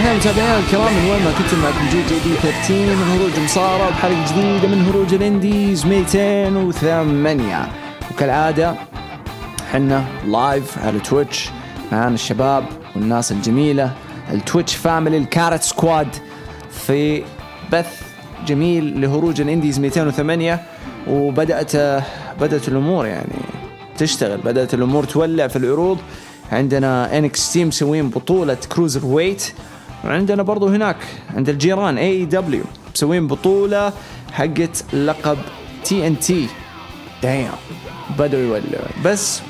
وسهلا 0.00 0.16
متابعينا 0.18 0.58
الكرام 0.58 0.94
من 0.94 1.10
وين 1.10 1.24
ما 1.24 1.32
كنتم 1.38 1.58
معكم 1.62 1.88
جي 1.90 2.02
جي 2.02 2.14
دي 2.28 2.34
13 2.34 2.94
هروج 2.94 3.44
مصارى 3.44 3.90
بحلقة 3.90 4.32
جديدة 4.32 4.68
من 4.68 4.84
هروج 4.88 5.14
الإنديز 5.14 5.86
208 5.86 7.68
وكالعادة 8.10 8.74
حنا 9.72 10.04
live 10.26 10.78
على 10.78 10.98
تويتش 11.00 11.50
معانا 11.92 12.14
الشباب 12.14 12.64
والناس 12.96 13.32
الجميلة 13.32 13.92
ال 14.32 14.38
Twitch 14.38 14.74
family 14.74 15.16
ال 15.16 15.25
cart 15.25 15.62
squad 15.62 16.08
في 16.70 17.22
بث 17.72 18.00
جميل 18.46 19.00
لهروج 19.00 19.40
الإنديز 19.40 19.78
208 19.78 20.60
وبدأت 21.08 21.76
بدأت 22.40 22.68
الأمور 22.68 23.06
يعني 23.06 23.36
تشتغل 23.98 24.38
بدأت 24.38 24.74
الأمور 24.74 25.04
تولع 25.04 25.48
في 25.48 25.56
العروض. 25.56 25.98
عندنا 26.52 27.18
NXT 27.18 27.64
مسوين 27.64 28.08
بطولة 28.10 28.54
cruiserweight 28.54 29.52
وعندنا 30.04 30.42
برضو 30.42 30.68
هناك 30.68 30.96
عند 31.36 31.48
الجيران 31.48 31.98
AEW 31.98 32.64
مسوين 32.94 33.26
بطولة 33.26 33.92
حقت 34.32 34.94
لقب 34.94 35.38
TNT 35.84 36.46
دايم 37.22 37.50
بدأوا 38.18 38.42
يولعوا. 38.42 38.88
بس 39.04 39.40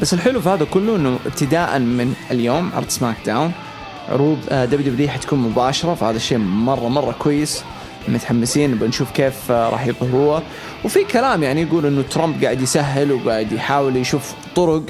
بس 0.00 0.14
الحلو 0.14 0.40
في 0.40 0.48
هذا 0.48 0.64
كله 0.64 0.96
إنه 0.96 1.18
ابتداء 1.26 1.78
من 1.78 2.14
اليوم 2.30 2.70
عرض 2.74 2.88
SmackDown 2.88 3.52
عروض 4.08 4.38
WWE 4.50 5.08
حتكون 5.08 5.38
مباشرة 5.38 5.94
فهذا 5.94 6.16
الشيء 6.16 6.38
مرة 6.38 6.88
مرة 6.88 7.12
كويس. 7.12 7.62
متحمسين 8.08 8.74
بنشوف 8.74 9.10
كيف 9.10 9.52
آه، 9.52 9.70
راح 9.70 9.86
يظهروها 9.86 10.42
وفي 10.84 11.04
كلام 11.04 11.42
يعني 11.42 11.62
يقول 11.62 11.86
إنه 11.86 12.02
ترامب 12.02 12.44
قاعد 12.44 12.60
يسهل 12.60 13.12
وقاعد 13.12 13.52
يحاول 13.52 13.96
يشوف 13.96 14.34
طرق 14.56 14.82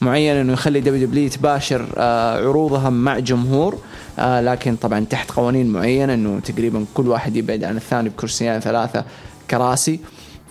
معينة 0.00 0.40
إنه 0.40 0.52
يخلي 0.52 0.80
WWE 0.80 1.28
تباشر 1.28 1.86
آه، 1.96 2.48
عروضها 2.48 2.90
مع 2.90 3.18
جمهور. 3.18 3.78
آه، 4.18 4.40
لكن 4.40 4.76
طبعا 4.76 5.04
تحت 5.04 5.30
قوانين 5.30 5.66
معينة 5.66 6.14
إنه 6.14 6.40
تقريبا 6.40 6.84
كل 6.94 7.08
واحد 7.08 7.36
يبعد 7.36 7.64
عن 7.64 7.76
الثاني 7.76 8.08
بكرسيين 8.08 8.60
ثلاثة 8.60 9.04
كراسي. 9.50 10.00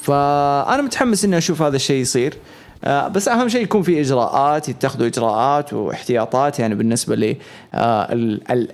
فأنا 0.02 0.82
متحمس 0.82 1.26
إني 1.26 1.38
أشوف 1.38 1.62
هذا 1.62 1.76
الشيء 1.76 2.02
يصير. 2.02 2.38
آه، 2.84 3.08
بس 3.08 3.28
أهم 3.28 3.50
شيء 3.50 3.64
يكون 3.64 3.82
في 3.82 4.02
إجراءات 4.02 4.70
يتخذوا 4.70 5.08
إجراءات 5.08 5.74
واحتياطات 5.74 6.60
يعني 6.60 6.76
بالنسبة 6.76 7.16
ل 7.16 7.36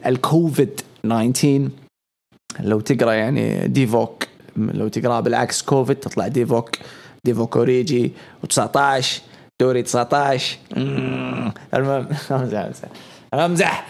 الكوفيد 0.06 0.82
19 1.04 1.70
لو 2.60 2.80
تقرأ 2.80 3.14
يعني 3.14 3.68
ديفوك 3.68 4.24
لو 4.58 4.88
تقرأ 4.88 5.20
بالعكس 5.20 5.62
كوفيد 5.62 5.96
تطلع 5.96 6.28
ديفوك 6.28 6.70
ديفوك 7.26 7.58
أوريجي 7.58 8.12
و19 8.46 9.06
دوري 9.62 9.84
19 9.84 10.58
المهم 11.74 12.08
امزح 12.32 12.70
امزح 13.34 13.86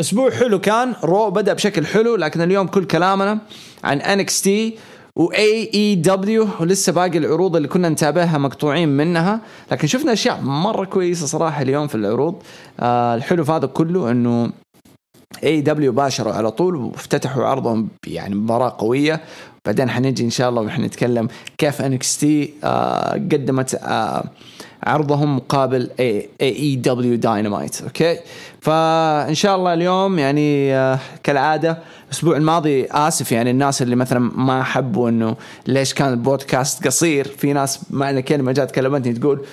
أسبوع 0.00 0.30
حلو 0.30 0.60
كان 0.60 0.94
رو 1.04 1.30
بدأ 1.30 1.52
بشكل 1.52 1.86
حلو 1.86 2.16
لكن 2.16 2.40
اليوم 2.40 2.66
كل 2.66 2.84
كلامنا 2.84 3.38
عن 3.84 4.00
انكس 4.00 4.42
تي 4.42 4.78
واي 5.16 5.70
اي 5.74 5.94
دبليو 5.94 6.48
ولسه 6.60 6.92
باقي 6.92 7.18
العروض 7.18 7.56
اللي 7.56 7.68
كنا 7.68 7.88
نتابعها 7.88 8.38
مقطوعين 8.38 8.88
منها. 8.88 9.40
لكن 9.72 9.86
شفنا 9.86 10.12
أشياء 10.12 10.40
مرة 10.40 10.84
كويسة 10.84 11.26
صراحة 11.26 11.62
اليوم 11.62 11.86
في 11.86 11.94
العروض. 11.94 12.42
آه 12.80 13.14
الحلو 13.14 13.44
في 13.44 13.52
هذا 13.52 13.66
كله 13.66 14.10
إنه 14.10 14.50
اي 15.44 15.60
دبليو 15.60 15.92
باشروا 15.92 16.32
على 16.32 16.50
طول 16.50 16.76
وافتتحوا 16.76 17.44
عرضهم 17.44 17.88
يعني 18.06 18.34
مباراه 18.34 18.76
قوية. 18.78 19.20
بعدين 19.66 19.90
حنجي 19.90 20.24
إن 20.24 20.30
شاء 20.30 20.48
الله 20.48 20.62
ونتكلم 20.62 21.28
كيف 21.58 21.82
NXT 21.82 22.54
آه 22.64 23.12
قدمت 23.12 23.74
آه 23.74 24.24
عرضهم 24.82 25.36
مقابل 25.36 25.90
AEW 26.00 26.28
Dynamite 26.40 27.82
okay؟ 27.82 28.16
فإن 28.60 29.34
شاء 29.34 29.56
الله 29.56 29.74
اليوم 29.74 30.18
يعني 30.18 30.74
آه 30.74 30.98
كالعادة 31.22 31.78
الأسبوع 32.06 32.36
الماضي 32.36 32.86
آسف 32.90 33.32
يعني 33.32 33.50
الناس 33.50 33.82
اللي 33.82 33.96
مثلا 33.96 34.18
ما 34.18 34.62
حبوا 34.62 35.08
إنه 35.08 35.36
ليش 35.66 35.94
كان 35.94 36.12
البودكاست 36.12 36.86
قصير 36.86 37.28
في 37.28 37.52
ناس 37.52 37.80
معنى 37.90 38.22
كلمة 38.22 38.52
جات 38.52 38.70
كلمتني 38.70 39.12
تقول 39.12 39.44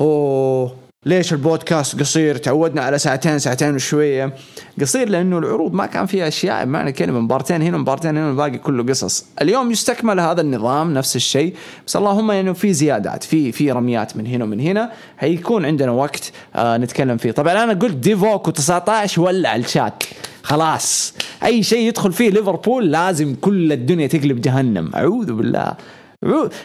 أوه 0.00 0.85
ليش 1.06 1.32
البودكاست 1.32 2.00
قصير؟ 2.00 2.36
تعودنا 2.36 2.82
على 2.82 2.98
ساعتين 2.98 3.38
ساعتين 3.38 3.74
وشوية. 3.74 4.34
قصير 4.80 5.08
لأنه 5.08 5.38
العروض 5.38 5.72
ما 5.72 5.86
كان 5.86 6.06
فيها 6.06 6.28
أشياء 6.28 6.64
بمعنى 6.64 6.92
كلمة 6.92 7.20
مبارتين 7.20 7.62
هنا 7.62 7.78
مبارتين 7.78 8.16
هنا 8.16 8.30
الباقي 8.30 8.58
كله 8.58 8.84
قصص. 8.84 9.24
اليوم 9.42 9.70
يستكمل 9.70 10.20
هذا 10.20 10.40
النظام 10.40 10.94
نفس 10.94 11.16
الشيء. 11.16 11.54
بس 11.86 11.96
اللهم 11.96 12.30
انه 12.30 12.52
في 12.52 12.72
زيادات 12.72 13.24
في 13.24 13.52
في 13.52 13.72
رميات 13.72 14.16
من 14.16 14.26
هنا 14.26 14.44
ومن 14.44 14.60
هنا. 14.60 14.92
حيكون 15.18 15.64
عندنا 15.64 15.90
وقت 15.90 16.32
آه 16.56 16.76
نتكلم 16.76 17.16
فيه. 17.16 17.30
طبعا 17.30 17.64
أنا 17.64 17.72
قلت 17.72 17.96
ديفوك 17.96 18.48
و19 18.58 19.18
ولع 19.18 19.56
الشات. 19.56 20.02
خلاص. 20.42 21.14
أي 21.44 21.62
شيء 21.62 21.88
يدخل 21.88 22.12
فيه 22.12 22.30
ليفربول 22.30 22.90
لازم 22.92 23.34
كل 23.34 23.72
الدنيا 23.72 24.06
تقلب 24.06 24.40
جهنم. 24.40 24.90
أعوذ 24.94 25.32
بالله. 25.32 25.74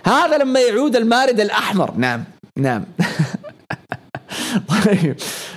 هذا 0.05 0.37
لما 0.37 0.59
يعود 0.59 0.95
المارد 0.95 1.39
الأحمر. 1.39 1.91
نعم. 1.97 2.23
نعم. 2.57 2.83
طيب 4.85 5.15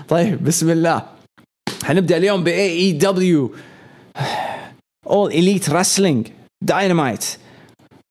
طيب 0.08 0.44
بسم 0.44 0.70
الله. 0.70 1.02
حنبدا 1.84 2.16
اليوم 2.16 2.44
ب 2.44 2.48
AEW 2.48 2.92
All 2.92 3.54
Elite 5.10 5.70
Wrestling 5.70 6.28
Dynamite 6.62 7.24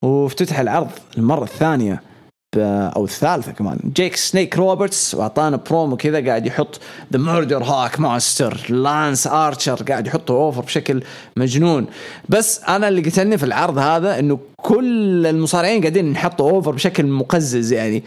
وافتتح 0.03 0.59
العرض 0.59 0.89
المرة 1.17 1.43
الثانية 1.43 2.01
أو 2.57 3.05
الثالثة 3.05 3.51
كمان. 3.51 3.79
جيك 3.95 4.15
snake 4.15 4.57
روبرتس 4.57 5.15
وأعطانا 5.15 5.57
برومو 5.57 5.97
كذا 5.97 6.25
قاعد 6.25 6.45
يحط 6.45 6.79
the 7.13 7.19
murder 7.19 7.63
hawk 7.63 7.99
monster 7.99 8.65
لانس 8.69 9.27
ارشر 9.27 9.83
قاعد 9.83 10.07
يحطه 10.07 10.31
over 10.31 10.61
بشكل 10.61 11.03
مجنون. 11.37 11.85
بس 12.29 12.63
أنا 12.63 12.87
اللي 12.87 13.01
قتلني 13.01 13.37
في 13.37 13.43
العرض 13.45 13.77
هذا 13.77 14.19
إنه 14.19 14.39
كل 14.57 15.25
المصارعين 15.25 15.81
قاعدين 15.81 16.11
نحطوا 16.11 16.51
over 16.51 16.71
بشكل 16.71 17.05
مقزز 17.05 17.73
يعني. 17.73 18.03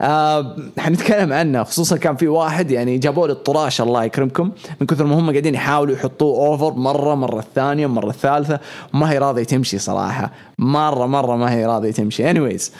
آه 0.00 0.56
حنتكلم 0.78 1.32
عنه 1.32 1.62
خصوصا 1.62 1.96
كان 1.96 2.16
في 2.16 2.28
واحد 2.28 2.70
يعني 2.70 2.98
جابوا 2.98 3.26
له 3.26 3.32
الطراش 3.32 3.80
الله 3.80 4.04
يكرمكم 4.04 4.50
من 4.80 4.86
كثر 4.86 5.04
ما 5.04 5.18
هم 5.18 5.30
قاعدين 5.30 5.54
يحاولوا 5.54 5.94
يحطوه 5.94 6.46
over 6.46 6.72
مرة 6.72 7.14
مرة 7.14 7.38
الثانية 7.38 7.86
مرة 7.86 8.10
الثالثه 8.10 8.60
وما 8.94 9.12
هي 9.12 9.18
راضية 9.18 9.44
تمشي 9.44 9.78
صراحة 9.78 10.30
مرة 10.58 11.06
مرة 11.06 11.36
ما 11.36 11.52
هي 11.52 11.66
راضية 11.66 11.90
تمشي. 11.90 12.30
anyways 12.30 12.72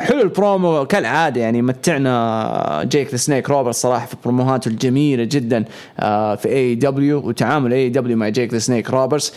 حلو 0.00 0.22
البرومو 0.22 0.84
كالعادة 0.84 1.40
يعني 1.40 1.62
متعنا 1.62 2.84
جيك 2.84 3.10
the 3.10 3.16
snake 3.16 3.50
روبرت 3.50 3.74
صراحة 3.74 4.06
في 4.06 4.16
promoهاته 4.24 4.68
الجميلة 4.68 5.24
جدا 5.24 5.64
آه 6.00 6.34
في 6.34 6.48
اي 6.48 6.74
دبليو 6.74 7.28
وتعامل 7.28 7.72
اي 7.72 7.88
دبليو 7.88 8.16
مع 8.16 8.28
جيك 8.28 8.52
the 8.52 8.58
snake 8.58 8.90
روبرتس 8.90 9.32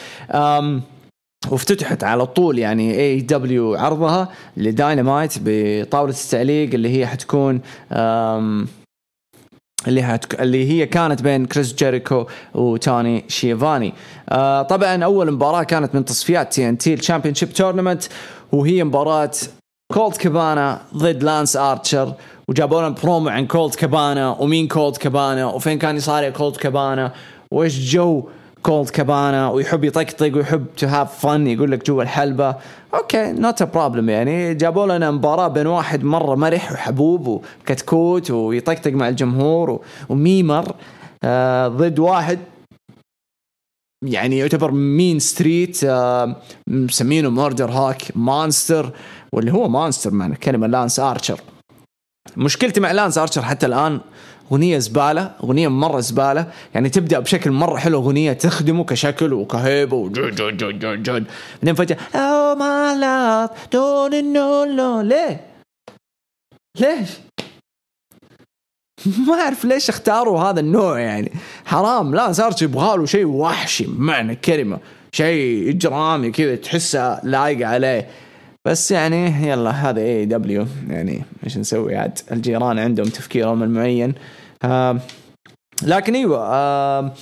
وافتتحت 1.52 2.04
على 2.04 2.26
طول 2.26 2.60
يعني 2.60 3.00
AEW 3.00 3.76
عرضها 3.76 4.30
لداينامايت 4.58 5.34
بطاولة 5.46 6.14
التعليق 6.26 6.74
اللي 6.74 7.00
هي 7.00 7.08
حتكون 7.08 7.62
اللي 9.88 10.02
هتك... 10.02 10.42
اللي 10.42 10.72
هي 10.72 10.86
كانت 10.86 11.22
بين 11.22 11.46
كريس 11.46 11.74
جيريكو 11.76 12.26
وتوني 12.54 13.24
شيفاني. 13.28 13.94
آه 14.30 14.62
طبعا 14.62 15.04
أول 15.04 15.32
مباراة 15.32 15.64
كانت 15.64 15.96
من 15.96 16.06
تصفيات 16.06 16.54
TNT 16.54 16.78
ال 16.78 16.94
championship 16.94 17.54
tournament 17.54 18.04
وهي 18.52 18.84
مباراة 18.84 19.32
كولد 19.94 20.16
كابانا 20.16 20.82
ضد 20.96 21.24
لانس 21.24 21.58
ارشر 21.58 22.14
وجابوا 22.50 22.80
لنا 22.82 22.90
برومو 23.04 23.30
عن 23.30 23.48
كولد 23.48 23.76
كابانا 23.76 24.30
ومين 24.30 24.68
كولد 24.68 24.98
كابانا 24.98 25.46
وفين 25.46 25.80
كان 25.80 25.96
يصارع 25.96 26.30
كولد 26.30 26.56
كابانا 26.56 27.14
وإيش 27.52 27.94
جو 27.94 28.30
كولد 28.68 28.90
كابانا 28.90 29.50
ويحب 29.50 29.84
يطقطق 29.84 30.36
ويحب 30.36 30.66
to 30.78 30.88
have 30.88 31.20
fun 31.26 31.48
يقول 31.48 31.72
لك 31.72 31.86
جوا 31.86 32.04
الحلبة. 32.04 32.56
okay 32.94 33.32
not 33.32 33.62
a 33.62 33.66
problem 33.66 34.10
يعني. 34.10 34.54
جابوا 34.54 34.86
لنا 34.86 35.12
مباراة 35.12 35.48
بين 35.48 35.68
واحد 35.68 36.04
مرة 36.04 36.36
مرح 36.36 36.72
وحبوب 36.72 37.28
وكتكوت 37.28 38.32
ويطقطق 38.32 38.92
مع 38.92 39.10
الجمهور 39.10 39.82
و 40.10 40.21
memer 40.21 40.76
آه 41.24 41.68
ضد 41.68 42.00
واحد 42.00 42.40
يعني 44.06 44.38
يعتبر 44.38 44.72
mean 44.72 45.20
street 45.20 45.84
آه 45.84 46.36
مسمينه 46.70 47.30
murder 47.30 47.72
hawk 47.72 48.02
monster 48.16 48.92
واللي 49.34 49.54
هو 49.54 49.68
monster 49.68 50.12
معنى 50.12 50.36
كلمة 50.36 50.68
لانس 50.68 51.00
ارشر 51.00 51.42
مشكلتي 52.38 52.80
مع 52.80 52.92
لانس 52.92 53.18
ارشر 53.18 53.42
حتى 53.42 53.66
الآن 53.66 54.00
أغنية 54.52 54.78
زبالة 54.78 55.32
أغنية 55.44 55.68
مرة 55.68 56.00
زبالة. 56.00 56.52
يعني 56.76 56.90
تبدأ 56.90 57.20
بشكل 57.20 57.52
مرة 57.52 57.78
حلو 57.78 58.00
أغنية 58.00 58.34
تخدمه 58.34 58.84
كشكل 58.84 59.34
وكهيبة 59.34 60.10
good 60.10 60.42
بعدين 61.62 61.76
فجأة 61.76 61.98
oh 62.16 62.56
my 62.56 62.96
love 63.00 63.50
don't 63.74 64.34
know 64.34 65.02
ليه؟ 65.02 65.42
ليش؟ 66.80 67.10
ما 69.28 69.34
أعرف 69.34 69.66
ليش 69.66 69.90
اختاروا 69.90 70.40
هذا 70.40 70.60
النوع 70.60 71.00
يعني. 71.00 71.32
حرام 71.66 72.16
لا 72.16 72.32
صار 72.32 72.56
يبغى 72.62 72.98
له 72.98 73.06
شيء 73.06 73.26
وحشي 73.26 73.84
بمعنى 73.84 74.32
الكلمة 74.32 74.80
شيء 75.12 75.70
إجرامي 75.70 76.32
كذا 76.32 76.56
تحسه 76.56 77.26
لايق 77.26 77.68
عليه. 77.68 78.10
بس 78.68 78.92
يعني 78.92 79.48
يلا 79.48 79.70
هذا 79.70 80.02
AEW 80.02 80.66
يعني 80.90 81.22
إيش 81.44 81.58
نسوي؟ 81.58 81.96
عاد 81.96 82.20
الجيران 82.32 82.80
عندهم 82.80 83.06
تفكيرهم 83.06 83.64
المعين. 83.64 84.14
آه 84.64 85.00
لكن 85.84 86.16
إيوه 86.16 86.40
آه 86.40 87.14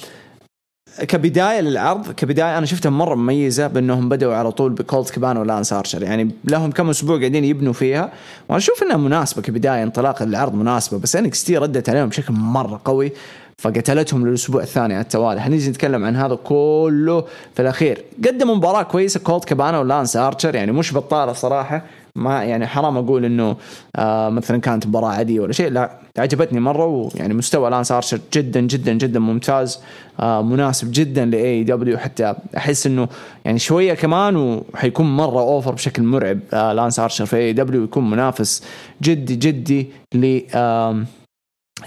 كبداية 0.99 1.61
للعرض 1.61 2.11
كبداية 2.11 2.57
أنا 2.57 2.65
شفتها 2.65 2.89
مرة 2.89 3.15
مميزة 3.15 3.67
بأنهم 3.67 4.09
بدأوا 4.09 4.35
على 4.35 4.51
طول 4.51 4.71
بكولت 4.71 5.09
كبانا 5.09 5.37
ولانس 5.37 5.73
ارشر 5.73 6.03
يعني 6.03 6.31
لهم 6.43 6.71
كم 6.71 6.89
أسبوع 6.89 7.19
قاعدين 7.19 7.45
يبنوا 7.45 7.73
فيها. 7.73 8.11
وأنا 8.49 8.57
أشوف 8.57 8.83
إنها 8.83 8.97
مناسبة 8.97 9.41
كبداية 9.41 9.83
انطلاق 9.83 10.21
العرض 10.21 10.55
مناسبة 10.55 10.99
بس 10.99 11.15
NXT 11.15 11.57
ردت 11.57 11.89
عليهم 11.89 12.09
بشكل 12.09 12.33
مرة 12.33 12.81
قوي. 12.85 13.11
فقتلتهم 13.57 14.27
للأسبوع 14.27 14.61
الثاني 14.61 14.93
على 14.93 15.03
التوالي. 15.03 15.41
حنيجي 15.41 15.69
نتكلم 15.69 16.05
عن 16.05 16.15
هذا 16.15 16.35
كله 16.35 17.25
في 17.53 17.61
الأخير. 17.61 18.03
قدموا 18.25 18.55
مباراة 18.55 18.83
كويسة. 18.83 19.19
كولت 19.19 19.45
كابانا 19.45 19.79
ولانس 19.79 20.17
أرشر 20.17 20.55
يعني 20.55 20.71
مش 20.71 20.93
بطالة 20.93 21.33
صراحة. 21.33 21.85
ما 22.15 22.43
يعني 22.43 22.67
حرام 22.67 22.97
أقول 22.97 23.25
إنه 23.25 23.55
آه 23.95 24.29
مثلا 24.29 24.57
كانت 24.57 24.87
مباراة 24.87 25.09
عادية 25.09 25.39
ولا 25.39 25.53
شيء. 25.53 25.69
لا 25.69 25.91
عجبتني 26.17 26.59
مرة 26.59 26.85
ويعني 26.85 27.33
مستوى 27.33 27.69
لانس 27.69 27.91
أرشر 27.91 28.19
جدا 28.33 28.61
جدا 28.61 28.93
جدا 28.93 29.19
ممتاز. 29.19 29.79
آه 30.19 30.41
مناسب 30.41 30.89
جدا 30.91 31.25
ل 31.25 31.63
AEW. 31.63 31.97
حتى 31.97 32.35
أحس 32.57 32.87
إنه 32.87 33.07
يعني 33.45 33.59
شوية 33.59 33.93
كمان 33.93 34.35
وحيكون 34.35 35.15
مرة 35.15 35.39
over 35.39 35.71
بشكل 35.71 36.03
مرعب 36.03 36.39
آه 36.53 36.73
لانس 36.73 36.99
أرشر 36.99 37.25
في 37.25 37.37
AEW. 37.37 37.83
يكون 37.83 38.09
منافس 38.09 38.63
جدي 39.01 39.35
جدي 39.35 39.89
ل 40.13 40.41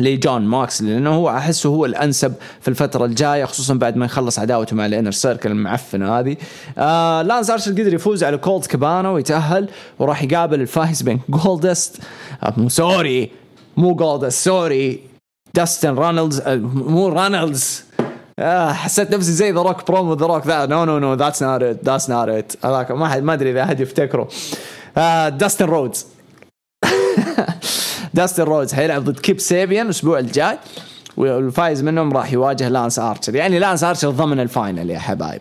لجون 0.01 0.43
موكس 0.43 0.83
لأنه 0.83 1.15
هو 1.15 1.31
احسه 1.31 1.69
هو 1.69 1.85
الأنسب 1.85 2.35
في 2.61 2.69
الفترة 2.69 3.05
الجاية 3.05 3.45
خصوصا 3.45 3.75
بعد 3.75 3.97
ما 3.97 4.05
يخلص 4.05 4.39
عداوته 4.39 4.77
مع 4.77 4.87
ال 4.87 4.91
inner 4.91 5.11
circle 5.11 5.51
المعفنة 5.51 6.19
هذه. 6.19 6.37
آه 6.79 7.23
لانس 7.23 7.51
ارشر 7.51 7.73
قدر 7.73 7.95
يفوز 7.95 8.25
على 8.25 8.37
كولت 8.37 8.67
كابانا 8.67 9.11
ويتأهل 9.11 9.69
وراح 9.99 10.23
يقابل 10.23 10.61
الفايز 10.61 11.03
بين 11.03 11.21
جولدست 11.29 12.01
آه 12.43 12.69
sorry 12.69 13.31
مو 13.77 13.95
جولدست 13.95 14.45
sorry 14.45 15.01
داستن 15.55 15.95
رانلدز 15.95 16.41
آه 16.41 16.57
مو 16.57 17.09
رانلدز 17.09 17.85
آه 18.39 18.73
حسيت 18.73 19.15
نفسي 19.15 19.33
زي 19.33 19.53
ذا 19.53 19.63
روك 19.63 19.91
برومو 19.91 20.15
ذا 20.15 20.27
روك 20.27 20.47
the 20.47 20.67
no 20.67 20.85
no 20.85 20.99
no 20.99 21.15
that's 21.15 21.43
not 21.43 21.63
it 21.63 21.85
that's 21.85 22.11
not 22.11 22.29
it 22.29 22.53
هذاك 22.65 22.91
ما 22.91 23.09
حد 23.09 23.23
ما 23.23 23.33
أدري 23.33 23.51
إذا 23.51 23.63
أحد 23.63 23.81
يفتكره. 23.81 24.29
آه 24.99 25.29
داستن 25.29 25.65
رودز. 25.65 26.07
داستن 28.19 28.43
رودز 28.43 28.75
حيلعب 28.75 29.05
ضد 29.05 29.19
كيب 29.19 29.41
سيبيان 29.41 29.87
الأسبوع 29.87 30.19
الجاي 30.19 30.59
والفايز 31.17 31.83
منهم 31.83 32.13
راح 32.13 32.33
يواجه 32.33 32.69
لانس 32.69 32.99
ارشر 32.99 33.35
يعني 33.35 33.59
لانس 33.59 33.85
ارشر 33.85 34.11
ضمن 34.11 34.41
ال 34.41 34.49
final 34.49 34.91
يا 34.91 34.99
حبايب. 34.99 35.41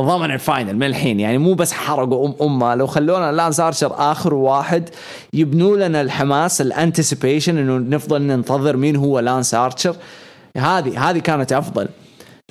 ضمن 0.00 0.30
ال 0.30 0.38
final 0.38 0.76
من 0.76 0.82
الحين 0.82 1.20
يعني 1.20 1.38
مو 1.38 1.54
بس 1.54 1.72
حرقوا 1.72 2.28
ام 2.28 2.34
أمه. 2.42 2.74
لو 2.74 2.86
خلونا 2.86 3.32
لانس 3.32 3.60
ارشر 3.60 3.92
آخر 4.12 4.34
واحد 4.34 4.88
يبنوا 5.32 5.76
لنا 5.76 6.00
الحماس 6.00 6.60
ال 6.60 6.67
anticipation 6.67 7.58
إنه 7.58 7.96
نفضل 7.96 8.22
ننتظر 8.22 8.76
مين 8.76 8.96
هو 8.96 9.20
لانس 9.20 9.54
ارشر 9.54 9.96
هذه 10.56 11.10
هذه 11.10 11.18
كانت 11.18 11.52
أفضل. 11.52 11.88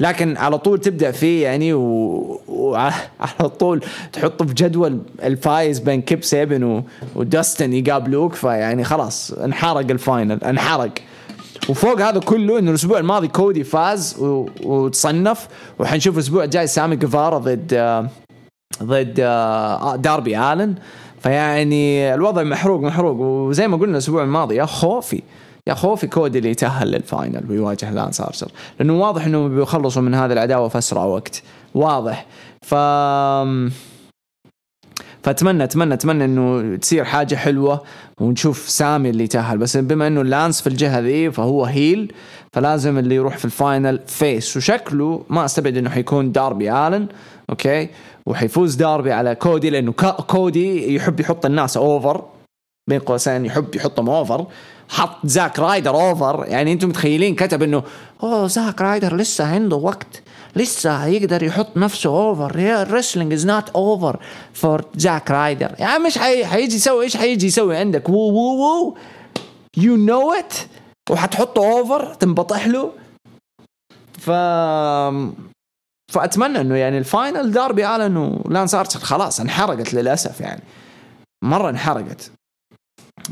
لكن 0.01 0.37
على 0.37 0.57
طول 0.57 0.79
تبدأ 0.79 1.11
فيه 1.11 1.43
يعني 1.43 1.73
وعلى 1.73 2.93
و... 3.39 3.47
طول 3.47 3.81
تحطه 4.13 4.45
في 4.45 4.53
جدول 4.53 4.99
الفايز 5.23 5.79
بين 5.79 6.01
كيب 6.01 6.23
سيبن 6.23 6.63
و... 6.63 6.83
وداستن 7.15 7.73
يقابلوك 7.73 8.33
فيعني 8.33 8.83
خلاص 8.83 9.31
انحرق 9.31 9.91
ال 9.91 10.00
final 10.00 10.43
انحرق. 10.43 10.91
وفوق 11.69 12.01
هذا 12.01 12.19
كله 12.19 12.59
إنه 12.59 12.69
الأسبوع 12.69 12.99
الماضي 12.99 13.27
كودي 13.27 13.63
فاز 13.63 14.15
و... 14.19 14.49
وتصنف 14.63 15.47
وحنشوف 15.79 16.15
الأسبوع 16.15 16.43
الجاي 16.43 16.67
سامي 16.67 16.95
جيفارا 16.95 17.37
ضد 17.37 18.09
ضد 18.83 19.15
داربي 20.01 20.37
آلن. 20.37 20.75
فيعني 21.19 22.13
الوضع 22.13 22.43
محروق 22.43 22.81
محروق. 22.81 23.15
وزي 23.19 23.67
ما 23.67 23.77
قلنا 23.77 23.91
الأسبوع 23.91 24.23
الماضي 24.23 24.55
يا 24.55 24.65
خوفي. 24.65 25.21
يا 25.67 25.73
خوفي 25.73 26.07
كودي 26.07 26.37
اللي 26.37 26.49
يتأهل 26.49 26.91
لل 26.91 27.06
final 27.06 27.43
ويواجه 27.49 27.91
لانس 27.91 28.21
ارشر 28.21 28.51
لأنه 28.79 28.99
واضح 29.01 29.25
إنه 29.25 29.47
بيخلصوا 29.47 30.01
من 30.01 30.13
هذه 30.13 30.33
العداوه 30.33 30.67
في 30.67 30.77
اسرع 30.77 31.03
وقت. 31.03 31.43
واضح. 31.75 32.25
ف 32.61 32.75
فاتمنى 35.23 35.63
اتمنى 35.63 35.93
أتمنى 35.93 36.25
إنه 36.25 36.75
تصير 36.75 37.03
حاجة 37.03 37.35
حلوة 37.35 37.81
ونشوف 38.19 38.69
سامي 38.69 39.09
اللي 39.09 39.23
يتأهل. 39.23 39.57
بس 39.57 39.77
بما 39.77 40.07
إنه 40.07 40.23
لانس 40.23 40.61
في 40.61 40.67
الجهة 40.67 40.99
ذي 40.99 41.31
فهو 41.31 41.65
هيل 41.65 42.13
فلازم 42.53 42.97
اللي 42.97 43.15
يروح 43.15 43.37
في 43.37 43.45
ال 43.45 43.54
final 43.54 43.99
face 44.07 44.57
وشكله 44.57 45.23
ما 45.29 45.45
أستبعد 45.45 45.77
إنه 45.77 45.89
حيكون 45.89 46.31
داربي 46.31 46.71
آلن 46.71 47.07
أوكي؟ 47.49 47.89
وحيفوز 48.25 48.75
داربي 48.75 49.11
على 49.11 49.35
كودي 49.35 49.69
لأنه 49.69 49.91
كودي 50.27 50.95
يحب 50.95 51.19
يحط 51.19 51.45
الناس 51.45 51.77
over 51.77 52.23
بين 52.89 52.99
قوسين 52.99 53.45
يحب 53.45 53.75
يحطهم 53.75 54.09
over 54.09 54.45
حط 54.91 55.25
زاك 55.25 55.59
رايدر 55.59 55.95
over 55.95 56.45
يعني 56.47 56.73
أنتم 56.73 56.89
متخيلين 56.89 57.35
كتب 57.35 57.63
إنه 57.63 57.83
أوه 58.23 58.47
زاك 58.47 58.81
رايدر 58.81 59.15
لسه 59.15 59.53
عنده 59.55 59.75
وقت 59.75 60.21
لسه 60.55 61.05
يقدر 61.05 61.43
يحط 61.43 61.77
نفسه 61.77 62.09
over 62.09 62.55
ال 62.55 62.63
wrestling 62.63 63.33
is 63.33 63.45
not 63.45 63.69
over 63.69 64.19
for 64.53 64.85
زاك 64.95 65.31
رايدر. 65.31 65.75
يا 65.79 65.85
عم 65.85 66.05
إيش 66.05 66.17
حيجي 66.17 66.75
يسوي 66.75 67.03
إيش 67.03 67.17
حيجي 67.17 67.47
يسوي 67.47 67.77
عندك؟ 67.77 68.09
وو 68.09 68.31
وو 68.31 68.55
وو 68.61 68.97
you 69.77 69.95
know 69.95 70.33
it 70.33 70.53
وحتحطه 71.09 71.59
over 71.59 72.13
تنبطح 72.13 72.67
له. 72.67 72.91
ف 74.19 74.31
فأتمنى 76.13 76.61
إنه 76.61 76.75
يعني 76.75 76.97
ال 76.97 77.06
final 77.06 77.51
داربي 77.51 77.95
آلن 77.95 78.17
ولانس 78.17 78.75
ارشر 78.75 78.99
خلاص 78.99 79.39
انحرقت 79.39 79.93
للأسف 79.93 80.41
يعني. 80.41 80.61
مرة 81.43 81.69
انحرقت. 81.69 82.31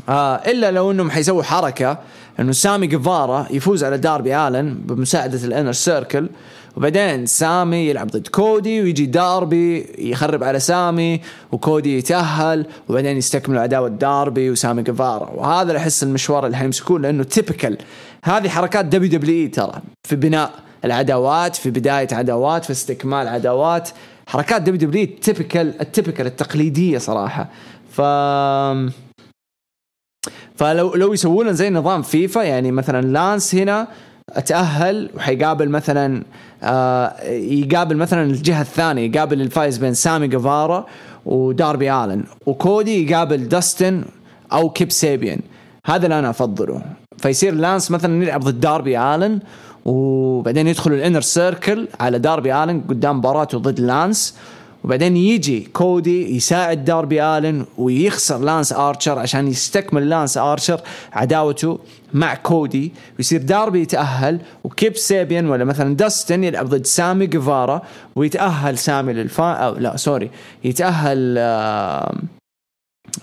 آه 0.08 0.34
إلا 0.34 0.70
لو 0.70 0.90
إنهم 0.90 1.10
حيسووا 1.10 1.42
حركة 1.42 1.98
إنه 2.40 2.52
سامي 2.52 2.86
جيفارا 2.86 3.46
يفوز 3.50 3.84
على 3.84 3.98
داربي 3.98 4.36
آلن 4.36 4.74
بمساعدة 4.74 5.44
ال 5.44 5.49
inner 5.49 5.72
circle 5.72 6.28
وبعدين 6.76 7.26
سامي 7.26 7.76
يلعب 7.76 8.06
ضد 8.06 8.28
كودي 8.28 8.82
ويجي 8.82 9.06
داربي 9.06 9.86
يخرب 9.98 10.44
على 10.44 10.60
سامي 10.60 11.20
وكودي 11.52 11.98
يتأهل 11.98 12.66
وبعدين 12.88 13.16
يستكملوا 13.16 13.62
عداوه 13.62 13.88
داربي 13.88 14.50
وسامي 14.50 14.82
جيفارا. 14.82 15.30
وهذا 15.30 15.62
اللي 15.62 15.78
أحس 15.78 16.02
المشوار 16.02 16.46
اللي 16.46 16.56
حيمسكوه 16.56 17.00
لأنه 17.00 17.22
typical 17.22 17.78
هذه 18.24 18.48
حركات 18.48 18.84
WWE 18.84 19.48
ترى 19.48 19.72
في 20.08 20.16
بناء 20.16 20.50
العداوات 20.84 21.56
في 21.56 21.70
بداية 21.70 22.08
عداوات 22.12 22.64
في 22.64 22.70
استكمال 22.70 23.28
عداوات. 23.28 23.88
حركات 24.26 24.62
WWE 24.62 24.78
typical 24.78 25.80
ال 25.80 25.86
typical 25.86 26.26
التقليدية 26.26 26.98
صراحة. 26.98 27.48
ف 27.90 28.00
فلو 30.60 30.94
لو 30.94 31.12
يسوون 31.12 31.52
زي 31.52 31.70
نظام 31.70 32.02
فيفا 32.02 32.40
يعني 32.40 32.72
مثلا 32.72 33.06
لانس 33.06 33.54
هنا 33.54 33.88
اتاهل 34.30 35.10
وحيقابل 35.16 35.68
مثلا 35.68 36.22
آه 36.62 37.22
يقابل 37.30 37.96
مثلا 37.96 38.22
الجهة 38.22 38.60
الثانية 38.60 39.10
يقابل 39.10 39.40
الفايز 39.40 39.78
بين 39.78 39.94
سامي 39.94 40.28
جيفارا 40.28 40.86
وداربي 41.26 41.92
آلن 41.92 42.24
وكودي 42.46 43.10
يقابل 43.10 43.48
داستن 43.48 44.04
أو 44.52 44.70
كيب 44.70 44.90
سيبيان. 44.90 45.40
هذا 45.86 46.04
اللي 46.04 46.18
أنا 46.18 46.30
أفضله. 46.30 46.82
فيصير 47.18 47.54
لانس 47.54 47.90
مثلا 47.90 48.22
يلعب 48.22 48.40
ضد 48.40 48.60
داربي 48.60 48.98
آلن 48.98 49.40
وبعدين 49.84 50.68
يدخل 50.68 50.92
ال 50.92 50.97
inner 50.97 51.20
circle 51.20 51.88
على 52.00 52.18
داربي 52.18 52.54
آلن 52.54 52.80
قدام 52.88 53.18
مباراته 53.18 53.58
ضد 53.58 53.80
لانس. 53.80 54.34
وبعدين 54.84 55.16
يجي 55.16 55.68
كودي 55.72 56.36
يساعد 56.36 56.84
داربي 56.84 57.22
آلن 57.22 57.64
ويخسر 57.78 58.38
لانس 58.38 58.72
آرشر 58.72 59.18
عشان 59.18 59.48
يستكمل 59.48 60.08
لانس 60.08 60.38
آرشر 60.38 60.80
عداوته 61.12 61.78
مع 62.14 62.34
كودي. 62.34 62.92
ويصير 63.18 63.42
داربي 63.42 63.80
يتأهل 63.80 64.40
وكيب 64.64 64.96
سيبيان 64.96 65.50
ولا 65.50 65.64
مثلا 65.64 65.96
داستن 65.96 66.44
يلعب 66.44 66.66
ضد 66.66 66.86
سامي 66.86 67.26
جيفارا 67.26 67.82
ويتأهل 68.16 68.78
سامي 68.78 69.12
للفا 69.12 69.52
أو 69.52 69.74
لا 69.74 69.96
سوري 69.96 70.30
يتأهل 70.64 71.34
آه 71.38 72.14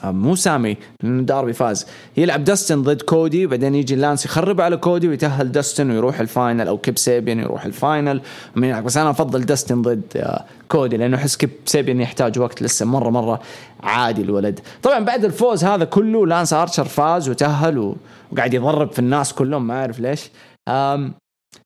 مو 0.03 0.35
سامي 0.35 0.77
لأنه 1.03 1.23
داربي 1.23 1.53
فاز. 1.53 1.87
يلعب 2.17 2.43
داستن 2.43 2.81
ضد 2.81 3.01
كودي 3.01 3.45
وبعدين 3.45 3.75
يجي 3.75 3.95
لانس 3.95 4.25
يخرب 4.25 4.61
على 4.61 4.77
كودي 4.77 5.07
ويتأهل 5.07 5.51
داستن 5.51 5.91
ويروح 5.91 6.19
ال 6.19 6.27
final 6.27 6.67
أو 6.67 6.77
كيب 6.77 6.97
سيبين 6.97 7.39
يروح 7.39 7.65
ال 7.65 7.73
final. 7.73 8.21
بس 8.55 8.97
أنا 8.97 9.09
أفضل 9.09 9.45
داستن 9.45 9.81
ضد 9.81 10.37
كودي 10.69 10.97
لأنه 10.97 11.17
أحس 11.17 11.37
كيب 11.37 11.49
سيبين 11.65 12.01
يحتاج 12.01 12.39
وقت 12.39 12.61
لسه 12.61 12.85
مرة 12.85 13.09
مرة 13.09 13.39
عادي 13.83 14.21
الولد. 14.21 14.59
طبعا 14.83 14.99
بعد 14.99 15.25
الفوز 15.25 15.63
هذا 15.63 15.85
كله 15.85 16.27
لانس 16.27 16.53
آرشر 16.53 16.85
فاز 16.85 17.29
وتأهل 17.29 17.95
وقاعد 18.31 18.53
يضرب 18.53 18.91
في 18.91 18.99
الناس 18.99 19.33
كلهم 19.33 19.67
ما 19.67 19.79
أعرف 19.79 19.99
ليش. 19.99 20.31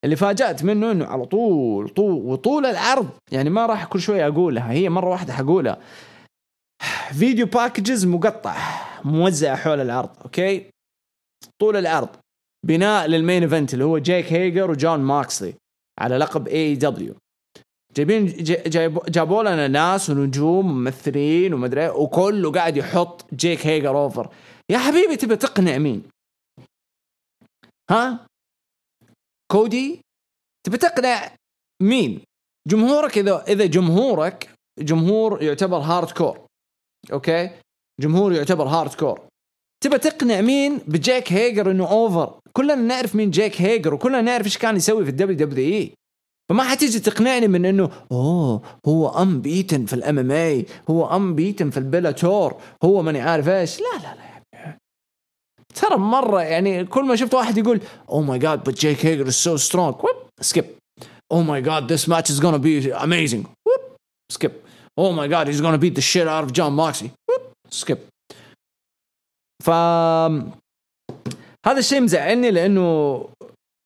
اللي 0.03 0.15
فاجأت 0.15 0.63
منه 0.63 0.91
إنه 0.91 1.05
على 1.05 1.25
طول 1.25 1.89
طول 1.89 2.11
وطول 2.11 2.65
العرض 2.65 3.07
يعني 3.31 3.49
ما 3.49 3.65
راح 3.65 3.85
كل 3.85 3.99
شوية 3.99 4.27
أقولها 4.27 4.71
هي 4.71 4.89
مرة 4.89 5.09
واحدة 5.09 5.33
حقولها. 5.33 5.77
video 7.19 7.45
packages 7.45 8.05
مقطع 8.05 8.55
موزع 9.05 9.55
حول 9.55 9.81
العرض 9.81 10.09
أوكي؟ 10.21 10.69
طول 11.59 11.77
العرض 11.77 12.09
بناء 12.65 13.07
لل 13.07 13.19
main 13.19 13.43
event 13.43 13.73
اللي 13.73 13.85
هو 13.85 13.97
جيك 13.97 14.33
هيجر 14.33 14.71
وجون 14.71 14.99
ماكسلي 14.99 15.53
على 15.99 16.17
لقب 16.17 16.47
AEW 16.47 17.15
جايبين 17.95 18.43
جابوا 19.09 19.43
لنا 19.43 19.67
ناس 19.67 20.09
ونجوم 20.09 20.71
وممثلين 20.71 21.53
ومدري 21.53 21.89
وكله 21.89 22.51
قاعد 22.51 22.77
يحط 22.77 23.33
جيك 23.33 23.67
هيجر 23.67 23.97
over 23.97 24.33
يا 24.69 24.77
حبيبي 24.77 25.15
تبي 25.15 25.35
تقنع 25.35 25.77
مين؟ 25.77 26.03
ها؟ 27.89 28.25
كودي؟ 29.51 30.01
تبي 30.67 30.77
تقنع 30.77 31.31
مين؟ 31.81 32.21
جمهورك 32.67 33.17
اذا 33.17 33.43
إذا 33.47 33.65
جمهورك 33.65 34.49
جمهور 34.79 35.43
يعتبر 35.43 35.77
hardcore 35.77 36.40
أوكي؟ 37.13 37.49
جمهور 38.01 38.33
يعتبر 38.33 38.67
hardcore 38.67 39.19
تبى 39.83 39.97
تقنع 39.97 40.41
مين؟ 40.41 40.77
بجيك 40.87 41.33
هيجر 41.33 41.71
إنه 41.71 41.91
over 41.91 42.39
كلنا 42.53 42.75
نعرف 42.75 43.15
مين 43.15 43.31
جيك 43.31 43.61
هيجر 43.61 43.93
وكلنا 43.93 44.21
نعرف 44.21 44.45
إيش 44.45 44.57
كان 44.57 44.75
يسوي 44.75 45.03
في 45.03 45.09
ال 45.11 45.37
WWE. 45.37 45.93
فما 46.49 46.63
حتيجي 46.63 46.99
تقنعني 46.99 47.47
من 47.47 47.65
إنه 47.65 47.89
أوه 48.11 48.61
هو 48.87 49.09
unbeaten 49.09 49.85
في 49.85 49.93
ال 49.93 50.19
MMA 50.19 50.65
هو 50.89 51.15
unbeaten 51.15 51.69
في 51.69 51.77
ال 51.77 51.86
Bellator 51.86 52.55
هو 52.83 53.01
ماني 53.01 53.21
عارف 53.21 53.49
إيش. 53.49 53.79
لا 53.79 53.97
لا 54.01 54.15
لا 54.15 54.31
ترى 55.75 55.97
مرة 55.97 56.41
يعني 56.41 56.85
كل 56.85 57.05
ما 57.05 57.15
شفت 57.15 57.33
واحد 57.33 57.57
يقول 57.57 57.81
oh 58.09 58.21
my 58.21 58.39
God 58.39 58.59
but 58.59 58.79
جيك 58.79 59.05
هيجر 59.05 59.27
is 59.27 59.33
so 59.33 59.57
strong 59.57 59.95
skip 60.41 60.65
oh 61.31 61.41
my 61.41 61.61
God 61.61 61.93
this 61.93 62.09
match 62.09 62.31
is 62.31 62.41
gonna 62.41 62.55
be 62.55 62.93
amazing 62.93 63.45
skip 64.31 64.51
oh 64.99 65.11
my 65.11 65.27
God 65.27 65.47
he's 65.47 65.61
gonna 65.61 65.79
beat 65.79 65.95
the 65.95 66.01
shit 66.01 66.27
out 66.27 66.49
of 66.49 66.53
John 66.53 66.75
Moxley 66.79 67.09
skip 67.69 67.97
ف 69.63 69.69
هذا 71.65 71.79
الشيء 71.79 72.01
مزعلني 72.01 72.51
لأنه 72.51 73.25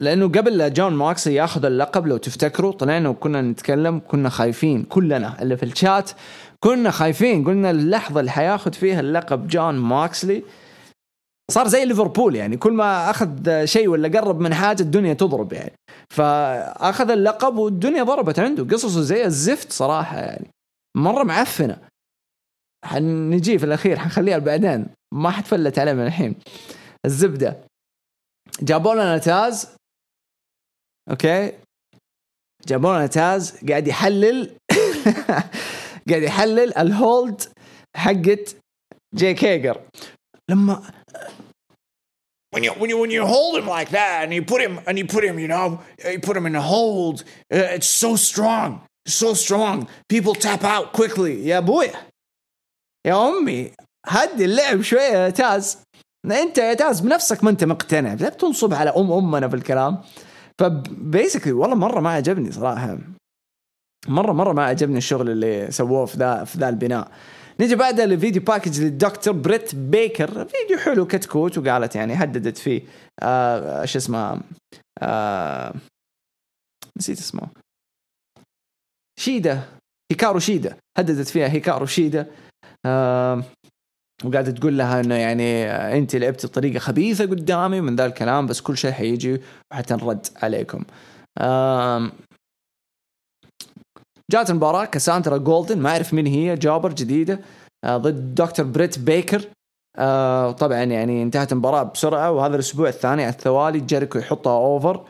لأنه 0.02 0.28
قبل 0.28 0.58
لا 0.58 0.68
جون 0.68 0.94
ماكسي 0.94 1.34
ياخذ 1.34 1.66
اللقب 1.66 2.08
لو 2.08 2.18
تفتكروا 2.18 2.72
طلعنا 2.72 3.10
وكنا 3.10 3.42
نتكلم 3.42 4.02
كنا 4.08 4.30
خايفين 4.30 4.84
كلنا 4.84 5.42
اللي 5.42 5.58
في 5.58 5.64
الشات 5.64 6.12
كنا 6.60 6.92
خايفين 6.92 7.44
قلنا 7.44 7.72
اللحظة 7.72 8.20
اللي 8.20 8.32
حياخذ 8.32 8.74
فيها 8.74 9.00
اللقب 9.00 9.48
جون 9.48 9.76
ماكسلي 9.76 10.44
صار 11.52 11.68
زي 11.68 11.86
ليفربول 11.86 12.36
يعني 12.36 12.58
كل 12.58 12.74
ما 12.74 13.10
أخذ 13.10 13.66
شيء 13.66 13.88
ولا 13.88 14.20
قرب 14.20 14.40
من 14.40 14.54
حاجة 14.54 14.82
الدنيا 14.82 15.14
تضرب 15.14 15.54
يعني. 15.54 15.74
فأخذ 16.10 17.10
اللقب 17.10 17.58
والدنيا 17.58 18.04
ضربت 18.04 18.40
عنده. 18.40 18.64
قصصه 18.64 19.02
زي 19.02 19.26
الزفت 19.26 19.72
صراحة 19.72 20.18
يعني. 20.18 20.48
مرة 20.96 21.24
معفنة. 21.24 21.90
حنجي 22.86 23.60
في 23.60 23.66
الأخير 23.66 24.00
حنخليها 24.00 24.38
بعدين. 24.38 24.88
ما 25.14 25.32
حتفلت 25.32 25.80
عليه 25.80 25.94
من 25.94 26.06
الحين. 26.08 26.36
الزبدة. 27.06 27.58
جابوا 28.62 28.94
لنا 28.94 29.18
تاز 29.18 29.76
okay. 31.10 31.52
جابوا 32.68 32.94
لنا 32.96 33.08
تاز 33.08 33.66
قاعد 33.70 33.88
يحلل. 33.88 34.58
قاعد 36.10 36.22
يحلل 36.24 36.78
ال 36.78 36.90
hold 36.90 37.42
حقت 37.96 38.56
جيك 39.16 39.46
هيجر. 39.46 39.82
لما 40.50 40.92
when 42.56 42.64
you 42.64 42.72
when 42.72 42.90
you 42.90 42.98
when 42.98 43.12
you 43.12 43.26
hold 43.26 43.58
him 43.58 43.68
like 43.68 43.90
that 43.90 44.24
and 44.24 44.34
you 44.34 44.42
put 44.42 44.62
him 44.62 44.80
and 44.88 44.98
you 44.98 45.06
put 45.06 45.24
him 45.26 45.38
you 45.38 45.48
know 45.48 45.82
you 46.14 46.20
put 46.20 46.38
him 46.38 46.46
in 46.46 46.56
a 46.56 46.62
hold 46.62 47.24
uh, 47.54 47.76
it's 47.76 47.88
so 47.88 48.16
strong. 48.16 48.82
So 49.08 49.34
strong. 49.34 49.88
People 50.14 50.34
tap 50.34 50.64
out 50.64 50.94
quickly. 50.94 51.46
يا 51.46 51.58
أبوي 51.58 51.88
يا 53.08 53.28
أمي 53.30 53.72
هدي 54.06 54.46
اللعب 54.46 54.82
شوية 54.82 55.02
يا 55.02 55.30
تاز 55.30 55.78
أنت 56.26 56.58
يا 56.58 56.74
تاز 56.74 57.00
بنفسك 57.00 57.44
ما 57.44 57.50
أنت 57.50 57.64
مقتنع. 57.64 58.14
لا 58.14 58.30
تنصب 58.30 58.74
على 58.74 58.90
أم 58.90 59.12
أمنا 59.12 59.48
في 59.48 59.56
الكلام. 59.56 60.02
ف 60.60 60.69
basically 60.69 61.54
والله 61.54 61.76
مرة 61.76 62.00
ما 62.00 62.10
عجبني 62.10 62.52
صراحة. 62.52 62.98
مرة 64.08 64.34
مرة 64.34 64.54
ما 64.54 64.66
عجبني 64.66 64.98
الشغل 64.98 65.30
اللي 65.30 65.72
سووه 65.72 66.06
في 66.06 66.18
ذا 66.18 66.44
في 66.44 66.58
ذا 66.58 66.70
البناء. 66.70 67.12
نجي 67.60 67.76
بعدها 67.76 68.06
ل 68.06 68.12
video 68.12 68.42
package 68.42 68.82
للدكتور 68.82 69.34
بريت 69.34 69.76
بيكر. 69.76 70.46
فيديو 70.46 70.78
حلو 70.78 71.08
كتكوت 71.08 71.58
وقالت 71.58 71.96
يعني 71.96 72.14
هددت 72.14 72.58
فيه 72.58 72.82
آه 73.24 73.86
شو 73.86 73.98
اسمه 73.98 74.42
آه 75.02 75.74
نسيت 76.98 77.20
اسمه. 77.20 77.48
شيدا. 79.20 79.64
هيكارو 80.12 80.40
شيدا. 80.40 80.78
هددت 80.98 81.28
فيها 81.28 81.48
هيكارو 81.48 81.86
شيدا. 81.86 82.28
آه 82.86 83.44
وقاعدة 84.24 84.52
تقول 84.52 84.78
لها 84.78 85.00
إنه 85.00 85.16
يعني 85.16 85.64
انت 85.98 86.16
لعبتي 86.16 86.48
بطريقة 86.48 86.80
خبيثة 86.80 87.26
قدامي 87.26 87.82
من 87.82 87.96
ذا 87.96 88.06
الكلام 88.06 88.48
بس 88.48 88.62
كل 88.62 88.78
شيء 88.78 88.92
حيجي 88.92 89.42
وحتنرد 89.72 90.28
عليكم. 90.44 90.84
جات 94.32 94.50
المباراة 94.50 94.86
كاساندرا 94.86 95.38
جولدن 95.38 95.80
ما 95.80 95.90
أعرف 95.90 96.14
مين 96.14 96.28
هي 96.28 96.56
جابر 96.56 96.94
جديدة 96.94 97.40
آه، 97.84 97.98
ضد 97.98 98.36
دكتور 98.36 98.66
بريت 98.66 99.00
بيكر. 99.00 99.42
آه، 99.98 100.52
طبعا 100.52 100.84
يعني 100.84 101.24
انتهت 101.24 101.52
المباراة 101.52 101.84
بسرعة 101.84 102.32
وهذا 102.32 102.56
الأسبوع 102.56 102.90
الثاني 102.90 103.24
على 103.24 103.32
التوالي 103.32 103.80
جيريكو 103.80 104.20
يحطها 104.20 104.58
over 104.58 105.06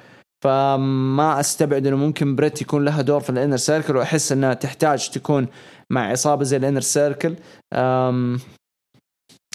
فما 0.46 1.40
أستبعد 1.40 1.88
إنه 1.88 1.96
ممكن 1.96 2.36
بريت 2.36 2.62
يكون 2.62 2.86
لها 2.86 3.02
دور 3.02 3.20
في 3.20 3.30
ال 3.30 3.34
inner 3.34 3.58
circle 3.58 3.98
وأحس 3.98 4.32
إنها 4.32 4.54
تحتاج 4.54 5.10
تكون 5.10 5.48
مع 5.90 6.10
عصابه 6.10 6.44
زي 6.44 6.58
ال 6.58 6.62
Inner 6.62 6.82
Circle. 6.82 7.36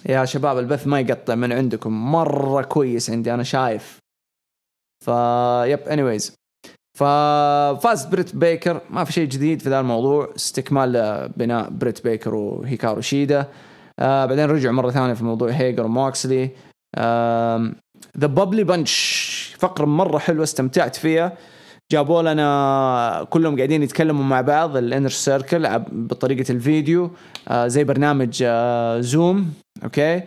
يا 0.07 0.25
شباب 0.25 0.59
البث 0.59 0.87
ما 0.87 1.01
يقطع 1.01 1.35
من 1.35 1.53
عندكم. 1.53 2.13
مرة 2.13 2.63
كويس 2.63 3.11
عندي 3.11 3.35
أنا 3.35 3.43
شايف. 3.43 3.99
ف 5.05 5.09
yep 5.65 5.81
anyways 5.81 6.35
ففاز 6.99 8.05
بريت 8.05 8.37
بيكر. 8.37 8.81
ما 8.91 9.05
في 9.05 9.13
شيء 9.13 9.29
جديد 9.29 9.63
في 9.63 9.69
ذا 9.69 9.81
الموضوع. 9.81 10.33
استكمال 10.37 11.29
بناء 11.37 11.71
بريت 11.71 12.05
بيكر 12.05 12.35
وهيكارو 12.35 13.01
شيدا. 13.01 13.47
آه 13.99 14.27
بعدين 14.27 14.45
رجعوا 14.45 14.75
مرة 14.75 14.91
ثانية 14.91 15.15
في 15.15 15.25
موضوع 15.25 15.51
هيجر 15.51 15.85
وموكسلي 15.85 16.51
The 18.19 18.27
Bubbly 18.27 18.65
Bunch 18.65 19.30
فقرة 19.61 19.85
مرة 19.85 20.19
حلوة 20.19 20.43
استمتعت 20.45 20.97
فيها. 20.97 21.33
جابوا 21.93 22.23
لنا 22.23 23.27
كلهم 23.31 23.57
قاعدين 23.57 23.83
يتكلموا 23.83 24.25
مع 24.25 24.41
بعض 24.41 24.77
ال 24.77 24.82
Inner 24.82 25.09
Circle 25.09 25.79
بطريقة 25.93 26.53
الفيديو 26.53 27.11
آه 27.49 27.67
زي 27.67 27.85
برنامج 27.85 28.43
آه 28.47 29.01
Zoom 29.01 29.53
okay؟ 29.85 30.23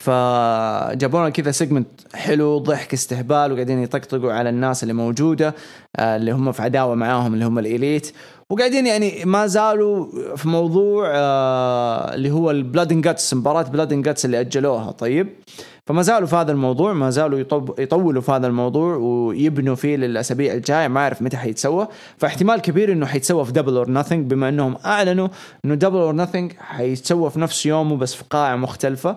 فجابوا 0.00 1.20
لنا 1.20 1.28
كذا 1.28 1.50
segment 1.50 1.88
حلو 2.14 2.58
ضحك 2.58 2.92
استهبال 2.92 3.52
وقاعدين 3.52 3.82
يطقطقوا 3.82 4.32
على 4.32 4.48
الناس 4.48 4.82
اللي 4.82 4.94
موجودة 4.94 5.54
آه، 5.96 6.16
اللي 6.16 6.32
هم 6.32 6.52
في 6.52 6.62
عداوة 6.62 6.94
معاهم 6.94 7.34
اللي 7.34 7.44
هم 7.44 7.58
ال 7.58 7.66
Elite. 7.66 8.12
وقاعدين 8.50 8.86
يعني 8.86 9.24
ما 9.24 9.46
زالوا 9.46 10.36
في 10.36 10.48
موضوع 10.48 11.10
آه، 11.14 12.14
اللي 12.14 12.30
هو 12.30 12.50
ال 12.50 12.57
Blood 12.57 12.92
and 12.92 13.00
Guts 13.00 13.34
مباراة 13.34 13.62
Blood 13.62 13.92
and 13.92 14.02
Guts 14.02 14.24
اللي 14.24 14.40
أجلوها. 14.40 14.90
طيب؟ 14.90 15.28
فما 15.86 16.02
زالوا 16.02 16.26
في 16.26 16.36
هذا 16.36 16.52
الموضوع 16.52 16.92
ما 16.92 17.10
زالوا 17.10 17.38
يطولوا 17.78 18.22
في 18.22 18.32
هذا 18.32 18.46
الموضوع 18.46 18.96
ويبنوا 18.96 19.74
فيه 19.74 19.96
للأسابيع 19.96 20.54
الجاية 20.54 20.88
ما 20.88 21.00
أعرف 21.00 21.22
متى 21.22 21.36
حيتسوى. 21.36 21.88
فاحتمال 22.18 22.60
كبير 22.60 22.92
إنه 22.92 23.06
حيتسوى 23.06 23.44
في 23.44 23.52
Double 23.52 23.76
or 23.76 23.90
Nothing 23.90 24.30
بما 24.30 24.48
إنهم 24.48 24.76
أعلنوا 24.84 25.28
إنه 25.64 25.74
Double 25.74 25.98
or 25.98 26.14
Nothing 26.14 26.52
حيتسوى 26.58 27.30
في 27.30 27.40
نفس 27.40 27.66
يومه 27.66 27.96
بس 27.96 28.14
في 28.14 28.24
قاعة 28.30 28.56
مختلفة. 28.56 29.16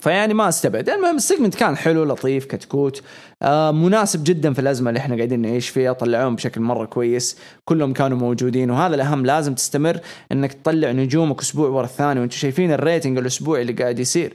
فيعني 0.00 0.34
ما 0.34 0.48
استبعد. 0.48 0.88
المهم 0.88 1.16
ال 1.16 1.21
segment 1.21 1.54
كان 1.54 1.76
حلو 1.76 2.04
لطيف 2.04 2.44
كتكوت 2.44 3.02
آه 3.42 3.70
مناسب 3.70 4.24
جدا 4.24 4.52
في 4.52 4.58
الأزمة 4.60 4.90
اللي 4.90 4.98
إحنا 4.98 5.16
قاعدين 5.16 5.40
نعيش 5.42 5.68
فيها. 5.68 5.92
طلعوهم 5.92 6.36
بشكل 6.36 6.60
مرة 6.60 6.84
كويس 6.84 7.38
كلهم 7.64 7.92
كانوا 7.92 8.18
موجودين. 8.18 8.70
وهذا 8.70 8.94
الأهم 8.94 9.26
لازم 9.26 9.54
تستمر 9.54 10.00
إنك 10.32 10.52
تطلع 10.52 10.92
نجومك 10.92 11.40
أسبوع 11.40 11.68
ورا 11.68 11.84
الثاني. 11.84 12.20
وأنتم 12.20 12.36
شايفين 12.36 12.72
ال 12.72 12.79
rating 12.79 13.18
الأسبوعي 13.18 13.62
اللي 13.62 13.72
قاعد 13.72 13.98
يصير. 13.98 14.34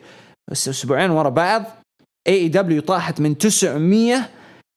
أسبوعين 0.51 1.09
ورا 1.11 1.29
بعض. 1.29 1.63
AEW 2.27 2.81
طاحت 2.81 3.21
من 3.21 3.37
900 3.37 4.29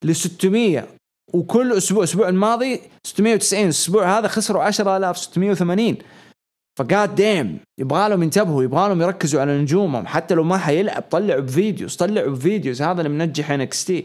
ل 0.05 0.15
600 0.15 0.87
وكل 1.35 1.73
أسبوع 1.73 1.99
الأسبوع 1.99 2.29
الماضي 2.29 2.81
690 3.07 3.65
الأسبوع 3.65 4.19
هذا 4.19 4.29
خسروا 4.29 4.63
10000 4.63 5.19
680 5.19 5.97
ف 6.79 7.15
goddamn 7.15 7.59
يبغى 7.79 8.09
لهم 8.09 8.23
ينتبهوا 8.23 8.63
يبغى 8.63 8.89
لهم 8.89 9.03
يركزوا 9.03 9.41
على 9.41 9.59
نجومهم. 9.59 10.07
حتى 10.07 10.35
لو 10.35 10.45
ما 10.45 10.59
حيلعب 10.59 11.03
طلعوا 11.11 11.41
ب 11.41 11.49
videos 11.49 11.97
طلعوا 11.97 12.31
ب 12.31 12.37
videos. 12.37 12.83
هذا 12.83 13.01
اللي 13.01 13.09
منجح 13.09 13.51
NXT 13.51 14.05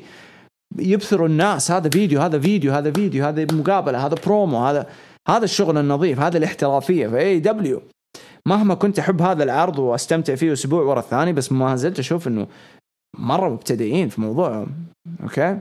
يبثروا 0.79 1.27
الناس. 1.27 1.71
هذا 1.71 1.89
فيديو 1.89 2.21
هذا 2.21 2.39
فيديو 2.39 2.73
هذا 2.73 2.91
فيديو 2.91 3.25
هذا 3.25 3.47
مقابلة 3.51 4.05
هذا 4.05 4.15
برومو 4.25 4.65
هذا 4.65 4.87
هذا 5.27 5.43
الشغل 5.43 5.77
النظيف 5.77 6.19
هذا 6.19 6.37
الاحترافية. 6.37 7.07
في 7.07 7.19
AEW 7.19 7.81
مهما 8.45 8.75
كنت 8.75 8.99
أحب 8.99 9.21
هذا 9.21 9.43
العرض 9.43 9.79
وأستمتع 9.79 10.35
فيه 10.35 10.53
أسبوع 10.53 10.83
ورا 10.83 10.99
الثاني 10.99 11.33
بس 11.33 11.51
ما 11.51 11.75
زلت 11.75 11.99
أشوف 11.99 12.27
إنه 12.27 12.47
مرة 13.17 13.49
مبتدئين 13.49 14.09
في 14.09 14.21
موضوعهم. 14.21 14.67
okay؟ 15.23 15.59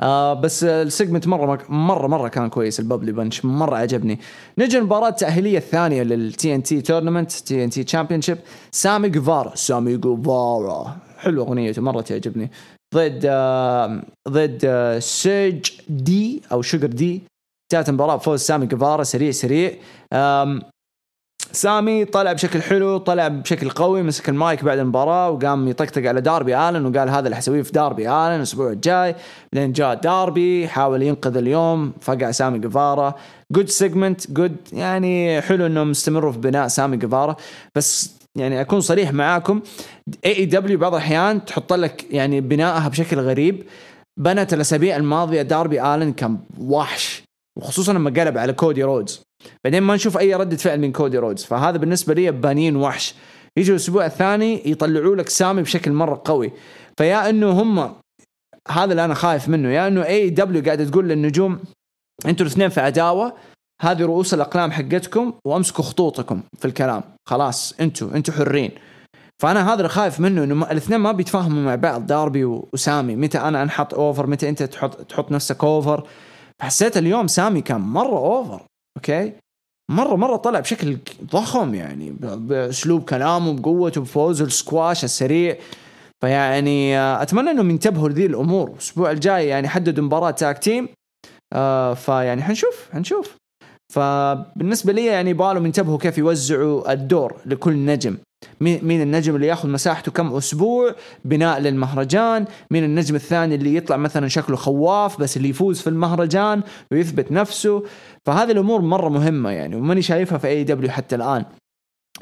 آه 0.00 0.34
بس 0.34 0.64
ال 0.64 0.72
segment 0.72 1.26
مرة 1.26 1.62
مرة 1.68 2.06
مرة 2.06 2.28
كان 2.28 2.48
كويس 2.48 2.80
ال 2.80 2.85
Bubbly 2.85 3.12
Bunch 3.12 3.44
مرة 3.44 3.76
عجبني. 3.76 4.18
نجي 4.58 4.78
المباراه 4.78 5.08
التأهيلية 5.08 5.58
الثانية 5.58 6.02
لل 6.02 6.54
TNT 6.54 6.80
tournament 6.80 7.32
TNT 7.32 7.84
champion 7.84 8.20
سامي 8.70 9.08
جوفارا 9.08 9.54
سامي 9.54 9.96
جوفارا. 9.96 10.96
حلوة 11.18 11.46
أغنيته 11.46 11.82
مرة 11.82 12.00
تعجبني. 12.00 12.50
ضد 12.94 13.20
آه 13.24 14.02
ضد 14.28 14.60
آه 14.64 14.98
Suge 14.98 15.70
D 15.88 16.42
أو 16.52 16.62
Sugar 16.62 16.86
D 16.86 17.22
انتهت 17.72 17.88
المباراه 17.88 18.16
بفوز 18.16 18.40
سامي 18.40 18.66
جوفارا 18.66 19.02
سريع 19.02 19.30
سريع. 19.30 19.72
سامي 21.52 22.04
طلع 22.04 22.32
بشكل 22.32 22.62
حلو 22.62 22.98
طلع 22.98 23.28
بشكل 23.28 23.70
قوي 23.70 24.02
مسك 24.02 24.28
المايك 24.28 24.64
بعد 24.64 24.78
المباراة 24.78 25.30
وقام 25.30 25.68
يطقطق 25.68 26.08
على 26.08 26.20
داربي 26.20 26.56
آلن 26.56 26.86
وقال 26.86 27.10
هذا 27.10 27.24
اللي 27.24 27.36
حسويه 27.36 27.62
في 27.62 27.72
داربي 27.72 28.08
آلن 28.08 28.36
الأسبوع 28.36 28.70
الجاي. 28.70 29.14
بعدين 29.52 29.72
جاء 29.72 29.94
داربي 29.94 30.68
حاول 30.68 31.02
ينقذ 31.02 31.36
اليوم 31.36 31.92
فقع 32.00 32.30
سامي 32.30 32.58
جيفارا 32.58 33.14
good 33.52 33.68
segment 33.68 34.30
good 34.30 34.56
يعني 34.72 35.40
حلو 35.40 35.66
إنهم 35.66 35.90
استمروا 35.90 36.32
في 36.32 36.38
بناء 36.38 36.68
سامي 36.68 36.96
جيفارا 36.96 37.36
بس 37.74 38.10
يعني 38.36 38.60
أكون 38.60 38.80
صريح 38.80 39.12
معاكم 39.12 39.60
AEW 40.24 40.78
بعض 40.78 40.94
الأحيان 40.94 41.44
تحط 41.44 41.72
لك 41.72 42.06
يعني 42.10 42.40
بنائها 42.40 42.88
بشكل 42.88 43.20
غريب. 43.20 43.62
بنت 44.20 44.54
الأسابيع 44.54 44.96
الماضية 44.96 45.42
داربي 45.42 45.82
آلن 45.82 46.12
كان 46.12 46.38
وحش 46.58 47.22
وخصوصا 47.58 47.92
لما 47.92 48.10
قلب 48.10 48.38
على 48.38 48.52
كودي 48.52 48.82
رودز. 48.82 49.22
بعدين 49.64 49.82
ما 49.82 49.94
نشوف 49.94 50.18
أي 50.18 50.34
ردة 50.34 50.56
فعل 50.56 50.80
من 50.80 50.92
كودي 50.92 51.18
رودز. 51.18 51.44
فهذا 51.44 51.76
بالنسبة 51.76 52.14
لي 52.14 52.30
بانين 52.30 52.76
وحش. 52.76 53.14
يجي 53.56 53.70
الأسبوع 53.70 54.06
الثاني 54.06 54.62
يطلعوا 54.66 55.16
لك 55.16 55.28
سامي 55.28 55.62
بشكل 55.62 55.92
مرة 55.92 56.22
قوي. 56.24 56.52
فيا 56.98 57.30
إنه 57.30 57.50
هم 57.50 57.94
هذا 58.68 58.90
اللي 58.90 59.04
أنا 59.04 59.14
خايف 59.14 59.48
منه. 59.48 59.68
يا 59.68 59.88
إنه 59.88 60.06
AEW 60.06 60.62
قاعدة 60.64 60.84
تقول 60.84 61.08
للنجوم 61.08 61.58
أنتوا 62.26 62.46
الاثنين 62.46 62.68
في 62.68 62.80
عداوة 62.80 63.32
هذه 63.82 64.02
رؤوس 64.02 64.34
الأقلام 64.34 64.70
حقتكم 64.72 65.32
وأمسكوا 65.46 65.84
خطوطكم 65.84 66.42
في 66.58 66.64
الكلام. 66.64 67.02
خلاص 67.28 67.74
أنتوا 67.80 68.14
أنتوا 68.14 68.34
حرين. 68.34 68.70
فأنا 69.42 69.68
هذا 69.68 69.76
اللي 69.76 69.88
خايف 69.88 70.20
منه 70.20 70.44
إنه 70.44 70.70
الاثنين 70.70 71.00
ما 71.00 71.12
بيتفاهموا 71.12 71.62
مع 71.62 71.74
بعض 71.74 72.06
داربي 72.06 72.44
وسامي. 72.44 73.16
متى 73.16 73.38
أنا 73.38 73.62
أنحط 73.62 73.94
over 73.94 74.26
متى 74.26 74.48
أنت 74.48 74.62
تحط 74.62 75.00
تحط 75.02 75.32
نفسك 75.32 75.64
over 75.64 76.06
فحسيت 76.60 76.96
اليوم 76.96 77.26
سامي 77.26 77.60
كان 77.60 77.80
مرة 77.80 78.18
over 78.18 78.62
okay؟ 79.00 79.32
مره 79.90 80.16
مرة 80.16 80.36
طلع 80.36 80.60
بشكل 80.60 80.98
ضخم 81.24 81.74
يعني 81.74 82.10
بأسلوب 82.20 83.04
كلامه 83.04 83.52
بقوته 83.52 84.00
بفوزه 84.00 84.44
السكواش 84.44 85.04
السريع. 85.04 85.56
فيعني 86.20 86.98
آه، 86.98 87.22
أتمنى 87.22 87.50
إنهم 87.50 87.70
ينتبهوا 87.70 88.08
لذي 88.08 88.26
الأمور. 88.26 88.70
الأسبوع 88.70 89.10
الجاي 89.10 89.48
يعني 89.48 89.68
حددوا 89.68 90.04
مباراة 90.04 90.30
tag 90.30 90.58
team. 90.58 90.88
آه 91.52 91.94
فيعني 91.94 92.42
حنشوف 92.42 92.88
حنشوف. 92.92 93.36
فبالنسبة 93.90 94.92
لي 94.92 95.06
يعني 95.06 95.32
بالهم 95.32 95.66
ينتبهوا 95.66 95.98
كيف 95.98 96.18
يوزعوا 96.18 96.92
الدور 96.92 97.36
لكل 97.46 97.84
نجم. 97.84 98.16
مين 98.60 99.00
النجم 99.00 99.36
اللي 99.36 99.46
ياخذ 99.46 99.68
مساحته 99.68 100.12
كم 100.12 100.34
أسبوع 100.34 100.94
بناء 101.24 101.60
للمهرجان؟ 101.60 102.44
مين 102.70 102.84
النجم 102.84 103.14
الثاني 103.14 103.54
اللي 103.54 103.76
يطلع 103.76 103.96
مثلا 103.96 104.28
شكله 104.28 104.56
خواف 104.56 105.20
بس 105.20 105.36
اللي 105.36 105.48
يفوز 105.48 105.80
في 105.80 105.86
المهرجان 105.86 106.62
ويثبت 106.92 107.32
نفسه؟ 107.32 107.84
فهذه 108.26 108.50
الأمور 108.50 108.80
مرة 108.80 109.08
مهمة 109.08 109.50
يعني 109.50 109.76
وماني 109.76 110.02
شايفها 110.02 110.38
في 110.38 110.48
AEW 110.48 110.90
حتى 110.90 111.16
الآن. 111.16 111.44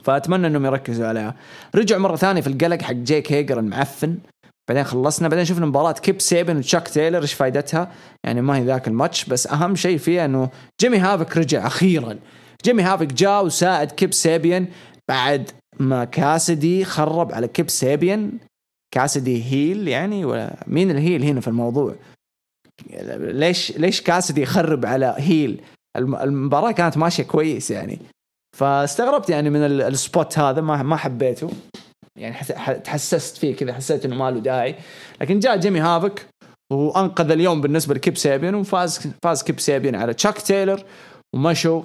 فأتمنى 0.02 0.46
إنهم 0.46 0.66
يركزوا 0.66 1.06
عليها. 1.06 1.34
رجع 1.74 1.98
مرة 1.98 2.16
ثانية 2.16 2.40
في 2.40 2.46
القلق 2.46 2.82
حق 2.82 2.92
جيك 2.92 3.32
هيجر 3.32 3.58
المعفن. 3.58 4.18
بعدين 4.68 4.84
خلصنا 4.84 5.28
بعدين 5.28 5.44
شفنا 5.44 5.66
مباراة 5.66 5.92
كيب 5.92 6.20
سيبن 6.20 6.56
وتشاك 6.56 6.88
تايلر 6.88 7.22
إيش 7.22 7.32
فائدتها؟ 7.32 7.92
يعني 8.24 8.42
ما 8.42 8.56
هي 8.56 8.64
ذاك 8.64 8.88
الماتش 8.88 9.24
بس 9.24 9.46
أهم 9.46 9.74
شيء 9.74 9.98
فيها 9.98 10.24
إنه 10.24 10.50
جيمي 10.80 10.98
هافك 10.98 11.36
رجع 11.36 11.66
أخيرا 11.66 12.18
جيمي 12.64 12.82
هافك 12.82 13.06
جاء 13.12 13.44
وساعد 13.44 13.92
كيب 13.92 14.12
سيبين 14.12 14.66
بعد 15.08 15.50
ما 15.80 16.04
كاسدي 16.04 16.84
خرب 16.84 17.32
على 17.32 17.48
كيب 17.48 17.70
سيبين 17.70 18.38
كاسدي 18.94 19.44
heel 19.44 19.88
يعني 19.88 20.24
ولا 20.24 20.64
مين 20.66 20.90
ال 20.90 20.97
heel 20.97 21.24
هنا 21.24 21.40
في 21.40 21.48
الموضوع؟ 21.48 21.94
ليش 23.20 23.72
ليش 23.78 24.00
كاسدي 24.00 24.42
يخرب 24.42 24.86
على 24.86 25.14
heel؟ 25.18 25.60
المباراة 25.96 26.70
كانت 26.70 26.96
ماشية 26.96 27.22
كويس 27.22 27.70
يعني 27.70 27.98
فاستغربت 28.56 29.30
يعني 29.30 29.50
من 29.50 29.62
ال 29.62 29.77
spot 29.77 30.38
هذا 30.38 30.60
ما 30.60 30.82
ما 30.82 30.96
حبيته 30.96 31.50
يعني 32.18 32.36
تحسست 32.84 33.36
فيه 33.36 33.56
كذا 33.56 33.72
حسيت 33.72 34.04
إنه 34.04 34.16
ما 34.16 34.30
له 34.30 34.40
داعي. 34.40 34.74
لكن 35.20 35.38
جاء 35.38 35.56
جيمي 35.56 35.80
هافك 35.80 36.26
وأنقذ 36.72 37.30
اليوم 37.30 37.60
بالنسبة 37.60 37.94
لكيب 37.94 38.16
سيبين 38.16 38.54
وفاز 38.54 39.08
فاز 39.24 39.42
كيب 39.42 39.60
سيبين 39.60 39.94
على 39.94 40.14
تشاك 40.14 40.38
تايلر 40.38 40.84
ومشوا. 41.34 41.82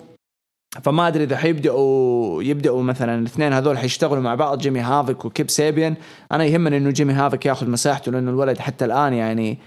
فما 0.82 1.08
أدري 1.08 1.24
إذا 1.24 1.38
حيبداوا 1.38 2.44
يبدأوا 2.44 2.84
مثلا 2.84 3.20
الاثنين 3.20 3.54
هذول 3.54 3.78
حيشتغلوا 3.78 4.22
مع 4.22 4.36
بعض 4.36 4.58
جيمي 4.58 4.80
هافك 4.80 5.26
وكيب 5.26 5.50
سيبين 5.50 5.96
أنا 6.32 6.46
يهمني 6.46 6.78
إنه 6.78 6.90
جيمي 6.90 7.14
هافك 7.14 7.46
ياخذ 7.46 7.70
مساحته 7.70 8.12
لأنه 8.12 8.32
الولد 8.32 8.58
حتى 8.58 8.86
الآن 8.86 9.14
يعني 9.14 9.58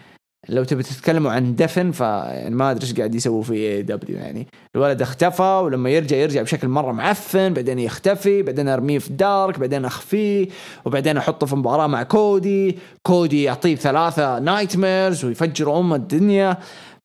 لو 0.49 0.65
تبي 0.65 0.83
تتكلموا 0.83 1.33
عن 1.33 1.55
دفن 1.55 1.91
ف 1.91 2.01
يعني 2.01 2.55
ما 2.55 2.71
أدري 2.71 2.83
إيش 2.83 2.95
قاعد 2.95 3.15
يسووا 3.15 3.43
في 3.43 3.55
AEW 3.55 4.17
يعني. 4.17 4.47
الولد 4.75 5.03
اختفى 5.03 5.61
ولما 5.65 5.91
يرجع 5.91 6.17
يرجع 6.17 6.43
بشكل 6.43 6.69
مرة 6.69 6.93
معفن 6.93 7.55
بعدين 7.55 7.79
يختفي 7.79 8.43
بعدين 8.43 8.69
أرميه 8.69 8.99
في 8.99 9.13
Dark 9.13 9.59
بعدين 9.59 9.85
أخفيه 9.85 10.49
وبعدين 10.85 11.17
أحطه 11.17 11.47
في 11.47 11.57
مباراة 11.57 11.87
مع 11.87 12.03
كودي. 12.03 12.79
كودي 13.03 13.43
يعطيه 13.43 13.77
ثلاثة 13.77 14.39
nightmares 14.39 15.25
ويفجر 15.25 15.79
أم 15.79 15.95
الدنيا. 15.95 16.57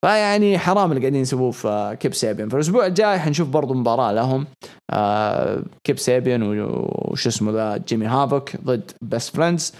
فيعني 0.04 0.58
حرام 0.58 0.90
اللي 0.90 1.00
قاعدين 1.00 1.22
يسووه 1.22 1.50
في 1.50 1.96
كيب 2.00 2.14
سيبين 2.14 2.48
فالاسبوع 2.48 2.86
الجاي 2.86 3.18
حنشوف 3.18 3.48
برضو 3.48 3.74
مباراة 3.74 4.12
لهم. 4.12 4.46
آه 4.90 5.62
كيب 5.84 5.98
سيبين 5.98 6.42
وش 6.42 7.26
اسمه 7.26 7.52
ذا 7.52 7.76
جيمي 7.88 8.06
هافوك 8.06 8.50
ضد 8.64 8.90
Best 9.02 9.36
Friends 9.36 9.72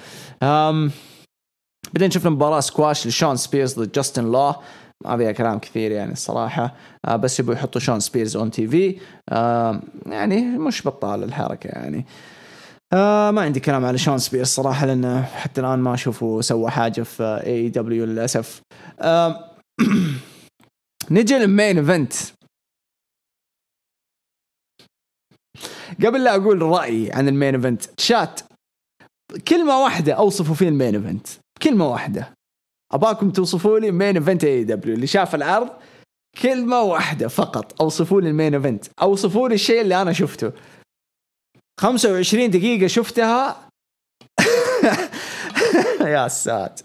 بعدين 1.94 2.10
شفنا 2.10 2.30
مباراة 2.30 2.60
سكواش 2.60 3.06
لشون 3.06 3.36
سبيرز 3.36 3.78
ضد 3.78 3.92
جاستن 3.92 4.24
لو 4.24 4.54
ما 5.04 5.16
فيها 5.16 5.32
كلام 5.32 5.58
كثير 5.58 5.92
يعني 5.92 6.12
الصراحة 6.12 6.74
آه 7.04 7.16
بس 7.16 7.40
يبغوا 7.40 7.54
يحطوا 7.54 7.80
شون 7.80 8.00
سبيرز 8.00 8.36
on 8.36 8.50
TV 8.50 9.00
آه 9.28 9.80
يعني 10.06 10.42
مش 10.42 10.86
بطال 10.86 11.22
الحركة 11.22 11.68
يعني. 11.68 12.06
آه 12.92 13.30
ما 13.30 13.42
عندي 13.42 13.60
كلام 13.60 13.84
على 13.84 13.98
شون 13.98 14.18
سبيرز 14.18 14.46
صراحة 14.46 14.86
لأنه 14.86 15.22
حتى 15.22 15.60
الآن 15.60 15.78
ما 15.78 15.94
أشوفه 15.94 16.40
سوى 16.40 16.70
حاجة 16.70 17.02
في 17.02 17.42
AEW 17.46 18.04
للأسف. 18.04 18.62
آه 19.00 19.50
نجي 21.10 21.34
لل 21.34 21.49
main 21.49 21.78
event. 21.78 22.12
قبل 26.04 26.24
لا 26.24 26.36
أقول 26.36 26.62
رأيي 26.62 27.12
عن 27.12 27.28
ال 27.28 27.33
main 27.33 27.54
event 27.54 28.00
chat. 28.00 28.40
كلمة 29.48 29.82
واحدة 29.82 30.12
أوصفوا 30.12 30.54
فيه 30.54 30.68
ال 30.68 30.73
main 30.73 30.94
event. 30.94 31.41
كلمة 31.62 31.88
واحدة. 31.88 32.34
أباكم 32.92 33.30
توصفوا 33.30 33.78
لي 33.78 33.90
main 33.90 34.16
event 34.16 34.44
AEW 34.44 34.94
اللي 34.94 35.06
شاف 35.06 35.34
العرض 35.34 35.68
كلمة 36.42 36.80
واحدة 36.80 37.28
فقط. 37.28 37.82
أوصفوا 37.82 38.20
لي 38.20 38.28
ال 38.28 38.33
main 38.33 38.54
event 38.54 38.86
أوصفوا 39.02 39.48
لي 39.48 39.54
الشيء 39.54 39.80
اللي 39.80 40.02
أنا 40.02 40.12
شفته. 40.12 40.52
25 41.80 42.50
دقيقة 42.50 42.86
شفتها. 42.86 43.68
يا 46.14 46.28
ساتر. 46.28 46.84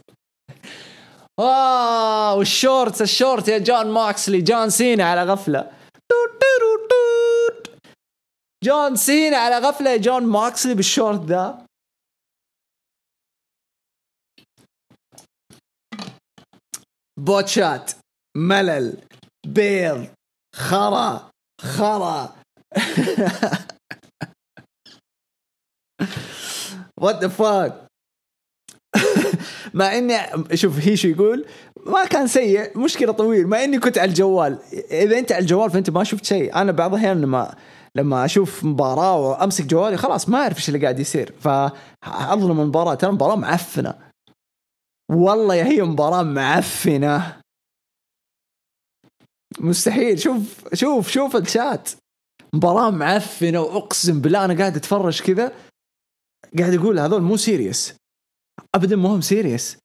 wow 1.39 2.41
الشورت 2.41 3.01
الشورت 3.01 3.47
يا 3.47 3.57
جون 3.57 3.91
ماكسلي. 3.91 4.41
جون 4.41 4.69
سينا 4.69 5.03
على 5.03 5.23
غفلة. 5.23 5.71
جون 8.63 8.95
سينا 8.95 9.37
على 9.37 9.57
غفلة 9.57 9.89
يا 9.89 9.97
جون 9.97 10.23
ماكسلي 10.23 10.73
بالشورت 10.73 11.25
ذا. 11.25 11.66
بوتشات 17.17 17.91
ملل 18.37 18.97
بيض 19.47 20.07
خرا 20.55 21.29
خرا. 21.61 22.35
What 27.01 27.21
the 27.21 27.27
fuck 27.27 27.87
مع 29.73 29.97
إني 29.97 30.17
شوف 30.53 30.79
هيشو 30.79 31.07
يقول؟ 31.07 31.45
ما 31.85 32.05
كان 32.05 32.27
سيء 32.27 32.77
مشكلة 32.77 33.11
طويل. 33.11 33.47
مع 33.47 33.63
إني 33.63 33.79
كنت 33.79 33.97
على 33.97 34.09
الجوال. 34.09 34.59
إذا 34.91 35.19
أنت 35.19 35.31
على 35.31 35.41
الجوال 35.41 35.71
فأنت 35.71 35.89
ما 35.89 36.03
شفت 36.03 36.25
شيء. 36.25 36.55
أنا 36.55 36.71
بعض 36.71 36.93
الأحيان 36.93 37.21
لما 37.21 37.55
لما 37.95 38.25
أشوف 38.25 38.63
مباراة 38.63 39.17
وأمسك 39.17 39.65
جوالي 39.65 39.97
خلاص 39.97 40.29
ما 40.29 40.37
أعرف 40.37 40.57
إيش 40.57 40.69
اللي 40.69 40.79
قاعد 40.79 40.99
يصير. 40.99 41.33
فأظلم 41.41 42.61
المباراة. 42.61 42.95
ترى 42.95 43.11
مباراه 43.11 43.35
معفنة. 43.35 44.06
والله 45.11 45.55
يا 45.55 45.63
هي 45.63 45.81
مباراة 45.81 46.23
معفنة. 46.23 47.41
مستحيل. 49.59 50.19
شوف 50.19 50.73
شوف 50.73 51.09
شوف 51.09 51.35
الشات. 51.35 51.89
مباراة 52.53 52.89
معفنة 52.89 53.61
وأقسم 53.61 54.21
بالله 54.21 54.45
أنا 54.45 54.57
قاعد 54.57 54.75
أتفرج 54.75 55.21
كذا. 55.21 55.51
قاعد 56.59 56.73
أقول 56.73 56.99
هذول 56.99 57.21
مو 57.21 57.37
serious 57.37 57.95
ابدا 58.75 58.95
ما 58.95 59.09
هم 59.09 59.21
serious 59.21 59.77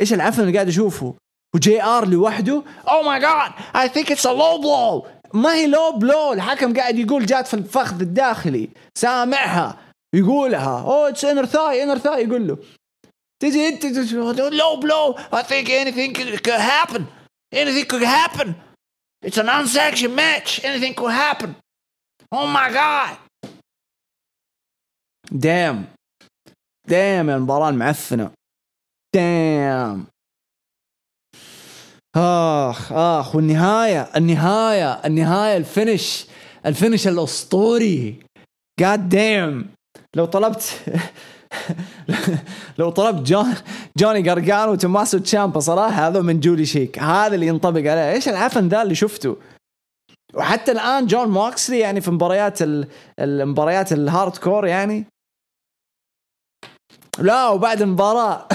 إيش 0.00 0.12
العفن 0.12 0.42
اللي 0.42 0.52
قاعد 0.54 0.68
أشوفه؟ 0.68 1.14
و 1.54 1.82
JR 1.82 2.08
لوحده؟ 2.08 2.62
Oh 2.88 3.02
my 3.02 3.20
god 3.20 3.52
I 3.76 3.88
think 3.88 4.12
it's 4.12 4.26
a 4.26 4.30
low 4.30 4.58
blow 4.58 5.06
ما 5.34 5.54
هي 5.54 5.66
low 5.66 5.92
blow 5.98 6.32
الحكم 6.32 6.76
قاعد 6.76 6.98
يقول 6.98 7.26
جات 7.26 7.46
في 7.46 7.54
الفخذ 7.54 8.00
الداخلي. 8.00 8.70
سامعها. 8.98 9.78
يقولها. 10.14 10.80
Oh 10.82 11.08
it's 11.08 11.24
inner 11.24 11.46
thigh 11.46 11.82
inner 11.82 11.98
thigh 11.98 12.24
يقول 12.24 12.48
له. 12.48 12.58
تجي 13.50 13.68
انت 13.68 13.84
low 14.38 14.76
blow 14.76 15.18
I 15.34 15.42
think 15.42 15.68
anything 15.68 16.12
could 16.16 16.60
happen. 16.60 17.02
Anything 17.54 17.86
could 17.86 18.02
happen. 18.02 18.54
It's 19.26 19.38
an 19.38 19.48
unsanctioned 19.48 20.16
match. 20.16 20.60
Anything 20.64 20.94
could 20.94 21.12
happen. 21.12 21.54
Oh 22.34 22.46
my 22.46 22.68
god. 22.72 23.16
Damn 25.32 25.84
damn 26.88 27.30
المباراة 27.30 27.68
المعفنة. 27.68 28.30
Damn 29.14 30.06
آخ 32.16 32.92
آخ. 32.92 33.34
والنهاية 33.36 34.10
النهاية 34.16 34.92
النهاية 34.92 35.56
ال 35.56 35.66
finish 35.66 36.26
ال 36.66 36.72
finish 36.72 37.08
الأسطوري. 37.08 38.26
God 38.80 39.08
damn 39.08 39.74
لو 40.16 40.24
طلبت 40.24 40.84
لو 42.78 42.90
طلبت 42.90 43.28
جون 43.28 43.54
جوني 43.98 44.22
جارجانو 44.22 44.72
وتوماسو 44.72 45.18
تشامبا 45.18 45.60
صراحة 45.60 46.08
هذا 46.08 46.20
من 46.20 46.40
جولي 46.40 46.66
شيك. 46.66 46.98
هذا 46.98 47.34
اللي 47.34 47.46
ينطبق 47.46 47.90
عليه. 47.90 48.12
إيش 48.12 48.28
العفن 48.28 48.68
ذا 48.68 48.82
اللي 48.82 48.94
شفته؟ 48.94 49.36
وحتى 50.34 50.72
الآن 50.72 51.06
جون 51.06 51.28
موكسلي 51.28 51.78
يعني 51.78 52.00
في 52.00 52.10
مباريات 52.10 52.58
المباريات 53.18 53.92
ال 53.92 54.36
hardcore 54.36 54.66
يعني. 54.66 55.06
لا 57.18 57.48
وبعد 57.48 57.82
المباراة. 57.82 58.48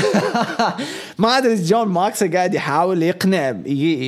ما 1.20 1.38
أدري 1.38 1.56
جون 1.56 1.88
ماكس 1.88 2.24
قاعد 2.24 2.54
يحاول 2.54 3.04
يقنع 3.04 3.52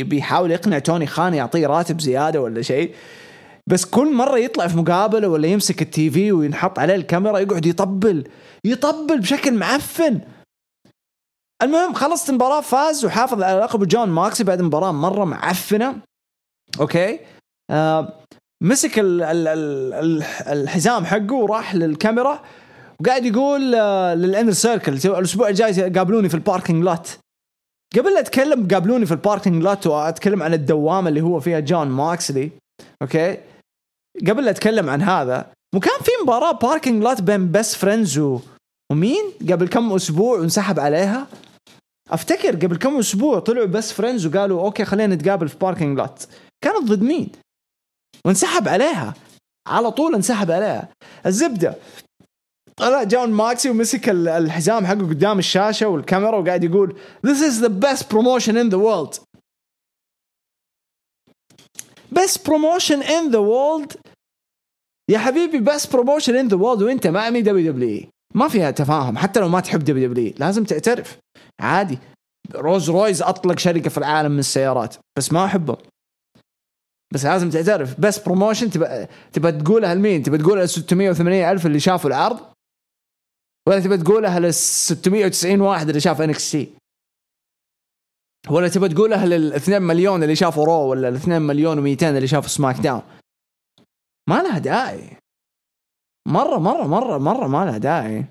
بيحاول 0.04 0.51
يقنع 0.51 0.80
توني 0.80 1.08
خان 1.08 1.34
يعطيه 1.34 1.67
راتب 1.67 2.01
زيادة 2.01 2.41
ولا 2.41 2.62
شيء. 2.62 2.93
بس 3.67 3.86
كل 3.86 4.13
مرة 4.13 4.38
يطلع 4.38 4.67
في 4.67 4.77
مقابلة 4.77 5.27
ولا 5.27 5.47
يمسك 5.47 5.82
ال 5.82 6.10
TV 6.10 6.32
وينحط 6.32 6.80
عليه 6.80 6.95
الكاميرا 6.95 7.39
يقعد 7.39 7.65
يطبل. 7.65 8.23
يطبل 8.65 9.19
بشكل 9.19 9.54
معفن. 9.54 10.21
المهم 11.63 11.93
خلصت 11.93 12.30
المباراة 12.30 12.62
فاز 12.62 13.06
وحافظ 13.06 13.43
على 13.43 13.60
لقب 13.60 13.88
جون 13.88 14.10
ماكسي 14.10 14.43
بعد 14.43 14.62
مباراة 14.62 14.91
مرة 14.91 15.26
معفنة. 15.26 15.95
okay؟ 16.80 17.20
آه 17.71 18.13
مسك 18.63 19.00
ال 19.00 19.21
ال 19.21 19.47
ال 19.47 20.24
الحزام 20.47 21.06
حقه 21.06 21.34
وراح 21.34 21.76
للكاميرا 21.76 22.43
وقاعد 23.00 23.26
يقول 23.26 23.76
آه 23.76 24.13
لل 24.13 24.24
Inner 24.24 24.52
Circle 24.52 24.94
الأسبوع 24.93 25.50
الجاي 25.50 25.89
قابلوني 25.89 26.30
في 26.30 26.36
ال 26.36 26.41
parking 26.41 26.84
lot. 26.84 27.20
قبل 27.97 28.13
لا 28.13 28.19
أتكلم 28.19 28.67
قابلوني 28.67 29.06
في 29.06 29.12
ال 29.12 29.18
parking 29.18 29.63
lot 29.63 29.88
وأتكلم 29.88 30.43
عن 30.43 30.54
الدوامة 30.54 31.10
اللي 31.10 31.21
هو 31.21 31.39
فيها 31.39 31.60
جون 31.60 31.88
ماكسلي 31.88 32.52
okay؟ 33.02 33.38
قبل 34.28 34.45
لا 34.45 34.52
أتكلم 34.52 34.89
عن 34.89 35.02
هذا 35.02 35.52
وكان 35.76 36.00
في 36.02 36.12
مباراة 36.24 36.52
parking 36.52 37.04
lot 37.04 37.22
بين 37.21 37.52
Best 37.52 37.76
Friends 37.76 38.17
و... 38.17 38.39
ومين 38.91 39.32
قبل 39.49 39.67
كم 39.67 39.93
أسبوع 39.93 40.39
وانسحب 40.39 40.80
عليها؟ 40.80 41.27
أفتكر 42.10 42.56
قبل 42.56 42.77
كم 42.77 42.97
أسبوع 42.99 43.39
طلعوا 43.39 43.65
Best 43.65 43.94
Friends 43.94 44.26
وقالوا 44.25 44.62
okay 44.62 44.86
خلينا 44.86 45.15
نتقابل 45.15 45.49
في 45.49 45.58
parking 45.58 45.98
lot 46.00 46.28
كانت 46.63 46.84
ضد 46.91 47.01
مين؟ 47.01 47.32
وانسحب 48.25 48.67
عليها. 48.67 49.13
على 49.67 49.91
طول 49.91 50.15
انسحب 50.15 50.51
عليها. 50.51 50.89
الزبدة. 51.25 51.75
طلع 52.77 53.04
جون 53.04 53.30
ماكسي 53.30 53.69
ومسك 53.69 54.10
الحزام 54.10 54.86
حقه 54.86 55.10
قدام 55.10 55.39
الشاشة 55.39 55.88
والكاميرا 55.88 56.38
وقاعد 56.38 56.63
يقول 56.63 56.99
This 57.27 57.39
is 57.39 57.62
the 57.62 57.69
best 57.69 58.04
promotion 58.10 58.58
in 58.58 58.69
the 58.69 58.80
world. 58.80 59.19
Best 62.12 62.43
promotion 62.43 63.01
in 63.01 63.32
the 63.32 63.41
world. 63.41 63.97
يا 65.10 65.17
حبيبي 65.17 65.71
best 65.71 65.86
promotion 65.86 66.34
in 66.36 66.49
the 66.49 66.58
world 66.58 66.82
وانت 66.82 67.08
ما 67.08 67.30
مي 67.30 67.41
WWE 67.41 68.08
ما 68.34 68.48
فيها 68.48 68.72
تفاهم 68.72 69.17
حتى 69.17 69.39
لو 69.39 69.50
ما 69.50 69.60
تحب 69.60 69.80
WWE 69.80 70.34
لازم 70.38 70.63
تعترف 70.63 71.17
عادي 71.62 72.00
Rolls 72.56 72.89
Royce 72.89 73.22
أطلق 73.22 73.60
شركة 73.60 73.89
في 73.89 73.98
العالم 73.98 74.32
من 74.32 74.39
السيارات 74.39 74.96
بس 75.17 75.34
ما 75.34 75.46
احبه 75.46 75.78
بس 77.13 77.26
لازم 77.26 77.50
تعترف 77.50 78.00
best 78.00 78.20
promotion 78.20 78.70
تبى 78.70 79.08
تبى 79.34 79.52
تقولها 79.52 79.96
لمين؟ 79.96 80.24
تبى 80.24 80.38
تقولها 80.38 80.63
ل 80.63 80.70
680 80.70 81.34
ألف 81.34 81.65
اللي 81.65 81.80
شافوا 81.80 82.10
العرض؟ 82.10 82.39
ولا 83.70 83.80
تبى 83.80 83.98
تقولها 83.98 84.39
لل 84.39 84.54
690 84.54 85.62
واحد 85.62 85.88
اللي 85.88 86.00
شاف 86.00 86.22
NXT؟ 86.22 86.74
ولا 88.50 88.67
تبى 88.67 88.89
تقولها 88.89 89.26
لل 89.26 89.54
2 89.54 89.82
مليون 89.82 90.24
اللي 90.24 90.36
شافوا 90.36 90.65
Raw 90.65 90.89
ولا 90.89 91.08
ال 91.08 91.15
2 91.15 91.41
مليون 91.41 91.78
و200 91.78 92.04
اللي 92.04 92.28
شافوا 92.28 92.50
SmackDown؟ 92.50 93.02
ما 94.30 94.44
لها 94.44 94.60
داعي 94.60 95.17
مرة 96.28 96.58
مرة 96.58 96.88
مرة 96.88 97.18
مرة 97.18 97.48
ما 97.48 97.66
لها 97.66 97.78
داعي. 97.78 98.26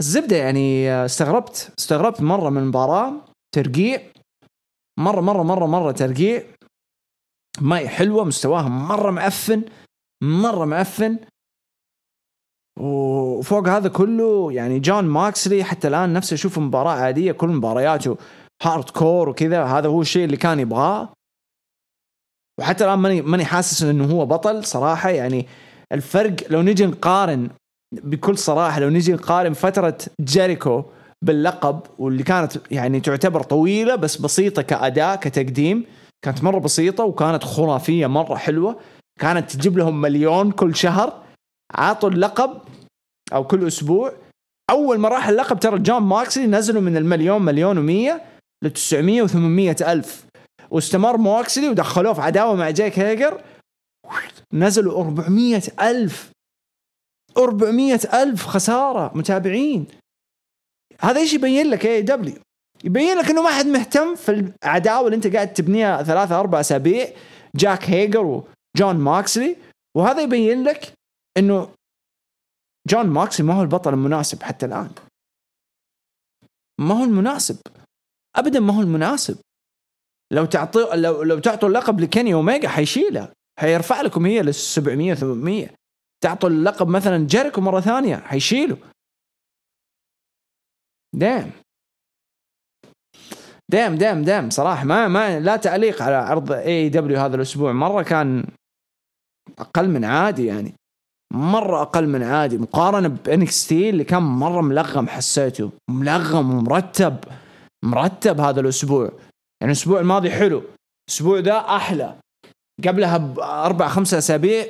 الزبدة 0.00 0.36
يعني 0.36 0.90
استغربت 0.90 1.74
استغربت 1.78 2.22
مرة 2.22 2.50
من 2.50 2.58
المباراه 2.58 3.12
ترقيع. 3.54 4.12
مرة 4.98 5.20
مرة 5.20 5.42
مرة 5.42 5.66
مرة 5.66 5.92
ترقيع. 5.92 6.42
ماي 7.60 7.88
حلوة 7.88 8.24
مستواها 8.24 8.68
مرة 8.68 9.10
معفن 9.10 9.64
مرة 10.22 10.64
معفن 10.64 11.18
وفوق 12.80 13.68
هذا 13.68 13.88
كله 13.88 14.52
يعني 14.52 14.80
جون 14.80 15.04
ماكسلي 15.04 15.64
حتى 15.64 15.88
الآن 15.88 16.12
نفسه 16.12 16.34
أشوف 16.34 16.58
مباراة 16.58 16.92
عادية 16.92 17.32
كل 17.32 17.48
مبارياته 17.48 18.16
hardcore 18.62 19.28
وكذا. 19.28 19.64
هذا 19.64 19.88
هو 19.88 20.00
الشيء 20.00 20.24
اللي 20.24 20.36
كان 20.36 20.60
يبغاه. 20.60 21.12
وحتى 22.60 22.84
الآن 22.84 22.98
ماني 22.98 23.22
ماني 23.22 23.44
حاسس 23.44 23.82
إنه 23.82 24.04
هو 24.04 24.26
بطل 24.26 24.64
صراحة. 24.64 25.10
يعني 25.10 25.46
الفرق 25.92 26.36
لو 26.50 26.62
نجي 26.62 26.86
نقارن 26.86 27.48
بكل 27.92 28.38
صراحة 28.38 28.80
لو 28.80 28.88
نجي 28.88 29.12
نقارن 29.12 29.52
فترة 29.52 29.98
جيريكو 30.20 30.84
باللقب 31.24 31.80
واللي 31.98 32.22
كانت 32.22 32.52
يعني 32.70 33.00
تعتبر 33.00 33.42
طويلة 33.42 33.94
بس 33.94 34.16
بسيطة 34.16 34.62
كأداء 34.62 35.16
كتقديم 35.16 35.84
كانت 36.24 36.44
مرة 36.44 36.58
بسيطة 36.58 37.04
وكانت 37.04 37.44
خرافية 37.44 38.06
مرة 38.06 38.36
حلوة 38.36 38.80
كانت 39.20 39.50
تجيب 39.50 39.78
لهم 39.78 40.00
مليون 40.00 40.50
كل 40.50 40.76
شهر 40.76 41.22
عطوا 41.74 42.10
اللقب 42.10 42.60
أو 43.32 43.44
كل 43.44 43.66
أسبوع. 43.66 44.12
أول 44.70 44.98
ما 44.98 45.08
راح 45.08 45.28
اللقب 45.28 45.60
ترى 45.60 45.78
جون 45.78 46.02
ماكسلي 46.02 46.46
نزلوا 46.46 46.82
من 46.82 46.96
المليون 46.96 47.42
مليون 47.42 47.76
و100 47.76 48.20
ل 48.64 48.70
900 48.70 49.26
و800 49.26 49.88
ألف. 49.88 50.24
واستمر 50.70 51.16
ماكسلي 51.16 51.68
ودخلوه 51.68 52.12
في 52.12 52.20
عداوة 52.20 52.54
مع 52.54 52.70
جاك 52.70 52.98
هيجر. 52.98 53.40
نزلوا 54.52 55.00
400 55.00 55.62
ألف 55.80 56.30
400 57.38 58.00
ألف 58.14 58.46
خسارة 58.46 59.16
متابعين. 59.16 59.86
هذا 61.00 61.20
إيش 61.20 61.32
يبين 61.34 61.70
لك 61.70 61.86
AEW 61.86 62.36
يبين 62.84 63.18
لك 63.18 63.30
إنه 63.30 63.42
ما 63.42 63.50
حد 63.50 63.66
مهتم 63.66 64.14
في 64.14 64.52
العداوة 64.64 65.06
اللي 65.06 65.16
أنت 65.16 65.26
قاعد 65.26 65.52
تبنيها 65.52 66.02
ثلاثة 66.02 66.40
أربع 66.40 66.60
أسابيع 66.60 67.08
جاك 67.54 67.84
هيجر 67.84 68.24
وجون 68.76 68.96
ماكسلي. 68.96 69.56
وهذا 69.96 70.22
يبين 70.22 70.64
لك 70.64 70.92
إنه 71.38 71.74
جون 72.88 73.06
ماكسلي 73.06 73.46
ما 73.46 73.54
هو 73.54 73.62
البطل 73.62 73.94
المناسب 73.94 74.42
حتى 74.42 74.66
الآن. 74.66 74.90
ما 76.80 76.98
هو 76.98 77.04
المناسب. 77.04 77.56
ابدا 78.36 78.60
ما 78.60 78.76
هو 78.76 78.80
المناسب. 78.80 79.38
لو 80.32 80.44
تعطوا 80.44 80.94
لو 80.94 81.22
لو 81.22 81.38
تعطوا 81.38 81.68
اللقب 81.68 82.00
لكيني 82.00 82.34
اوميجا 82.34 82.68
حيشيله. 82.68 83.32
حيرفع 83.58 84.00
لكم 84.00 84.26
هي 84.26 84.42
لل 84.42 84.54
700 84.54 85.14
800 85.14 85.68
تعطوا 86.24 86.48
اللقب 86.48 86.88
مثلا 86.88 87.26
جيريكو 87.26 87.60
مرة 87.60 87.80
ثانية 87.80 88.16
حيشيله 88.16 88.76
damn. 91.14 91.50
damn 93.70 93.94
damn 93.94 94.22
damn. 94.22 94.50
صراحة 94.50 94.84
ما 94.84 95.08
ما 95.08 95.40
لا 95.40 95.56
تعليق 95.56 96.02
على 96.02 96.14
عرض 96.14 96.52
AEW 96.52 97.18
هذا 97.20 97.36
الأسبوع. 97.36 97.72
مرة 97.72 98.02
كان 98.02 98.46
أقل 99.58 99.88
من 99.88 100.04
عادي 100.04 100.46
يعني. 100.46 100.74
مرة 101.34 101.82
أقل 101.82 102.06
من 102.06 102.22
عادي. 102.22 102.58
مقارنة 102.58 103.08
ب 103.08 103.66
NXT 103.66 103.90
اللي 103.90 104.04
كان 104.04 104.22
مرة 104.22 104.60
ملغم 104.60 105.08
حسيته. 105.08 105.72
ملغم 105.90 106.50
ومرتب. 106.50 107.24
مرتب 107.84 108.40
هذا 108.40 108.60
الأسبوع. 108.60 109.04
يعني 109.60 109.72
الأسبوع 109.72 110.00
الماضي 110.00 110.30
حلو. 110.30 110.62
الأسبوع 111.08 111.38
ذا 111.38 111.58
أحلى. 111.58 112.16
قبلها 112.86 113.16
باربع 113.16 113.88
خمسة 113.88 114.18
أسابيع 114.18 114.66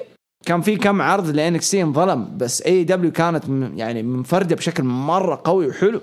كان 0.47 0.61
في 0.61 0.77
كم 0.77 1.03
عرض 1.03 1.29
ل 1.29 1.71
NXT 1.71 1.83
انظلم 1.83 2.37
بس 2.39 2.63
AEW 2.63 3.13
كانت 3.13 3.45
يعني 3.79 4.03
منفردة 4.03 4.57
بشكل 4.57 4.83
مرة 4.83 5.41
قوي 5.45 5.69
وحلو. 5.69 6.01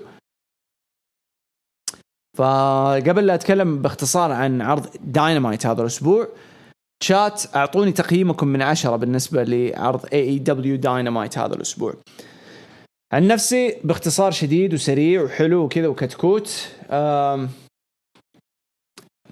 فقبل 2.36 3.26
لا 3.26 3.34
أتكلم 3.34 3.82
باختصار 3.82 4.32
عن 4.32 4.62
عرض 4.62 4.86
داينامايت 5.00 5.66
هذا 5.66 5.80
الأسبوع 5.80 6.28
شات 7.02 7.56
أعطوني 7.56 7.92
تقييمكم 7.92 8.48
من 8.48 8.62
عشرة 8.62 8.96
بالنسبة 8.96 9.44
لعرض 9.44 10.06
AEW 10.12 10.20
Dynamite 10.20 11.38
هذا 11.38 11.54
الأسبوع. 11.54 11.94
عن 13.12 13.28
نفسي 13.28 13.80
باختصار 13.84 14.30
شديد 14.30 14.74
وسريع 14.74 15.22
وحلو 15.22 15.64
وكذا 15.64 15.88
وكتكوت 15.88 16.48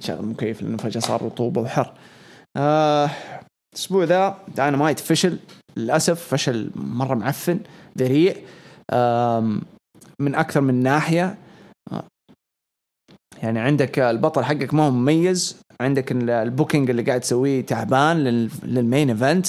شغل 0.01 0.21
المكيف 0.21 0.63
لأنه 0.63 0.77
فجأة 0.77 1.01
صار 1.01 1.23
رطوبة 1.23 1.61
وحر. 1.61 1.93
آه 2.57 3.11
الأسبوع 3.75 4.05
ذا 4.05 4.38
داينامايت 4.57 5.01
فشل 5.01 5.38
للأسف 5.77 6.29
فشل 6.29 6.71
مرة 6.75 7.14
معفن 7.14 7.61
ذريع. 7.99 8.35
من 10.21 10.35
أكثر 10.35 10.61
من 10.61 10.83
ناحية. 10.83 11.38
يعني 13.43 13.61
عندك 13.61 13.99
البطل 13.99 14.45
حقك 14.45 14.75
ما 14.75 14.83
هو 14.83 14.90
مميز. 14.90 15.57
عندك 15.81 16.12
ال 16.12 16.22
booking 16.22 16.90
اللي 16.90 17.03
قاعد 17.03 17.21
تسويه 17.21 17.67
تعبان 17.67 18.25
لل 18.62 18.79
main 18.79 19.11
event. 19.11 19.47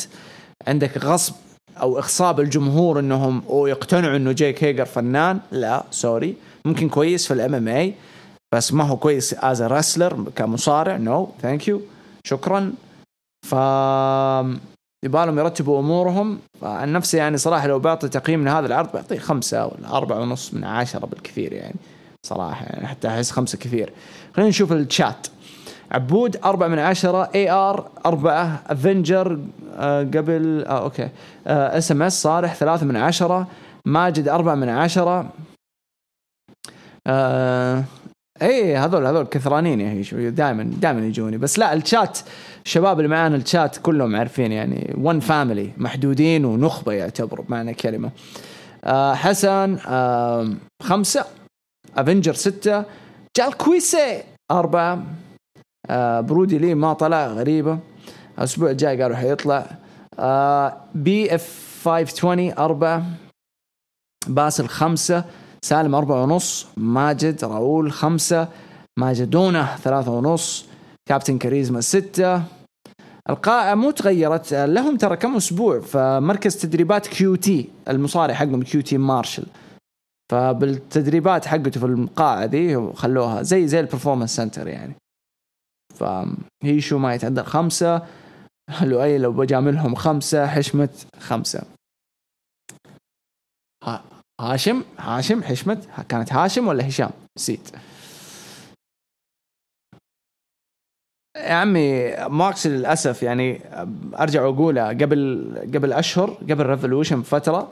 عندك 0.68 0.98
غصب 0.98 1.34
أو 1.78 2.00
اخصاب 2.00 2.39
الجمهور 2.39 3.00
إنهم 3.00 3.44
أو 3.50 3.68
يقتنعوا 3.68 4.15
إنه 4.15 4.32
جايك 4.32 4.63
هيجر 4.63 4.86
فنان. 4.86 5.39
لا 5.52 5.84
sorry. 5.91 6.36
ممكن 6.65 6.89
كويس 6.89 7.28
في 7.28 7.34
ال 7.34 7.56
MMA 7.56 7.94
بس 8.56 8.74
ما 8.74 8.84
هو 8.84 8.98
كويس 8.98 9.34
as 9.34 9.62
wrestler 9.62 10.30
كمصارع. 10.36 10.98
no 10.98 11.32
thank 11.41 11.68
you 11.68 11.82
شكرا. 12.28 12.74
ف 13.46 13.56
يبالهم 15.06 15.40
يرتبوا 15.40 15.80
أمورهم. 15.80 16.40
عن 16.64 16.94
نفسي 16.94 17.18
يعني 17.18 17.38
صراحة 17.38 17.68
لو 17.68 17.80
بعطي 17.80 18.10
تقييم 18.10 18.46
لهذا 18.46 18.68
العرض 18.68 18.92
بعطيه 18.94 19.20
خمسة 19.20 19.66
ولا 19.66 19.98
أربعة 19.98 20.20
ونص 20.20 20.54
من 20.54 20.64
عشرة 20.64 21.06
بالكثير 21.06 21.54
يعني. 21.54 21.76
صراحة 22.26 22.66
يعني 22.66 22.88
حتى 22.88 23.08
أحس 23.08 23.32
خمسة 23.32 23.58
كثير. 23.58 23.94
خلينا 24.36 24.50
نشوف 24.50 24.72
الشات 24.72 25.28
عبود 25.92 26.38
أربعة 26.38 26.68
من 26.68 26.80
عشرة 26.80 27.30
AR 27.36 27.89
أربعة 28.06 28.64
افنجر 28.68 29.40
آه 29.78 30.02
قبل 30.02 30.66
آه 30.68 30.84
okay. 30.84 31.10
SMS 31.48 32.22
صالح 32.22 32.54
ثلاثة 32.56 32.86
من 32.86 32.96
عشرة 32.96 33.48
ماجد 33.86 34.28
أربعة 34.28 34.56
من 34.56 34.70
عشرة. 34.70 35.30
آه 37.08 37.84
اي 38.41 38.78
هذول 38.78 39.06
هذول 39.06 39.26
كثرانين 39.26 39.82
يا 39.82 39.89
هيش 39.91 40.13
دائما 40.13 40.63
دائما 40.63 41.06
يجوني. 41.06 41.38
بس 41.38 41.60
لا 41.60 41.74
الشات 41.74 42.19
الشباب 42.65 43.00
اللي 43.00 43.10
معانا 43.10 43.36
الشات 43.36 43.78
كلهم 43.78 44.15
عارفين 44.15 44.52
يعني 44.52 44.93
ون 44.98 45.19
فاميلي 45.19 45.71
محدودين 45.78 46.45
ونخبة 46.45 46.93
يعتبروا 46.93 47.45
بمعنى 47.45 47.74
كلمة. 47.74 48.12
آه 48.84 49.13
حسن 49.13 49.78
آه 49.88 50.54
خمسة 50.84 51.26
افنجر 51.98 52.34
ستة 52.34 52.84
جال 53.38 53.58
كويسي 53.58 54.24
أربعة 54.52 55.04
آه 55.89 56.21
برودي 56.21 56.58
لي 56.58 56.74
ما 56.76 56.93
طلع 56.93 57.28
غريبة. 57.28 57.80
الأسبوع 58.38 58.69
الجاي 58.69 59.02
قالوا 59.02 59.15
حيطلع 59.17 59.65
آه 60.19 60.78
بي 60.95 61.36
إف 61.36 61.65
520 61.86 62.52
أربعة 62.58 63.06
باسل 64.28 64.67
خمسة. 64.67 65.24
سالم 65.65 65.95
أربعة 65.95 66.23
ونص 66.23 66.67
ماجد 66.78 67.45
راؤول 67.45 67.91
خمسة 67.91 68.47
ماجدونة 68.99 69.75
ثلاثة 69.75 70.12
ونص 70.12 70.65
كابتن 71.10 71.38
كاريزما 71.38 71.82
ستة. 71.82 72.43
القاعة 73.30 73.75
مو 73.75 73.91
تغيرت 73.91 74.54
لهم 74.54 74.97
ترى 74.97 75.15
كم 75.17 75.36
أسبوع 75.36 75.80
فمركز 75.80 76.56
تدريبات 76.56 77.08
QT 77.08 77.70
المصارع 77.89 78.34
حقهم 78.34 78.63
QT 78.63 78.98
مارشل. 78.97 79.45
فبالتدريبات 80.32 81.45
حقته 81.45 81.80
في 81.80 81.86
القاعة 81.86 82.45
دي 82.45 82.93
خلوها 82.93 83.41
زي 83.41 83.67
زي 83.67 83.80
ال 83.80 83.84
Performance 83.84 84.36
Center 84.36 84.68
يعني. 84.67 84.95
فهي 85.95 86.82
show 86.82 86.98
ما 86.97 87.13
يتعدى 87.13 87.43
خمسة 87.43 88.01
لو 88.82 89.04
أي 89.04 89.17
لو 89.17 89.32
بجاملهم 89.32 89.95
خمسة 89.95 90.47
حشمة 90.47 90.89
خمسة. 91.19 91.75
هاشم 94.41 94.84
هاشم 95.00 95.43
حشمت 95.43 95.88
كانت 96.10 96.34
هاشم 96.34 96.67
ولا 96.67 96.88
هشام؟ 96.88 97.10
نسيت. 97.38 97.69
يا 101.38 101.54
عمي 101.54 102.15
ماكس 102.30 102.67
للأسف 102.67 103.24
يعني 103.24 103.62
أرجع 104.19 104.45
واقولها 104.45 104.88
قبل 104.88 105.52
قبل 105.74 105.93
أشهر 105.93 106.30
قبل 106.30 106.65
Revolution 106.65 107.22
بفترة 107.21 107.71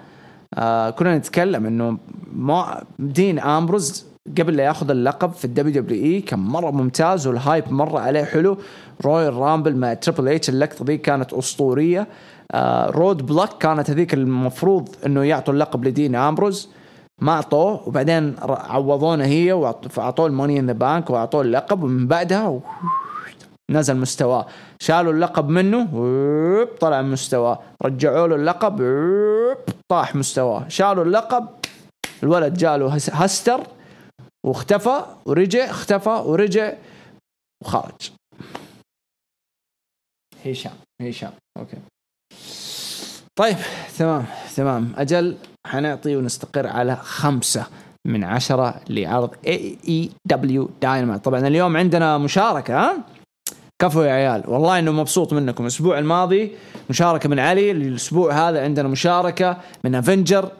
آه 0.53 0.89
كنا 0.89 1.17
نتكلم 1.17 1.65
إنه 1.65 1.97
ما 2.31 2.83
دين 2.99 3.39
آمبروز 3.39 4.05
قبل 4.37 4.55
لا 4.55 4.63
يأخذ 4.63 4.89
اللقب 4.89 5.31
في 5.31 5.45
ال 5.45 5.81
WWE 5.81 6.21
كان 6.21 6.39
مرة 6.39 6.71
ممتاز 6.71 7.27
وال 7.27 7.42
hype 7.42 7.71
مرة 7.71 7.99
عليه 7.99 8.23
حلو. 8.23 8.57
Royal 9.05 9.33
Rumble 9.33 9.75
مع 9.75 9.93
تريبل 9.93 10.27
اتش 10.27 10.49
اللقطة 10.49 10.85
دي 10.85 10.97
كانت 10.97 11.33
أسطورية. 11.33 12.07
Roadblock 12.89 13.57
كانت 13.57 13.89
هذيك 13.89 14.13
المفروض 14.13 14.95
إنه 15.05 15.23
يعطوا 15.23 15.53
اللقب 15.53 15.85
لدين 15.85 16.15
أمبروز. 16.15 16.69
ما 17.21 17.31
أعطوه 17.31 17.87
وبعدين 17.87 18.35
عوضونا 18.41 19.25
هي 19.25 19.53
واعطوه 19.53 20.27
ال 20.27 20.33
Money 20.33 20.59
in 20.59 20.67
the 20.67 20.73
Bank 20.73 21.09
وأعطوه 21.09 21.41
اللقب 21.41 21.83
ومن 21.83 22.07
بعدها 22.07 22.59
نزل 23.71 23.97
مستواه. 23.97 24.47
شالوا 24.79 25.13
اللقب 25.13 25.49
منه 25.49 25.85
طلع 26.79 27.01
مستواه. 27.01 27.59
رجعوا 27.83 28.27
له 28.27 28.35
اللقب 28.35 28.81
طاح 29.91 30.15
مستواه. 30.15 30.67
شالوا 30.67 31.03
اللقب 31.03 31.47
الولد 32.23 32.53
جاله 32.53 32.93
هستر 32.95 33.67
واختفى 34.45 35.05
ورجع 35.25 35.69
اختفى 35.69 36.09
ورجع 36.09 36.73
وخرج. 37.63 38.11
هشام. 40.45 40.73
هشام 41.01 41.31
okay. 41.57 41.77
طيب 43.35 43.57
تمام 43.97 44.25
تمام. 44.55 44.93
أجل 44.97 45.35
حنعطي 45.67 46.15
ونستقر 46.15 46.67
على 46.67 46.95
خمسة 46.95 47.65
من 48.07 48.23
عشرة 48.23 48.81
لعرض 48.89 49.29
AEW 49.47 50.69
طبعا 51.23 51.47
اليوم 51.47 51.77
عندنا 51.77 52.17
مشاركة 52.17 52.79
ها؟ 52.79 52.97
كفو 53.81 54.01
يا 54.01 54.11
عيال. 54.11 54.43
والله 54.47 54.79
إنه 54.79 54.91
مبسوط 54.91 55.33
منكم. 55.33 55.63
الأسبوع 55.63 55.99
الماضي 55.99 56.51
مشاركة 56.89 57.29
من 57.29 57.39
علي. 57.39 57.71
الأسبوع 57.71 58.49
هذا 58.49 58.63
عندنا 58.63 58.87
مشاركة 58.87 59.57
من 59.83 59.95
افنجر 59.95 60.51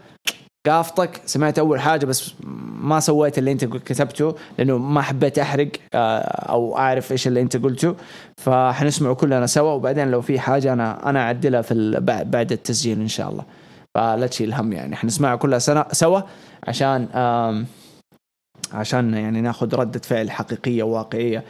قافطك 0.67 1.21
سمعت 1.25 1.59
أول 1.59 1.79
حاجة 1.79 2.05
بس 2.05 2.33
ما 2.81 2.99
سويت 2.99 3.37
اللي 3.37 3.51
أنت 3.51 3.65
كتبته 3.65 4.35
لأنه 4.57 4.77
ما 4.77 5.01
حبيت 5.01 5.39
أحرق 5.39 5.67
آه، 5.93 6.19
أو 6.21 6.77
أعرف 6.77 7.11
إيش 7.11 7.27
اللي 7.27 7.41
أنت 7.41 7.57
قلته. 7.57 7.95
فحنسمعه 8.37 9.13
كلنا 9.15 9.45
سوا 9.45 9.71
وبعدين 9.71 10.11
لو 10.11 10.21
في 10.21 10.39
حاجة 10.39 10.73
أنا 10.73 11.09
أنا 11.09 11.19
أعدلها 11.19 11.61
في 11.61 11.99
بعد 12.25 12.51
التسجيل 12.51 12.99
إن 12.99 13.07
شاء 13.07 13.29
الله. 13.29 13.43
فلا 13.95 14.27
تشيل 14.27 14.53
هم 14.53 14.73
يعني. 14.73 14.95
حنسمعها 14.95 15.35
كلها 15.35 15.59
سنة 15.59 15.85
سوا 15.91 16.21
عشان 16.67 17.07
عشان 18.73 19.13
يعني 19.13 19.41
ناخذ 19.41 19.75
ردة 19.75 19.99
فعل 19.99 20.31
حقيقية 20.31 20.83
وواقعية 20.83 21.43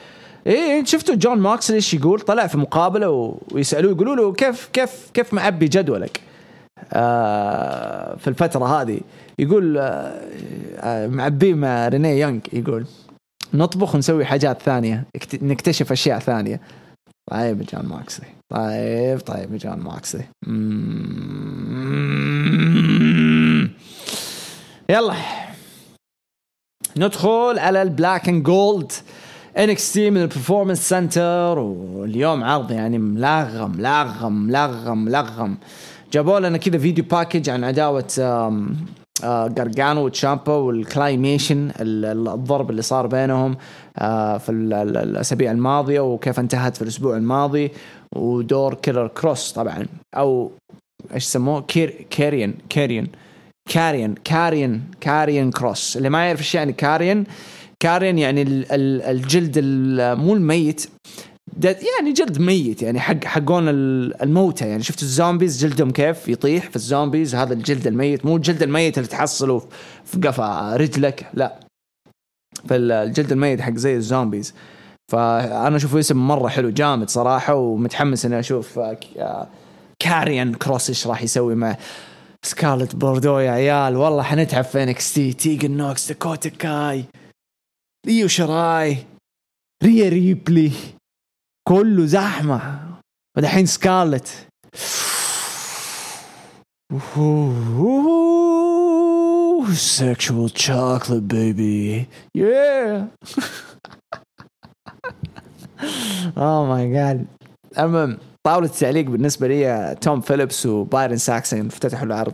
إيه 0.48 0.86
شفتوا 0.86 1.16
جون 1.16 1.40
ماكس 1.40 1.72
إيش 1.72 1.94
يقول؟ 1.94 2.20
طلع 2.20 2.48
في 2.48 2.58
مقابلة 2.58 3.38
ويسألوه 3.52 3.92
يقولوا 3.92 4.16
له 4.16 4.34
كيف 4.34 4.70
كيف 4.74 5.10
كيف 5.14 5.34
معبي 5.34 5.66
جدولك؟ 5.66 6.22
في 8.18 8.28
الفترة 8.28 8.82
هذه. 8.82 9.00
يقول 9.40 9.78
آه, 9.78 9.82
آه، 10.80 11.08
معبيه 11.08 11.54
مع 11.54 11.88
ريني 11.88 12.20
يونغ 12.20 12.40
يقول 12.54 12.86
نطبخ 13.54 13.96
ونسوي 13.96 14.26
حاجات 14.26 14.62
ثانية 14.62 15.04
نكتشف 15.34 15.92
أشياء 15.92 16.20
ثانية. 16.20 16.62
طيب 17.32 17.66
جون 17.74 17.86
ماكسلي 17.86 18.28
طيب 18.50 19.20
طيب 19.20 19.58
جون 19.58 19.80
ماكسلي 19.80 20.26
يلا. 24.90 25.14
ندخل 26.98 27.60
على 27.60 27.82
ال 27.82 28.30
black 28.30 28.44
and 28.44 28.92
gold 29.58 29.94
NXT 29.94 30.10
من 30.10 30.22
ال 30.22 30.28
Performance 30.28 30.90
Center 30.90 31.60
واليوم 31.60 32.44
عرض 32.44 32.72
يعني 32.72 32.98
ملغم 32.98 33.72
ملغم 33.78 34.34
ملغم 34.34 34.98
ملغم. 35.06 35.58
جابوا 36.14 36.40
لنا 36.40 36.58
كذا 36.58 36.78
video 36.78 37.04
package 37.12 37.50
عن 37.50 37.64
عداوة 37.64 38.08
جارجانو 39.24 40.02
آه، 40.02 40.04
وتشامبا 40.04 40.54
وال 40.54 40.72
culmination 40.72 41.72
الضرب 41.80 42.70
اللي 42.70 42.82
صار 42.82 43.08
بينهم 43.08 43.58
آه، 43.98 44.38
في 44.38 44.52
الأسابيع 44.52 45.52
الماضية 45.52 46.00
وكيف 46.00 46.40
انتهت 46.40 46.76
في 46.76 46.82
الأسبوع 46.82 47.18
الماضي. 47.18 47.72
ودور 48.16 48.74
كيلر 48.74 49.08
كروس 49.08 49.52
طبعا 49.52 49.86
أو 50.16 50.52
إيش 51.14 51.26
يسموه؟ 51.26 51.62
كير 51.62 52.06
كاريان 52.10 52.54
كاريان 52.70 53.08
كاريان 53.70 54.16
كاريان 54.24 54.82
كاريان 55.02 55.52
كروس 55.52 55.98
اللي 55.98 56.10
ما 56.10 56.26
يعرف 56.26 56.40
إيش 56.40 56.56
يعني 56.56 56.74
كاريان 56.74 57.24
كاريان 57.80 58.18
يعني 58.18 58.66
الجلد 59.12 59.60
مو 60.20 60.34
الميت. 60.34 60.90
يعني 61.64 62.14
جلد 62.14 62.40
ميت 62.40 62.82
يعني 62.82 63.00
حق 63.00 63.26
حقون 63.26 63.64
الموتى. 63.70 64.68
يعني 64.68 64.84
شفت 64.84 65.02
ال 65.02 65.09
zombies؟ 65.09 65.66
جلدهم 65.66 65.92
كيف؟ 65.92 66.28
يطيح 66.28 66.70
في 66.70 66.76
ال 66.76 66.83
zombies 66.83 67.36
هذا 67.36 67.54
الجلد 67.54 67.88
الميت. 67.88 68.26
مو 68.26 68.36
الجلد 68.36 68.64
الميت 68.64 68.98
اللي 68.98 69.10
تحصله 69.10 69.68
في 70.06 70.20
قفا 70.20 70.76
رجلك 70.76 71.30
لا. 71.34 71.60
في 72.68 72.76
الجلد 72.76 73.32
الميت 73.32 73.62
حق 73.62 73.74
زي 73.74 73.96
ال 73.96 74.02
zombies. 74.02 74.54
فأنا 75.12 75.76
أشوفه 75.76 76.00
اسم 76.00 76.28
مرة 76.28 76.48
حلو 76.48 76.70
جامد 76.70 77.10
صراحة 77.10 77.56
ومتحمس 77.56 78.26
إني 78.26 78.40
أشوف 78.40 78.80
كاريان 80.00 80.54
كروس 80.54 80.90
إيش 80.90 81.08
راح 81.08 81.24
يسوي 81.24 81.56
مع 81.56 81.78
سكارلت 82.46 82.96
بوردو 82.96 83.40
يا 83.40 83.52
عيال. 83.52 83.96
والله 83.96 84.24
حنتعب 84.24 84.64
في 84.64 84.84
NXT 84.84 85.34
تيجن 85.34 85.72
نوكس 85.72 86.08
داكوتا 86.08 86.50
كاي 86.50 87.06
إيو 88.08 88.28
شراي 88.28 88.98
ريا 89.84 90.10
ريبلي. 90.10 90.72
كله 91.68 92.06
زحمة. 92.06 92.80
ودحين 93.38 93.66
سكارلت. 93.66 94.48
sexual 99.74 100.50
chocolate 100.50 101.28
baby. 101.28 102.08
Yeah. 102.38 103.08
Oh 106.36 106.66
my 106.66 106.86
god. 106.88 107.26
المهم 107.80 108.18
طاولة 108.48 108.66
التعليق 108.66 109.06
بالنسبة 109.06 109.48
لي 109.48 109.96
توم 110.02 110.22
فيليبس 110.22 110.66
وبايرن 110.66 111.18
ساكسون 111.18 111.66
افتتحوا 111.66 112.06
العرض 112.06 112.34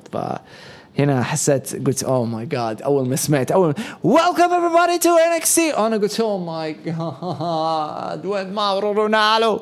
فهنا 0.97 1.23
حسيت 1.23 1.87
قلت 1.87 2.03
oh 2.03 2.25
my 2.25 2.45
god 2.45 2.81
أول 2.81 3.07
ما 3.07 3.15
سمعت 3.15 3.51
أول 3.51 3.73
welcome 4.03 4.49
everybody 4.49 4.99
to 5.01 5.17
NXT 5.17 5.77
أنا 5.77 5.97
قلت 5.97 6.19
oh 6.19 6.37
my 6.37 6.73
god 6.73 8.25
وين 8.25 8.53
ماورو 8.53 8.91
رونالو 8.91 9.61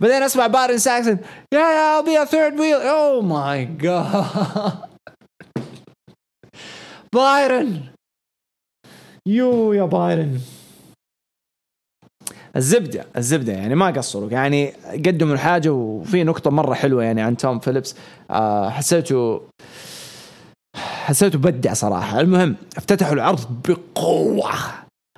بعدين 0.00 0.22
أسمع 0.22 0.46
بايرن 0.46 0.78
ساكسون 0.78 1.18
yeah 1.54 1.58
yeah 1.60 2.00
be 2.00 2.22
a 2.22 2.24
third 2.24 2.60
wheel 2.60 2.74
oh 2.74 3.22
my 3.22 3.64
god 3.64 4.24
بايرن 7.14 7.80
you 9.26 9.72
يا 9.72 9.84
بايرن 9.84 10.40
الزبدة 12.56 13.04
الزبدة 13.16 13.52
يعني 13.52 13.74
ما 13.74 13.86
قصروا 13.90 14.30
يعني 14.30 14.68
قدموا 15.06 15.34
الحاجة 15.34 15.72
وفي 15.72 16.24
نقطة 16.24 16.50
مرة 16.50 16.74
حلوة 16.74 17.04
يعني 17.04 17.22
عن 17.22 17.36
توم 17.36 17.58
فيليبس. 17.58 17.94
آه 18.30 18.70
حسيته 18.70 19.42
حسيته 20.76 21.38
بدع 21.38 21.72
صراحة. 21.72 22.20
المهم 22.20 22.56
افتتحوا 22.76 23.14
العرض 23.14 23.40
بقوة 23.68 24.54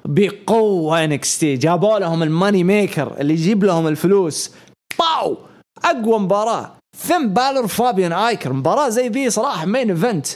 بقوة 0.05 1.05
NXT 1.05 1.57
جابوا 1.57 1.99
لهم 1.99 2.23
ال 2.23 2.30
money 2.30 2.65
maker 2.65 3.21
اللي 3.21 3.35
يجيب 3.35 3.65
لهم 3.65 3.87
الفلوس. 3.87 4.51
بأقوى 4.99 6.19
مباراة. 6.19 6.73
فين 6.97 7.35
بالر 7.35 7.67
فابيان 7.67 8.13
آيكنر. 8.13 8.53
مباراة 8.53 8.89
زي 8.89 9.09
ذي 9.09 9.31
صراحة 9.31 9.67
main 9.67 9.91
event 9.91 10.27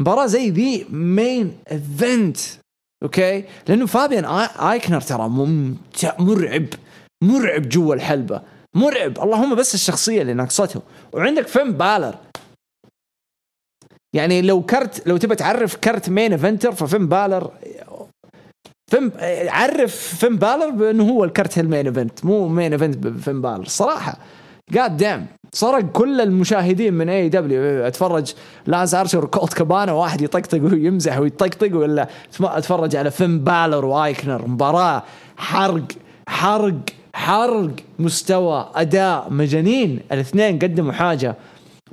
مباراة 0.00 0.26
زي 0.26 0.50
ذي 0.50 0.86
مين 0.90 1.58
ايفنت 1.72 2.36
أوكي؟ 3.02 3.44
لأنه 3.68 3.86
فابيان 3.86 4.24
آيكنر 4.60 5.00
ترى 5.00 5.28
ممتع 5.28 6.12
مرعب 6.18 6.66
مرعب 7.24 7.68
جوا 7.68 7.94
الحلبة. 7.94 8.42
مرعب. 8.74 9.18
اللهم 9.18 9.54
بس 9.54 9.74
الشخصية 9.74 10.22
اللي 10.22 10.34
ناقصته 10.34 10.82
وعندك 11.12 11.46
فين 11.48 11.72
بالر. 11.72 12.14
يعني 14.16 14.42
لو 14.42 14.62
كرت 14.62 15.08
لو 15.08 15.16
تبى 15.16 15.34
تعرف 15.34 15.76
كرت 15.76 16.10
مين 16.10 16.32
ايفنتر 16.32 16.72
ففين 16.72 17.08
بالر 17.08 17.50
فين 18.90 19.10
عرف 19.48 19.96
فين 19.96 20.36
بالر 20.36 20.70
بأنه 20.70 21.08
هو 21.08 21.24
الكرت 21.24 21.58
المين 21.58 21.86
ايفنت 21.86 22.24
مو 22.24 22.48
مين 22.48 22.72
ايفنت 22.72 22.96
بفين 22.96 23.42
بالر 23.42 23.64
صراحة 23.64 24.18
جاد 24.72 24.96
دام 24.96 25.26
سرق 25.52 25.80
كل 25.92 26.20
المشاهدين 26.20 26.94
من 26.94 27.08
اي 27.08 27.28
دبليو 27.28 27.86
أتفرج 27.86 28.34
لاز 28.66 28.94
ارشر 28.94 29.24
وكولت 29.24 29.54
كابانا 29.54 29.92
واحد 29.92 30.20
يطقطق 30.20 30.62
ويمزح 30.62 31.18
ويطقطق 31.18 31.76
ولا 31.76 32.08
أتفرج 32.40 32.96
على 32.96 33.10
فين 33.10 33.44
بالر 33.44 33.84
وآيكنر 33.84 34.48
مباراة 34.48 35.02
حرق 35.36 35.84
حرق 36.28 36.78
حرق 37.14 37.70
مستوى 37.98 38.68
أداء 38.74 39.26
مجانين 39.30 40.00
الاثنين 40.12 40.58
قدموا 40.58 40.92
حاجة. 40.92 41.36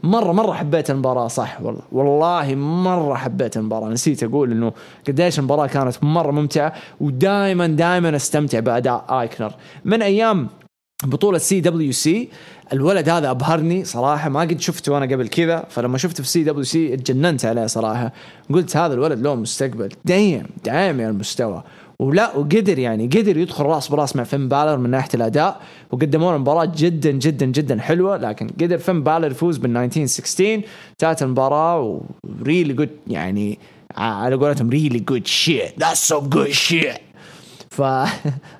مره 0.04 0.32
مرة 0.32 0.54
حبيت 0.54 0.90
المباراة 0.90 1.28
صح؟ 1.28 1.62
والله. 1.62 1.82
والله 1.92 2.56
مرة 2.56 3.16
حبيت 3.16 3.58
المباراة. 3.58 3.90
نسيت 3.90 4.24
أقول 4.24 4.52
إنه 4.52 4.72
قديش 5.08 5.40
المباراة 5.40 5.68
كانت 5.68 6.04
مرة 6.04 6.32
ممتعة 6.32 6.74
ودائما 7.02 7.68
دائما 7.68 8.16
أستمتع 8.16 8.60
بأداء 8.60 9.06
آيكنر. 9.10 9.52
من 9.86 10.02
أيام 10.02 10.48
بطولة 11.04 11.38
CWC 11.38 12.30
الولد 12.74 13.10
هذا 13.10 13.32
أبهرني 13.32 13.86
صراحة. 13.86 14.30
ما 14.30 14.42
قد 14.42 14.60
شفته 14.60 14.98
أنا 14.98 15.06
قبل 15.06 15.28
كذا 15.28 15.66
فلما 15.70 15.98
شفته 15.98 16.24
في 16.24 16.30
CWC 16.30 16.94
اتجننت 16.94 17.46
عليه 17.46 17.66
صراحة. 17.66 18.14
قلت 18.54 18.78
هذا 18.78 18.94
الولد 18.94 19.20
له 19.20 19.36
مستقبل. 19.36 19.90
دايم 20.06 20.48
دايم 20.66 21.00
يا 21.00 21.10
المستوى. 21.10 21.64
ولا 22.00 22.38
وقدر 22.38 22.80
يعني 22.80 23.08
قدر 23.08 23.38
يدخل 23.38 23.64
راس 23.64 23.88
براس 23.88 24.16
مع 24.16 24.24
فين 24.24 24.50
بالر 24.50 24.78
من 24.78 24.90
ناحية 24.90 25.10
الأداء. 25.14 25.62
وقدموا 25.92 26.32
له 26.32 26.38
مباراة 26.38 26.72
جدا 26.76 27.12
جدا 27.12 27.46
جدا 27.46 27.80
حلوة. 27.80 28.18
لكن 28.18 28.48
قدر 28.48 28.78
فين 28.78 29.04
بالر 29.04 29.32
يفوز 29.32 29.58
بال 29.58 29.78
1916 29.78 30.62
انتهت 30.92 31.24
المباراة 31.24 32.02
و 32.42 32.46
really 32.46 32.74
good 32.74 32.90
يعني 33.08 33.60
على 33.98 34.36
قولتهم 34.36 34.70
really 34.70 35.00
good 35.00 35.28
shit 35.28 35.80
that's 35.80 36.08
so 36.08 36.22
good 36.22 36.50
shit 36.50 36.96
ف 37.76 37.82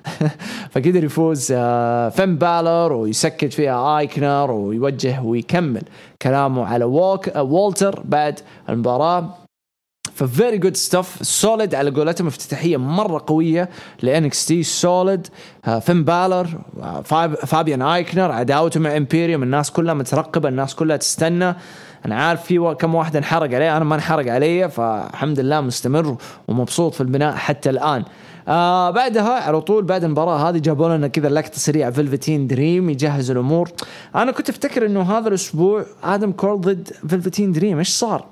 فقدر 0.72 1.04
يفوز 1.04 1.52
آه، 1.56 2.08
فين 2.08 2.36
بالر 2.36 2.92
ويسكت 2.92 3.52
فيها 3.52 3.98
آيكنر 3.98 4.50
ويوجه 4.50 5.22
ويكمل 5.22 5.82
كلامه 6.22 6.66
على 6.66 6.84
ووك 6.84 7.28
آه، 7.28 7.42
والتر 7.42 8.02
بعد 8.04 8.40
المباراة. 8.68 9.34
ف 10.14 10.23
very 10.23 10.58
good 10.58 10.76
stuff 10.76 11.18
solid 11.22 11.74
على 11.74 11.90
قولتهم 11.90 12.26
افتتاحية 12.26 12.76
مرة 12.76 13.24
قوية 13.26 13.68
ل 14.02 14.46
NXT 14.46 14.62
solid 14.62 15.26
فين 15.80 16.04
بالر 16.04 16.48
فابيان 17.46 17.82
آيكنر 17.82 18.32
عداوته 18.32 18.80
مع 18.80 18.96
امبيريوم 18.96 19.42
الناس 19.42 19.70
كلها 19.70 19.94
مترقبة 19.94 20.48
الناس 20.48 20.74
كلها 20.74 20.96
تستنى. 20.96 21.54
أنا 22.06 22.14
عارف 22.14 22.44
في 22.44 22.74
كم 22.78 22.94
واحد 22.94 23.16
انحرق 23.16 23.54
عليه 23.54 23.76
أنا 23.76 23.84
ما 23.84 23.94
انحرق 23.94 24.32
علي 24.32 24.68
فالحمد 24.68 25.40
لله 25.40 25.60
مستمر 25.60 26.16
ومبسوط 26.48 26.94
في 26.94 27.00
البناء 27.00 27.34
حتى 27.34 27.70
الآن. 27.70 28.04
آه 28.48 28.90
بعدها 28.90 29.30
على 29.30 29.60
طول 29.60 29.84
بعد 29.84 30.04
المباراة 30.04 30.48
هذه 30.48 30.58
جابوا 30.58 30.96
لنا 30.96 31.08
كذا 31.08 31.28
لقطة 31.28 31.58
سريعة. 31.58 31.90
فيلفتين 31.90 32.46
دريم 32.46 32.90
يجهز 32.90 33.30
الأمور. 33.30 33.70
أنا 34.14 34.32
كنت 34.32 34.48
أفتكر 34.48 34.86
إنه 34.86 35.02
هذا 35.02 35.28
الأسبوع 35.28 35.86
آدم 36.02 36.32
كول 36.32 36.60
ضد 36.60 36.88
فيلفتين 37.08 37.52
دريم. 37.52 37.78
إيش 37.78 37.88
صار؟ 37.88 38.26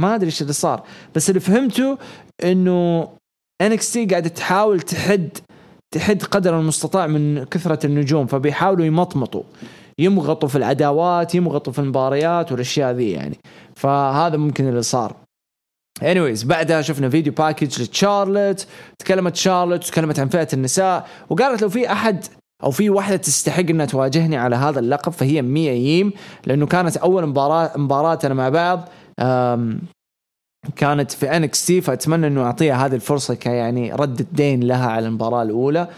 ما 0.00 0.14
أدري 0.14 0.26
إيش 0.26 0.42
اللي 0.42 0.52
صار. 0.52 0.82
بس 1.14 1.30
اللي 1.30 1.40
فهمته 1.40 1.98
إنه 2.44 3.08
NXT 3.62 4.06
قاعدة 4.06 4.28
تحاول 4.28 4.80
تحد 4.80 5.28
تحد 5.94 6.22
قدر 6.22 6.60
المستطاع 6.60 7.06
من 7.06 7.44
كثرة 7.44 7.86
النجوم. 7.86 8.26
فبيحاولوا 8.26 8.86
يمطمطوا. 8.86 9.42
يمغطوا 9.98 10.48
في 10.48 10.58
العداوات 10.58 11.34
يمغطوا 11.34 11.72
في 11.72 11.78
المباريات 11.78 12.52
والأشياء 12.52 12.92
ذي 12.92 13.10
يعني. 13.10 13.38
فهذا 13.76 14.36
ممكن 14.36 14.68
اللي 14.68 14.82
صار. 14.82 15.16
anyways 16.02 16.42
بعدها 16.42 16.82
شفنا 16.82 17.08
video 17.08 17.32
package 17.32 17.82
لتشارلت 17.82 18.66
تكلمت 18.98 19.36
شارلت 19.36 19.84
تكلمت 19.84 20.20
عن 20.20 20.28
فئة 20.28 20.48
النساء 20.52 21.06
وقالت 21.30 21.62
لو 21.62 21.68
في 21.68 21.92
أحد 21.92 22.24
أو 22.62 22.70
في 22.70 22.90
واحدة 22.90 23.16
تستحق 23.16 23.60
إنها 23.60 23.86
تواجهني 23.86 24.36
على 24.36 24.56
هذا 24.56 24.78
اللقب 24.78 25.12
فهي 25.12 25.42
ميا 25.42 25.72
ييم 25.72 26.12
لأنه 26.46 26.66
كانت 26.66 26.96
أول 26.96 27.26
مباراه 27.26 27.70
مباراتنا 27.76 28.34
مع 28.34 28.48
بعض 28.48 28.88
كانت 30.76 31.10
في 31.10 31.36
NXT 31.36 31.80
فأتمنى 31.80 32.26
إنه 32.26 32.42
أعطيها 32.42 32.86
هذه 32.86 32.94
الفرصة 32.94 33.34
كيعني 33.34 33.92
رد 33.92 34.20
الدين 34.20 34.60
لها 34.60 34.90
على 34.90 35.06
المباراة 35.06 35.42
الأولى. 35.42 35.88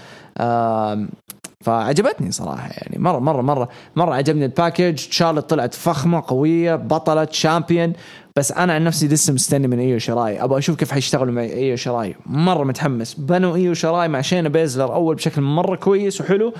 فعجبتني 1.64 2.32
صراحة 2.32 2.68
يعني 2.68 2.98
مره 2.98 3.18
مره 3.18 3.42
مره 3.42 3.68
مرة 3.96 4.14
عجبني 4.14 4.44
ال 4.44 4.51
package 4.51 4.98
شارلت 4.98 5.50
طلعت 5.50 5.74
فخمة 5.74 6.22
قوية 6.26 6.76
بطلة 6.76 7.28
champion 7.30 7.92
بس 8.36 8.52
أنا 8.52 8.72
عن 8.72 8.84
نفسي 8.84 9.08
لسه 9.08 9.32
مستني 9.32 9.68
من 9.68 9.78
إيو 9.78 9.98
شراي. 9.98 10.44
أبغى 10.44 10.58
أشوف 10.58 10.76
كيف 10.76 10.92
حيشتغلوا 10.92 11.32
مع 11.32 11.42
إيو 11.42 11.76
شراي. 11.76 12.14
مرة 12.26 12.64
متحمس. 12.64 13.14
بنوا 13.14 13.56
إيو 13.56 13.74
شراي 13.74 14.08
مع 14.08 14.20
شينا 14.20 14.48
بيزلر 14.48 14.94
أول 14.94 15.14
بشكل 15.14 15.40
مرة 15.40 15.76
كويس 15.76 16.20
وحلو. 16.20 16.52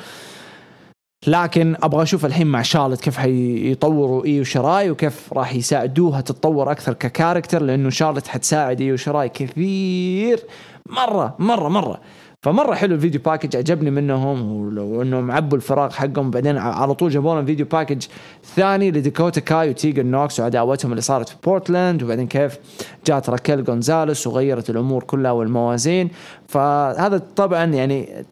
لكن 1.26 1.76
أبغى 1.82 2.02
أشوف 2.02 2.27
الحين 2.27 2.46
مع 2.46 2.62
شارلت 2.62 3.00
كيف 3.00 3.16
حيطوروا 3.16 4.25
إيو 4.25 4.44
شراي 4.44 4.90
وكيف 4.90 5.33
راح 5.33 5.54
يساعدوها 5.54 6.20
تتطور 6.20 6.70
أكثر 6.70 6.92
ك 6.92 7.00
character 7.00 7.63
لأنه 7.62 7.90
شارلت 7.90 8.27
حتساعد 8.27 8.81
إيو 8.81 8.96
شراي 8.96 9.29
كثير. 9.29 10.40
مرة 10.87 11.37
مرة 11.38 11.68
مرة. 11.68 12.00
فمرة 12.45 12.75
حلو 12.75 12.95
ال 12.94 12.99
video 12.99 13.21
package 13.21 13.56
عجبني 13.57 13.90
منهم 13.90 14.67
وانهم 14.79 15.31
عبوا 15.31 15.57
الفراغ 15.57 15.90
حقهم 15.90 16.31
بعدين 16.31 16.59
على 16.59 16.95
طول 16.95 17.11
جابوا 17.11 17.35
لنا 17.35 17.45
video 17.44 17.67
package 17.67 18.06
ثاني 18.45 18.90
لديكوتا 18.90 19.40
كاي 19.40 19.71
وتيجن 19.71 20.07
نوكس 20.07 20.40
وعداوتهم 20.40 20.90
اللي 20.93 21.03
صارت 21.03 21.29
في 21.29 21.37
بورتلاند 21.45 22.03
وبعدين 22.03 22.27
كيف 22.27 22.59
جات 23.07 23.31
راكيل 23.31 23.65
جونزاليس 23.65 24.27
وغيرت 24.27 24.71
الأمور 24.71 25.05
كلها 25.05 25.31
والموازين. 25.31 26.11
فهذا 26.49 27.19
طبعا 27.37 27.65
يعني 27.65 28.25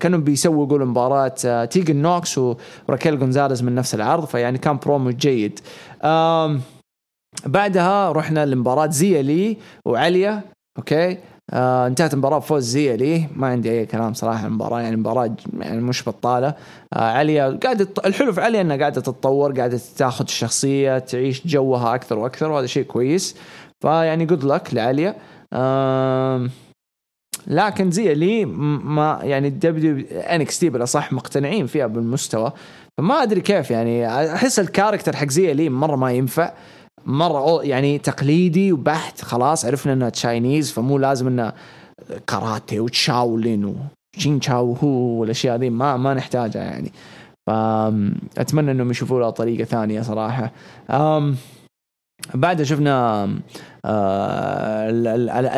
كانوا 0.00 0.18
بيسووا 0.18 0.66
يقولوا 0.66 0.86
مباراه 0.86 1.64
تيجن 1.64 1.96
نوكس 1.96 2.38
وراكيل 2.88 3.18
جونزاليس 3.18 3.62
من 3.62 3.74
نفس 3.74 3.94
العرض 3.94 4.24
فيعني 4.24 4.58
كان 4.58 4.76
برومو 4.76 5.10
جيد. 5.10 5.60
بعدها 7.46 8.12
رحنا 8.12 8.46
لمباراة 8.46 8.86
زيا 8.90 9.22
لي 9.22 9.56
وعليا 9.86 10.42
okay؟ 10.78 11.18
آه 11.50 11.86
انتهت 11.86 12.12
المباراة 12.12 12.38
بفوز 12.38 12.64
زي 12.64 12.96
ليه 12.96 13.28
ما 13.36 13.46
عندي 13.46 13.70
أي 13.70 13.86
كلام 13.86 14.14
صراحة 14.14 14.46
المباراة 14.46 14.80
يعني 14.80 14.96
مباراة 14.96 15.30
يعني 15.58 15.80
مش 15.80 16.08
بطالة. 16.08 16.54
آه 16.92 16.98
عليا 17.10 17.58
قاعدة 17.62 17.88
الحلو 18.04 18.32
في 18.32 18.40
عليا 18.40 18.60
انها 18.60 18.76
قاعدة 18.76 19.00
تتطور 19.00 19.52
قاعدة 19.52 19.80
تاخذ 19.96 20.24
الشخصية 20.24 20.98
تعيش 20.98 21.46
جوها 21.46 21.94
أكثر 21.94 22.18
وأكثر 22.18 22.50
وهذا 22.50 22.66
شيء 22.66 22.84
كويس. 22.84 23.36
فيعني 23.80 24.26
good 24.26 24.44
luck 24.44 24.74
لعليا 24.74 25.14
آه 25.52 26.48
لكن 27.46 27.90
زي 27.90 28.14
لي 28.14 28.44
ما 28.44 29.20
يعني 29.22 29.50
WWE 29.50 30.04
NXT 30.10 30.68
بالأصح 30.70 31.12
مقتنعين 31.12 31.66
فيها 31.66 31.86
بالمستوى. 31.86 32.52
فما 32.98 33.22
أدري 33.22 33.40
كيف 33.40 33.70
يعني 33.70 34.08
أحس 34.34 34.58
ال 34.58 34.64
character 34.64 35.16
حق 35.16 35.28
زي 35.28 35.54
لي 35.54 35.68
مرة 35.68 35.96
ما 35.96 36.12
ينفع. 36.12 36.52
مرة 37.06 37.64
يعني 37.64 37.98
تقليدي 37.98 38.72
وبحت 38.72 39.20
خلاص 39.20 39.64
عرفنا 39.64 39.92
انها 39.92 40.08
Chinese 40.08 40.72
فمو 40.72 40.98
لازم 40.98 41.26
انها 41.26 41.54
كاراتي 42.26 42.80
وشاولين 42.80 43.74
وشين 44.16 44.40
تشاو 44.40 44.72
هو 44.72 44.88
والأشياء 44.88 45.56
ذي 45.56 45.70
ما 45.70 45.96
ما 45.96 46.14
نحتاجها 46.14 46.62
يعني. 46.62 46.92
فاتمنى 47.46 48.70
إنهم 48.70 48.90
يشوفوا 48.90 49.20
لها 49.20 49.30
طريقة 49.30 49.64
ثانية 49.64 50.02
صراحة. 50.02 50.52
أم 50.90 51.36
بعدها 52.34 52.64
شفنا 52.64 53.28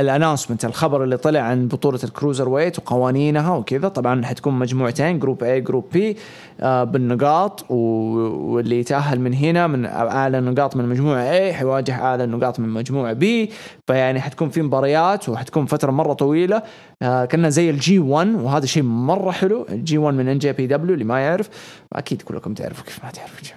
ال 0.00 0.05
announcement 0.05 0.64
الخبر 0.64 1.04
اللي 1.04 1.16
طلع 1.16 1.40
عن 1.40 1.68
بطولة 1.68 2.00
ال 2.04 2.48
cruiserweight 2.48 2.78
وقوانينها 2.78 3.56
وكذا. 3.56 3.88
طبعا 3.88 4.24
حتكون 4.24 4.54
مجموعتين 4.58 5.18
group 5.18 5.42
A 5.42 5.60
group 5.60 5.84
B 5.92 6.16
بالنقاط. 6.62 7.70
واللي 7.70 8.80
يتأهل 8.80 9.20
من 9.20 9.34
هنا 9.34 9.66
من 9.66 9.86
أعلى 9.86 10.40
نقاط 10.40 10.76
من 10.76 10.88
مجموعه 10.88 11.22
A 11.22 11.52
حيواجه 11.52 11.94
أعلى 11.94 12.26
نقاط 12.26 12.60
من 12.60 12.68
مجموعه 12.68 13.12
B 13.12 13.50
فيعني 13.86 14.20
حتكون 14.20 14.48
في 14.48 14.62
مباريات 14.62 15.28
وحتكون 15.28 15.66
فترة 15.66 15.90
مرة 15.90 16.12
طويلة. 16.12 16.62
آه، 17.02 17.24
كنا 17.24 17.48
زي 17.48 17.70
ال 17.70 17.98
G1 17.98 18.34
وهذا 18.34 18.66
شيء 18.66 18.82
مرة 18.82 19.30
حلو. 19.30 19.66
ال 19.68 19.98
G1 19.98 20.16
من 20.16 20.28
NJPW 20.28 20.94
اللي 20.94 21.04
ما 21.04 21.20
يعرف. 21.20 21.48
أكيد 21.92 22.22
كلكم 22.22 22.54
تعرفوا 22.54 22.84
كيف 22.84 23.04
ما 23.04 23.10
تعرفوا 23.10 23.56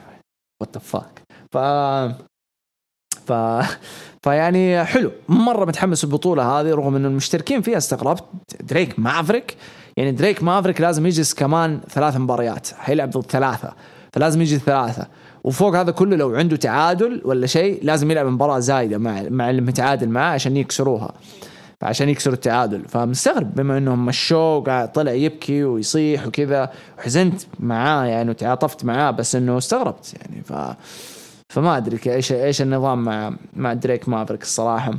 what 0.62 0.78
the 0.78 0.80
fuck 0.80 1.22
ف 1.52 1.58
ف 3.28 3.34
فيعني 4.24 4.86
حلو. 4.86 5.12
مرة 5.30 5.66
متحمس 5.66 6.04
البطولة 6.04 6.44
هذه 6.44 6.70
رغم 6.70 6.96
انه 6.96 7.08
المشتركين 7.08 7.62
فيها 7.62 7.78
استغربت. 7.78 8.24
دريك 8.62 9.00
مافريك. 9.00 9.58
يعني 9.98 10.12
دريك 10.12 10.44
مافريك 10.44 10.82
لازم 10.82 11.06
يجلس 11.06 11.34
كمان 11.34 11.80
ثلاث 11.90 12.18
مباريات. 12.18 12.68
حيلعب 12.78 13.10
ضد 13.10 13.32
ثلاثة. 13.32 13.74
فلازم 14.14 14.42
يجي 14.42 14.58
ثلاثة. 14.58 15.08
وفوق 15.44 15.76
هذا 15.76 15.92
كله 15.92 16.16
لو 16.16 16.36
عنده 16.36 16.56
تعادل 16.56 17.22
ولا 17.26 17.48
شيء 17.48 17.80
لازم 17.84 18.12
يلعب 18.12 18.26
مباراة 18.26 18.60
زايدة 18.60 18.98
مع 18.98 19.22
مع 19.30 19.50
اللي 19.50 19.62
متعادل 19.62 20.10
معاه 20.10 20.34
عشان 20.34 20.58
يكسروها. 20.58 21.14
عشان 21.82 22.10
يكسروا 22.10 22.36
التعادل. 22.36 22.82
فمستغرب 22.88 23.56
بما 23.56 23.78
إنهم 23.78 24.06
مشوه 24.06 24.58
وقاعد 24.58 24.92
طلع 24.92 25.12
يبكي 25.12 25.64
ويصيح 25.64 26.28
وكذا. 26.28 26.70
وحزنت 27.00 27.42
معاه 27.60 28.06
يعني 28.06 28.30
وتعاطفت 28.30 28.86
معاه 28.86 29.12
بس 29.12 29.36
إنه 29.36 29.58
استغربت 29.58 30.14
يعني. 30.14 30.44
ف 30.44 30.54
فما 31.54 31.78
أدري 31.78 32.00
إيش 32.08 32.32
إيش 32.32 32.62
النظام 32.62 33.04
مع 33.04 33.34
مع 33.56 33.74
دريك 33.74 34.10
مافريك 34.10 34.42
الصراحة. 34.42 34.94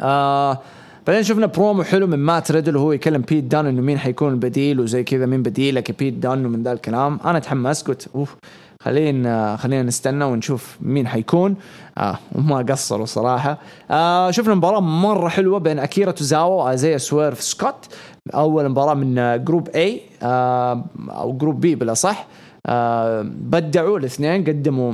آه 0.00 0.58
بعدين 1.06 1.22
شفنا 1.22 1.46
برومو 1.46 1.82
حلو 1.82 2.06
من 2.06 2.18
مات 2.18 2.52
ريدل 2.52 2.76
وهو 2.76 2.92
يكلم 2.92 3.22
بيت 3.22 3.44
دان 3.44 3.66
إنه 3.66 3.82
مين 3.82 3.98
حيكون 3.98 4.32
البديل 4.32 4.80
وزي 4.80 5.04
كذا 5.04 5.26
مين 5.26 5.42
بديلك 5.42 5.98
بيت 5.98 6.14
دان 6.14 6.46
ومن 6.46 6.62
ذا 6.62 6.72
الكلام. 6.72 7.20
أنا 7.24 7.38
تحمست 7.38 7.88
قلت 7.88 8.08
أوف 8.14 8.36
خلينا 8.82 9.56
خلينا 9.56 9.82
نستنى 9.82 10.24
ونشوف 10.24 10.78
مين 10.80 11.08
حيكون. 11.08 11.56
آه 11.98 12.18
وما 12.34 12.58
قصروا 12.58 13.06
صراحة. 13.06 13.58
آه 13.90 14.30
شفنا 14.30 14.54
مباراة 14.54 14.80
مرة 14.80 15.28
حلوة 15.28 15.58
بين 15.58 15.78
أكيرا 15.78 16.10
توزاوا 16.10 16.64
وأزيا 16.64 16.98
سويرف 16.98 17.42
سكوت. 17.42 17.94
أول 18.34 18.68
مباراة 18.68 18.94
من 18.94 19.44
group 19.44 19.68
A 19.68 20.00
آه 20.22 20.84
أو 21.08 21.32
group 21.32 21.66
B 21.66 21.78
بالأصح. 21.78 22.26
آه 22.66 23.22
بدعوا 23.26 23.98
الاثنين 23.98 24.44
قدموا 24.44 24.92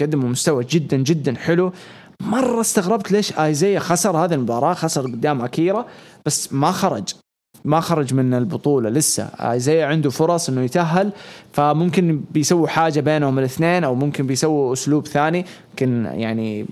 قدموا 0.00 0.28
مستوى 0.28 0.64
جدا 0.64 0.96
جدا 0.96 1.34
حلو. 1.34 1.72
مرة 2.20 2.60
استغربت 2.60 3.12
ليش 3.12 3.38
آيزيا 3.38 3.78
خسر 3.78 4.16
هذه 4.16 4.34
المباراة 4.34 4.74
خسر 4.74 5.02
قدام 5.02 5.42
أكيرا 5.42 5.86
بس 6.26 6.52
ما 6.52 6.72
خرج. 6.72 7.14
ما 7.64 7.80
خرج 7.80 8.14
من 8.14 8.34
البطولة 8.34 8.90
لسه. 8.90 9.24
آيزيا 9.24 9.86
عنده 9.86 10.10
فرص 10.10 10.48
إنه 10.48 10.60
يتأهل 10.60 11.12
فممكن 11.52 12.24
بيسووا 12.30 12.68
حاجة 12.68 13.00
بينهم 13.00 13.38
الاثنين 13.38 13.84
أو 13.84 13.94
ممكن 13.94 14.26
بيسووا 14.26 14.72
أسلوب 14.72 15.06
ثاني. 15.06 15.44
يمكن 15.70 16.04
يعني 16.04 16.66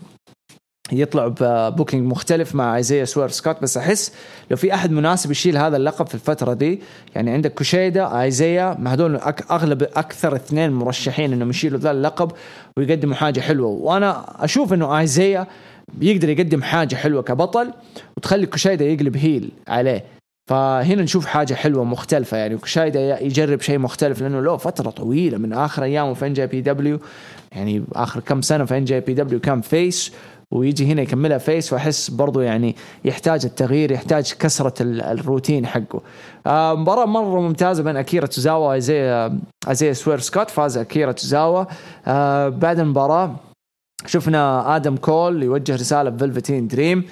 يطلعوا 0.92 1.32
ب 1.40 1.48
booking 1.49 2.06
مختلف 2.06 2.54
مع 2.54 2.76
ايزيا 2.76 3.04
سوير 3.04 3.28
سكوت 3.28 3.62
بس 3.62 3.76
أحس 3.76 4.12
لو 4.50 4.56
في 4.56 4.74
أحد 4.74 4.90
مناسب 4.90 5.30
يشيل 5.30 5.56
هذا 5.56 5.76
اللقب 5.76 6.06
في 6.06 6.14
الفترة 6.14 6.54
دي 6.54 6.80
يعني 7.14 7.30
عندك 7.30 7.54
كوشيدا 7.54 8.20
ايزيا 8.22 8.76
ما 8.78 8.92
هذول 8.92 9.16
أغلب 9.50 9.82
أكثر 9.82 10.36
اثنين 10.36 10.72
مرشحين 10.72 11.32
إنهم 11.32 11.50
يشيلوا 11.50 11.78
ذا 11.78 11.90
اللقب 11.90 12.32
ويقدموا 12.76 13.14
حاجة 13.14 13.40
حلوة. 13.40 13.68
وأنا 13.68 14.44
أشوف 14.44 14.72
إنه 14.72 14.98
ايزيا 14.98 15.46
بيقدر 15.94 16.28
يقدم 16.28 16.62
حاجة 16.62 16.94
حلوة 16.94 17.22
كبطل 17.22 17.72
وتخلي 18.16 18.46
كوشيدا 18.46 18.84
يقلب 18.84 19.16
heel 19.16 19.50
عليه. 19.68 20.04
فهنا 20.50 21.02
نشوف 21.02 21.26
حاجة 21.26 21.54
حلوة 21.54 21.84
مختلفة 21.84 22.36
يعني 22.36 22.56
كوشايدا 22.56 23.22
يجرب 23.22 23.60
شيء 23.60 23.78
مختلف 23.78 24.22
لأنه 24.22 24.40
له 24.40 24.56
فترة 24.56 24.90
طويلة 24.90 25.38
من 25.38 25.52
آخر 25.52 25.82
أيامه 25.82 26.14
في 26.14 26.26
NJPW 26.26 27.00
يعني 27.52 27.84
آخر 27.92 28.20
كم 28.20 28.42
سنة 28.42 28.64
في 28.64 28.78
NJPW 28.78 29.40
كان 29.40 29.60
face 29.60 30.12
ويجي 30.50 30.92
هنا 30.92 31.02
يكملها 31.02 31.38
face 31.38 31.72
وأحس 31.72 32.10
برضو 32.10 32.40
يعني 32.40 32.76
يحتاج 33.04 33.44
التغيير 33.44 33.92
يحتاج 33.92 34.32
كسرة 34.38 34.74
الروتين 34.82 35.66
حقه. 35.66 36.00
آه 36.46 36.74
مباراة 36.74 37.04
مرة 37.04 37.40
ممتازة 37.40 37.82
بين 37.82 37.96
أكيرا 37.96 38.26
توزاوا 38.26 38.68
وازي 38.68 39.30
ازي 39.68 39.94
سوير 39.94 40.18
سكوت 40.18 40.50
فاز 40.50 40.78
أكيرا 40.78 41.12
توزاوا. 41.12 41.64
آه 42.06 42.48
بعد 42.48 42.78
المباراة 42.78 43.36
شفنا 44.06 44.76
آدم 44.76 44.96
كول 44.96 45.42
يوجه 45.42 45.74
رسالة 45.74 46.10
بفلفتين 46.10 46.68
دريم. 46.68 47.04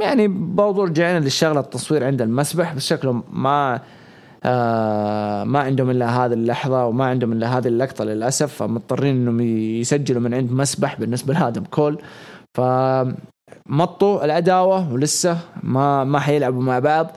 يعني 0.00 0.28
برضو 0.28 0.84
رجعنا 0.84 1.18
للشغلة 1.18 1.60
التصوير 1.60 2.04
عند 2.04 2.22
المسبح 2.22 2.74
بس 2.74 2.86
شكله 2.86 3.22
ما 3.32 3.80
ما 4.44 5.60
عندهم 5.60 5.90
إلا 5.90 6.24
هذه 6.24 6.32
اللحظة 6.32 6.86
وما 6.86 7.04
عندهم 7.04 7.32
إلا 7.32 7.58
هذه 7.58 7.68
اللقطة 7.68 8.04
للأسف 8.04 8.54
فمضطرين 8.54 9.16
إنهم 9.16 9.40
يسجلوا 9.80 10.20
من 10.20 10.34
عند 10.34 10.52
مسبح 10.52 11.00
بالنسبة 11.00 11.34
لادم 11.34 11.64
كول. 11.64 12.02
ف 12.58 12.60
مطوا 13.66 14.24
العداوة 14.24 14.92
ولسه 14.92 15.38
ما 15.62 16.04
ما 16.04 16.18
حيلعبوا 16.18 16.62
مع 16.62 16.78
بعض. 16.78 17.10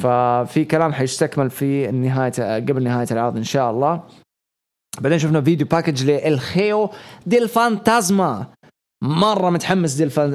ففي 0.00 0.64
كلام 0.64 0.92
حيستكمل 0.92 1.50
في 1.50 1.90
نهايه 1.90 2.56
قبل 2.56 2.82
نهاية 2.82 3.06
العرض 3.10 3.36
إن 3.36 3.44
شاء 3.44 3.70
الله. 3.70 4.00
بعدين 5.00 5.18
شفنا 5.18 5.40
video 5.40 5.66
package 5.66 6.10
للخيو 6.10 6.90
ديل 7.26 7.48
فانتازما. 7.48 8.46
مرة 9.02 9.50
متحمس 9.50 9.94
ديل 9.94 10.10
فان... 10.10 10.30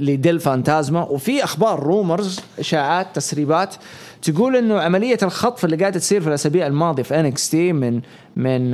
لديل 0.00 0.40
فانتازما 0.40 1.02
وفي 1.02 1.44
أخبار 1.44 1.82
rumors 1.82 2.40
إشاعات 2.58 3.06
تسريبات 3.16 3.74
تقول 4.22 4.56
إنه 4.56 4.80
عملية 4.80 5.18
الخطف 5.22 5.64
اللي 5.64 5.76
قاعدة 5.76 5.98
تصير 5.98 6.20
في 6.20 6.28
الأسابيع 6.28 6.66
الماضية 6.66 7.02
في 7.02 7.20
NXT 7.20 7.72
من 7.72 8.00
من 8.36 8.70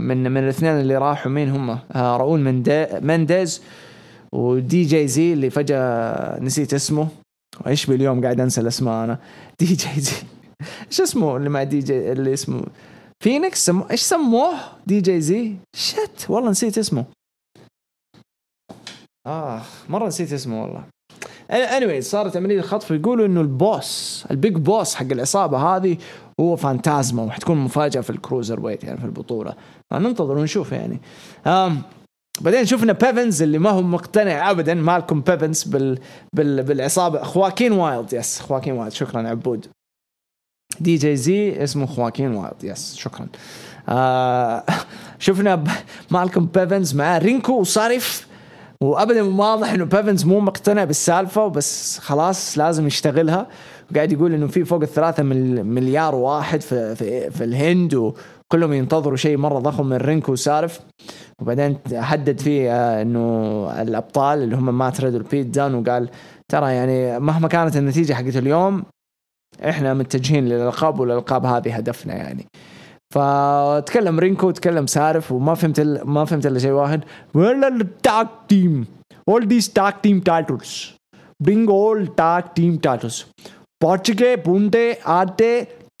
من 0.00 0.30
من 0.30 0.36
الاثنين 0.36 0.72
اللي 0.72 0.96
راحوا 0.96 1.32
مين 1.32 1.50
هم؟ 1.50 1.70
آه، 1.70 2.16
راؤول 2.16 2.40
منديز 3.02 3.62
ودي 4.32 4.84
جي 4.84 5.08
زي 5.08 5.32
اللي 5.32 5.50
فجأة 5.50 6.40
نسيت 6.40 6.74
اسمه. 6.74 7.08
إيش 7.66 7.86
باليوم 7.86 8.22
قاعد 8.22 8.40
أنسى 8.40 8.60
الأسماء 8.60 9.04
أنا. 9.04 9.18
دي 9.60 9.66
جي 9.66 10.00
زي. 10.00 10.16
إيش 10.90 11.00
اسمه 11.00 11.36
اللي 11.36 11.48
مع 11.48 11.62
دي 11.62 11.78
جي 11.78 12.12
اللي 12.12 12.32
اسمه؟ 12.32 12.62
فينيكس. 13.22 13.70
إيش 13.90 14.00
سموه؟ 14.00 14.52
دي 14.86 15.00
جي 15.00 15.20
زي. 15.20 15.54
shit 15.76 16.26
والله 16.28 16.50
نسيت 16.50 16.78
اسمه. 16.78 17.04
آه 19.26 19.62
مرة 19.88 20.06
نسيت 20.06 20.32
اسمه 20.32 20.62
والله. 20.62 20.84
Anyway 21.50 22.00
صارت 22.00 22.36
عمليه 22.36 22.60
خطف 22.60 22.90
يقولوا 22.90 23.26
إنه 23.26 23.40
ال 23.40 23.57
boss 23.57 24.24
ال 24.30 24.37
big 24.37 24.56
boss 24.56 24.94
حق 24.94 25.06
العصابة 25.12 25.58
هذه 25.58 25.96
هو 26.40 26.56
فانتازما 26.56 27.22
وحتكون 27.22 27.56
مفاجأة 27.56 28.00
في 28.00 28.10
ال 28.10 28.60
cruiserweight 28.60 28.84
يعني 28.84 28.98
في 28.98 29.04
البطولة. 29.04 29.54
فننتظر 29.90 30.38
ونشوف 30.38 30.72
يعني. 30.72 31.00
آم 31.46 31.82
بعدين 32.40 32.64
شفنا 32.64 32.92
بيفنز 32.92 33.42
اللي 33.42 33.58
ما 33.58 33.70
هو 33.70 33.82
مقتنع 33.82 34.50
ابدا 34.50 34.74
مالكم 34.74 35.20
بيفنز 35.20 35.64
بال, 35.64 35.98
بال 36.36 36.62
بالعصابة. 36.62 37.22
خواكين 37.22 37.72
وايلد 37.72 38.12
yes 38.12 38.40
خواكين 38.40 38.72
وايلد 38.72 38.92
شكرا 38.92 39.28
عبود. 39.28 39.66
دي 40.80 40.96
جي 40.96 41.16
زي 41.16 41.64
اسمه 41.64 41.86
خواكين 41.86 42.34
وايلد 42.34 42.64
yes 42.64 42.96
شكرا. 42.96 43.26
آه 43.88 44.64
شفنا 45.18 45.64
مالكم 46.10 46.46
بيفنز 46.46 46.94
مع 46.94 47.18
رينكو 47.18 47.52
وصارف. 47.52 48.29
وابدا 48.82 49.22
واضح 49.22 49.72
إنه 49.72 49.84
بيفنز 49.84 50.24
مو 50.24 50.40
مقتنع 50.40 50.84
بالسالفة 50.84 51.44
وبس 51.44 51.98
خلاص 51.98 52.58
لازم 52.58 52.86
يشتغلها. 52.86 53.46
وقاعد 53.90 54.12
يقول 54.12 54.34
إنه 54.34 54.46
في 54.46 54.64
فوق 54.64 54.82
الثلاثة 54.82 55.22
مليار 55.22 56.14
واحد 56.14 56.60
في, 56.60 56.94
في, 56.94 57.30
في 57.30 57.44
الهند 57.44 57.94
وكلهم 57.94 58.72
ينتظروا 58.72 59.16
شيء 59.16 59.36
مرة 59.36 59.58
ضخم 59.58 59.86
من 59.86 59.96
رينكو 59.96 60.32
وسارف 60.32 60.80
وبعدين 61.42 61.78
حدد 61.94 62.40
فيه 62.40 62.72
آه، 62.72 63.02
إنه 63.02 63.82
الأبطال 63.82 64.42
اللي 64.42 64.56
هم 64.56 64.78
مات 64.78 65.00
ريد 65.00 65.14
وبيت 65.14 65.46
دان 65.46 65.74
وقال 65.74 66.10
ترى 66.48 66.74
يعني 66.74 67.20
مهما 67.20 67.48
كانت 67.48 67.76
النتيجة 67.76 68.12
حقت 68.12 68.36
اليوم 68.36 68.84
إحنا 69.68 69.94
متجهين 69.94 70.44
للألقاب 70.44 71.00
والألقاب 71.00 71.46
هذه 71.46 71.76
هدفنا 71.76 72.14
يعني. 72.14 72.46
فتكلم 73.14 74.18
رينكو 74.18 74.50
تكلم 74.50 74.86
سارف 74.86 75.32
وما 75.32 75.54
فهمت 75.54 75.80
ما 76.04 76.24
فهمت 76.24 76.46
إلا 76.46 76.58
شيء 76.58 76.70
واحد. 76.70 77.04
we're 77.34 77.66
ال 77.66 77.82
tag 77.82 78.28
team 78.48 79.00
all 79.30 79.42
these 79.52 79.68
tag 79.68 79.94
team 80.02 80.20
titles. 80.20 80.94
Bring 81.44 81.68
all 81.68 82.06
tag 82.20 82.54
team 82.56 82.78
titles. 82.78 83.16
Portugue, 83.84 84.30
Bunde, 84.44 84.84
Arte, 85.04 85.52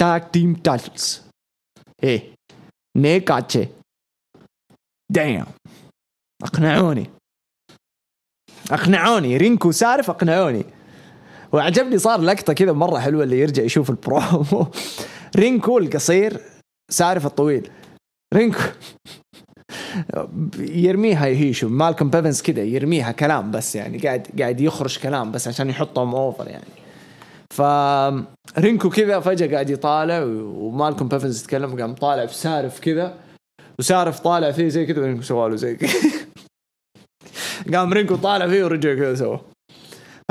tag 0.02 0.22
team 0.32 0.54
titles. 0.68 1.20
إيه 2.02 2.34
نيك 2.96 3.30
اتشي 3.30 3.68
دايم 5.10 5.46
أقنعوني. 6.42 7.10
أقنعوني. 8.70 9.36
رينكو 9.36 9.70
سارف 9.70 10.10
أقنعوني. 10.10 10.64
وعجبني 11.52 11.98
صار 11.98 12.20
لقطة 12.20 12.52
كذا 12.52 12.72
مرة 12.72 12.98
حلوة 12.98 13.24
اللي 13.24 13.40
يرجع 13.40 13.62
يشوف 13.62 13.90
البرومو. 13.90 14.66
رينكو 15.36 15.78
القصير. 15.78 16.40
سارف 16.90 17.26
الطويل 17.26 17.70
رينكو. 18.34 18.60
يرميها 20.58 21.26
هيشو. 21.26 21.68
مالكم 21.68 22.10
بيفنز 22.10 22.42
كذا 22.42 22.62
يرميها 22.62 23.12
كلام 23.12 23.50
بس 23.50 23.76
يعني. 23.76 23.98
قاعد 23.98 24.26
قاعد 24.40 24.60
يخرج 24.60 24.98
كلام 24.98 25.32
بس 25.32 25.48
عشان 25.48 25.70
يحطهم 25.70 26.14
over 26.14 26.48
يعني. 26.48 26.64
ف 27.54 27.62
رينكو 28.58 28.90
كذا 28.90 29.20
فجأة 29.20 29.52
قاعد 29.52 29.70
يطالع 29.70 30.22
ومالكم 30.24 31.08
بيفنز 31.08 31.42
يتكلم 31.42 31.80
قام 31.80 31.94
طالع 31.94 32.26
في 32.26 32.34
سارف 32.34 32.80
كذا 32.80 33.14
وسارف 33.78 34.20
طالع 34.20 34.50
فيه 34.50 34.68
زي 34.68 34.86
كذا 34.86 35.00
ورينكو 35.00 35.22
سواله 35.22 35.56
زي 35.56 35.76
كذا 35.76 35.90
قام 37.74 37.92
رينكو 37.92 38.16
طالع 38.16 38.48
فيه 38.48 38.64
ورجع 38.64 38.94
كذا 38.94 39.14
سوا 39.14 39.38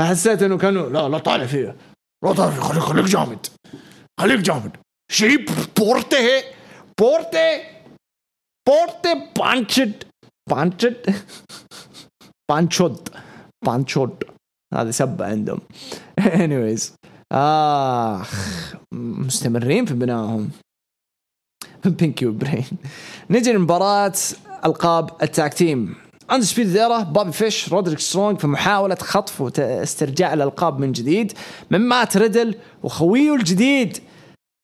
فحسيت 0.00 0.42
إنه 0.42 0.58
كانوا 0.58 0.88
لا 0.88 1.08
لا 1.08 1.18
طالع 1.18 1.46
فيه. 1.46 1.76
لا 2.24 2.32
طالع 2.32 2.50
فيه. 2.50 2.60
خليك 2.60 2.82
خليك 2.82 3.04
جامد. 3.04 3.46
خليك 4.20 4.40
جامد. 4.40 4.76
شيب 5.10 5.50
بورته 5.78 6.44
بورته 7.00 7.62
بورته 8.68 9.14
بانشد 9.36 10.04
بانشد 10.50 11.14
بانشود 12.50 13.08
بانشود 13.66 14.24
هذه 14.74 14.90
سبة 14.90 15.26
عندهم 15.26 15.60
anyways 16.20 16.82
اخ 17.32 18.74
مستمرين 18.92 19.86
في 19.86 19.94
بنائهم 19.94 20.50
بينكي 21.84 22.26
وبرين 22.26 22.66
نجي 23.30 23.52
لمباراة 23.52 24.12
القاب 24.64 25.22
التاك 25.22 25.54
تيم 25.54 25.94
عند 26.30 26.42
سبيد 26.42 26.78
بابي 27.12 27.32
فيش 27.32 27.72
رودريك 27.72 27.98
سترونج 27.98 28.38
في 28.38 28.46
محاولة 28.46 28.94
خطف 28.94 29.40
واسترجاع 29.40 30.32
الألقاب 30.32 30.78
من 30.78 30.92
جديد. 30.92 31.32
من 31.70 31.78
مات 31.78 32.16
ريدل 32.16 32.54
وخويه 32.82 33.34
الجديد. 33.34 33.98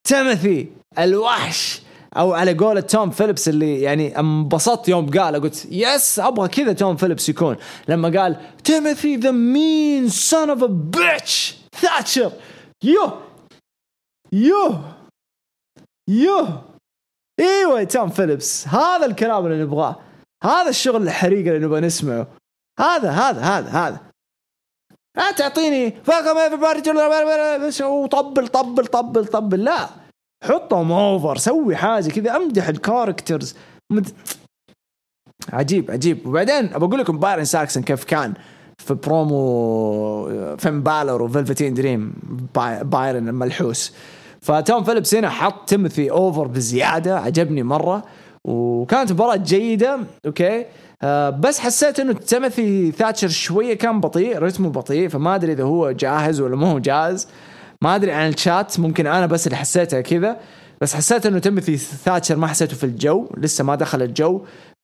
تيموثي 0.06 0.72
الوحش 0.98 1.82
أو 2.16 2.32
على 2.32 2.54
قولة 2.54 2.80
توم 2.80 3.10
فيليبس 3.10 3.48
اللي 3.48 3.80
يعني 3.80 4.18
انبسطت 4.18 4.88
يوم 4.88 5.10
قال 5.10 5.40
قلت 5.40 5.66
yes 5.70 6.18
أبغى 6.18 6.48
كذا 6.48 6.72
توم 6.72 6.96
فيليبس 6.96 7.28
يكون. 7.28 7.56
لما 7.88 8.20
قال 8.20 8.40
تيموثي 8.64 9.16
the 9.16 9.30
mean 9.30 10.08
son 10.08 10.50
of 10.50 10.62
a 10.62 10.66
bitch 10.66 11.56
ثاتشر 11.80 12.32
يو 12.84 13.12
يو 14.32 14.74
يو. 16.08 16.46
إيوه 17.40 17.84
توم 17.84 18.08
فيليبس 18.08 18.68
هذا 18.68 19.06
الكلام 19.06 19.46
اللي 19.46 19.62
نبغاه 19.62 19.96
هذا 20.44 20.68
الشغل 20.68 21.02
الحريق 21.02 21.46
اللي 21.46 21.66
نبغى 21.66 21.80
نسمعه. 21.80 22.26
هذا 22.80 23.10
هذا 23.10 23.40
هذا 23.40 23.68
هذا. 23.68 24.00
لا 25.16 25.32
تعطيني 25.32 25.94
وطبل 27.82 28.48
طبل 28.48 28.86
طبل 28.86 29.26
طبل 29.26 29.64
لا 29.64 29.88
حطهم 30.44 30.92
over 30.92 31.36
سوي 31.36 31.76
حاجة 31.76 32.08
كذا 32.08 32.36
امدح 32.36 32.68
ال 32.68 32.76
characters 32.76 33.54
مد... 33.92 34.08
عجيب 35.52 35.90
عجيب. 35.90 36.26
وبعدين 36.26 36.74
ابى 36.74 36.84
أقول 36.84 37.00
لكم 37.00 37.18
بايرن 37.18 37.44
ساكستون 37.44 37.82
كيف 37.82 38.04
كان 38.04 38.34
في 38.78 38.94
برومو 38.94 40.56
فين 40.56 40.82
بالر 40.82 41.22
وفيلفتين 41.22 41.74
دريم 41.74 42.14
بايرن 42.82 43.28
الملحوس. 43.28 43.92
فتوم 44.40 44.84
فيليبس 44.84 45.14
هنا 45.14 45.30
حط 45.30 45.68
تيموثي 45.68 46.10
over 46.10 46.46
بزيادة 46.46 47.18
عجبني 47.18 47.62
مرة. 47.62 48.02
وكانت 48.46 49.12
مباراة 49.12 49.36
جيدة 49.36 49.98
okay؟ 50.26 50.64
آه 51.02 51.30
بس 51.30 51.58
حسيت 51.60 52.00
إنه 52.00 52.12
تيموثي 52.12 52.92
ثاتشر 52.92 53.28
شوية 53.28 53.74
كان 53.74 54.00
بطيء 54.00 54.38
رتمه 54.38 54.68
بطيء 54.68 55.08
فما 55.08 55.34
أدري 55.34 55.52
إذا 55.52 55.64
هو 55.64 55.90
جاهز 55.90 56.40
ولا 56.40 56.56
ما 56.56 56.72
هو 56.72 56.78
جاهز. 56.78 57.28
ما 57.82 57.94
أدري 57.94 58.12
عن 58.12 58.28
الشات 58.28 58.80
ممكن 58.80 59.06
أنا 59.06 59.26
بس 59.26 59.46
اللي 59.46 59.56
حسيتها 59.56 60.00
كذا. 60.00 60.36
بس 60.80 60.94
حسيت 60.94 61.26
إنه 61.26 61.38
تيموثي 61.38 61.76
ثاتشر 61.76 62.36
ما 62.36 62.46
حسيته 62.46 62.76
في 62.76 62.84
الجو 62.84 63.28
لسه 63.36 63.64
ما 63.64 63.74
دخل 63.74 64.02
الجو 64.02 64.40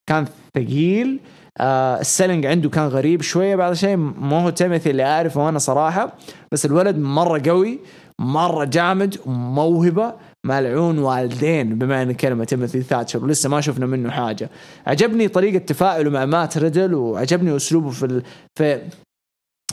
كان 0.06 0.26
ثقيل. 0.54 1.20
آه 1.60 2.00
ال 2.00 2.06
selling 2.06 2.46
عنده 2.46 2.70
كان 2.70 2.86
غريب 2.86 3.22
شوية 3.22 3.56
بعض 3.56 3.70
الشيء 3.70 3.96
مو 3.96 4.38
هو 4.38 4.50
تيموثي 4.50 4.90
اللي 4.90 5.04
أعرفه 5.04 5.48
أنا 5.48 5.58
صراحة. 5.58 6.12
بس 6.52 6.66
الولد 6.66 6.98
مرة 6.98 7.42
قوي 7.48 7.78
مرة 8.18 8.64
جامد 8.64 9.16
وموهبة. 9.26 10.12
ملعون 10.46 10.98
والدين 10.98 11.78
بما 11.78 12.02
إن 12.02 12.12
كلمة 12.12 12.44
تيموثي 12.44 12.82
ثاتشر 12.82 13.24
ولسه 13.24 13.48
ما 13.48 13.60
شفنا 13.60 13.86
منه 13.86 14.10
حاجة. 14.10 14.50
عجبني 14.86 15.28
طريقة 15.28 15.58
تفاعله 15.58 16.10
مع 16.10 16.24
مات 16.24 16.58
ريدل 16.58 16.94
وعجبني 16.94 17.56
أسلوبه 17.56 17.90
في 17.90 18.06
ال... 18.06 18.22
في 18.58 18.80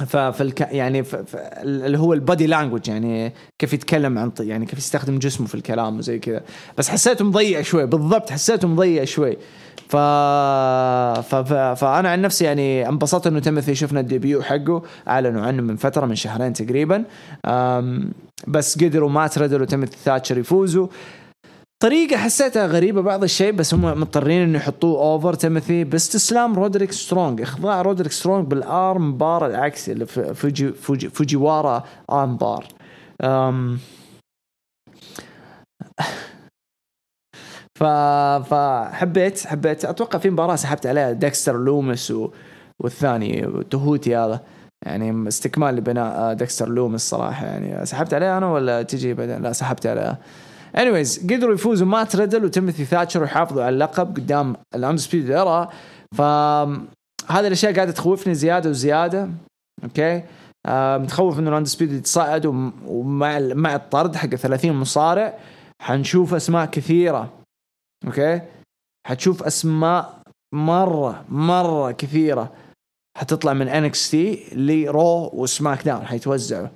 ففي 0.05 0.43
الك... 0.43 0.61
يعني 0.61 1.03
في... 1.03 1.25
في... 1.25 1.37
اللي 1.61 1.99
هو 1.99 2.13
ال 2.13 2.20
body 2.20 2.47
language 2.47 2.87
يعني 2.87 3.33
كيف 3.59 3.73
يتكلم 3.73 4.17
عن 4.17 4.31
يعني 4.39 4.65
كيف 4.65 4.79
يستخدم 4.79 5.19
جسمه 5.19 5.47
في 5.47 5.55
الكلام 5.55 5.97
وزي 5.97 6.19
كذا. 6.19 6.43
بس 6.77 6.89
حسيته 6.89 7.25
مضيع 7.25 7.61
شوي 7.61 7.85
بالضبط 7.85 8.29
حسيته 8.29 8.67
مضيع 8.67 9.03
شوي. 9.03 9.37
ف... 9.89 9.95
ف... 9.95 11.35
ف... 11.35 11.53
فأنا 11.53 12.09
عن 12.09 12.21
نفسي 12.21 12.45
يعني 12.45 12.89
انبسطت 12.89 13.27
إنه 13.27 13.39
تيموثي 13.39 13.75
شفنا 13.75 13.99
ال 13.99 14.06
debut 14.06 14.41
حقه. 14.41 14.81
أعلنوا 15.07 15.41
عنه 15.41 15.61
من 15.61 15.75
فترة 15.75 16.05
من 16.05 16.15
شهرين 16.15 16.53
تقريبا. 16.53 17.03
أم... 17.45 18.11
بس 18.47 18.83
قدروا 18.83 19.09
مات 19.09 19.37
ريدل 19.37 19.61
وتيموثي 19.61 19.97
ثاتشر 19.97 20.37
يفوزوا 20.37 20.87
طريقة 21.83 22.17
حسيتها 22.17 22.67
غريبة 22.67 23.01
بعض 23.01 23.23
الشيء 23.23 23.51
بس 23.51 23.73
هم 23.73 23.81
مضطرين 23.81 24.41
إنه 24.41 24.57
يحطوه 24.57 24.99
over 24.99 25.33
تيموثي 25.33 25.83
باستسلام 25.83 26.55
رودريك 26.55 26.91
سترونج 26.91 27.41
إخضاع 27.41 27.81
رودريك 27.81 28.11
سترونج 28.11 28.47
بال 28.47 28.75
arm 28.75 29.17
bar 29.17 29.45
العكسي 29.45 29.91
اللي 29.91 30.05
فوجي 30.05 30.71
فوجي 30.71 31.09
فوجيوارا 31.09 31.83
arm 32.11 32.37
bar 32.37 32.65
أم 33.23 33.79
ف... 37.79 37.83
فحبيت 38.49 39.47
حبيت. 39.47 39.85
أتوقع 39.85 40.19
في 40.19 40.29
مباراة 40.29 40.55
سحبت 40.55 40.87
عليها 40.87 41.11
ديكستر 41.11 41.57
لومس 41.57 42.11
و... 42.11 42.29
والثاني 42.79 43.63
تيهوتي 43.69 44.15
هذا. 44.15 44.39
يعني 44.85 45.27
استكمال 45.27 45.75
لبناء 45.75 46.33
ديكستر 46.33 46.69
لومس 46.69 47.09
صراحة. 47.09 47.45
يعني 47.45 47.85
سحبت 47.85 48.13
عليها 48.13 48.37
أنا 48.37 48.51
ولا 48.51 48.81
تجي 48.81 49.13
بعدين؟ 49.13 49.41
لا 49.41 49.53
سحبت 49.53 49.87
عليها. 49.87 50.17
anyways 50.77 51.27
قدروا 51.33 51.53
يفوزوا 51.53 51.87
مات 51.87 52.15
ريدل 52.15 52.45
وتيموثي 52.45 52.85
ثاتشر 52.85 53.21
ويحافظوا 53.21 53.63
على 53.63 53.73
اللقب 53.73 54.15
قدام 54.15 54.55
ال 54.75 54.80
Undisputed 54.80 55.31
Era 55.31 55.69
ف 56.15 56.21
هذه 57.31 57.47
الأشياء 57.47 57.75
قاعدة 57.75 57.91
تخوفني 57.91 58.33
زيادة 58.33 58.69
وزيادة. 58.69 59.29
okay؟ 59.83 60.23
آه 60.65 60.97
متخوف 60.97 61.39
إنه 61.39 61.49
ال 61.49 61.53
Undisputed 61.53 61.91
يتصاعد 61.91 62.45
ومع 62.85 63.39
مع 63.39 63.75
الطرد 63.75 64.15
حق 64.15 64.35
30 64.35 64.71
مصارع. 64.71 65.33
حنشوف 65.81 66.33
أسماء 66.33 66.65
كثيرة. 66.65 67.38
okay؟ 68.05 68.41
حتشوف 69.07 69.43
أسماء 69.43 70.21
مرة 70.55 71.25
مرة 71.29 71.91
كثيرة 71.91 72.55
حتطلع 73.17 73.53
من 73.53 73.67
NXT 73.67 74.49
ل 74.55 74.74
Raw 74.74 75.29
وسماك 75.33 75.83
داون 75.83 76.05
حيتوزعوا. 76.05 76.67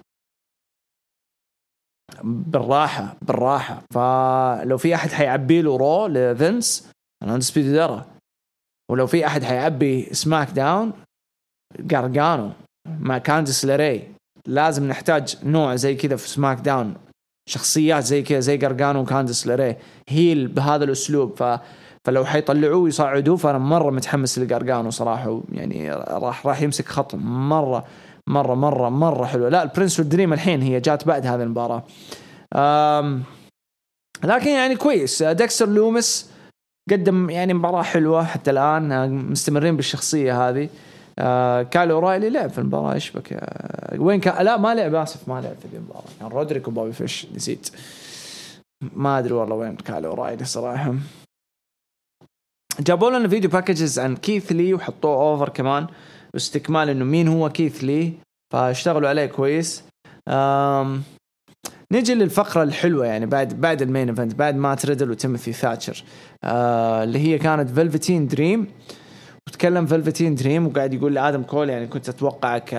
بالراحة 2.24 3.16
بالراحة. 3.22 3.84
فلو 3.94 4.78
في 4.78 4.96
أحد 4.96 5.10
حيعبي 5.10 5.62
له 5.62 5.78
Raw 5.78 6.08
لفينس 6.08 6.90
Undisputed 7.24 7.74
Era 7.74 8.06
ولو 8.92 9.08
في 9.08 9.26
أحد 9.26 9.44
حيعبي 9.44 10.14
سماك 10.14 10.50
داون 10.50 10.94
جارجانو 11.80 12.52
مع 13.00 13.18
كانديس 13.18 13.66
لاراي. 13.66 14.14
لازم 14.48 14.88
نحتاج 14.88 15.46
نوع 15.46 15.76
زي 15.76 15.96
كذا 15.96 16.16
في 16.16 16.30
سماك 16.30 16.58
داون. 16.58 16.96
شخصيات 17.46 18.04
زي 18.04 18.22
كذا 18.22 18.40
زي 18.40 18.58
جارجانو 18.58 19.02
وكانديس 19.02 19.48
لاراي 19.48 19.76
heel 20.10 20.48
بهذا 20.48 20.84
الأسلوب. 20.84 21.38
ف 21.38 21.60
فلو 22.06 22.26
حيطلعوه 22.26 22.78
ويصعدوه 22.78 23.38
فأنا 23.38 23.58
مرة 23.58 23.92
متحمس 23.92 24.40
لجارجانو 24.40 24.90
صراحة. 24.90 25.42
يعني 25.52 25.92
راح 25.94 26.46
راح 26.48 26.62
يمسك 26.62 26.88
خط 26.88 27.16
مره 27.16 27.86
مره 28.28 28.54
مره 28.54 28.90
مرة 28.90 29.26
حلوة. 29.26 29.50
لا 29.50 29.64
البرنس 29.64 30.00
والدريم 30.00 30.34
الحين 30.34 30.62
هي 30.62 30.80
جات 30.80 31.08
بعد 31.08 31.26
هذه 31.26 31.44
المباراة. 31.44 31.84
لكن 34.24 34.50
يعني 34.50 34.76
كويس. 34.76 35.24
ديكستر 35.24 35.70
لومس 35.70 36.32
قدم 36.92 37.30
يعني 37.30 37.54
مباراة 37.54 37.82
حلوة 37.82 38.24
حتى 38.24 38.52
الآن. 38.52 39.12
مستمرين 39.32 39.76
بالشخصية 39.76 40.50
هذه. 40.50 40.70
آه 41.20 41.64
كايل 41.64 42.00
اورايلي 42.00 42.30
لعب 42.30 42.50
في 42.50 42.58
المباراة 42.58 42.94
إيش 42.94 43.12
بك؟ 43.12 43.40
وين 43.98 44.20
كان 44.20 44.46
لا 44.46 44.58
ما 44.58 44.76
لعب 44.76 44.96
آسف 44.96 45.28
ما 45.28 45.42
لعب 45.42 45.56
في 45.56 45.78
المباراة. 45.78 46.04
كان 46.20 46.28
رودريك 46.28 46.68
وبوبي 46.68 46.94
فيش 46.94 47.28
نسيت. 47.36 47.70
ما 48.82 49.20
أدري 49.20 49.34
والله 49.34 49.56
وين 49.56 49.76
كايل 49.76 50.14
اورايلي 50.14 50.46
صراحة. 50.46 50.96
جابوا 52.80 53.10
لنا 53.10 53.28
video 53.28 53.50
packages 53.50 54.00
عن 54.00 54.16
كيث 54.16 54.52
لي 54.52 54.74
وحطوه 54.74 55.16
over 55.16 55.50
كمان. 55.50 55.88
واستكمال 56.34 56.90
إنه 56.90 57.06
مين 57.06 57.28
هو 57.28 57.50
كيث 57.50 57.84
لي. 57.84 58.14
فاشتغلوا 58.54 59.10
عليه 59.10 59.26
كويس. 59.26 59.84
أم 60.28 61.04
نجي 61.92 62.14
للفقرة 62.14 62.64
الحلوة 62.64 63.06
يعني 63.06 63.26
بعد 63.26 63.62
بعد 63.62 63.82
ال 63.82 63.87
main 63.87 64.10
event 64.10 64.36
بعد 64.36 64.56
مات 64.56 64.86
ريدل 64.86 65.12
وتيموثي 65.12 65.54
ثاتشر. 65.54 66.04
آه 66.44 67.04
اللي 67.04 67.20
هي 67.20 67.38
كانت 67.38 67.70
فيلفتين 67.70 68.28
دريم 68.28 68.68
وتكلم 69.48 69.86
فلفتين 69.86 70.36
دريم 70.36 70.68
وقاعد 70.68 70.94
يقول 70.94 71.14
لادم 71.14 71.44
كول 71.44 71.70
يعني 71.70 71.88
كنت 71.88 72.10
اتوقعك 72.10 72.74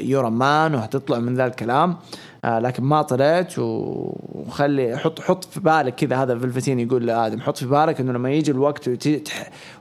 you're 0.00 0.28
a 0.28 0.39
man 0.39 0.74
وهتطلع 0.74 1.18
من 1.18 1.34
ذا 1.34 1.46
الكلام. 1.46 1.96
آه، 2.44 2.58
لكن 2.58 2.82
ما 2.82 3.02
طلعت 3.02 3.58
وخلي 3.58 4.98
حط 4.98 5.20
حط 5.20 5.44
في 5.44 5.60
بالك 5.60 5.94
كذا 5.94 6.16
هذا 6.16 6.38
فلفتين 6.38 6.80
يقول 6.80 7.06
لآدم 7.06 7.40
حط 7.40 7.56
في 7.56 7.66
بالك 7.66 8.00
إنه 8.00 8.12
لما 8.12 8.30
يجي 8.30 8.50
الوقت 8.50 8.88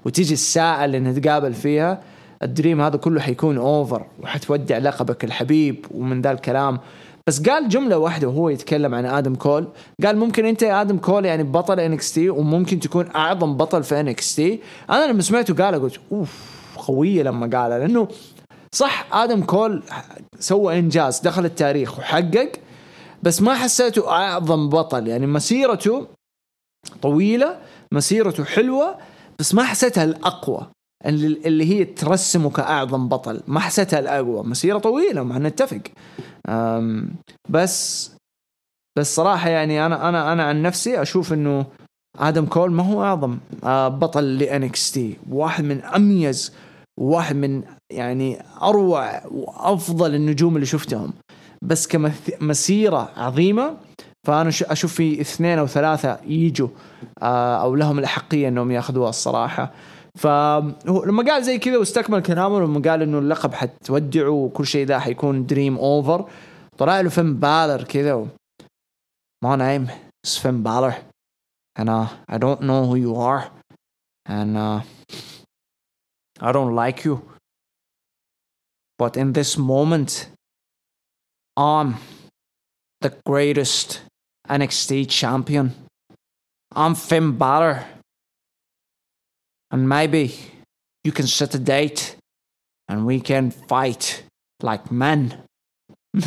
وتيجي 0.05 0.33
الساعة 0.33 0.85
اللي 0.85 0.99
نتقابل 0.99 1.53
فيها 1.53 2.01
ال 2.43 2.50
dream 2.50 2.81
هذا 2.81 2.97
كله 2.97 3.21
حيكون 3.21 3.57
over 3.57 4.05
وحتودع 4.23 4.77
لقبك 4.77 5.23
الحبيب 5.23 5.85
ومن 5.91 6.21
ذا 6.21 6.31
الكلام. 6.31 6.79
بس 7.27 7.41
قال 7.49 7.69
جملة 7.69 7.97
واحدة 7.97 8.27
وهو 8.27 8.49
يتكلم 8.49 8.95
عن 8.95 9.05
آدم 9.05 9.35
كول. 9.35 9.67
قال 10.05 10.17
ممكن 10.17 10.45
أنت 10.45 10.61
يا 10.61 10.81
آدم 10.81 10.97
كول 10.97 11.25
يعني 11.25 11.43
بطل 11.43 11.79
NXT 11.79 12.29
وممكن 12.29 12.79
تكون 12.79 13.09
أعظم 13.15 13.57
بطل 13.57 13.83
في 13.83 13.99
NXT 13.99 14.59
أنا 14.89 15.11
لما 15.11 15.21
سمعته 15.21 15.63
قال 15.63 15.81
قلت 15.81 15.99
أوف 16.11 16.55
قوية 16.87 17.23
لما 17.23 17.59
قالها 17.59 17.79
لأنه 17.79 18.07
صح 18.75 19.07
آدم 19.15 19.43
كول 19.43 19.83
سوى 20.39 20.79
إنجاز 20.79 21.19
دخل 21.19 21.45
التاريخ 21.45 21.99
وحقق 21.99 22.51
بس 23.23 23.41
ما 23.41 23.53
حسيته 23.55 24.09
أعظم 24.09 24.69
بطل. 24.69 25.07
يعني 25.07 25.27
مسيرته 25.27 26.07
طويلة 27.01 27.59
مسيرته 27.91 28.43
حلوة 28.43 28.97
بس 29.39 29.53
ما 29.55 29.63
حسيتها 29.63 30.03
الأقوى. 30.03 30.67
اللي 31.05 31.65
هي 31.73 31.85
ترسمه 31.85 32.49
كاعظم 32.49 33.07
بطل. 33.07 33.41
ما 33.47 33.59
حسيتها 33.59 33.99
الأقوى. 33.99 34.43
مسيرة 34.43 34.77
طويلة 34.77 35.23
ما 35.23 35.39
نتفق. 35.39 35.81
بس 37.49 38.11
بس 38.97 39.15
صراحة 39.15 39.49
يعني 39.49 39.85
أنا 39.85 40.09
أنا 40.09 40.33
أنا 40.33 40.43
عن 40.43 40.61
نفسي 40.61 41.01
أشوف 41.01 41.33
إنه 41.33 41.65
آدم 42.19 42.45
كول 42.45 42.71
ما 42.71 42.83
هو 42.83 43.03
أعظم 43.03 43.37
آه، 43.63 43.87
بطل 43.87 44.37
ل 44.37 44.91
NXT. 44.91 45.17
واحد 45.29 45.63
من 45.63 45.81
أميز 45.83 46.53
واحد 46.99 47.35
من 47.35 47.63
يعني 47.91 48.43
أروع 48.61 49.25
وأفضل 49.25 50.15
النجوم 50.15 50.55
اللي 50.55 50.65
شفتهم. 50.65 51.13
بس 51.61 51.87
كمسيره 51.87 53.09
عظيمة 53.17 53.77
فأنا 54.27 54.49
أشوف 54.49 54.93
في 54.93 55.21
اثنين 55.21 55.59
أو 55.59 55.67
ثلاثة 55.67 56.19
يجوا 56.27 56.67
آه، 57.21 57.61
أو 57.61 57.75
لهم 57.75 57.99
الأحقية 57.99 58.47
إنهم 58.47 58.71
يأخذوها 58.71 59.09
الصراحة. 59.09 59.71
فلما 60.15 61.23
قال 61.31 61.43
زي 61.43 61.57
كذا 61.57 61.77
واستكمل 61.77 62.21
كلامه 62.21 62.59
لما 62.59 62.81
قال 62.89 63.01
انه 63.01 63.19
اللقب 63.19 63.53
حتودعه 63.53 64.29
وكل 64.29 64.67
شيء 64.67 64.85
ذا 64.85 64.99
حيكون 64.99 65.45
dream 65.45 65.77
over 65.77 66.29
طلع 66.77 67.01
له 67.01 67.09
فين 67.09 67.39
بالر 67.39 67.83
كذا 67.83 68.13
و... 68.13 68.27
My 69.45 69.55
name 69.55 69.91
is 70.25 70.37
Finn 70.37 70.63
Balor 70.63 70.95
and 71.75 71.89
uh, 71.89 72.07
I 72.27 72.37
don't 72.37 72.61
know 72.61 72.85
who 72.85 72.95
you 72.95 73.15
are 73.15 73.51
and 74.25 74.57
uh, 74.57 74.81
I 76.39 76.51
don't 76.51 76.73
like 76.73 77.03
you 77.05 77.21
but 78.97 79.17
in 79.17 79.33
this 79.33 79.57
moment 79.57 80.29
I'm 81.57 81.95
the 83.01 83.11
greatest 83.27 84.01
NXT 84.49 85.09
champion 85.09 85.73
I'm 86.75 86.95
Finn 86.95 87.37
Balor 87.37 87.94
and 89.71 89.89
maybe 89.89 90.33
you 91.03 91.11
can 91.11 91.27
set 91.27 91.55
a 91.55 91.59
date 91.59 92.15
and 92.89 93.05
we 93.05 93.19
can 93.19 93.51
fight 93.51 94.23
like 94.61 94.91
men. 94.91 95.33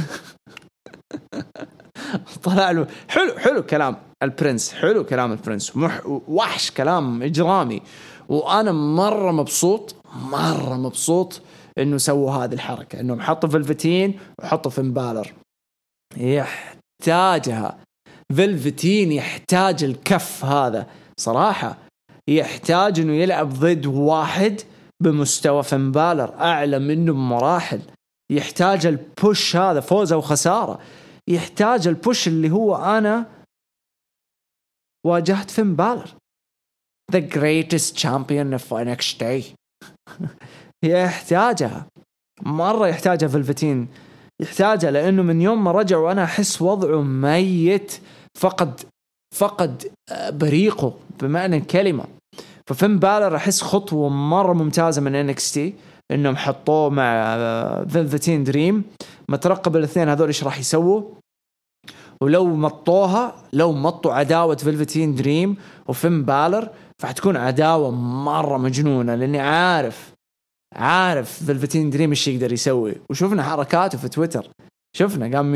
طلع 2.43 2.70
له 2.70 2.86
حلو 3.09 3.39
حلو 3.39 3.62
كلام 3.62 3.97
البرنس 4.22 4.72
حلو 4.72 5.05
كلام 5.05 5.32
البرنس. 5.32 5.72
وحش 6.28 6.70
كلام 6.70 7.22
إجرامي. 7.22 7.82
وأنا 8.28 8.72
مرة 8.72 9.32
مبسوط 9.32 9.95
مرة 10.14 10.76
مبسوط 10.76 11.41
إنه 11.78 11.97
سووا 11.97 12.32
هذه 12.32 12.55
الحركة. 12.55 13.01
انهم 13.01 13.20
حطوا 13.20 13.49
فلفتين 13.49 14.20
وحطوا 14.39 14.70
فين 14.70 14.93
بالر 14.93 15.32
يحتاجها. 16.16 17.78
فلفتين 18.36 19.12
يحتاج 19.12 19.84
الكف 19.84 20.45
هذا. 20.45 20.86
صراحة 21.20 21.88
يحتاج 22.29 23.01
إنه 23.01 23.12
يلعب 23.12 23.49
ضد 23.49 23.87
واحد 23.87 24.61
بمستوى 25.03 25.62
فين 25.62 25.93
بالر 25.93 26.35
أعلى 26.35 26.79
منه 26.79 27.12
بمراحل. 27.12 27.81
يحتاج 28.33 28.87
ال 28.87 29.01
push 29.01 29.57
هذا 29.57 29.81
فوز 29.81 30.12
أو 30.12 30.20
خساره 30.20 30.81
يحتاج 31.29 31.89
ال 31.89 31.97
push 31.97 32.29
اللي 32.29 32.51
هو 32.51 32.76
أنا 32.76 33.26
واجهت 35.07 35.51
فين 35.51 35.76
بالر 35.76 36.09
the 37.12 37.20
greatest 37.20 37.97
champion 37.97 38.53
of 38.59 38.72
NXT 38.72 39.24
يحتاجها. 40.85 41.87
مرة 42.43 42.89
يحتاجها 42.89 43.29
فلفتين 43.29 43.89
يحتاجها 44.43 44.91
لأنه 44.91 45.22
من 45.22 45.43
يوم 45.43 45.64
ما 45.64 45.72
رجع 45.72 45.97
وأنا 45.97 46.24
أحس 46.24 46.62
وضعه 46.62 47.03
ميت. 47.03 48.01
فقد 48.39 48.81
فقد 49.35 49.93
بريقه. 50.31 50.99
بمعنى 51.20 51.57
الكلمة. 51.57 52.18
ففين 52.69 52.99
بالر 52.99 53.37
أحس 53.37 53.62
خطوة 53.62 54.09
مرة 54.09 54.53
ممتازة 54.53 55.03
من 55.03 55.14
NXT 55.14 55.74
إنهم 56.11 56.37
حطوه 56.37 56.91
مع 56.91 57.37
فيلفتين 57.89 58.45
دريم 58.45 58.85
مترقب 59.29 59.77
الاثنين 59.77 60.09
هذول 60.09 60.27
إيش 60.27 60.45
راح 60.45 60.59
يسووا؟ 60.59 61.03
ولو 62.23 62.57
مطوها 62.57 63.35
لو 63.53 63.73
مطوا 63.73 64.12
عداوة 64.12 64.57
فيلفتين 64.57 65.14
دريم 65.14 65.57
وفين 65.89 66.25
بالر 66.25 66.69
فحتكون 67.03 67.37
عداوة 67.37 67.91
مرة 67.91 68.59
مجنونة 68.59 69.14
لأني 69.14 69.41
عارف 69.41 70.12
عارف 70.75 71.45
فيلفتين 71.45 71.91
دريم 71.91 72.11
إيش 72.11 72.29
يقدر 72.29 72.53
يسوي. 72.53 72.95
وشفنا 73.11 73.43
حركاته 73.43 73.99
في 73.99 74.09
تويتر. 74.09 74.49
شفنا 74.97 75.37
قام 75.37 75.55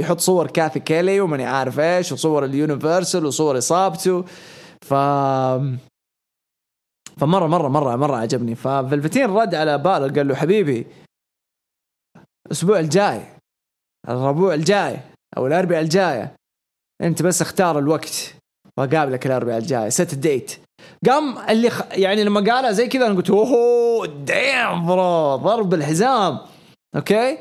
يحط 0.00 0.20
صور 0.20 0.46
كاثي 0.46 0.80
كيلي 0.80 1.20
وماني 1.20 1.44
عارف 1.44 1.80
إيش 1.80 2.12
وصور 2.12 2.44
ال 2.44 2.52
Universal 2.52 3.26
وصور 3.26 3.58
إصابته. 3.58 4.24
ف 4.86 4.94
فمرة 7.18 7.46
مرة 7.46 7.68
مرة 7.68 7.96
مرة 7.96 8.16
عجبني. 8.16 8.54
ففلفتين 8.54 9.30
رد 9.30 9.54
على 9.54 9.78
بالر 9.78 10.18
قال 10.18 10.28
له 10.28 10.34
حبيبي 10.34 10.86
الأسبوع 12.46 12.78
الجاي 12.78 13.22
الربوع 14.08 14.54
الجاي 14.54 15.00
أو 15.36 15.46
الأربعاء 15.46 15.82
الجاية 15.82 16.34
أنت 17.02 17.22
بس 17.22 17.42
اختار 17.42 17.78
الوقت. 17.78 18.34
واقابلك 18.78 19.26
الأربعاء 19.26 19.58
الجاي 19.58 19.90
set 19.90 20.12
ال 20.12 20.22
date 20.22 20.60
قام 21.06 21.38
اللي 21.38 21.70
خ... 21.70 21.82
يعني 21.92 22.24
لما 22.24 22.40
قالها 22.40 22.72
زي 22.72 22.86
كذا 22.86 23.06
أنا 23.06 23.14
قلت 23.14 23.30
oh 23.30 24.06
damn 24.06 24.86
bro 24.86 25.36
ضرب 25.36 25.74
الحزام. 25.74 26.38
أوكي؟ 26.96 27.38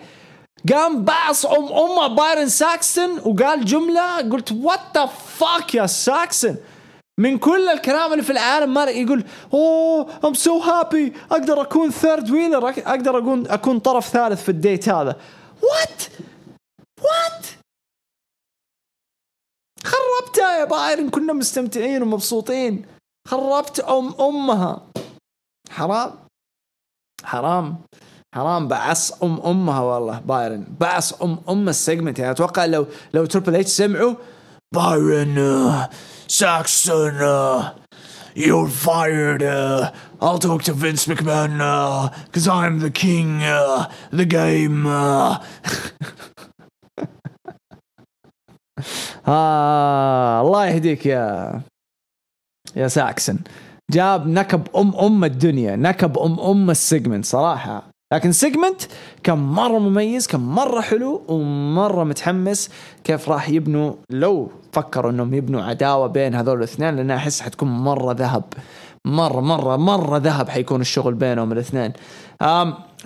قام 0.73 1.05
بعص 1.05 1.45
ام 1.45 1.65
أمه 1.65 2.07
بايرن 2.07 2.49
ساكسون 2.49 3.19
وقال 3.19 3.65
جملة 3.65 4.17
قلت 4.17 4.51
what 4.51 4.79
the 4.95 5.05
fuck 5.05 5.75
يا 5.75 5.85
ساكسون؟ 5.85 6.57
من 7.19 7.37
كل 7.37 7.69
الكلام 7.69 8.11
اللي 8.11 8.23
في 8.23 8.31
العالم 8.31 8.73
ما 8.73 8.83
يقول 8.83 9.23
oh 9.53 10.19
I'm 10.25 10.33
so 10.33 10.57
happy 10.59 11.13
أقدر 11.31 11.61
أكون 11.61 11.91
third 11.91 12.31
wheeler 12.31 12.69
أقدر 12.69 13.17
اكون 13.17 13.47
أكون 13.47 13.79
طرف 13.79 14.07
ثالث 14.07 14.43
في 14.43 14.49
ال 14.49 14.57
date 14.57 14.89
هذا. 14.89 15.19
what 15.61 16.03
what 17.01 17.45
خربتها 19.83 20.59
يا 20.59 20.65
بايرن 20.65 21.09
كنا 21.09 21.33
مستمتعين 21.33 22.01
ومبسوطين. 22.01 22.85
خربت 23.27 23.79
ام 23.79 24.13
أمها. 24.21 24.81
حرام. 25.69 26.13
حرام. 27.23 27.77
حرام 28.35 28.67
بعص 28.67 29.23
أم 29.23 29.39
أمها 29.39 29.81
والله 29.81 30.19
بايرن 30.19 30.67
بعص 30.79 31.13
أم 31.21 31.39
أم 31.49 31.69
ال 31.69 31.75
segment 31.76 32.19
يعني 32.19 32.31
أتوقع 32.31 32.65
لو 32.65 32.85
لو 33.13 33.25
Triple 33.25 33.55
H 33.55 33.69
سمعوا 33.69 34.15
بايرن 34.75 35.87
Saxon, 36.26 37.16
uh, 37.16 37.74
you're 38.34 38.68
fired. 38.68 39.42
Uh, 39.42 39.92
I'll 40.20 40.38
talk 40.38 40.62
to 40.64 40.72
Vince 40.72 41.06
McMahon 41.06 41.54
because 42.26 42.46
uh, 42.48 42.54
I'm 42.54 42.80
the 42.80 42.90
king, 42.90 43.42
uh, 43.42 43.90
the 44.10 44.24
game. 44.26 44.86
Uh. 44.86 45.38
آه 49.28 50.40
الله 50.40 50.66
يهديك 50.66 51.06
يا 51.06 51.60
يا 52.76 52.88
ساكسن 52.88 53.38
جاب 53.90 54.26
نكب 54.26 54.76
ام 54.76 54.96
ام 54.96 55.24
الدنيا 55.24 55.76
نكب 55.76 56.18
ام 56.18 56.40
ام 56.40 56.70
السيجمنت 56.70 57.24
صراحه 57.24 57.90
لكن 58.13 58.31
segment 58.31 58.81
كان 59.23 59.37
مرة 59.37 59.79
مميز 59.79 60.27
كان 60.27 60.41
مرة 60.41 60.81
حلو 60.81 61.21
ومرة 61.27 62.03
متحمس 62.03 62.69
كيف 63.03 63.29
راح 63.29 63.49
يبنوا 63.49 63.93
لو 64.09 64.51
فكروا 64.71 65.11
إنهم 65.11 65.33
يبنوا 65.33 65.61
عداوة 65.63 66.07
بين 66.07 66.35
هذول 66.35 66.57
الاثنين 66.57 66.95
لأن 66.95 67.11
أحس 67.11 67.41
حتكون 67.41 67.69
مرة 67.69 68.13
ذهب. 68.13 68.43
مرة 69.05 69.41
مرة 69.41 69.75
مرة 69.75 70.17
ذهب 70.17 70.49
حيكون 70.49 70.81
الشغل 70.81 71.13
بينهم 71.13 71.51
الاثنين. 71.51 71.93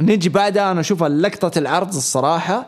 نجي 0.01 0.29
بعدها 0.29 0.71
أنا 0.71 0.79
أشوف 0.79 1.03
لقطة 1.03 1.59
العرض 1.59 1.95
الصراحة. 1.95 2.65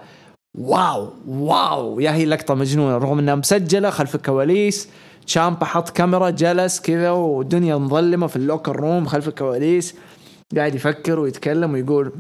wow 0.58 1.10
wow 1.28 2.00
يا 2.00 2.12
هي 2.12 2.26
لقطة 2.26 2.54
مجنونة 2.54 2.98
رغم 2.98 3.20
إنها 3.20 3.36
مسجلة 3.36 3.90
خلف 3.90 4.16
الكواليس. 4.16 4.90
تشامبا 5.28 5.66
حط 5.66 5.90
كاميرا 5.90 6.30
جلس 6.30 6.80
كذا 6.80 7.10
والدنيا 7.10 7.76
مظلمة 7.76 8.28
في 8.28 8.36
ال 8.36 8.41
locker 8.41 8.76
room 8.76 9.06
خلف 9.06 9.28
الكواليس. 9.28 9.96
قاعد 10.56 10.76
يفكر 10.76 11.20
ويتكلم 11.20 11.74
ويقول 11.74 12.14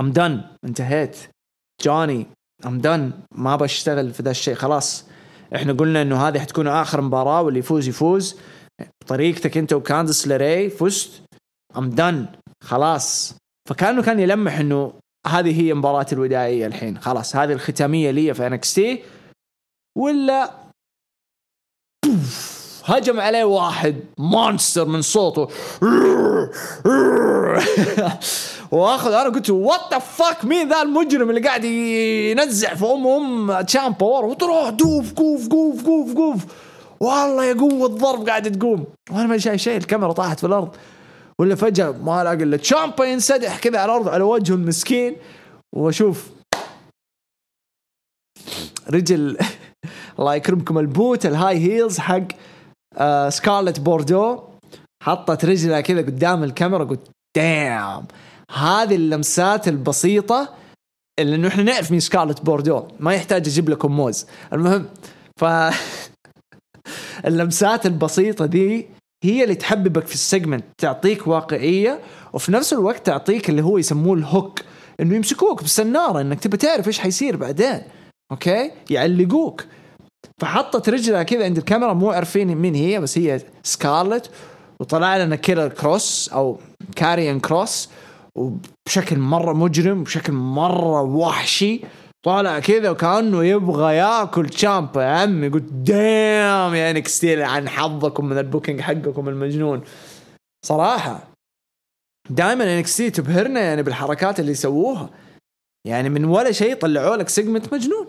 I'm 0.00 0.12
done 0.12 0.42
انتهيت. 0.64 1.16
جوني 1.82 2.26
I'm 2.66 2.78
done 2.78 3.12
ما 3.34 3.56
بشتغل 3.56 4.12
في 4.12 4.22
ذا 4.22 4.30
الشيء. 4.30 4.54
خلاص. 4.54 5.04
إحنا 5.54 5.72
قلنا 5.72 6.02
إنه 6.02 6.28
هذه 6.28 6.38
حتكون 6.38 6.66
آخر 6.66 7.00
مباراة 7.00 7.42
واللي 7.42 7.58
يفوز 7.58 7.88
يفوز. 7.88 8.40
بطريقتك 9.04 9.56
أنت 9.56 9.72
وكاندس 9.72 10.28
لاري 10.28 10.70
فزت. 10.70 11.22
I'm 11.76 11.90
done 11.90 12.26
خلاص. 12.64 13.34
فكانه 13.68 14.02
كان 14.02 14.20
يلمح 14.20 14.58
إنه 14.58 14.92
هذه 15.26 15.60
هي 15.60 15.74
مباراة 15.74 16.06
الوداعية 16.12 16.66
الحين. 16.66 16.98
خلاص. 16.98 17.36
هذه 17.36 17.52
الختامية 17.52 18.10
لي 18.10 18.34
في 18.34 18.46
NXT 18.46 19.02
ولا 19.98 20.54
بوف، 22.04 22.55
هجم 22.86 23.20
عليه 23.20 23.44
واحد. 23.44 23.96
monster 24.18 24.84
من 24.84 25.02
صوته. 25.02 25.48
واخذ 28.70 29.12
أنا 29.12 29.28
قلت 29.28 29.50
what 29.50 29.80
the 29.90 29.98
fuck 29.98 30.44
مين 30.44 30.68
ذا 30.68 30.82
المجرم 30.82 31.30
اللي 31.30 31.40
قاعد 31.40 31.64
ينزع 31.64 32.74
في 32.74 32.84
أم 32.84 33.06
أم 33.06 33.60
تشامبا 33.60 34.06
وتروح 34.06 34.68
دوف 34.68 35.12
قوف 35.12 35.48
قوف 35.48 35.84
قوف 35.84 36.14
قوف. 36.14 36.44
والله 37.00 37.44
يا 37.44 37.54
قوة 37.54 37.88
ضرب 37.88 38.28
قاعدة 38.28 38.50
تقوم. 38.50 38.84
وأنا 39.10 39.26
ما 39.26 39.38
شايف 39.38 39.60
شيء 39.62 39.76
الكاميرا 39.76 40.12
طاحت 40.12 40.40
في 40.40 40.46
الأرض. 40.46 40.76
ولا 41.38 41.54
فجأة 41.54 41.90
ما 41.90 42.22
الاقي 42.22 42.42
الا 42.42 42.56
تشامبا 42.56 43.04
ينسدح 43.04 43.58
كذا 43.58 43.78
على 43.78 43.92
الأرض 43.92 44.08
على 44.08 44.24
وجهه 44.24 44.54
المسكين. 44.54 45.16
وأشوف 45.76 46.26
رجل 48.90 49.38
الله 50.18 50.34
يكرمكم 50.34 50.78
ال 50.78 50.88
boot 50.88 51.26
ال 51.26 51.58
high 51.58 51.76
heels 51.76 51.98
حق 51.98 52.28
آه 52.98 53.28
سكارلت 53.28 53.80
بوردو 53.80 54.40
حطت 55.02 55.44
رجلها 55.44 55.80
كذا 55.80 55.98
قدام 55.98 56.44
الكاميرا 56.44 56.84
قلت 56.84 57.10
damn 57.36 58.06
هذه 58.50 58.94
اللمسات 58.96 59.68
البسيطة 59.68 60.54
اللي 61.18 61.36
انه 61.36 61.48
إحنا 61.48 61.62
نعرف 61.62 61.90
مين 61.90 62.00
سكارلت 62.00 62.44
بوردو 62.44 62.82
ما 63.00 63.14
يحتاج 63.14 63.48
أجيب 63.48 63.68
لكم 63.68 63.92
موز. 63.92 64.26
المهم 64.52 64.86
ف 65.40 65.44
اللمسات 67.26 67.86
البسيطة 67.86 68.46
دي 68.46 68.86
هي 69.24 69.42
اللي 69.42 69.54
تحببك 69.54 70.06
في 70.06 70.14
ال 70.14 70.20
segment 70.20 70.64
تعطيك 70.78 71.26
واقعية 71.26 72.00
وفي 72.32 72.52
نفس 72.52 72.72
الوقت 72.72 73.06
تعطيك 73.06 73.50
اللي 73.50 73.62
هو 73.62 73.78
يسموه 73.78 74.14
ال 74.14 74.23
hook 74.23 74.60
إنه 75.00 75.16
يمسكوك 75.16 75.62
بالسنارة 75.62 76.20
إنك 76.20 76.40
تبى 76.40 76.56
تعرف 76.56 76.88
إيش 76.88 76.98
حيصير 76.98 77.36
بعدين. 77.36 77.82
أوكي؟ 78.32 78.70
يعلقوك. 78.90 79.64
فحطت 80.40 80.88
رجلها 80.88 81.22
كذا 81.22 81.44
عند 81.44 81.56
الكاميرا 81.56 81.92
مو 81.92 82.10
عارفين 82.10 82.54
مين 82.54 82.74
هي 82.74 83.00
بس 83.00 83.18
هي 83.18 83.40
سكارلت. 83.62 84.30
وطلع 84.80 85.16
لنا 85.16 85.36
كيلر 85.36 85.68
كروس 85.68 86.28
أو 86.28 86.58
كاريان 86.96 87.40
كروس 87.40 87.90
وبشكل 88.38 89.18
مرة 89.18 89.52
مجرم 89.52 90.04
بشكل 90.04 90.32
مرة 90.32 91.02
وحشي. 91.02 91.80
طالع 92.24 92.58
كذا 92.58 92.90
وكأنه 92.90 93.44
يبغى 93.44 93.96
ياكل 93.96 94.48
تشامبا 94.48 95.02
يا 95.02 95.08
عمي 95.08 95.48
قلت 95.48 95.72
damn 95.72 96.74
يا 96.74 96.90
NXT 96.90 97.42
عن 97.42 97.68
حظكم 97.68 98.26
من 98.26 98.38
ال 98.38 98.43
booking 98.43 98.80
حقكم 98.80 99.28
المجنون. 99.28 99.82
صراحة 100.66 101.28
دائما 102.30 102.78
NXT 102.78 103.10
تبهرنا 103.10 103.60
يعني 103.60 103.82
بالحركات 103.82 104.40
اللي 104.40 104.52
يسووها. 104.52 105.10
يعني 105.86 106.08
من 106.08 106.24
ولا 106.24 106.52
شيء 106.52 106.74
طلعوا 106.74 107.16
لك 107.16 107.28
segment 107.28 107.74
مجنون. 107.74 108.06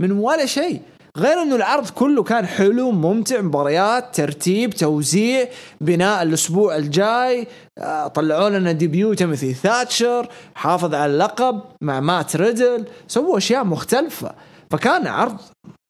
من 0.00 0.12
ولا 0.12 0.46
شيء. 0.46 0.82
غير 1.16 1.42
إنه 1.42 1.56
العرض 1.56 1.90
كله 1.90 2.22
كان 2.22 2.46
حلو 2.46 2.90
ممتع 2.90 3.40
مباريات 3.40 4.14
ترتيب 4.16 4.70
توزيع 4.70 5.48
بناء 5.80 6.22
الأسبوع 6.22 6.76
الجاي 6.76 7.46
آه، 7.78 8.06
طلعوا 8.06 8.50
لنا 8.50 8.72
debut 8.72 9.14
تيموثي 9.14 9.54
ثاتشر 9.54 10.28
حافظ 10.54 10.94
على 10.94 11.12
اللقب 11.12 11.62
مع 11.82 12.00
مات 12.00 12.36
ريدل 12.36 12.86
سووا 13.08 13.38
أشياء 13.38 13.64
مختلفة. 13.64 14.34
فكان 14.70 15.06
عرض 15.06 15.38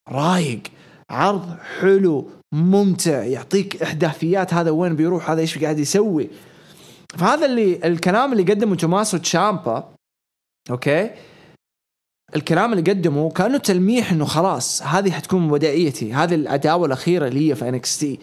رايق 0.09 0.61
عرض 1.11 1.57
حلو 1.81 2.31
ممتع 2.55 3.23
يعطيك 3.25 3.83
إحداثيات 3.83 4.55
هذا 4.55 4.71
وين 4.71 4.97
بيروح 4.97 5.31
هذا 5.31 5.41
إيش 5.41 5.59
قاعد 5.59 5.79
يسوي. 5.79 6.31
فهذا 7.19 7.47
اللي 7.47 7.81
الكلام 7.85 8.33
اللي 8.33 8.43
قدمه 8.53 8.77
توماسو 8.77 9.17
تشامبا 9.19 9.89
okay؟ 10.71 11.11
الكلام 12.37 12.73
اللي 12.73 12.91
قدمه 12.91 13.31
كانه 13.31 13.59
تلميح 13.59 14.13
إنه 14.13 14.25
خلاص 14.25 14.83
هذه 14.83 15.11
حتكون 15.11 15.51
وداعية 15.51 16.13
هذه 16.13 16.35
العداوه 16.35 16.87
الأخيرة 16.87 17.29
اللي 17.29 17.51
هي 17.51 17.55
في 17.55 17.69
NXT 17.69 18.19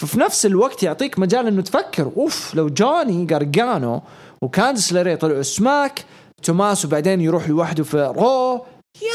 ففي 0.00 0.20
نفس 0.20 0.46
الوقت 0.46 0.82
يعطيك 0.82 1.18
مجال 1.18 1.46
إنه 1.46 1.62
تفكر 1.62 2.12
أوف 2.16 2.54
لو 2.54 2.68
جوني 2.68 3.26
قرقانو 3.34 4.02
وكاندس 4.42 4.92
لاري 4.92 5.16
طلعوا 5.16 5.42
سماك 5.42 6.04
توماسو 6.42 6.88
بعدين 6.88 7.20
يروح 7.20 7.48
لوحده 7.48 7.84
في 7.84 8.12
Raw 8.16 8.66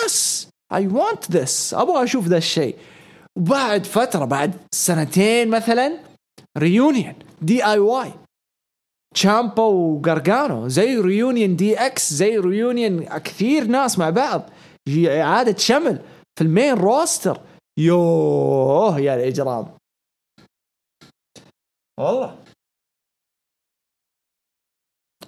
yes 0.06 0.48
I 0.74 0.90
want 0.90 1.32
this 1.32 1.74
أبغى 1.74 2.04
أشوف 2.04 2.28
ذا 2.28 2.38
الشيء. 2.38 2.76
وبعد 3.38 3.86
فترة 3.86 4.26
بعد 4.26 4.54
سنتين 4.72 5.50
مثلا 5.50 5.94
reunion 6.58 7.14
DIY 7.42 8.12
تشامبا 9.16 9.64
وقرقانو 9.64 10.68
زي 10.68 10.98
reunion 10.98 11.56
DX 11.56 12.14
زي 12.14 12.38
reunion 12.38 13.18
كثير 13.18 13.64
ناس 13.64 14.00
مع 14.00 14.10
بعض 14.10 14.50
اعاده 15.08 15.58
شمل 15.58 16.02
في 16.38 16.44
ال 16.44 16.50
main 16.50 16.74
roster 16.74 17.42
يوه 17.80 19.00
يا 19.00 19.16
الاجرام 19.16 19.68
والله 22.00 22.38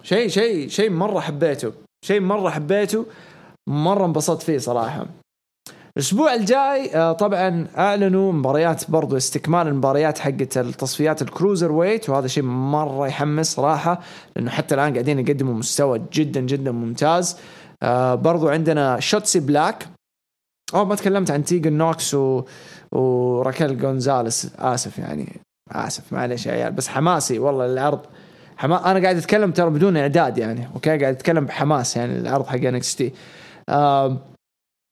شيء 0.03 0.27
شيء 0.27 0.67
شيء 0.67 0.89
مره 0.89 1.19
حبيته 1.19 1.73
شيء 2.05 2.21
مره 2.21 2.49
حبيته 2.49 3.05
مره 3.69 4.05
انبسطت 4.05 4.41
فيه 4.43 4.57
صراحة 4.57 5.05
الأسبوع 5.97 6.33
الجاي 6.33 6.95
آه، 6.95 7.11
طبعا 7.11 7.67
أعلنوا 7.77 8.31
مباريات 8.31 8.91
برضو 8.91 9.17
استكمال 9.17 9.67
المباريات 9.67 10.19
حقت 10.19 10.57
التصفيات 10.57 11.21
ال 11.21 11.71
cruiserweight 11.71 12.09
وهذا 12.09 12.27
شيء 12.27 12.43
مرة 12.43 13.07
يحمس 13.07 13.53
صراحة 13.53 13.99
لأنه 14.35 14.51
حتى 14.51 14.75
الآن 14.75 14.93
قاعدين 14.93 15.19
يقدموا 15.19 15.53
مستوى 15.53 16.01
جدا 16.13 16.41
جدا 16.41 16.71
ممتاز. 16.71 17.37
آه، 17.83 18.15
برضو 18.15 18.49
عندنا 18.49 18.99
شوتسي 18.99 19.39
بلاك. 19.39 19.87
اوه 20.73 20.83
ما 20.85 20.95
تكلمت 20.95 21.31
عن 21.31 21.43
تيجن 21.43 21.73
نوكس 21.73 22.13
و... 22.13 22.43
وراكيل 22.91 23.77
جونزاليس 23.77 24.51
آسف 24.59 24.99
يعني 24.99 25.41
آسف 25.71 26.13
معلش 26.13 26.45
يا 26.45 26.51
عيال 26.51 26.71
بس 26.71 26.87
حماسي 26.87 27.39
والله 27.39 27.65
العرض 27.65 27.99
حما... 28.57 28.91
أنا 28.91 28.99
قاعد 28.99 29.17
أتكلم 29.17 29.51
ترى 29.51 29.69
بدون 29.69 29.97
إعداد 29.97 30.37
يعني 30.37 30.67
okay؟ 30.75 30.89
قاعد 30.89 31.15
أتكلم 31.15 31.45
بحماس 31.45 31.97
يعني 31.97 32.17
العرض 32.17 32.45
حق 32.45 32.55
NXT 32.55 33.13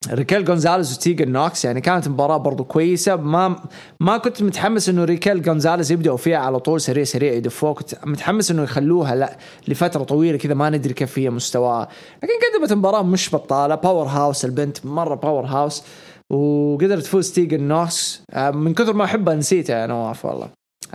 ريكيل 0.10 0.46
جونزاليز 0.46 0.94
وتيجن 0.94 1.32
نوكس 1.32 1.66
يعني 1.66 1.82
كانت 1.82 2.08
مباراة 2.08 2.38
برضو 2.38 2.64
كويسة. 2.64 3.16
ما 3.16 3.56
ما 4.00 4.18
كنت 4.18 4.44
متحمس 4.44 4.90
إنه 4.90 5.04
ريكيل 5.04 5.42
جونزاليز 5.42 5.92
يبدأوا 5.92 6.18
فيها 6.18 6.38
على 6.38 6.60
طول 6.60 6.82
سريع 6.82 7.04
سريع 7.04 7.34
يدفوه 7.34 7.74
كنت 7.74 7.96
متحمس 8.06 8.52
إنه 8.52 8.64
يخلوها 8.64 9.16
لا 9.16 9.38
لفترة 9.68 10.04
طويلة 10.04 10.38
كذا 10.38 10.54
ما 10.54 10.70
ندري 10.70 10.94
كيف 10.94 11.20
هي 11.20 11.30
مستواها. 11.30 11.88
لكن 12.24 12.34
قدمت 12.58 12.74
مباراة 12.74 13.04
مش 13.04 13.36
بطالة. 13.36 13.76
powerhouse 13.76 14.46
البنت 14.46 14.86
مرة 14.86 15.16
powerhouse 15.16 15.84
وقدرت 16.30 17.04
تفوز 17.04 17.32
تيجن 17.32 17.64
نوكس. 17.64 18.22
آه، 18.34 18.52
من 18.52 18.74
كثر 18.74 18.94
ما 18.94 19.04
أحبها 19.04 19.36
نسيتها 19.36 19.82
يا 19.82 19.88
نواف 19.88 20.26
والله. 20.26 20.48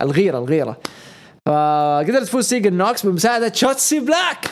الغيرة 0.03 0.39
الغيرة. 0.39 0.77
فقدرت 1.47 2.23
تفوز 2.23 2.49
تيجن 2.49 2.73
نوكس 2.73 3.07
بمساعدة 3.07 3.53
شوتسي 3.53 4.01
بلاك. 4.01 4.51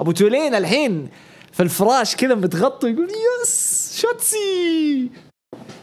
أبو 0.00 0.12
تولين 0.12 0.54
الحين 0.54 1.08
في 1.58 1.64
الفراش 1.64 2.16
كذا 2.16 2.34
متغطى 2.34 2.90
يقول 2.90 3.08
yes 3.42 4.00
شوتسي. 4.00 5.10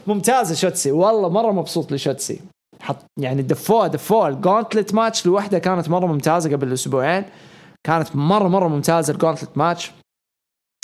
ممتازة 0.06 0.54
شوتسي. 0.54 0.92
والله 0.92 1.28
مرة 1.28 1.52
مبسوط 1.52 1.92
لشوتسي. 1.92 2.40
حط 2.80 2.96
يعني 3.20 3.42
دفوها 3.42 3.86
دفوها 3.86 4.28
ال 4.28 4.35
gauntlet 4.35 4.94
match 4.94 5.26
لوحدها 5.26 5.58
كانت 5.58 5.88
مرة 5.88 6.06
ممتازة 6.06 6.52
قبل 6.52 6.72
أسبوعين 6.72 7.24
كانت 7.86 8.16
مرة 8.16 8.48
مرة 8.48 8.68
ممتازة 8.68 9.12
ال 9.12 9.16
gauntlet 9.16 9.50
match 9.58 9.92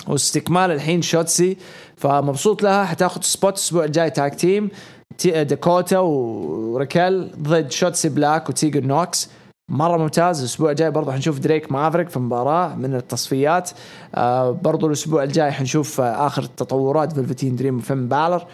واستكمال 0.07 0.71
الحين 0.71 1.01
شوتسي. 1.01 1.57
فمبسوط 1.97 2.63
لها. 2.63 2.85
حتاخذ 2.85 3.21
spot 3.21 3.53
الأسبوع 3.53 3.83
الجاي 3.83 4.09
tag 4.09 4.35
team 4.35 4.69
تي- 5.17 5.43
داكوتا 5.43 5.99
وريكيل 5.99 7.31
ضد 7.41 7.71
شوتسي 7.71 8.09
بلاك 8.09 8.49
وتيجن 8.49 8.83
نوكس. 8.83 9.29
مرة 9.71 9.97
ممتاز. 9.97 10.39
الأسبوع 10.39 10.71
الجاي 10.71 10.91
برضه 10.91 11.11
حنشوف 11.11 11.39
دريك 11.39 11.71
مافريك 11.71 12.09
في 12.09 12.19
مباراة 12.19 12.75
من 12.75 12.95
التصفيات. 12.95 13.71
آه 14.15 14.51
برضه 14.51 14.87
الأسبوع 14.87 15.23
الجاي 15.23 15.51
حنشوف 15.51 16.01
آه 16.01 16.27
آخر 16.27 16.43
التطورات 16.43 17.13
فيلفتين 17.13 17.55
دريم 17.55 17.77
وفين 17.77 18.07
بالر. 18.07 18.45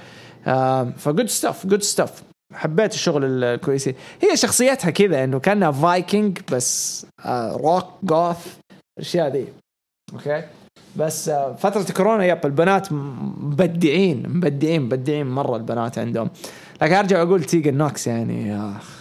آه 0.47 0.93
ف 0.97 1.03
good 1.03 1.25
stuff 1.29 1.67
good 1.67 1.83
stuff 1.83 2.23
حبيت 2.53 2.93
الشغل 2.93 3.43
الكويسين. 3.43 3.93
هي 4.21 4.37
شخصيتها 4.37 4.89
كذا 4.89 5.23
إنه 5.23 5.39
كأنها 5.39 5.71
فايكنج 5.71 6.39
بس 6.51 7.05
آه 7.25 7.55
rock 7.55 7.85
goth 8.03 8.57
الأشياء 8.97 9.29
دي 9.29 9.45
okay؟ 10.13 10.43
بس 10.95 11.29
آه، 11.29 11.53
فترة 11.53 11.93
كورونا 11.93 12.25
yep 12.25 12.45
البنات 12.45 12.91
مبدعين 12.91 14.29
مبدعين 14.29 14.81
مبدعين 14.81 15.27
مرة 15.27 15.55
البنات 15.55 15.97
عندهم. 15.97 16.29
لكن 16.81 16.93
أرجع 16.93 17.21
أقول 17.21 17.43
تيجن 17.43 17.77
نوكس 17.77 18.07
يعني 18.07 18.55
آخ. 18.55 18.98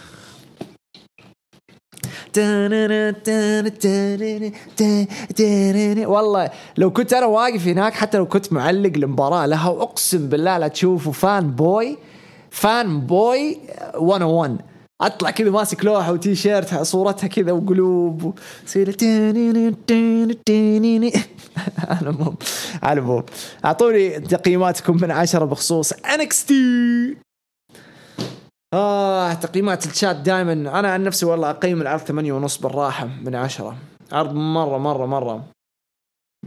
والله 6.05 6.49
لو 6.77 6.91
كنت 6.91 7.13
أنا 7.13 7.25
واقف 7.25 7.67
هناك 7.67 7.93
حتى 7.93 8.17
لو 8.17 8.25
كنت 8.25 8.53
معلق 8.53 8.91
المباراة 8.95 9.45
لها 9.45 9.69
وأقسم 9.69 10.29
بالله 10.29 10.57
لا 10.57 10.67
تشوفوا 10.67 11.13
fan 11.13 11.51
boy 11.51 11.97
fan 12.51 13.01
boy 13.01 13.57
101 14.01 14.57
أطلع 15.01 15.31
كذا 15.31 15.49
ماسك 15.51 15.85
لوحة 15.85 16.11
وتي 16.11 16.35
شيرت 16.35 16.81
صورتها 16.81 17.27
كذا 17.27 17.51
وقلوب 17.51 18.33
يصير 18.65 18.91
على 21.89 22.09
المهم 22.09 22.35
على 22.83 22.99
المهم 22.99 23.23
أعطوني 23.65 24.09
تقييماتكم 24.19 24.97
من 25.01 25.11
عشرة 25.11 25.45
بخصوص 25.45 25.91
NXT 25.91 27.28
آه 28.73 29.33
تقييمات 29.33 29.85
الشات 29.85 30.15
دائما 30.15 30.53
أنا 30.53 30.91
عن 30.91 31.03
نفسي 31.03 31.25
والله 31.25 31.49
أقيم 31.49 31.81
العرض 31.81 32.01
ثمانية 32.01 32.33
ونص 32.33 32.57
بالراحة 32.57 33.05
من 33.05 33.35
عشرة. 33.35 33.75
عرض 34.11 34.33
مرة 34.33 34.77
مرة 34.77 35.05
مرة. 35.05 35.43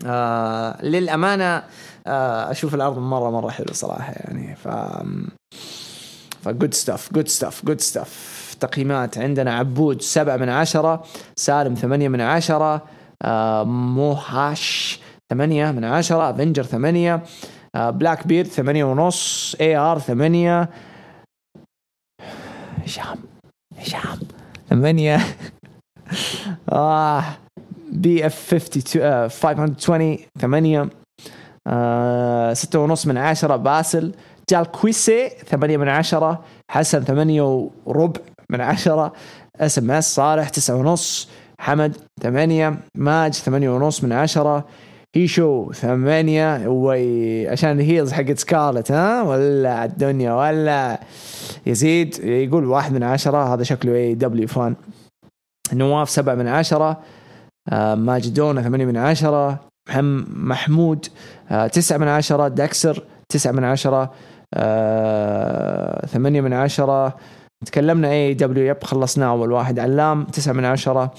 آه 0.06 0.84
للأمانة 0.86 1.62
آه 2.06 2.50
أشوف 2.50 2.74
العرض 2.74 2.98
مرة 2.98 3.30
مرة 3.30 3.50
حلو 3.50 3.72
صراحة 3.72 4.12
يعني. 4.12 4.56
ف 4.56 4.68
good 6.48 6.74
stuff 6.74 7.18
good 7.18 7.28
stuff 7.28 7.70
good 7.70 7.80
stuff. 7.92 8.08
تقييمات 8.60 9.18
عندنا 9.18 9.54
عبود 9.54 10.02
سبعة 10.02 10.36
من 10.36 10.48
عشرة 10.48 11.04
سالم 11.36 11.74
ثمانية 11.74 12.08
من 12.08 12.20
عشرة 12.20 12.82
آه 13.22 13.64
موهاش 13.64 15.00
ثمانية 15.30 15.70
من 15.70 15.84
عشرة 15.84 16.30
افنجر 16.30 16.62
ثمانية 16.62 17.22
آه 17.74 17.90
بلاك 17.90 18.26
بيرد 18.26 18.46
ثمانية 18.48 18.84
ونص 18.84 19.56
AR 19.60 19.98
ثمانية 19.98 20.70
هشام 22.82 23.18
هشام 23.78 24.18
ثمانية 24.70 25.18
آه 26.72 27.24
BF 27.92 28.54
52 28.54 29.02
آه 29.02 29.28
520 29.28 30.18
ثمانية. 30.40 30.88
آه 31.66 32.52
ستة 32.52 32.78
ونص 32.78 33.06
من 33.06 33.18
عشرة 33.18 33.56
باسل. 33.56 34.12
جال 34.50 34.64
كويسي 34.64 35.28
ثمانية 35.28 35.76
من 35.76 35.88
عشرة. 35.88 36.44
حسن 36.70 37.04
ثمانية 37.04 37.68
وربع 37.86 38.20
من 38.50 38.60
عشرة. 38.60 39.12
SMS 39.60 40.14
صالح 40.14 40.48
تسعة 40.48 40.76
ونص. 40.76 41.28
حمد 41.60 41.96
ثمانية. 42.22 42.74
ماج 42.96 43.34
ثمانية 43.34 43.70
ونص 43.70 44.04
من 44.04 44.12
عشرة. 44.12 44.64
هيشو 45.14 45.72
ثمانية 45.72 46.68
وي 46.68 47.48
عشان 47.48 47.70
ال 47.70 47.77
heels 47.77 48.12
حقت 48.12 48.38
سكارلت 48.38 48.92
ها؟ 48.92 49.22
ولا 49.22 49.84
الدنيا 49.84 50.32
ولا 50.32 51.00
يزيد 51.66 52.18
يقول 52.24 52.64
واحد 52.64 52.92
من 52.92 53.02
عشرة 53.02 53.54
هذا 53.54 53.62
شكله 53.62 53.94
AEW 53.94 54.14
fan 54.14 54.74
نواف 55.72 56.10
سبعة 56.10 56.34
من 56.34 56.48
عشرة 56.48 57.00
آه 57.68 57.94
ماجدونا 57.94 58.62
ثمانية 58.62 58.84
من 58.84 58.96
عشرة 58.96 59.60
محم 59.88 60.24
محمود 60.28 61.06
آه 61.50 61.66
تسعة 61.66 61.96
من 61.98 62.08
عشرة 62.08 62.48
داكسر 62.48 63.02
تسعة 63.28 63.52
من 63.52 63.64
عشرة 63.64 64.12
آه 64.54 66.06
ثمانية 66.06 66.40
من 66.40 66.52
عشرة. 66.52 67.16
تكلمنا 67.66 68.10
اي 68.10 68.34
دبليو 68.34 68.64
يب 68.64 68.84
خلصناه 68.84 69.26
أول 69.30 69.52
واحد. 69.52 69.78
علام 69.78 70.24
تسعة 70.24 70.52
من 70.52 70.64
عشرة. 70.64 71.00
آه 71.02 71.10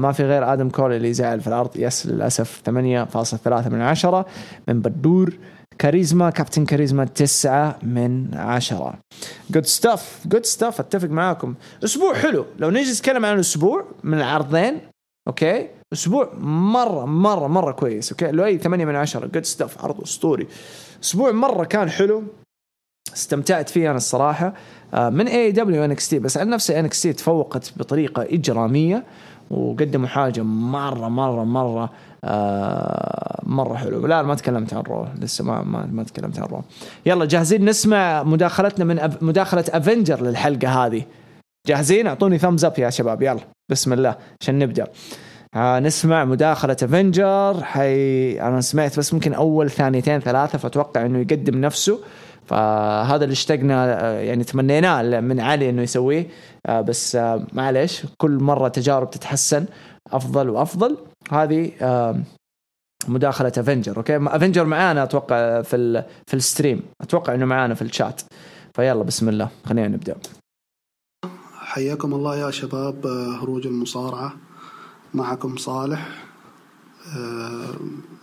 ما 0.00 0.12
في 0.12 0.22
غير 0.24 0.52
آدم 0.52 0.68
كول 0.70 0.92
اللي 0.92 1.12
زعل 1.12 1.40
في 1.40 1.46
الأرض. 1.46 1.70
yes 1.76 2.06
للأسف 2.06 2.62
8.3 2.64 3.68
من 3.68 3.82
عشرة. 3.82 4.26
من 4.68 4.80
بدور 4.80 5.38
كاريزما 5.78 6.30
كابتن 6.30 6.64
كاريزما 6.64 7.04
تسعة 7.04 7.78
من 7.82 8.34
عشرة. 8.34 8.94
good 9.50 9.66
stuff 9.66 10.20
good 10.26 10.46
stuff 10.46 10.80
أتفق 10.80 11.08
معاكم. 11.08 11.54
أسبوع 11.84 12.14
حلو. 12.14 12.46
لو 12.58 12.70
نجي 12.70 12.92
نتكلم 12.92 13.24
عن 13.24 13.34
الأسبوع 13.34 13.84
من 14.04 14.18
العرضين 14.18 14.78
okay؟ 15.28 15.68
أسبوع 15.92 16.32
مرة 16.40 17.04
مرة 17.04 17.46
مرة 17.46 17.72
كويس 17.72 18.12
okay؟ 18.12 18.30
لو 18.30 18.44
أي 18.44 18.58
8 18.58 18.84
من 18.84 18.96
عشرة 18.96 19.26
good 19.26 19.44
stuff 19.44 19.84
عرض 19.84 20.00
أسطوري. 20.00 20.46
أسبوع 21.04 21.32
مرة 21.32 21.64
كان 21.64 21.90
حلو. 21.90 22.22
استمتعت 23.16 23.68
فيه 23.68 23.88
أنا 23.88 23.96
الصراحة. 23.96 24.52
آه، 24.94 25.08
من 25.08 25.28
AEW 25.28 25.52
NXT 25.52 26.18
بس 26.18 26.38
عن 26.38 26.48
نفسي 26.48 26.80
NXT 26.80 27.12
تفوقت 27.12 27.72
بطريقة 27.76 28.22
إجرامية 28.22 29.04
وقدموا 29.50 30.08
حاجة 30.08 30.42
مرة 30.42 31.08
مرة 31.08 31.44
مرة 31.44 31.90
آه 32.24 33.40
مرة 33.42 33.74
حلو 33.74 34.06
لا 34.06 34.22
ما 34.22 34.34
تكلمت 34.34 34.74
عن 34.74 34.82
Raw 34.82 35.06
لسه 35.20 35.44
ما 35.44 35.62
ما, 35.62 35.88
ما 35.92 36.02
تكلمت 36.02 36.38
عن 36.38 36.46
Raw 36.46 36.62
يلا 37.06 37.24
جاهزين 37.24 37.64
نسمع 37.64 38.22
مداخلتنا 38.22 38.84
من 38.84 38.98
أف 38.98 39.22
مداخلة 39.22 39.64
افنجر 39.68 40.22
للحلقة 40.22 40.68
هذه. 40.68 41.02
جاهزين؟ 41.66 42.06
أعطوني 42.06 42.38
thumbs 42.38 42.64
up 42.64 42.78
يا 42.78 42.90
شباب. 42.90 43.22
يلا 43.22 43.40
بسم 43.70 43.92
الله 43.92 44.16
عشان 44.40 44.58
نبدأ. 44.58 44.86
آه 45.54 45.78
نسمع 45.80 46.24
مداخلة 46.24 46.76
افنجر 46.82 47.62
حي 47.62 48.40
أنا 48.40 48.60
سمعت 48.60 48.98
بس 48.98 49.14
ممكن 49.14 49.34
أول 49.34 49.70
ثانيتين 49.70 50.20
ثلاثة 50.20 50.58
فأتوقع 50.58 51.06
إنه 51.06 51.18
يقدم 51.18 51.60
نفسه. 51.60 52.00
فهذا 52.46 53.24
اللي 53.24 53.32
اشتقنا 53.32 54.04
آه، 54.04 54.20
يعني 54.20 54.44
تمنيناه 54.44 55.20
من 55.20 55.40
علي 55.40 55.70
إنه 55.70 55.82
يسويه. 55.82 56.28
آه، 56.66 56.80
بس 56.80 57.16
آه، 57.16 57.46
معلش 57.52 58.06
كل 58.18 58.30
مرة 58.30 58.68
تجارب 58.68 59.10
تتحسن 59.10 59.66
أفضل 60.12 60.50
وأفضل. 60.50 60.96
هذه 61.30 61.70
مداخلة 63.08 63.52
افنجر 63.58 63.96
okay؟ 63.96 64.16
افنجر 64.16 64.64
معانا 64.64 65.02
أتوقع 65.02 65.62
في 65.62 66.04
في 66.26 66.34
ال 66.34 66.40
stream. 66.40 66.82
أتوقع 67.00 67.34
إنه 67.34 67.44
معانا 67.44 67.74
في 67.74 67.82
الشات. 67.82 68.22
فيلا 68.74 69.02
بسم 69.02 69.28
الله. 69.28 69.48
خلينا 69.66 69.88
نبدأ. 69.88 70.16
حياكم 71.54 72.14
الله 72.14 72.36
يا 72.36 72.50
شباب 72.50 73.06
هروج 73.42 73.66
المصارعة. 73.66 74.32
معكم 75.14 75.56
صالح. 75.56 76.08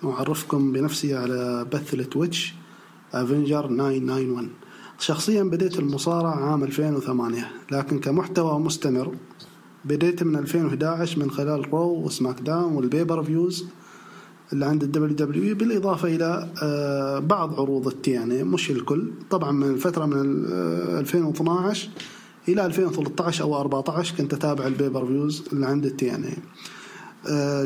أعرفكم 0.03 0.71
بنفسي 0.71 1.15
على 1.15 1.65
بث 1.71 1.93
ال 1.93 2.01
Twitch. 2.01 2.53
افنجر 3.13 3.65
991 3.65 4.49
شخصيا 4.99 5.43
بديت 5.43 5.79
المصارعة 5.79 6.35
عام 6.35 6.63
2008 6.63 7.47
لكن 7.71 7.99
كمحتوى 7.99 8.59
مستمر 8.59 9.15
بديت 9.85 10.23
من 10.23 10.35
2011 10.35 11.19
من 11.19 11.31
خلال 11.31 11.73
Raw 11.73 12.05
و 12.05 12.41
SmackDown 12.41 12.73
وال 12.73 13.23
pay-per-views 13.23 13.65
اللي 14.53 14.65
عند 14.65 14.83
ال 14.83 15.15
WWE 15.15 15.55
بالإضافة 15.55 16.15
إلى 16.15 16.49
آه، 16.63 17.19
بعض 17.19 17.59
عروض 17.59 17.87
ال 17.87 17.93
TNA 17.93 18.11
يعني 18.11 18.43
مش 18.43 18.71
الكل. 18.71 19.11
طبعا 19.29 19.51
من 19.51 19.69
الفترة 19.69 20.05
من 20.05 20.45
2012 20.99 21.87
آه، 21.87 22.51
إلى 22.51 22.65
2013 22.65 23.43
أو 23.43 23.61
14 23.61 24.15
كنت 24.15 24.33
أتابع 24.33 24.67
ال 24.67 25.05
pay-per-views 25.05 25.43
اللي 25.53 25.65
عند 25.65 25.85
ال 25.85 25.90
TNA 25.90 26.05
يعني 26.05 26.37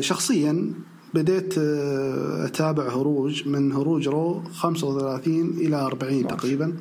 شخصيا 0.00 0.72
بديت 1.14 1.58
آه، 1.58 2.46
أتابع 2.46 2.88
هروج 2.88 3.48
من 3.48 3.72
هروج 3.72 4.08
Raw 4.08 4.42
35 4.52 5.50
إلى 5.50 5.76
40 5.76 6.26
تقريبا. 6.26 6.76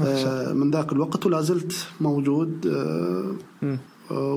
آه، 0.00 0.52
من 0.52 0.70
ذاك 0.70 0.92
الوقت 0.92 1.26
ولا 1.26 1.40
زلت 1.40 1.86
موجود 2.00 2.66
آه، 2.66 4.34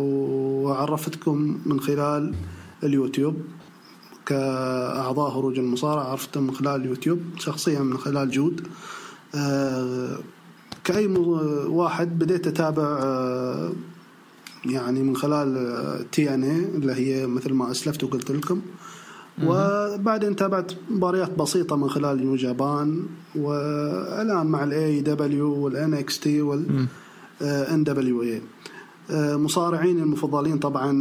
وعرفتكم 0.64 1.58
من 1.66 1.80
خلال 1.80 2.36
اليوتيوب. 2.84 3.36
كأعضاء 4.26 5.32
هروج 5.32 5.60
المصارعة 5.60 6.04
عرفتهم 6.04 6.44
من 6.44 6.54
خلال 6.54 6.82
اليوتيوب 6.82 7.20
شخصيا 7.38 7.80
من 7.80 7.98
خلال 7.98 8.32
جود. 8.32 8.68
كأي 10.84 11.08
واحد 11.68 12.20
بديت 12.20 12.48
أتابع 12.48 13.00
يعني 14.66 15.04
من 15.04 15.16
خلال 15.16 16.12
TNA 16.12 16.66
اللي 16.66 16.94
هي 16.94 17.28
مثل 17.28 17.54
ما 17.54 17.72
أسلفت 17.72 18.04
وقلت 18.04 18.32
لكم. 18.32 18.62
وبعدين 19.44 20.36
تابعت 20.36 20.72
مباريات 20.90 21.32
بسيطة 21.38 21.76
من 21.76 21.90
خلال 21.90 22.18
New 22.18 22.36
Japan 22.36 23.06
والآن 23.36 24.48
مع 24.48 24.64
ال 24.64 25.02
AEW 25.02 25.54
وال 25.54 25.94
NXT 25.94 26.42
والان 26.42 27.84
WWE 27.84 28.42
مصارعين 29.12 30.00
المفضلين 30.00 30.58
طبعا 30.58 30.92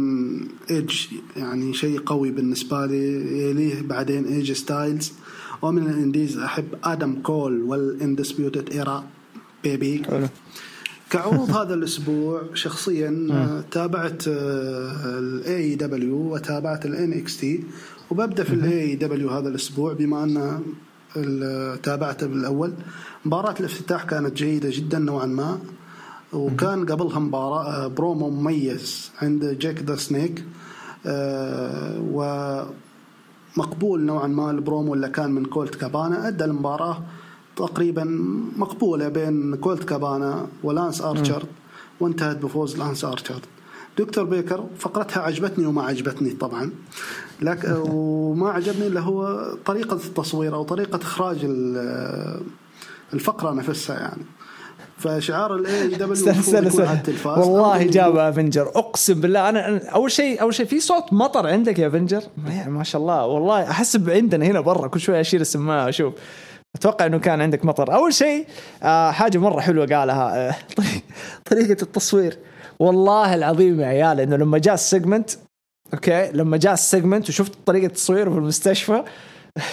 ايدج 0.71 0.95
يعني 1.35 1.73
شيء 1.73 1.99
قوي 1.99 2.31
بالنسبة 2.31 2.85
لي 2.85 3.49
يليه 3.49 3.81
بعدين 3.81 4.25
AJ 4.25 4.51
Styles 4.51 5.11
ومن 5.61 5.87
ال 5.87 5.94
indies 5.94 6.37
أحب 6.37 6.65
آدم 6.83 7.21
كول 7.21 7.61
وال 7.61 7.79
Undisputed 7.79 8.69
Era 8.69 9.03
baby 9.63 10.01
كعروض 11.09 11.51
هذا 11.57 11.73
الأسبوع 11.73 12.41
شخصيا 12.53 13.27
تابعت 13.71 14.23
ال 14.27 15.75
AEW 15.75 16.33
وتابعت 16.33 16.85
ال 16.85 17.13
NXT 17.13 17.63
وببدأ 18.11 18.43
في 18.43 18.53
ال 18.53 18.95
AEW 18.95 19.29
هذا 19.29 19.49
الأسبوع 19.49 19.93
بما 19.93 20.23
أن 20.23 20.61
تابعته 21.83 22.27
بالأول. 22.27 22.73
مباراة 23.25 23.55
الافتتاح 23.59 24.03
كانت 24.03 24.33
جيدة 24.37 24.69
جدا 24.71 24.99
نوعا 24.99 25.25
ما. 25.25 25.59
وكان 26.33 26.85
قبلها 26.85 27.19
مباراة 27.19 27.63
آه، 27.65 27.87
برومو 27.87 28.29
مميز 28.29 29.11
عند 29.21 29.45
Jake 29.45 29.83
the 29.83 29.95
Snake 29.95 30.45
آه، 31.05 32.01
ومقبول 33.57 34.01
نوعا 34.01 34.27
ما 34.27 34.51
البرومو 34.51 34.93
اللي 34.93 35.09
كان 35.09 35.31
من 35.31 35.45
كولت 35.45 35.75
كابانا. 35.75 36.27
أدى 36.27 36.43
المباراة 36.45 37.03
تقريبا 37.55 38.03
مقبولة 38.57 39.07
بين 39.07 39.55
كولت 39.55 39.83
كابانا 39.83 40.47
ولانس 40.63 41.01
ارشر 41.01 41.43
وانتهت 41.99 42.37
بفوز 42.37 42.77
لانس 42.77 43.05
ارشر 43.05 43.41
دكتور 43.97 44.23
بيكر 44.23 44.65
فقرتها 44.77 45.21
عجبتني 45.23 45.65
وما 45.65 45.83
عجبتني 45.83 46.29
طبعا. 46.29 46.71
لكن 47.41 47.71
وما 47.89 48.49
عجبني 48.49 48.87
اللي 48.87 48.99
هو 48.99 49.45
طريقة 49.65 49.93
التصوير 49.95 50.55
أو 50.55 50.63
طريقة 50.63 50.95
إخراج 51.01 51.37
ال- 51.43 52.41
الفقرة 53.13 53.51
نفسها 53.53 53.99
يعني. 53.99 54.21
فشعار 54.97 55.55
ال 55.55 55.87
AEW 55.87 56.13
استنى 56.13 56.39
استنى 56.39 57.15
والله 57.25 57.83
جاب 57.83 58.17
افنجر 58.17 58.67
أقسم 58.75 59.21
بالله 59.21 59.49
أنا 59.49 59.87
أول 59.89 60.11
شيء 60.11 60.41
أول 60.41 60.53
شيء 60.53 60.65
في 60.65 60.79
صوت 60.79 61.13
مطر 61.13 61.47
عندك 61.47 61.79
يا 61.79 61.87
افنجر 61.87 62.21
ما- 62.37 62.67
ما 62.67 62.83
شاء 62.83 63.01
الله 63.01 63.25
والله 63.25 63.63
احسب 63.71 64.09
عندنا 64.09 64.45
هنا 64.45 64.59
برا 64.61 64.87
كل 64.87 64.99
شوي 64.99 65.21
أشيل 65.21 65.41
السماعة 65.41 65.89
أشوف 65.89 66.13
أتوقع 66.75 67.05
إنه 67.05 67.17
كان 67.19 67.41
عندك 67.41 67.65
مطر. 67.65 67.93
أول 67.93 68.13
شيء 68.13 68.45
آه 68.83 69.11
حاجة 69.11 69.37
مرة 69.37 69.59
حلوة 69.59 69.85
قالها 69.85 70.49
آه 70.49 70.55
طريق- 70.75 71.03
طريقة 71.51 71.81
التصوير. 71.83 72.37
والله 72.79 73.35
العظيم 73.35 73.81
يا 73.81 73.85
عيال 73.87 74.19
إنه 74.19 74.35
لما 74.35 74.57
جاء 74.57 74.73
ال 74.73 74.80
segment 74.80 75.29
okay 75.93 76.31
لما 76.33 76.57
جاء 76.57 76.73
ال 76.73 76.80
segment 76.80 77.29
وشفت 77.29 77.51
طريقة 77.65 77.87
تصويره 77.87 78.29
في 78.29 78.37
المستشفى 78.37 79.03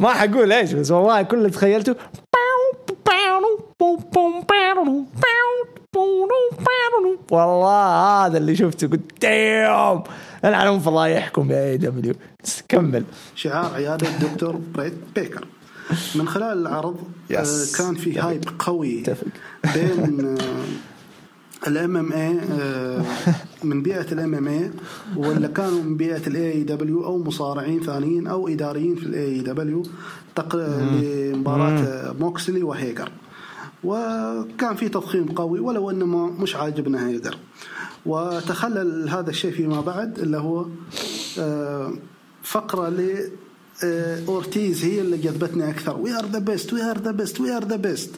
ما 0.00 0.08
حقول 0.08 0.52
إيش 0.52 0.72
بس 0.72 0.90
والله 0.90 1.22
كل 1.22 1.38
اللي 1.38 1.50
تخيلته 1.50 1.94
والله 7.30 8.26
هذا 8.26 8.38
اللي 8.38 8.56
شفته 8.56 8.88
قلت 8.88 9.00
دايم 9.22 10.00
العنهم 10.44 10.80
فضايحكم 10.80 11.50
يا 11.50 11.70
AEW 11.70 12.14
كمل 12.68 13.04
شعار 13.36 13.74
عيادة 13.74 14.08
الدكتور 14.08 14.60
بريت 14.74 14.94
بيكر 15.14 15.44
من 16.14 16.28
خلال 16.28 16.58
العرض 16.58 16.96
آه. 17.30 17.44
كان 17.78 17.94
في. 17.94 18.18
hype 18.20 18.44
قوي. 18.58 19.02
بين 19.74 20.38
ال 21.66 21.96
MMA 21.96 22.38
من 23.64 23.82
بيئة 23.82 24.12
ال 24.12 24.34
MMA 24.34 24.70
ولا 25.16 25.48
كانوا 25.48 25.82
من 25.82 25.96
بيئة 25.96 26.26
ال 26.26 26.62
AEW 26.62 27.04
أو 27.04 27.18
مصارعين 27.24 27.80
ثانيين 27.82 28.26
أو 28.26 28.48
إداريين 28.48 28.94
في 28.94 29.06
ال 29.06 29.38
AEW 29.40 29.82
لمباراة 30.54 32.12
موكسلي 32.20 32.62
وهيجر. 32.62 33.08
وكان 33.84 34.74
في 34.76 34.88
تضخيم 34.88 35.26
قوي 35.26 35.60
ولو 35.60 35.90
أنه 35.90 36.06
ما- 36.06 36.30
مش 36.42 36.56
عاجبنا 36.56 37.08
هيجر. 37.08 37.36
وتخلل 38.06 39.08
هذا 39.08 39.30
الشيء 39.30 39.52
فيما 39.52 39.80
بعد 39.80 40.18
اللي 40.18 40.36
هو 40.38 40.66
آه، 41.38 41.92
فقرة 42.42 42.88
ل 42.88 43.18
آه، 43.84 44.18
أورتيز 44.28 44.84
هي 44.84 45.00
اللي 45.00 45.16
جذبتني 45.16 45.70
أكثر. 45.70 45.96
وي 46.00 46.18
ار 46.18 46.26
ذا 46.26 46.38
بيست 46.38 46.72
وي 46.72 46.82
ار 46.90 46.98
ذا 46.98 47.10
بيست 47.10 47.40
وي 47.40 47.56
ار 47.56 47.64
ذا 47.64 47.76
بيست 47.76 48.10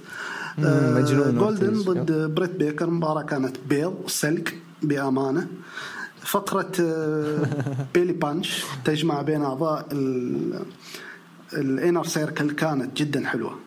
مجنون 0.59 1.39
جولدن 1.39 1.83
ضد 1.83 2.35
بريت 2.35 2.51
بيكر 2.51 2.91
مباراة 2.91 3.23
كانت 3.23 3.57
بيض 3.69 3.95
سلك 4.07 4.59
بأمانة. 4.83 5.47
فقرة 6.21 6.73
آه، 6.81 7.47
بيلي 7.95 8.13
بانش 8.13 8.65
تجمع 8.85 9.23
بين 9.23 9.43
أعضاء 9.43 9.87
الانر 11.53 12.05
سيركل 12.05 12.51
كانت 12.51 12.97
جدا 12.97 13.27
حلوة. 13.27 13.59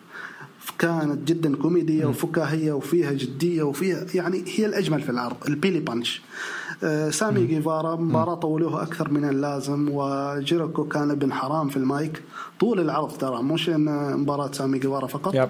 كانت 0.78 1.28
جدا 1.28 1.56
كوميدية 1.56 2.06
وفكاهية 2.06 2.72
وفيها 2.72 3.12
جدية 3.12 3.62
وفيها 3.62 4.06
يعني 4.14 4.44
هي 4.46 4.66
الأجمل 4.66 5.02
في 5.02 5.10
العرض 5.10 5.36
البيلي 5.48 5.80
بانش 5.80 6.22
آه، 6.67 6.67
سامي 7.10 7.46
جيفارا 7.46 7.96
مباراة 7.96 8.34
طولوها 8.34 8.82
أكثر 8.82 9.10
من 9.10 9.24
اللازم 9.28 9.88
وجيريكو 9.92 10.84
كان 10.84 11.10
ابن 11.10 11.32
حرام 11.32 11.68
في 11.68 11.76
المايك. 11.76 12.22
طول 12.60 12.80
العرض 12.80 13.10
ترى 13.12 13.42
مش 13.42 13.68
إن 13.68 14.16
مباراة 14.16 14.52
سامي 14.52 14.78
جيفارا 14.78 15.06
فقط. 15.06 15.34
yep. 15.34 15.48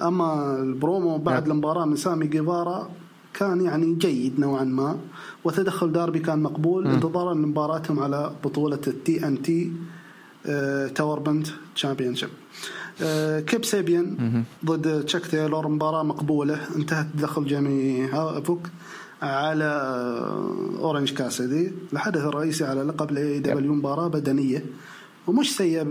أما 0.00 0.56
البرومو 0.60 1.18
بعد 1.18 1.42
yep. 1.46 1.52
المباراة 1.52 1.84
من 1.84 1.96
سامي 1.96 2.26
جيفارا 2.26 2.88
كان 3.34 3.60
يعني 3.60 3.94
جيد 3.94 4.40
نوعا 4.40 4.64
ما 4.64 4.96
وتدخل 5.44 5.92
داربي 5.92 6.18
كان 6.18 6.42
مقبول 6.42 6.86
انتظارا 6.86 7.34
لمباراتهم 7.34 8.00
على 8.00 8.32
بطولة 8.44 8.80
ال 8.86 9.26
TNT 9.26 9.72
tournament 10.94 11.46
championship 11.74 12.30
Kip 13.46 13.64
Sabian 13.64 14.44
ضد 14.64 15.04
تشاك 15.04 15.26
تايلور 15.26 15.68
مباراة 15.68 16.02
مقبولة 16.02 16.60
انتهت 16.76 17.06
تدخل 17.16 17.44
جيمي 17.44 18.06
هافوك. 18.06 18.60
على 19.22 19.64
آه، 19.64 20.54
Orange 20.78 21.12
Cassidy 21.12 21.72
الحدث 21.92 22.20
الرئيسي 22.24 22.64
على 22.64 22.82
لقب 22.82 23.10
ال 23.10 23.38
AEW 23.38 23.74
مباراة 23.74 24.08
بدنية 24.08 24.64
ومش 25.26 25.56
سيئه 25.56 25.86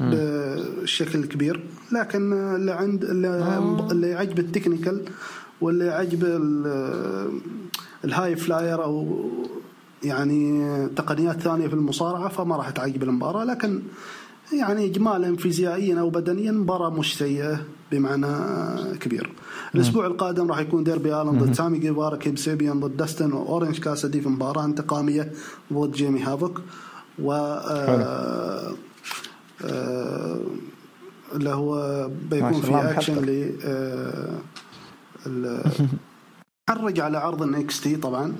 بشكل 0.00 1.24
كبير 1.24 1.64
لكن 1.92 2.32
اللي 2.32 2.72
عند 2.72 3.04
اللي, 3.04 3.58
اللي 3.90 4.14
عجب 4.14 4.38
ال 4.38 4.44
technical 4.44 5.02
واللي 5.60 5.90
عجب 5.90 6.24
ال- 6.24 7.40
ال 8.04 8.36
high 8.36 8.57
flyer 8.57 8.84
أو 8.84 9.28
يعني 10.02 10.86
تقنيات 10.96 11.40
ثانية 11.40 11.66
في 11.68 11.74
المصارعة 11.74 12.28
فما 12.28 12.56
راح 12.56 12.70
تعجب 12.70 13.02
المباراة 13.02 13.44
لكن 13.44 13.82
يعني 14.52 14.84
اجمالا 14.86 15.36
فيزيائيا 15.36 16.00
أو 16.00 16.10
بدنيا 16.10 16.52
مباراة 16.52 16.90
مش 16.90 17.18
سيئة. 17.18 17.60
بمعنى 17.92 18.26
كبير. 18.98 19.32
الأسبوع 19.74 20.06
القادم 20.06 20.48
راح 20.50 20.58
يكون 20.58 20.84
Darby 20.84 21.14
Allin 21.22 21.38
ضد 21.38 21.52
Sammy 21.52 21.78
Guevara 21.78 22.16
Kip 22.16 22.38
Sabian 22.38 22.80
ضد 22.80 22.96
Dustin 22.96 23.32
و 23.32 23.39
Orange 23.39 23.78
Cassidy 23.78 24.20
في 24.20 24.28
مباراة 24.28 24.64
انتقامية 24.64 25.32
ضد 25.72 25.92
Jimmy 25.92 26.20
Havoc. 26.22 26.60
و 27.22 27.32
آه، 27.32 28.72
آه، 29.64 30.40
اللي 31.34 31.50
هو 31.50 32.08
بيكون 32.30 32.60
في 32.60 32.74
اكشن. 32.74 33.14
ل 33.24 33.52
آه، 33.64 34.38
ال- 35.26 35.62
حنرجع 36.70 37.04
على 37.04 37.18
عرض 37.18 37.42
ال 37.42 37.80
NXT 37.80 37.96
طبعا. 37.96 38.24
آه، 38.26 38.34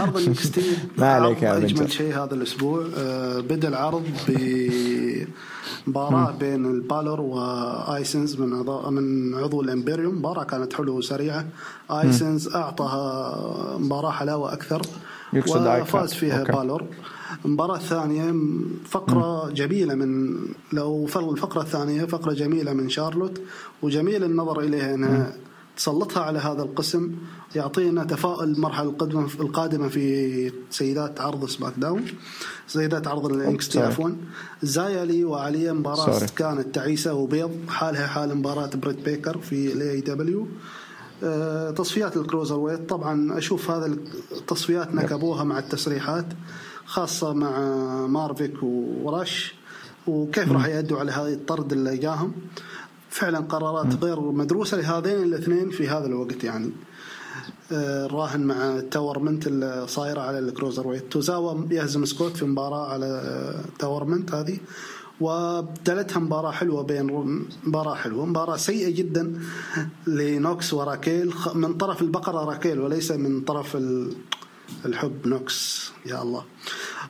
عرض 0.00 0.16
ال 0.16 0.50
NXT 0.50 0.62
ما 0.98 1.06
عليك 1.12 1.42
يا 1.42 1.56
أجمل. 1.56 1.92
شيء 1.92 2.14
هذا 2.14 2.34
الأسبوع 2.34 2.86
آه، 2.98 3.40
بدأ 3.40 3.68
العرض 3.68 4.02
بمباراة 5.86 6.30
بين 6.30 6.66
ال 6.66 6.75
Bálor 6.75 7.20
و 7.20 7.35
Aichner 7.35 8.36
من 8.40 8.54
عضو 8.54 8.90
من 8.90 9.34
عضو 9.34 9.60
ال 9.62 9.68
Imperium 9.68 10.18
مباراة 10.18 10.44
كانت 10.44 10.72
حلوة 10.72 10.94
وسريعة. 10.96 11.46
Aichner 11.90 12.48
أعطاها 12.48 13.78
مباراة 13.78 14.10
حلاوة 14.10 14.52
أكثر 14.52 14.82
يقصد. 15.32 15.66
وفاز 15.66 16.12
فيها 16.14 16.40
okay. 16.40 16.52
Bálor 16.52 16.84
المباراة 17.44 17.76
الثانية 17.76 18.34
فقرة 18.90 19.50
جميلة 19.50 19.94
من 19.94 20.36
لو 20.72 21.06
الفقرة 21.16 21.62
الثانية 21.62 22.04
فقرة 22.04 22.32
جميلة 22.32 22.72
من 22.72 22.88
Charlotte. 22.88 23.40
وجميل 23.82 24.24
النظر 24.24 24.60
إليها 24.60 24.94
أنها 24.94 25.32
تسلطها 25.76 26.22
على 26.22 26.38
هذا 26.38 26.62
القسم. 26.62 27.10
يعطينا 27.54 28.04
تفاؤل 28.04 28.48
المرحلة 28.48 28.88
القادمة 28.88 29.28
القادمة 29.40 29.88
في 29.88 30.52
سيدات 30.70 31.20
عرض 31.20 31.46
SmackDown. 31.48 32.04
سيدات 32.68 33.06
عرض 33.06 33.26
ال 33.26 33.68
NXT 33.68 33.72
sorry. 33.72 33.86
عفوا 33.86 34.10
Xia 34.62 34.99
Li 34.99 35.24
و 35.24 35.31
Aliyah 35.31 35.72
مباراة 35.72 36.18
sorry. 36.18 36.26
كانت 36.36 36.74
تعيسة 36.74 37.14
وبيض. 37.14 37.50
حالها 37.68 38.06
حال 38.06 38.34
مباراة 38.34 38.70
Britt 38.74 39.04
Baker 39.04 39.38
في 39.38 39.72
ال 39.72 40.00
AEW 40.00 40.46
آه، 41.24 41.70
تصفيات 41.70 42.16
ال 42.16 42.58
cruiserweight. 42.58 42.88
طبعا 42.88 43.38
أشوف 43.38 43.70
هذا 43.70 43.86
التصفيات 44.32 44.94
نكبوها 44.94 45.44
مع 45.44 45.58
التسريحات 45.58 46.26
خاصة 46.84 47.32
مع 47.32 47.58
Maverick 48.06 48.62
و 48.62 48.77
Rush. 48.77 49.54
وكيف 50.06 50.52
راح 50.52 50.66
يأدوا 50.66 50.98
على 50.98 51.12
هذه 51.12 51.32
الطرد 51.32 51.72
اللي 51.72 51.96
جاهم. 51.96 52.32
فعلا 53.10 53.38
قرارات 53.38 54.04
غير 54.04 54.20
مدروسة 54.20 54.76
لهذين 54.76 55.22
الاثنين 55.22 55.70
في 55.70 55.88
هذا 55.88 56.06
الوقت 56.06 56.44
يعني. 56.44 56.70
الراهن 57.74 58.40
مع 58.40 58.80
tournament 58.90 59.46
اللي 59.46 59.84
صايرة 59.88 60.20
على 60.20 60.38
ال 60.38 60.44
cruiser. 60.44 60.88
weight 60.88 61.12
Tozawa 61.12 61.60
يهزم 61.70 62.04
Scott 62.04 62.36
في 62.36 62.44
مباراة 62.44 62.86
على 62.86 63.54
tournament 63.78 64.34
هذه. 64.34 64.58
وبدلتها 65.20 66.20
مباراة 66.20 66.50
حلوة 66.50 66.82
بين 66.82 67.06
مباراة 67.64 67.94
حلوة. 67.94 68.26
مباراة 68.26 68.56
سيئة 68.56 68.90
جدا 68.90 69.40
ل 70.06 70.23
Nox 70.23 70.74
و 70.74 70.82
Raquel. 70.82 71.34
من 71.54 71.74
طرف 71.74 72.02
البقرة 72.02 72.44
Raquel 72.44 72.80
وليس 72.80 73.10
من 73.10 73.40
طرف 73.40 73.76
ال- 73.76 74.12
الحب 74.86 75.26
Nox. 75.26 75.90
يا 76.06 76.22
الله. 76.22 76.44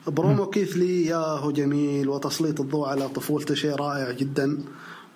promo 0.07 0.45
Keith 0.45 0.83
Lee 0.83 1.05
يا 1.05 1.17
هو 1.17 1.51
جميل. 1.51 2.09
وتسليط 2.09 2.61
الضوء 2.61 2.87
على 2.87 3.07
طفولته 3.09 3.55
شيء 3.55 3.75
رائع 3.75 4.11
جدا. 4.11 4.57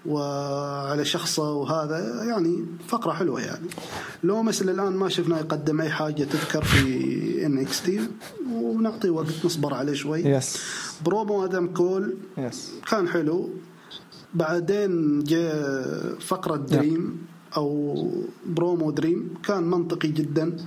وعلى 0.05 1.05
شخصه 1.05 1.51
وهذا 1.53 2.23
يعني 2.23 2.65
فقرة 2.87 3.11
حلوة 3.11 3.41
يعني. 3.41 3.67
Lumis 4.23 4.61
اللي 4.61 4.71
الآن 4.71 4.93
ما 4.93 5.09
شفنا 5.09 5.39
يقدم 5.39 5.81
أي 5.81 5.89
حاجة 5.89 6.23
تذكر 6.23 6.63
في 6.63 7.45
NXT 7.45 7.99
ونعطيه 8.53 9.09
وقت 9.09 9.45
نصبر 9.45 9.73
عليه 9.73 9.93
شوي. 9.93 10.19
yes 10.25 10.57
promo 11.05 11.45
Adam 11.45 11.67
Cole 11.67 12.17
yes 12.37 12.71
كان 12.91 13.07
حلو. 13.07 13.49
بعدين 14.33 15.23
جاء 15.23 16.15
فقرة 16.19 16.55
Dream 16.55 17.21
أو 17.57 17.95
promo 18.45 18.91
Dream 18.91 19.33
كان 19.43 19.63
منطقي 19.63 20.07
جدا 20.07 20.57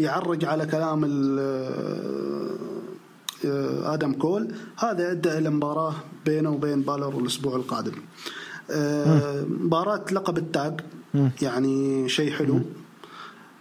يعرج 0.00 0.44
على 0.44 0.66
كلام 0.66 1.04
ال- 1.04 2.56
Adam 3.84 4.12
Cole. 4.12 4.54
هذا 4.78 5.10
أدى 5.10 5.38
إلى 5.38 5.50
مباراة 5.50 5.94
بينه 6.26 6.50
وبين 6.50 6.82
Bálor 6.82 7.18
الأسبوع 7.18 7.56
القادم. 7.56 7.92
آه، 7.92 7.96
مباراة 9.48 10.04
لقب 10.12 10.38
ال 10.38 10.46
tag. 10.46 10.80
يعني 11.42 12.08
شيء 12.08 12.32
حلو. 12.32 12.60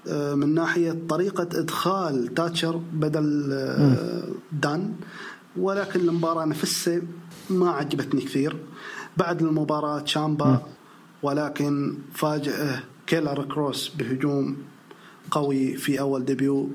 آه، 0.07 0.35
من 0.35 0.53
ناحية 0.53 0.97
طريقة 1.09 1.47
إدخال 1.59 2.33
Thatcher 2.33 2.81
بدل 2.93 3.49
آه، 3.53 4.27
Dunne. 4.51 4.93
ولكن 5.57 5.99
المباراة 5.99 6.45
نفسها 6.45 7.01
ما 7.49 7.69
عجبتني 7.69 8.21
كثير. 8.21 8.57
بعد 9.17 9.41
المباراة 9.41 9.99
Ciampa. 9.99 10.61
ولكن 11.23 11.97
فاجأة 12.13 12.79
Killer 13.07 13.43
Kross 13.43 13.89
بهجوم 13.89 14.57
قوي 15.31 15.75
في 15.77 15.99
أول 15.99 16.25
debut. 16.25 16.69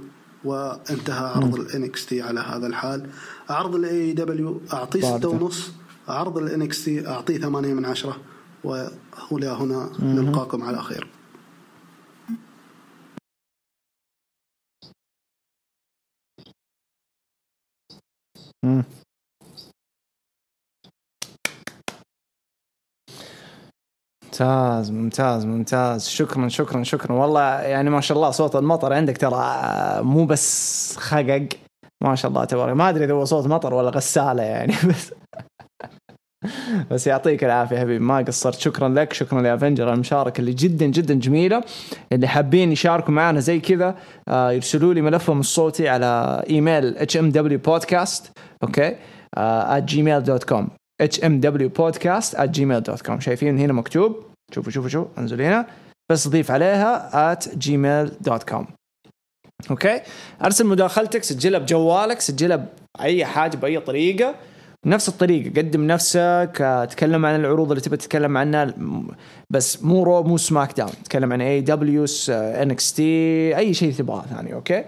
وانتهى 0.44 1.26
عرض 1.28 1.54
ال 1.54 2.06
NXT 2.06 2.22
على 2.22 2.40
هذا 2.40 2.66
الحال. 2.66 3.06
عرض 3.48 3.74
ال 3.74 4.12
AEW 4.12 4.60
أعطيه. 4.72 5.00
ستة 5.00 5.28
ونص. 5.28 5.70
عرض 6.10 6.38
ال 6.38 6.84
NXT 6.84 7.08
أعطيه 7.08 7.38
ثمانية 7.38 7.74
من 7.74 7.84
عشرة 7.84 8.16
وهنا 8.64 9.62
هنا 9.62 9.90
نلقاكم 10.00 10.62
على 10.62 10.82
خير. 10.82 11.08
مم. 18.64 18.84
ممتاز 24.24 24.90
ممتاز 24.90 25.44
ممتاز. 25.46 26.08
شكرا 26.08 26.48
شكرا 26.48 26.82
شكرا. 26.82 27.12
والله 27.12 27.60
يعني 27.60 27.90
ما 27.90 28.00
شاء 28.00 28.16
الله 28.16 28.30
صوت 28.30 28.56
المطر 28.56 28.92
عندك 28.92 29.16
ترى 29.16 29.40
مو 30.02 30.26
بس 30.26 30.96
خقق. 30.96 31.48
ما 32.02 32.14
شاء 32.14 32.30
الله 32.30 32.44
تبارك. 32.44 32.76
ما 32.76 32.88
أدري 32.88 33.04
إذا 33.04 33.12
هو 33.12 33.24
صوت 33.24 33.46
مطر 33.46 33.74
ولا 33.74 33.90
غسالة 33.90 34.42
يعني 34.42 34.72
بس 34.90 35.12
بس 36.90 37.06
يعطيك 37.06 37.44
العافية 37.44 37.78
حبيبي 37.78 38.04
ما 38.04 38.18
قصرت. 38.18 38.58
شكرا 38.58 38.88
لك 38.88 39.12
شكرا 39.12 39.42
لأفنجر 39.42 39.84
على 39.84 39.94
المشاركة 39.94 40.40
اللي 40.40 40.52
جدا 40.52 40.86
جدا 40.86 41.14
جميلة 41.14 41.64
اللي 42.12 42.28
حابين 42.28 42.72
يشاركوا 42.72 43.12
معنا 43.14 43.40
زي 43.40 43.60
كذا 43.60 43.96
آه، 44.28 44.52
يرسلوا 44.52 44.94
لي 44.94 45.00
ملفهم 45.00 45.40
الصوتي 45.40 45.88
على 45.88 46.42
إيميل 46.50 46.96
hmwpodcast 46.98 48.22
أوكي؟ 48.62 48.96
at 49.36 49.84
gmail.com 49.92 50.64
hmwpodcast 51.02 52.34
at 52.36 52.50
gmail.com 52.58 53.18
شايفين 53.18 53.58
هنا 53.58 53.72
مكتوب؟ 53.72 54.24
شوفوا 54.54 54.72
شوفوا 54.72 54.88
شوفوا 54.88 55.10
انزل 55.18 55.42
هنا. 55.42 55.66
بس 56.10 56.28
ضيف 56.28 56.50
عليها 56.50 57.34
at 57.34 57.44
gmail.com 57.46 58.64
okay؟ 59.70 60.00
أرسل 60.44 60.66
مداخلتك 60.66 61.22
سجلها 61.22 61.60
بجوالك 61.60 62.20
سجلها 62.20 62.66
بأي 62.98 63.24
حاجة 63.24 63.56
بأي 63.56 63.80
طريقة. 63.80 64.34
نفس 64.86 65.08
الطريقة 65.08 65.50
قدم 65.60 65.86
نفسك 65.86 66.58
آه، 66.60 66.84
تكلم 66.84 67.26
عن 67.26 67.40
العروض 67.40 67.70
اللي 67.70 67.80
تبي 67.80 67.96
تتكلم 67.96 68.36
عنها 68.36 68.74
بس 69.50 69.82
مو 69.82 70.02
Raw 70.02 70.22
مو 70.22 70.36
SmackDown 70.36 70.92
تكلم 71.04 71.32
عن 71.32 71.40
AEW 71.40 71.60
NXT 71.60 73.56
أي 73.56 73.74
شيء 73.74 73.92
تبغاه 73.92 74.22
ثاني 74.22 74.54
okay؟ 74.54 74.84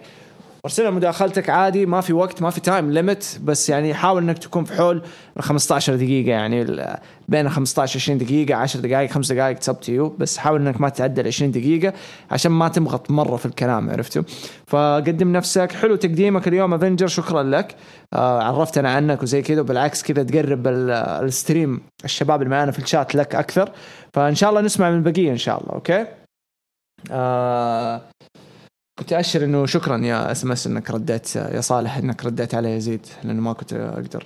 ارسلها 0.66 0.90
مداخلتك 0.90 1.50
عادي 1.50 1.86
ما 1.86 2.00
في 2.00 2.12
وقت 2.12 2.42
ما 2.42 2.50
في 2.50 2.60
time 2.61 2.90
limit 2.90 3.26
بس 3.44 3.68
يعني 3.70 3.94
حاول 3.94 4.22
إنك 4.22 4.38
تكون 4.38 4.64
في 4.64 4.72
حول 4.74 5.02
ال 5.36 5.42
15 5.42 5.96
دقيقة 5.96 6.30
يعني 6.30 6.86
بين 7.28 7.48
15 7.48 8.00
20 8.00 8.18
دقيقة 8.18 8.54
10 8.54 8.80
دقائق 8.80 9.10
5 9.10 9.34
دقائق 9.34 9.56
it's 9.57 9.66
to 9.66 10.09
بس 10.08 10.38
حاول 10.38 10.60
إنك 10.66 10.80
ما 10.80 10.88
تعدى 10.88 11.20
ال 11.20 11.26
20 11.26 11.50
دقيقة 11.50 11.92
عشان 12.30 12.52
ما 12.52 12.68
تمغط 12.68 13.10
مرة 13.10 13.36
في 13.36 13.46
الكلام 13.46 13.90
عرفتوا؟ 13.90 14.22
فقدم 14.66 15.32
نفسك 15.32 15.72
حلو 15.72 15.96
تقديمك 15.96 16.48
اليوم 16.48 16.74
Avenger 16.74 17.07
شكرا 17.06 17.42
لك 17.42 17.74
آه 18.14 18.42
عرفتنا 18.42 18.90
عنك 18.90 19.22
وزي 19.22 19.42
كذا 19.42 19.60
وبالعكس 19.60 20.02
كذا 20.02 20.22
تقرب 20.22 20.66
ال- 20.66 20.90
ال 21.24 21.32
stream 21.32 21.80
الشباب 22.04 22.42
اللي 22.42 22.50
معانا 22.50 22.72
في 22.72 22.78
الشات 22.78 23.14
لك 23.14 23.34
أكثر 23.34 23.70
فإن 24.14 24.34
شاء 24.34 24.50
الله 24.50 24.60
نسمع 24.60 24.90
من 24.90 24.96
البقية 24.96 25.30
إن 25.30 25.36
شاء 25.38 25.60
الله 25.60 25.72
okay؟ 25.72 26.07
آه 27.10 28.00
كنت 29.03 29.12
أشر 29.12 29.44
إنه 29.44 29.66
شكرا 29.66 29.98
يا 29.98 30.32
SMS 30.32 30.66
إنك 30.66 30.90
رديت 30.90 31.36
يا 31.36 31.61
صالح 31.61 31.96
إنك 31.96 32.24
رديت 32.24 32.55
علي 32.55 32.76
يزيد 32.76 33.07
لأنه 33.24 33.42
ما 33.42 33.53
كنت 33.53 33.72
أقدر 33.72 34.24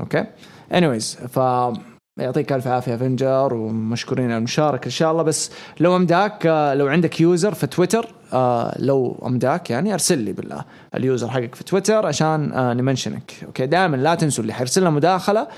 okay. 0.00 0.24
anyways 0.72 1.14
ف 1.14 1.38
يعطيك 2.20 2.52
ألف 2.52 2.66
عافية 2.66 2.94
Avenger 2.94 3.54
ومشكورين 3.54 4.24
على 4.24 4.38
المشاركة 4.38 4.84
إن 4.84 4.90
شاء 4.90 5.12
الله. 5.12 5.22
بس 5.22 5.50
لو 5.80 5.96
أمداك 5.96 6.46
آه، 6.46 6.74
لو 6.74 6.86
عندك 6.86 7.20
user 7.20 7.54
في 7.54 7.66
تويتر 7.66 8.06
آه، 8.32 8.76
لو 8.78 9.22
أمداك 9.26 9.70
يعني 9.70 9.92
أرسل 9.92 10.18
لي 10.18 10.32
بالله 10.32 10.64
ال 10.94 11.01
user 11.01 11.28
حقك 11.28 11.54
في 11.54 11.64
تويتر 11.64 12.06
عشان 12.06 12.52
آه، 12.52 12.74
نمنشنك. 12.74 13.32
okay؟ 13.46 13.66
دائما 13.66 13.96
لا 13.96 14.14
تنسوا 14.14 14.42
اللي 14.42 14.52
حيرسل 14.52 14.80
لنا 14.80 14.90
مداخلة 14.90 15.48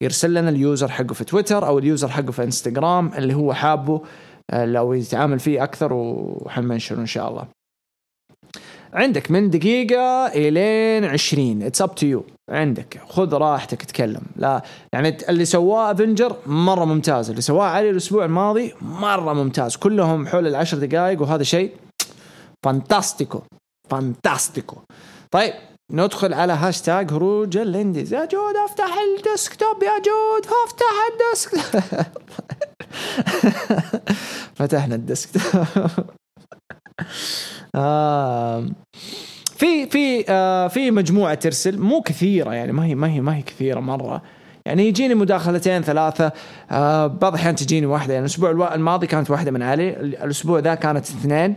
يرسل 0.00 0.34
لنا 0.34 0.50
ال 0.50 0.58
user 0.58 0.88
حقه 0.88 1.14
في 1.14 1.24
تويتر 1.24 1.66
أو 1.66 1.78
ال 1.78 1.84
user 1.84 2.08
حقه 2.08 2.30
في 2.32 2.44
انستغرام 2.44 3.10
اللي 3.18 3.34
هو 3.34 3.52
حابه 3.52 4.02
لو 4.54 4.92
يتعامل 4.92 5.38
فيه 5.38 5.62
أكثر 5.62 5.92
وحنمنشنه 5.92 7.00
إن 7.00 7.06
شاء 7.06 7.28
الله. 7.28 7.46
عندك 8.92 9.30
من 9.30 9.50
دقيقة 9.50 10.26
إلين 10.26 11.04
20 11.04 11.62
it's 11.62 11.82
up 11.82 11.94
to 11.94 12.06
you 12.06 12.24
عندك. 12.50 13.00
خذ 13.08 13.34
راحتك 13.34 13.82
اتكلم 13.82 14.22
لا 14.36 14.62
يعني 14.92 15.16
اللي 15.28 15.44
سواه 15.44 15.90
Avenger 15.90 16.36
مرة 16.46 16.84
ممتاز. 16.84 17.30
اللي 17.30 17.42
سواه 17.42 17.66
علي 17.66 17.90
الأسبوع 17.90 18.24
الماضي 18.24 18.74
مرة 18.82 19.32
ممتاز. 19.32 19.76
كلهم 19.76 20.26
حول 20.26 20.46
العشر 20.46 20.78
دقائق 20.78 21.22
وهذا 21.22 21.42
شيء 21.42 21.72
fantastico 22.64 23.40
fantastico 23.90 24.76
طيب 25.30 25.52
ندخل 25.92 26.34
على 26.34 26.52
هاشتاج 26.52 27.12
هروج 27.12 27.56
ال 27.56 27.64
indies 27.64 28.12
يا 28.14 28.24
جود 28.24 28.56
أفتح 28.70 28.94
ال 29.18 29.26
desktop 29.26 29.82
يا 29.82 29.98
جود 29.98 30.46
أفتح 30.66 30.94
ال 31.12 31.20
desktop. 31.20 31.82
فتحنا 34.58 34.94
ال 34.94 35.02
desktop. 35.02 35.64
في 39.56 39.86
في 39.86 40.24
آه 40.28 40.68
في 40.68 40.90
مجموعة 40.90 41.34
ترسل 41.34 41.78
مو 41.78 42.00
كثيرة 42.02 42.54
يعني 42.54 42.72
ما 42.72 42.84
هي 42.86 42.94
ما 42.94 43.10
هي 43.10 43.20
ما 43.20 43.36
هي 43.36 43.42
كثيرة 43.42 43.80
مرة. 43.80 44.22
يعني 44.66 44.88
يجيني 44.88 45.14
مداخلتين 45.14 45.82
ثلاثة 45.82 46.32
آه 46.70 47.06
بعض 47.06 47.32
الأحيان 47.34 47.54
تجيني 47.56 47.86
واحدة. 47.86 48.14
يعني 48.14 48.26
الأسبوع 48.26 48.50
الوا- 48.50 48.74
الماضي 48.74 49.06
كانت 49.06 49.30
واحدة 49.30 49.50
من 49.50 49.62
علي 49.62 49.88
الأسبوع 50.00 50.58
ذا 50.58 50.74
كانت 50.74 51.04
اثنين. 51.06 51.54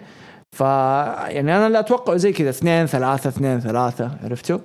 ف 0.55 0.59
يعني 0.61 1.57
أنا 1.57 1.69
لا 1.69 1.79
أتوقع 1.79 2.15
زي 2.15 2.31
كذا 2.31 2.49
اثنين 2.49 2.85
ثلاثة 2.85 3.29
اثنين 3.29 3.59
ثلاثة 3.59 4.11
عرفتوا؟ 4.23 4.59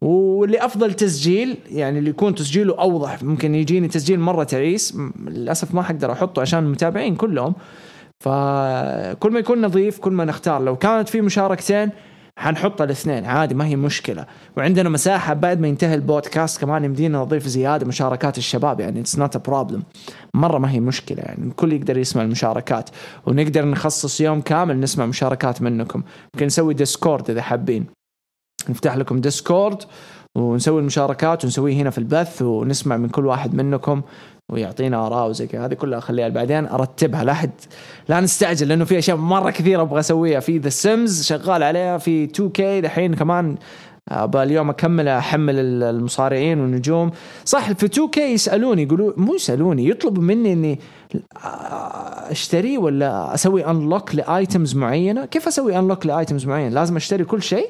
واللي 0.00 0.64
أفضل 0.64 0.94
تسجيل 0.94 1.56
يعني 1.70 1.98
اللي 1.98 2.10
يكون 2.10 2.34
تسجيله 2.34 2.78
أوضح 2.78 3.22
ممكن 3.22 3.54
يجيني 3.54 3.88
تسجيل 3.88 4.20
مرة 4.20 4.44
تعيس 4.44 4.96
للأسف 5.26 5.74
ما 5.74 5.82
حقدر 5.82 6.12
أحطه 6.12 6.42
عشان 6.42 6.58
المتابعين 6.58 7.16
كلهم. 7.16 7.54
فكل 8.20 9.30
ما 9.30 9.38
يكون 9.38 9.64
نظيف 9.64 9.98
كل 9.98 10.12
ما 10.12 10.24
نختار. 10.24 10.62
لو 10.62 10.76
كانت 10.76 11.08
في 11.08 11.20
مشاركتين 11.20 11.90
حنحط 12.38 12.82
الاثنين 12.82 13.24
عادي 13.24 13.54
ما 13.54 13.66
هي 13.66 13.76
مشكلة. 13.76 14.26
وعندنا 14.56 14.88
مساحة 14.88 15.34
بعد 15.34 15.60
ما 15.60 15.68
ينتهي 15.68 15.94
البودكاست 15.94 16.60
كمان 16.60 16.84
يمدينا 16.84 17.18
نضيف 17.18 17.46
زيادة 17.46 17.86
مشاركات 17.86 18.38
الشباب 18.38 18.80
يعني 18.80 19.00
it's 19.00 19.18
not 19.18 19.48
problem 19.48 19.82
مرة 20.34 20.58
ما 20.58 20.70
هي 20.70 20.80
مشكلة 20.80 21.22
يعني 21.22 21.48
الكل 21.48 21.72
يقدر 21.72 21.98
يسمع 21.98 22.22
المشاركات. 22.22 22.90
ونقدر 23.26 23.64
نخصص 23.64 24.20
يوم 24.20 24.40
كامل 24.40 24.80
نسمع 24.80 25.06
مشاركات 25.06 25.62
منكم. 25.62 26.02
ممكن 26.34 26.46
نسوي 26.46 26.74
Discord 26.74 27.30
إذا 27.30 27.42
حابين. 27.42 27.86
نفتح 28.68 28.96
لكم 28.96 29.20
Discord 29.20 29.82
ونسوي 30.38 30.80
المشاركات 30.80 31.44
ونسويه 31.44 31.74
هنا 31.74 31.90
في 31.90 31.98
البث 31.98 32.42
ونسمع 32.42 32.96
من 32.96 33.08
كل 33.08 33.26
واحد 33.26 33.54
منكم. 33.54 34.02
ويعطينا 34.52 35.06
آراء 35.06 35.28
وزي 35.28 35.46
كذا. 35.46 35.64
هذه 35.66 35.74
كلها 35.74 36.00
خليها 36.00 36.28
بعدين 36.28 36.66
أرتبها. 36.66 37.24
لا 37.24 37.34
حد 37.34 37.50
لا 38.08 38.20
نستعجل 38.20 38.68
لأنه 38.68 38.84
في 38.84 38.98
أشياء 38.98 39.16
مرة 39.16 39.50
كثيرة 39.50 39.82
أبغى 39.82 40.00
أسويها. 40.00 40.40
في 40.40 40.58
The 40.58 40.68
Sims 40.68 41.24
شغال 41.26 41.62
عليها 41.62 41.98
في 41.98 42.24
2K 42.24 42.80
دحين 42.80 43.14
كمان. 43.14 43.56
أبى 44.08 44.42
اليوم 44.42 44.70
أكمل 44.70 45.08
أحمل 45.08 45.58
ال- 45.58 45.82
المصارعين 45.82 46.60
والنجوم. 46.60 47.10
صح 47.44 47.72
في 47.72 47.86
2K 47.86 48.20
يسألوني 48.32 48.82
يقولوا 48.82 49.12
مو 49.16 49.34
يسألوني 49.34 49.88
يطلبوا 49.88 50.22
مني 50.22 50.52
إني 50.52 50.80
أشتري 52.30 52.78
ولا 52.78 53.34
أسوي 53.34 53.66
unlock 53.66 54.14
ل 54.14 54.24
items 54.24 54.76
معينة؟ 54.76 55.24
كيف 55.24 55.46
أسوي 55.48 55.78
unlock 55.78 56.06
ل 56.06 56.13
items 56.13 56.46
معينة؟ 56.46 56.74
لازم 56.74 56.96
أشتري 56.96 57.24
كل 57.24 57.42
شيء؟ 57.42 57.68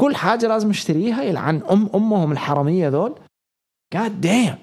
كل 0.00 0.16
حاجة 0.16 0.46
لازم 0.48 0.70
أشتريها؟ 0.70 1.22
يلعن 1.22 1.60
ام 1.70 1.88
أمهم 1.94 2.32
الحرامية 2.32 2.88
ذول؟ 2.88 3.14
God 3.94 4.20
damn 4.20 4.54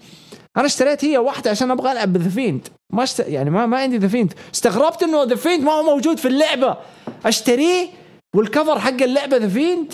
أنا 0.57 0.65
اشتريت 0.65 1.05
هي 1.05 1.17
واحدة 1.17 1.51
عشان 1.51 1.71
أبغى 1.71 1.91
ألعب 1.91 2.13
ب 2.13 2.17
The 2.17 2.29
Fiend 2.29 2.67
ما 2.93 3.03
اشت... 3.03 3.19
يعني 3.19 3.49
ما 3.49 3.65
ما 3.65 3.77
عندي 3.77 3.97
The 3.97 4.07
Fiend 4.07 4.33
استغربت 4.53 5.03
إنه 5.03 5.23
The 5.23 5.35
Fiend 5.35 5.63
ما 5.63 5.71
هو 5.71 5.83
موجود 5.83 6.17
في 6.17 6.27
اللعبة. 6.27 6.77
أشتريه 7.25 7.89
وال 8.35 8.48
cover 8.48 8.79
حق 8.79 9.01
اللعبة 9.01 9.37
The 9.37 9.49
Fiend 9.49 9.93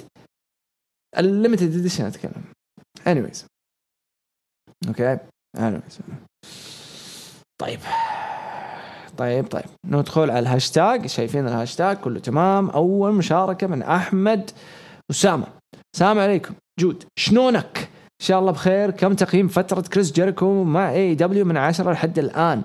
ال 1.17 1.24
limited 1.24 1.75
edition 1.75 2.05
أتكلم. 2.05 2.43
anyways 3.07 3.45
okay 4.87 5.17
anyways 5.57 5.99
طيب. 7.61 7.79
طيب 9.17 9.47
طيب. 9.47 9.65
ندخل 9.85 10.21
على 10.21 10.39
الهاشتاج. 10.39 11.05
شايفين 11.05 11.47
الهاشتاج؟ 11.47 11.97
كله 11.97 12.19
تمام. 12.19 12.69
أول 12.69 13.13
مشاركة 13.13 13.67
من 13.67 13.81
أحمد 13.81 14.51
اسامه 15.11 15.47
السلام 15.95 16.19
عليكم. 16.19 16.53
جود. 16.79 17.03
شلونك 17.19 17.89
إن 18.21 18.25
شاء 18.25 18.39
الله 18.39 18.51
بخير. 18.51 18.91
كم 18.91 19.13
تقييم 19.13 19.47
فترة 19.47 19.81
كريس 19.81 20.11
جيريكو 20.11 20.63
مع 20.63 20.91
AEW 20.91 21.45
من 21.45 21.57
عشرة 21.57 21.91
لحد 21.91 22.19
الآن؟ 22.19 22.63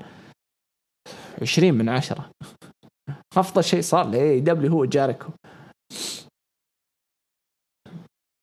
20 1.42 1.74
من 1.74 1.88
عشرة. 1.88 2.30
أفضل 3.36 3.64
شيء 3.64 3.80
صار 3.80 4.06
ل 4.06 4.40
AEW 4.40 4.72
هو 4.72 4.84
جاريكو 4.84 5.28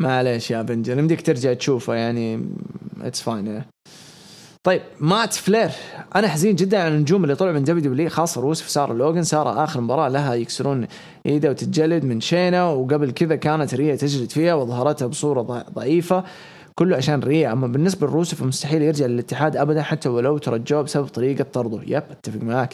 معليش 0.01 0.51
يا 0.51 0.61
بنجر 0.61 0.97
يمديك 0.97 1.21
ترجع 1.21 1.53
تشوفه 1.53 1.93
يعني. 1.93 2.49
it's 3.01 3.21
fine 3.21 3.63
طيب 4.65 4.81
مات 4.99 5.33
فلير. 5.33 5.71
أنا 6.15 6.27
حزين 6.27 6.55
جدا 6.55 6.79
على 6.79 6.95
النجوم 6.95 7.23
اللي 7.23 7.35
طلعوا 7.35 7.53
من 7.53 7.63
WWE 7.63 8.09
خاصة 8.09 8.41
روسف 8.41 8.65
وسارة 8.65 8.93
لوجن 8.93 9.23
سارة 9.23 9.63
آخر 9.63 9.81
مباراة 9.81 10.09
لها 10.09 10.33
يكسرون 10.33 10.87
إيده 11.25 11.49
وتتجلد 11.49 12.05
من 12.05 12.21
شينا 12.21 12.63
وقبل 12.63 13.11
كذا 13.11 13.35
كانت 13.35 13.75
ريا 13.75 13.95
تجلد 13.95 14.31
فيها 14.31 14.53
وظهرتها 14.53 15.07
بصورة 15.07 15.41
ضعيفة. 15.73 16.23
كله 16.79 16.97
عشان 16.97 17.19
ريا 17.19 17.51
أما 17.51 17.67
بالنسبة 17.67 18.07
لروسف 18.07 18.41
فمستحيل 18.41 18.81
يرجع 18.81 19.05
للاتحاد 19.05 19.57
ابدا 19.57 19.81
حتى 19.81 20.09
ولو 20.09 20.37
ترجوه 20.37 20.81
بسبب 20.81 21.05
طريقة 21.05 21.45
طرده. 21.53 21.79
yep 21.87 22.03
أتفق 22.11 22.43
معاك. 22.43 22.73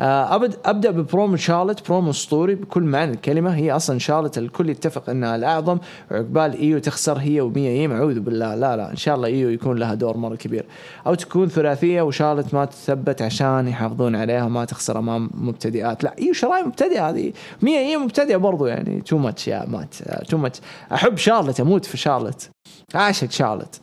آه، 0.00 0.34
أبد 0.34 0.56
أبدأ 0.64 0.90
ببرومو 0.90 1.36
شارلت. 1.36 1.88
برومو 1.88 2.10
أسطوري 2.10 2.54
بكل 2.54 2.82
معنى 2.82 3.10
الكلمة. 3.10 3.56
هي 3.56 3.72
أصلا 3.72 3.98
شارلت 3.98 4.38
الكل 4.38 4.70
يتفق 4.70 5.10
إنها 5.10 5.36
الأعظم. 5.36 5.78
وعقبال 6.10 6.58
إيو 6.58 6.78
تخسر 6.78 7.18
هي 7.18 7.40
وميا 7.40 7.70
ييم 7.70 7.92
أعوذ 7.92 8.20
بالله. 8.20 8.54
لا 8.54 8.76
لا 8.76 8.90
إن 8.90 8.96
شاء 8.96 9.14
الله 9.14 9.28
إيو 9.28 9.48
يكون 9.48 9.78
لها 9.78 9.94
دور 9.94 10.16
مرة 10.16 10.34
كبير. 10.36 10.64
أو 11.06 11.14
تكون 11.14 11.48
ثلاثية 11.48 12.02
وشارلت 12.02 12.54
ما 12.54 12.64
تثبت 12.64 13.22
عشان 13.22 13.68
يحافظون 13.68 14.16
عليها 14.16 14.44
وما 14.44 14.64
تخسر 14.64 14.98
أمام 14.98 15.30
مبتدئات. 15.34 16.04
لا 16.04 16.14
إيو 16.18 16.32
شراي 16.32 16.62
مبتدئة 16.62 17.08
هذه. 17.08 17.32
ميا 17.62 17.80
ييم 17.80 18.04
مبتدئة 18.04 18.36
برضو 18.36 18.66
يعني 18.66 19.00
too 19.00 19.18
much 19.18 19.48
يا 19.48 19.64
مات. 19.68 19.94
too 20.28 20.36
much 20.36 20.60
أحب 20.92 21.16
شارلت 21.16 21.60
أموت 21.60 21.84
في 21.84 21.96
شارلت. 21.96 22.50
اعشق 22.94 23.30
شارلت 23.30 23.80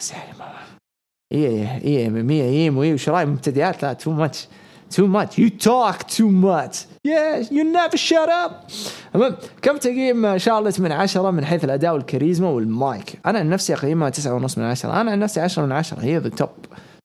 بس 0.00 0.10
يعني 0.10 0.38
ما 0.38 0.44
إيه 1.32 1.78
إيه 1.78 2.08
ميا 2.08 2.44
ييم 2.44 2.78
وايو 2.78 2.96
شراي 2.96 3.26
مبتدئات؟ 3.26 3.82
لا 3.82 3.92
too 3.92 4.10
much 4.10 4.48
too 4.94 5.08
much. 5.08 5.38
You 5.38 5.50
talk 5.50 5.98
too 6.16 6.30
much. 6.48 6.76
Yeah 7.08 7.40
you 7.50 7.64
never 7.64 7.96
shut 7.96 8.28
up. 8.28 8.72
المهم 9.14 9.36
كم 9.62 9.76
تقييم 9.76 10.38
شارلت 10.38 10.80
من 10.80 10.92
عشرة 10.92 11.30
من 11.30 11.44
حيث 11.44 11.64
الأداء 11.64 11.92
والكاريزما 11.92 12.48
والمايك؟ 12.48 13.20
أنا 13.26 13.38
عن 13.38 13.48
نفسي 13.48 13.74
أقيمها 13.74 14.10
تسعة 14.10 14.34
ونص 14.34 14.58
من 14.58 14.64
عشرة. 14.64 15.00
أنا 15.00 15.10
عن 15.10 15.18
نفسي 15.18 15.40
عشرة 15.40 15.62
من 15.62 15.72
عشرة. 15.72 16.00
هي 16.00 16.18
the 16.18 16.28
top 16.28 16.48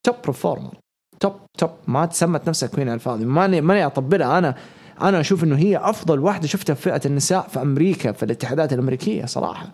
top 0.03 0.15
performer 0.25 0.73
top 1.19 1.33
top 1.57 1.69
ما 1.87 2.05
تسمت 2.05 2.49
نفسها 2.49 2.69
queen 2.69 2.86
ع 2.86 2.89
الفاضي. 2.89 3.25
ماني 3.25 3.61
ماني 3.61 3.85
أطبلها. 3.85 4.37
أنا 4.37 4.55
أنا 5.01 5.19
أشوف 5.19 5.43
إنه 5.43 5.55
هي 5.55 5.77
أفضل 5.77 6.19
واحدة 6.19 6.47
شفتها 6.47 6.73
في 6.73 6.81
فئة 6.81 7.01
النساء 7.05 7.47
في 7.47 7.61
أمريكا 7.61 8.11
في 8.11 8.23
الاتحادات 8.23 8.73
الأمريكية 8.73 9.25
صراحة. 9.25 9.67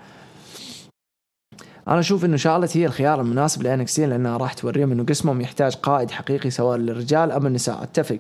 أنا 1.88 2.00
أشوف 2.00 2.26
إنه 2.26 2.38
شارلت 2.38 2.78
هي 2.78 2.86
الخيار 2.86 3.22
المناسب 3.22 3.64
ل 3.64 3.74
NXT 3.74 4.06
لأنها 4.06 4.38
راح 4.38 4.54
توريهم 4.54 4.92
إنه 4.92 5.04
قسمهم 5.04 5.42
يحتاج 5.42 5.76
قائد 5.76 6.12
حقيقي 6.12 6.50
سواء 6.50 6.78
للرجال 6.78 7.32
أم 7.32 7.48
النساء. 7.48 7.84
أتفق. 7.84 8.20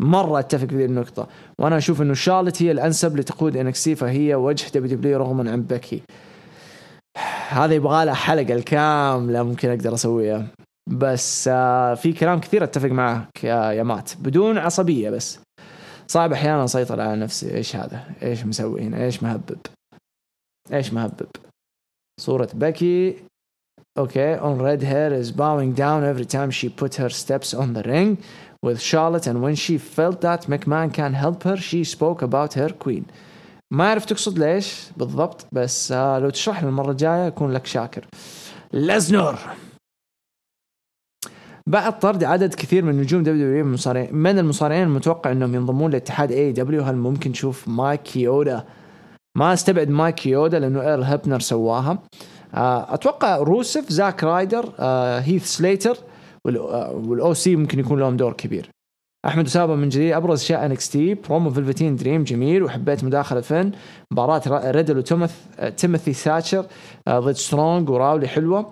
مرة 0.00 0.38
أتفق 0.38 0.66
في 0.66 0.76
ذي 0.76 0.84
النقطة. 0.84 1.28
وأنا 1.60 1.76
أشوف 1.76 2.02
إنه 2.02 2.14
شارلت 2.14 2.62
هي 2.62 2.70
الأنسب 2.70 3.16
لتقود 3.16 3.56
NXT 3.56 3.94
فهي 3.94 4.34
وجه 4.34 4.70
WWE 4.74 5.18
رغما 5.18 5.50
عن 5.50 5.62
بيكي 5.62 6.02
هذا 7.48 7.74
يبغى 7.74 8.04
لها 8.04 8.14
حلقة 8.14 8.54
الكاملة 8.54 9.42
ممكن 9.42 9.70
أقدر 9.70 9.94
أسويها. 9.94 10.46
بس 10.90 11.48
آه 11.52 11.94
في 11.94 12.12
كلام 12.12 12.40
كثير 12.40 12.64
أتفق 12.64 12.88
معك 12.88 13.44
يا 13.44 13.72
يا 13.72 13.82
مات. 13.82 14.10
بدون 14.20 14.58
عصبية 14.58 15.10
بس. 15.10 15.38
صعب 16.06 16.32
أحيانا 16.32 16.64
أسيطر 16.64 17.00
على 17.00 17.16
نفسي. 17.16 17.54
إيش 17.54 17.76
هذا؟ 17.76 18.04
إيش 18.22 18.44
مسوي 18.44 18.82
هنا؟ 18.82 19.04
إيش 19.04 19.22
مهبب؟ 19.22 19.58
إيش 20.72 20.92
مهبب؟ 20.92 21.26
صورة 22.20 22.48
بيكي 22.54 23.16
Okay, 23.98 24.38
on 24.38 24.58
red 24.58 24.82
hair 24.82 25.10
is 25.12 25.32
bowing 25.32 25.72
down 25.72 26.04
every 26.04 26.26
time 26.26 26.50
she 26.50 26.68
put 26.68 26.96
her 26.96 27.08
steps 27.08 27.54
on 27.54 27.72
the 27.72 27.82
ring. 27.82 28.18
With 28.62 28.78
Charlotte 28.80 29.26
and 29.26 29.40
when 29.42 29.54
she 29.54 29.78
felt 29.78 30.20
that 30.20 30.42
McMahon 30.52 30.92
can 30.92 31.12
help 31.14 31.42
her 31.44 31.56
she 31.56 31.84
spoke 31.84 32.22
about 32.22 32.54
her 32.54 32.70
queen. 32.84 33.04
ما 33.70 33.84
أعرف 33.84 34.04
تقصد 34.04 34.38
ليش 34.38 34.86
بالضبط 34.96 35.46
بس 35.52 35.92
آه 35.92 36.18
لو 36.18 36.30
تشرح 36.30 36.62
لي 36.62 36.68
المرة 36.68 36.90
الجاية 36.90 37.26
أكون 37.26 37.52
لك 37.52 37.66
شاكر. 37.66 38.06
لزنر 38.72 39.38
بعد 41.68 41.98
طرد 41.98 42.24
عدد 42.24 42.54
كثير 42.54 42.84
من 42.84 42.96
نجوم 43.00 43.22
WWE 43.22 43.46
من 43.46 43.60
المصارعين 43.60 44.14
من 44.14 44.38
المصارعين 44.38 44.82
المتوقع 44.82 45.32
إنهم 45.32 45.54
ينضمون 45.54 45.90
لاتحاد 45.90 46.32
AEW 46.32 46.82
هل 46.82 46.96
ممكن 46.96 47.30
نشوف 47.30 47.68
مايك 47.68 48.02
كيودا؟ 48.02 48.64
ما 49.36 49.52
استبعد 49.52 49.88
مايك 49.88 50.14
كيودا 50.14 50.58
لأنه 50.58 50.80
إيرل 50.82 51.02
هيبنر 51.02 51.40
سواها. 51.40 51.98
آه، 52.54 52.94
أتوقع 52.94 53.36
روسف 53.36 53.90
زاك 53.90 54.24
رايدر 54.24 54.72
آه، 54.78 55.18
هيث 55.20 55.46
سليتر 55.46 55.96
وال 56.44 57.34
OC 57.34 57.56
ممكن 57.56 57.78
يكون 57.78 58.00
لهم 58.00 58.16
دور 58.16 58.32
كبير. 58.32 58.70
أحمد 59.26 59.46
اسامه 59.46 59.74
من 59.74 59.88
جديد 59.88 60.12
أبرز 60.12 60.40
أشياء 60.42 60.66
NXT 60.66 61.14
promo 61.14 61.50
فيلفتين 61.50 61.96
دريم 61.96 62.24
جميل 62.24 62.62
وحبيت 62.62 63.04
مداخلة 63.04 63.40
فين 63.40 63.72
مباراة 64.12 64.42
را- 64.46 64.70
ريدل 64.70 64.98
وتيموث 64.98 65.34
آه، 65.58 65.68
تيموثي 65.68 66.12
ثاتشر 66.12 66.64
آه، 67.08 67.18
ضد 67.20 67.32
سترونج 67.32 67.90
وراولي 67.90 68.28
حلوة. 68.28 68.66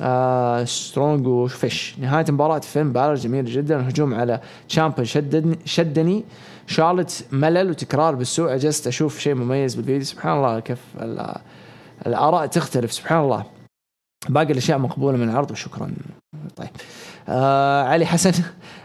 آه 0.00 0.64
سترونج 0.64 1.26
وفيش 1.26 1.96
نهاية 1.98 2.24
مباراة 2.28 2.58
فين 2.58 2.92
بالر 2.92 3.14
جميلة 3.14 3.50
جدا 3.54 3.76
الهجوم 3.80 4.14
على 4.14 4.40
تشامبا 4.68 5.04
شدني 5.04 5.58
شدني. 5.64 6.24
شارلت 6.66 7.26
ملل 7.32 7.70
وتكرار 7.70 8.14
بالسوء. 8.14 8.52
عجزت 8.52 8.86
أشوف 8.86 9.18
شيء 9.18 9.34
مميز 9.34 9.74
بالفيديو. 9.74 10.04
سبحان 10.04 10.36
الله 10.36 10.60
كيف 10.60 10.78
ال- 11.00 11.34
الآراء 12.06 12.46
تختلف. 12.46 12.92
سبحان 12.92 13.18
الله. 13.24 13.44
باقي 14.28 14.52
الأشياء 14.52 14.78
مقبولة 14.78 15.16
من 15.16 15.28
العرض 15.28 15.50
وشكرا. 15.50 15.90
طيب. 16.56 16.68
آه 17.28 17.82
علي 17.82 18.06
حسن 18.06 18.32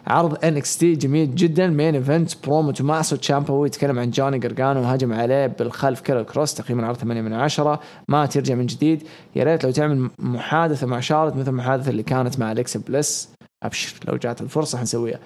عرض 0.07 0.45
NXT 0.45 0.93
جميل 0.93 1.35
جدا. 1.35 1.67
main 1.67 1.95
event 1.95 2.31
promo 2.47 2.71
توماسو 2.71 3.15
تشامبا 3.15 3.65
يتكلم 3.65 3.99
عن 3.99 4.09
جوني 4.09 4.39
جرجانو 4.39 4.81
وهجم 4.81 5.13
عليه 5.13 5.47
بالخلف 5.47 6.01
كيرل 6.01 6.23
كروس 6.23 6.53
تقييم 6.53 6.79
العرض 6.79 6.97
8 6.97 7.21
من 7.21 7.33
10 7.33 7.79
ما 8.07 8.25
ترجع 8.25 8.55
من 8.55 8.65
جديد. 8.65 9.03
يا 9.35 9.43
ريت 9.43 9.63
لو 9.63 9.71
تعمل 9.71 10.09
محادثة 10.19 10.87
مع 10.87 10.99
شارلت 10.99 11.35
مثل 11.35 11.49
المحادثة 11.49 11.89
اللي 11.89 12.03
كانت 12.03 12.39
مع 12.39 12.51
اليكس 12.51 12.77
بليس. 12.77 13.29
أبشر 13.63 13.95
لو 14.07 14.17
جات 14.17 14.41
الفرصة 14.41 14.77
حنسويها. 14.77 15.19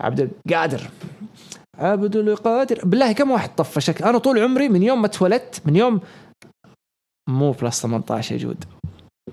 عبد 0.00 0.30
القادر. 0.48 0.80
عبد 1.78 2.16
القادر 2.16 2.80
بالله 2.84 3.12
كم 3.12 3.30
واحد 3.30 3.54
طفشك 3.54 4.02
أنا 4.02 4.18
طول 4.18 4.38
عمري 4.38 4.68
من 4.68 4.82
يوم 4.82 5.00
ما 5.00 5.06
اتولدت 5.06 5.62
من 5.66 5.76
يوم 5.76 6.00
مو 7.28 7.52
plus 7.52 7.82
18 7.82 8.34
يا 8.34 8.40
جود. 8.40 8.64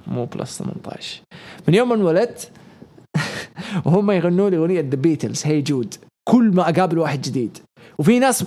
مو 0.08 0.26
plus 0.26 0.58
18 0.58 1.22
من 1.68 1.74
يوم 1.74 1.90
ما 1.90 1.96
انولدت 1.96 2.52
وهم 3.86 4.12
يغنوا 4.12 4.50
لي 4.50 4.58
أغنية 4.58 4.80
The 4.80 4.96
Beatles 4.96 5.46
Hey 5.46 5.62
Jude. 5.62 5.96
كل 6.30 6.52
ما 6.56 6.70
أقابل 6.70 6.98
واحد 6.98 7.22
جديد. 7.22 7.58
وفي 8.00 8.20
ناس 8.20 8.46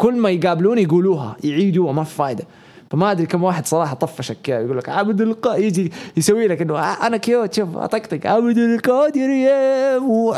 كل 0.00 0.16
ما 0.16 0.30
يقابلوني 0.30 0.82
يقولوها 0.82 1.36
يعيدوها 1.44 1.92
ما 1.92 2.04
في 2.04 2.14
فايدة. 2.14 2.44
فما 2.90 3.10
أدري 3.10 3.26
كم 3.26 3.42
واحد 3.42 3.66
صراحة 3.66 3.94
طفشك 3.94 4.36
كذا 4.42 4.60
يقول 4.60 4.78
لك 4.78 4.88
عبد 4.88 5.20
القادر 5.20 5.64
يجي 5.64 5.92
يسوي 6.16 6.46
لك 6.48 6.62
إنه 6.62 6.78
أنا 6.78 7.16
cute 7.16 7.54
شوف 7.54 7.76
أطقطق. 7.76 8.26
عبد 8.26 8.58
القادر 8.58 9.30
يا 9.30 9.96
أبو 9.96 10.32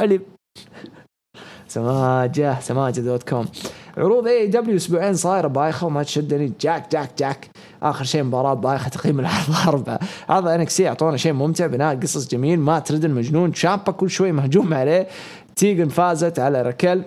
سماجة 1.75 2.61
سماجة 2.61 3.01
dot 3.01 3.29
com. 3.29 3.47
عروض 3.97 4.27
AEW 4.27 4.77
أسبوعين 4.77 5.15
صايرة 5.15 5.49
بايخة 5.49 5.87
وما 5.87 6.03
تشدني. 6.03 6.53
جاك 6.61 6.93
جاك 6.93 7.11
جاك. 7.19 7.51
آخر 7.83 8.05
شيء 8.05 8.23
مباراة 8.23 8.55
بايخة 8.55 8.89
تقييم 8.89 9.21
العرض 9.21 9.69
أربعة. 9.69 9.99
عرض 10.29 10.49
NXT 10.49 10.89
اعطونا 10.89 11.17
شيء 11.17 11.33
ممتع 11.33 11.67
بناء 11.67 12.01
قصص 12.01 12.29
جميل. 12.29 12.61
ما 12.61 12.79
ترد 12.79 13.05
المجنون 13.05 13.55
شامبا 13.55 13.93
كل 13.93 14.11
شوي 14.11 14.33
مهجوم 14.33 14.75
عليه. 14.75 15.09
تيجن 15.57 15.89
فازت 15.89 16.39
على 16.39 16.63
ركل 16.63 17.03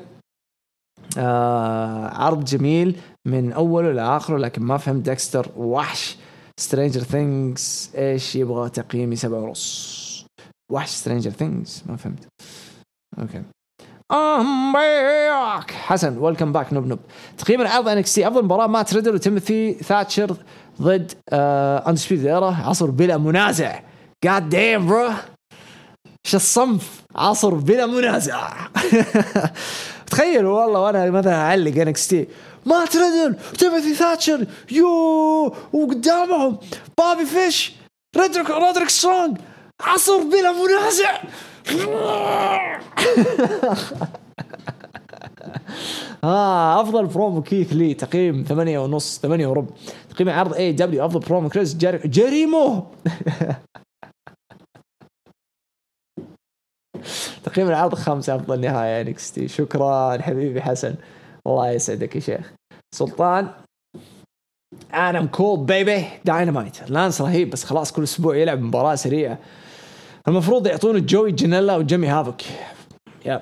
آه 1.18 2.08
عرض 2.08 2.44
جميل 2.44 3.00
من 3.28 3.52
أوله 3.54 3.92
لآخره 3.92 4.38
لكن 4.38 4.62
ما 4.62 4.78
فهمت 4.78 5.06
ديكستر. 5.10 5.52
وحش. 5.58 6.18
سترينجر 6.60 7.02
ثينجز 7.02 7.92
إيش 7.96 8.36
يبغى 8.36 8.70
تقييمي؟ 8.70 9.16
سبعة 9.16 9.40
ونص. 9.40 10.26
وحش 10.72 10.90
سترينجر 10.90 11.32
ثينجز 11.32 11.84
ما 11.86 11.96
فهمت. 11.96 12.28
أوكي. 13.20 13.42
ام 14.12 14.74
باك 14.74 15.72
حسن 15.72 16.18
ويلكم 16.18 16.52
باك 16.52 16.74
نوب 16.74 16.88
نوب 16.88 17.00
تقييم 17.38 17.62
العرض 17.62 17.88
انك 17.88 18.06
سي 18.06 18.28
أفضل 18.28 18.44
مباراة 18.44 18.68
مات 18.68 18.94
ريدل 18.94 19.16
وتيموثي 19.16 19.74
ثاتشر 19.74 20.36
ضد 20.82 21.12
اندسبيد 21.88 22.26
ايرا 22.26 22.56
عصر 22.66 22.90
بلا 22.90 23.18
منازع. 23.18 23.80
God 24.24 24.50
damn 24.50 24.88
bro 24.88 25.10
إيش 26.26 26.36
الصنف؟ 26.36 27.02
عصر 27.16 27.54
بلا 27.54 27.86
منازع. 27.86 28.50
تخيلوا 30.12 30.62
والله 30.62 30.80
وأنا 30.80 31.12
مثلا 31.12 31.36
أعلق 31.36 31.82
NXT 31.82 32.28
مات 32.66 32.98
ريدل 32.98 33.36
تيموثي 33.58 33.96
ثاتشر. 33.96 34.46
يو 34.72 35.56
وقدامهم 35.74 36.58
بابي 36.98 37.26
فيش 37.26 37.74
رودريك 38.18 38.50
رودريك 38.50 38.90
سترونج 38.90 39.38
عصر 39.82 40.18
بلا 40.18 40.52
منازع. 40.52 41.22
آه 46.24 46.82
أفضل 46.82 47.06
برومو 47.06 47.42
كيث 47.42 47.74
لي 47.74 47.94
تقييم 47.94 48.44
ثمانية 48.44 48.80
ونص 48.80 49.20
ثمانية 49.20 49.48
وربع. 49.48 49.76
تقييم 50.10 50.30
عرض 50.30 50.54
AEW 50.54 51.06
أفضل 51.06 51.20
برومو 51.20 51.50
كريس 51.50 51.76
جري 51.76 51.98
جيريكو 51.98 52.84
تقييم 57.44 57.68
العرض 57.68 57.96
خمسة 57.96 58.36
أفضل 58.36 58.62
نهاية 58.62 59.02
NXT 59.02 59.48
شكرا 59.48 60.22
حبيبي 60.22 60.62
حسن. 60.62 60.96
الله 61.48 61.72
يسعدك 61.72 62.16
يا 62.16 62.22
شيخ. 62.22 62.54
سلطان 62.96 63.48
آدم 64.92 65.28
كول 65.28 65.60
baby 65.60 66.06
Dynamite 66.26 66.90
لانس 66.90 67.22
رهيب 67.22 67.50
بس 67.50 67.64
خلاص 67.64 67.92
كل 67.92 68.04
أسبوع 68.04 68.36
يلعب 68.36 68.62
مباراة 68.62 68.96
سريعة. 68.96 69.38
المفروض 70.28 70.68
يعطون 70.68 71.06
جوي 71.06 71.32
جينيلا 71.32 71.76
وجيمي 71.76 72.08
هافوك. 72.08 72.42
yep. 73.26 73.42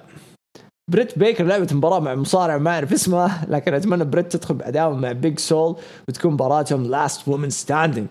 بريت 0.91 1.19
بيكر 1.19 1.43
لعبت 1.43 1.73
مباراة 1.73 1.99
مع 1.99 2.15
مصارع 2.15 2.57
ما 2.57 2.71
أعرف 2.71 2.93
اسمه 2.93 3.45
لكن 3.49 3.73
أتمنى 3.73 4.03
بريت 4.03 4.31
تدخل 4.35 4.53
بعداوة 4.55 4.95
مع 4.95 5.11
بيج 5.11 5.39
سول 5.39 5.75
وتكون 6.09 6.33
مباراتهم 6.33 6.83
last 6.83 7.27
woman 7.27 7.49
standing 7.49 8.07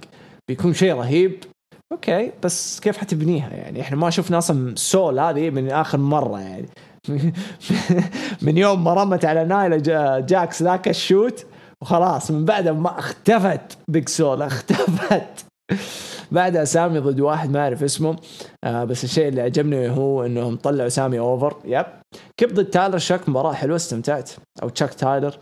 بيكون 0.49 0.75
شيء 0.75 0.95
رهيب. 0.95 1.45
okay 1.93 2.33
بس 2.43 2.81
كيف 2.81 2.97
حتبنيها 2.99 3.49
يعني؟ 3.51 3.81
إحنا 3.81 3.97
ما 3.97 4.11
شفنا 4.11 4.39
أصلا 4.39 4.75
سول 4.77 5.19
هذه 5.21 5.51
من 5.51 5.71
آخر 5.71 5.99
مرة 5.99 6.41
يعني. 6.41 6.69
من 8.43 8.59
يوم 8.59 8.85
ما 8.85 8.95
رمت 8.95 9.25
على 9.25 9.45
نايلا 9.45 9.77
جا- 9.77 10.21
جاكس 10.21 10.63
ذاك 10.63 10.89
ال 10.89 10.98
shoot 10.98 11.47
وخلاص 11.83 12.31
من 12.31 12.45
بعدها 12.45 12.73
ما 12.73 12.99
اختفت 12.99 13.79
بيج 13.89 14.09
سول 14.09 14.43
اختفت. 14.43 15.45
بعدها 16.35 16.65
سامي 16.65 16.99
ضد 16.99 17.21
واحد 17.21 17.51
ما 17.51 17.61
أعرف 17.61 17.83
اسمه. 17.83 18.17
آه 18.65 18.85
بس 18.85 19.05
الشيء 19.05 19.29
اللي 19.29 19.41
عجبني 19.43 19.91
هو 19.91 20.25
إنهم 20.27 20.57
طلعوا 20.57 20.89
سامي 20.89 21.19
over 21.19 21.57
yep 21.65 21.87
كيف 22.37 22.53
ضد 22.53 22.65
تايلر؟ 22.65 22.99
شاك 22.99 23.29
مباراة 23.29 23.53
حلوة 23.53 23.77
استمتعت. 23.77 24.31
أو 24.63 24.69
تشاك 24.69 24.95
تايلر. 24.95 25.39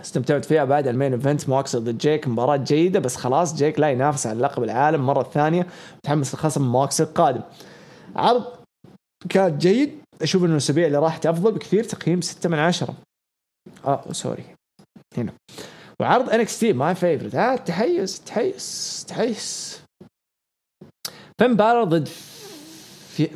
استمتعت 0.00 0.44
فيها 0.44 0.64
بعد 0.64 0.86
ال 0.86 0.91
main 0.91 1.12
event. 1.12 1.48
موكس 1.48 1.76
ضد 1.76 1.98
جيك 1.98 2.28
مباراة 2.28 2.56
جيدة 2.56 3.00
بس 3.00 3.16
خلاص 3.16 3.54
جيك 3.54 3.80
لا 3.80 3.90
ينافس 3.90 4.26
على 4.26 4.40
لقب 4.40 4.62
العالم. 4.62 5.06
مرة 5.06 5.22
ثانية 5.22 5.66
متحمس 5.96 6.34
لخصم 6.34 6.72
موكس 6.72 7.00
القادم. 7.00 7.42
عرض 8.16 8.44
كان 9.28 9.58
جيد. 9.58 10.00
أشوف 10.22 10.44
إنه 10.44 10.52
الاسابيع 10.52 10.86
اللي 10.86 10.98
راحت 10.98 11.26
أفضل 11.26 11.52
بكثير. 11.52 11.84
تقييم 11.84 12.20
6 12.20 12.48
من 12.48 12.58
10 12.58 12.94
آه 13.84 14.04
sorry. 14.12 14.44
هنا. 15.18 15.32
وعرض 16.00 16.30
NXT 16.30 16.72
my 16.72 16.94
favorite 16.94 17.34
ها 17.34 17.56
تحيز 17.56 18.20
تحيز 18.26 19.04
تحيز. 19.08 19.69
فين 21.40 21.56
بالر 21.56 21.84
ضد 21.84 22.08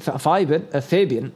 فايبن 0.00 0.62
آه، 0.74 0.78
فابيان. 0.78 1.30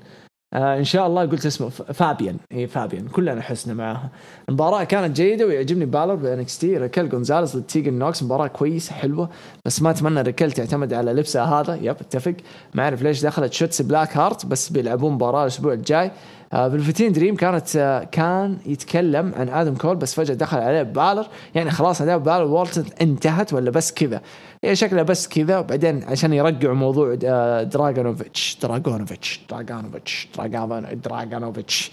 آه 0.54 0.78
إن 0.78 0.84
شاء 0.84 1.06
الله 1.06 1.26
قلت 1.26 1.46
اسمه 1.46 1.68
فابيان. 1.68 2.36
إي 2.52 2.66
فابيان. 2.66 3.08
كلنا 3.08 3.40
حسنا 3.40 3.74
معاها. 3.74 4.10
المباراة 4.48 4.84
كانت 4.84 5.16
جيدة 5.16 5.46
ويعجبني 5.46 5.84
بالر 5.84 6.14
ب 6.14 6.58
NXT. 6.58 6.76
ريكل 6.76 7.08
جونزاليز 7.08 7.56
ضد 7.56 7.62
تيجن 7.62 7.92
نوكس. 7.94 8.22
مباراة 8.22 8.46
كويسة 8.46 8.92
حلوة. 8.92 9.30
بس 9.64 9.82
ما 9.82 9.90
أتمنى 9.90 10.20
ريكل 10.20 10.52
تعتمد 10.52 10.92
على 10.94 11.12
لبسها 11.12 11.44
هذا. 11.44 11.74
yep 11.74 11.96
اتفق. 12.00 12.34
ما 12.74 12.82
أعرف 12.82 13.02
ليش 13.02 13.22
دخلت 13.24 13.52
شوتسي 13.52 13.82
بلاك 13.82 14.16
هارت. 14.16 14.46
بس 14.46 14.68
بيلعبون 14.68 15.12
مباراة 15.12 15.42
الأسبوع 15.42 15.72
الجاي. 15.72 16.06
آه 16.06 16.10
فيلفتين 16.52 17.12
دريم 17.12 17.36
كانت 17.36 17.76
آه 17.76 18.04
كان 18.04 18.58
يتكلم 18.66 19.32
عن 19.36 19.48
آدم 19.48 19.74
كول 19.76 19.96
بس 19.96 20.14
فجأة 20.14 20.34
دخل 20.34 20.58
عليه 20.58 20.82
بالر. 20.82 21.26
يعني 21.54 21.70
خلاص 21.70 22.00
عداوة 22.02 22.18
بالر 22.18 22.42
ووالتر 22.44 22.84
انتهت 23.00 23.52
ولا 23.52 23.70
بس 23.70 23.92
كذا؟ 23.92 24.20
هي 24.64 24.76
شكلها 24.76 25.02
بس 25.02 25.28
كذا. 25.28 25.58
وبعدين 25.58 26.04
عشان 26.04 26.32
يرجعوا 26.32 26.74
موضوع 26.74 27.18
آه، 27.24 27.62
دراجونوفيتش 27.62 28.58
دراجونوفيتش 28.62 29.40
دراجونوفيتش 29.50 30.28
دراجون- 30.36 31.00
دراجونوفيتش 31.04 31.90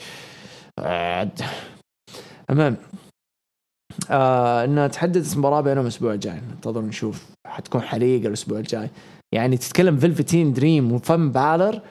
آه، 0.80 1.28
المهم 2.50 2.76
آه 4.12 4.64
انها 4.66 4.88
تحددت 4.88 5.38
مباراة 5.38 5.62
بينهم 5.62 5.84
الأسبوع 5.84 6.14
الجاي. 6.14 6.42
ننتظر 6.52 6.82
نشوف 6.82 7.26
حتكون 7.48 7.82
حريقه 7.82 8.28
الأسبوع 8.28 8.58
الجاي. 8.60 8.90
يعني 9.34 9.58
تتكلم 9.58 9.98
فيلفتين 9.98 10.54
دريم 10.54 10.92
وفين 10.92 11.32
بالر. 11.32 11.82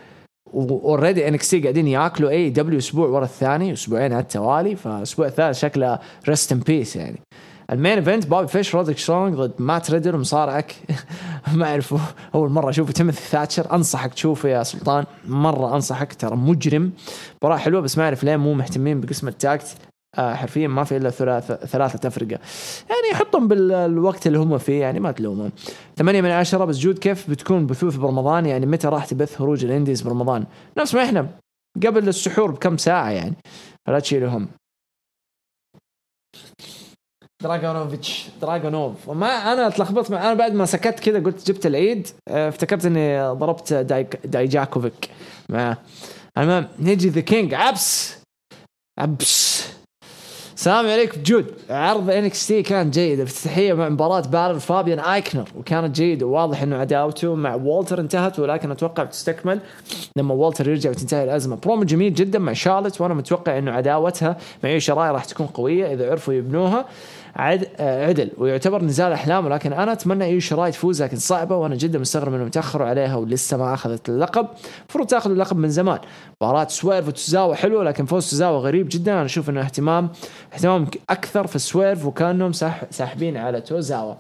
و 0.55 0.64
already 0.64 1.29
NXT 1.29 1.55
قاعدين 1.55 1.89
ياكلوا 1.89 2.31
AEW 2.31 2.79
أسبوع 2.79 3.09
ورا 3.09 3.25
الثاني 3.25 3.73
أسبوعين 3.73 4.13
على 4.13 4.23
التوالي 4.23 4.77
فالاسبوع 4.77 5.27
الثالث 5.27 5.59
شكله 5.59 5.99
rest 6.29 6.53
in 6.53 6.59
peace 6.59 6.97
يعني. 6.97 7.21
ال 7.73 7.78
main 7.78 7.99
event 7.99 8.27
بوبي 8.27 8.49
فيش 8.49 8.75
رودريك 8.75 8.99
سترونج 8.99 9.35
ضد 9.35 9.53
مات 9.59 9.91
ريدل 9.91 10.17
مصارعك. 10.17 10.75
ما 11.55 11.67
اعرفه 11.67 12.01
أول 12.35 12.51
مرة 12.51 12.71
اشوفه 12.71 12.93
تيموثي 12.93 13.21
ثاتشر. 13.21 13.75
أنصحك 13.75 14.15
تشوفه 14.15 14.49
يا 14.49 14.63
سلطان 14.63 15.05
مرة 15.27 15.75
أنصحك 15.75 16.15
ترى 16.15 16.37
مجرم. 16.37 16.93
مباراة 17.43 17.57
حلوة 17.57 17.81
بس 17.81 17.99
ما 17.99 18.05
أعرف 18.05 18.25
ليه 18.25 18.37
مو 18.37 18.55
مهتمين 18.55 19.01
بقسم 19.01 19.29
ال 19.29 19.38
tag. 19.38 19.77
حرفيا 20.19 20.69
ما 20.69 20.85
في 20.85 20.97
إلا 20.97 21.11
ثلاث 21.11 21.53
ثلاثة 21.53 22.09
افرقه 22.09 22.39
يعني 22.91 23.09
يحطهم 23.13 23.49
بالوقت 23.49 24.27
اللي 24.27 24.39
هم 24.39 24.59
فيه 24.59 24.81
يعني 24.81 25.01
ما 25.01 25.13
تلومهم 25.13 25.53
8 25.97 26.21
من 26.21 26.31
10 26.31 26.65
بس 26.65 26.79
جود 26.79 26.99
كيف 26.99 27.31
بتكون 27.31 27.67
بثوث 27.67 27.97
برمضان؟ 27.97 28.47
يعني 28.47 28.67
متى 28.67 28.89
راح 28.89 29.07
تبث 29.07 29.37
خروج 29.37 29.65
الإنديز 29.65 30.03
برمضان؟ 30.03 30.47
نفس 30.79 30.95
ما 30.95 31.05
إحنا 31.05 31.29
قبل 31.87 32.09
السحور 32.09 32.51
بكم 32.51 32.77
ساعة 32.77 33.11
يعني. 33.11 33.35
فلا 33.87 34.01
تشيلوا 34.01 34.29
هم 34.31 34.49
دراجونوفيتش 37.43 38.27
دراجونوف 38.41 39.09
وما 39.09 39.27
أنا 39.27 39.69
تلخبطت 39.69 40.11
مع 40.11 40.23
أنا 40.23 40.35
بعد 40.35 40.53
ما 40.55 40.65
سكت 40.67 41.01
كذا 41.01 41.21
قلت 41.21 41.51
جبت 41.51 41.67
العيد 41.67 42.09
آه، 42.29 42.49
افتكرت 42.49 42.87
إني 42.87 43.29
ضربت 43.33 43.73
دايك 43.73 44.27
دايجاكوفيك. 44.27 45.11
معاه 45.49 45.77
المهم 46.39 46.69
نيجي 46.79 47.09
the 47.09 47.21
King. 47.21 47.55
عبس! 47.55 48.19
عبس! 48.99 49.54
السلام 50.65 50.87
عليكم 50.87 51.23
جود. 51.23 51.47
عرض 51.71 52.11
NXT 52.11 52.63
كان 52.63 52.91
جيد. 52.91 53.21
افتتاحية 53.21 53.73
مع 53.73 53.89
مباراة 53.89 54.21
بالر 54.21 54.59
فابيان 54.59 54.99
أيكنر 54.99 55.49
وكانت 55.57 55.97
جيدة. 55.97 56.27
وواضح 56.27 56.63
إنه 56.63 56.77
عداوته 56.77 57.35
مع 57.35 57.55
والتر 57.55 58.01
انتهت 58.01 58.39
ولكن 58.39 58.71
أتوقع 58.71 59.03
بتستكمل 59.03 59.61
لما 60.17 60.35
والتر 60.35 60.69
يرجع 60.69 60.91
وتنتهي 60.91 61.25
الأزمة. 61.25 61.57
برومو 61.57 61.85
جميل 61.85 62.15
جدا 62.15 62.39
مع 62.39 62.53
شارلت 62.53 63.01
وأنا 63.01 63.15
متوقع 63.15 63.59
إنه 63.59 63.73
عداوتها 63.73 64.37
مع 64.65 64.71
ايو 64.71 64.79
شراي 64.79 65.11
راح 65.11 65.25
تكون 65.25 65.47
قوية 65.47 65.93
إذا 65.93 66.11
عرفوا 66.11 66.35
يبنوها. 66.35 66.79
آه، 66.79 66.85
عدل 67.37 68.31
ويعتبر 68.39 68.85
نزال 68.85 69.13
أحلام 69.13 69.47
ولكن 69.47 69.73
أنا 69.73 69.93
أتمنى 69.93 70.25
ايو 70.25 70.41
شراي 70.41 70.71
تفوز 70.71 71.03
لكن 71.03 71.17
صعبة 71.17 71.57
وأنا 71.57 71.75
جدا 71.75 71.99
مستغرب 71.99 72.35
انهم 72.35 72.49
تأخروا 72.49 72.87
عليها 72.87 73.17
ولسه 73.17 73.57
ما 73.57 73.75
أخذت 73.75 74.09
اللقب. 74.09 74.49
المفروض 74.81 75.07
تاخذ 75.07 75.31
اللقب 75.31 75.57
من 75.57 75.69
زمان. 75.71 75.99
مباراة 76.43 76.69
سويرف 76.69 77.09
وتزاوا 77.09 77.55
حلوة 77.55 77.85
لكن 77.85 78.05
فوز 78.07 78.31
تزاوا 78.31 78.59
غريب 78.59 78.89
جدا. 78.91 79.13
أنا 79.13 79.25
أشوف 79.25 79.51
إنه 79.51 79.61
اهتمام 79.61 80.11
اهتمام 80.55 80.87
أكثر 81.11 81.47
في 81.47 81.57
السويرف 81.57 82.07
وكأنهم 82.07 82.53
ساح... 82.53 82.85
ساحبين 82.91 83.37
على 83.37 83.61
توزاوا. 83.61 84.15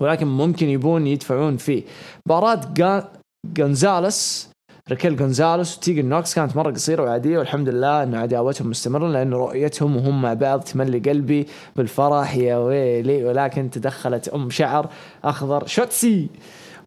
ولكن 0.00 0.26
ممكن 0.26 0.68
يبون 0.68 1.06
يدفعون 1.06 1.56
فيه. 1.56 1.82
مباراة 2.26 2.60
جا... 2.74 3.08
جونزاليس 3.46 4.51
ريكيل 4.90 5.16
جونزاليس 5.16 5.76
وتيجن 5.78 6.04
نوكس 6.08 6.34
كانت 6.34 6.56
مرة 6.56 6.70
قصيرة 6.70 7.02
وعادية 7.02 7.38
والحمد 7.38 7.68
لله 7.68 8.02
ان 8.02 8.14
عداوتهم 8.14 8.70
مستمرة 8.70 9.08
لأن 9.08 9.32
رؤيتهم 9.32 9.96
وهم 9.96 10.22
مع 10.22 10.34
بعض 10.34 10.60
تملي 10.60 10.98
قلبي 10.98 11.46
بالفرح 11.76 12.36
يا 12.36 12.56
ويلي. 12.56 13.24
ولكن 13.24 13.70
تدخلت 13.70 14.28
أم 14.28 14.50
شعر 14.50 14.88
أخضر. 15.24 15.66
شوتسي! 15.66 16.28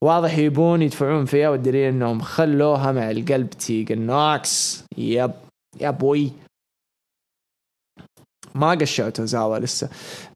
واضح 0.01 0.37
يبون 0.37 0.81
يدفعون 0.81 1.25
فيها 1.25 1.49
والدليل 1.49 1.93
إنهم 1.93 2.19
خلوها 2.19 2.91
مع 2.91 3.11
القلب 3.11 3.49
تيجن 3.49 4.01
نوكس 4.01 4.83
yep 4.97 5.31
يا 5.81 5.89
بوي. 5.89 6.31
ما 8.55 8.71
قشعوا 8.71 9.09
توزاوا 9.09 9.59
لسه. 9.59 9.89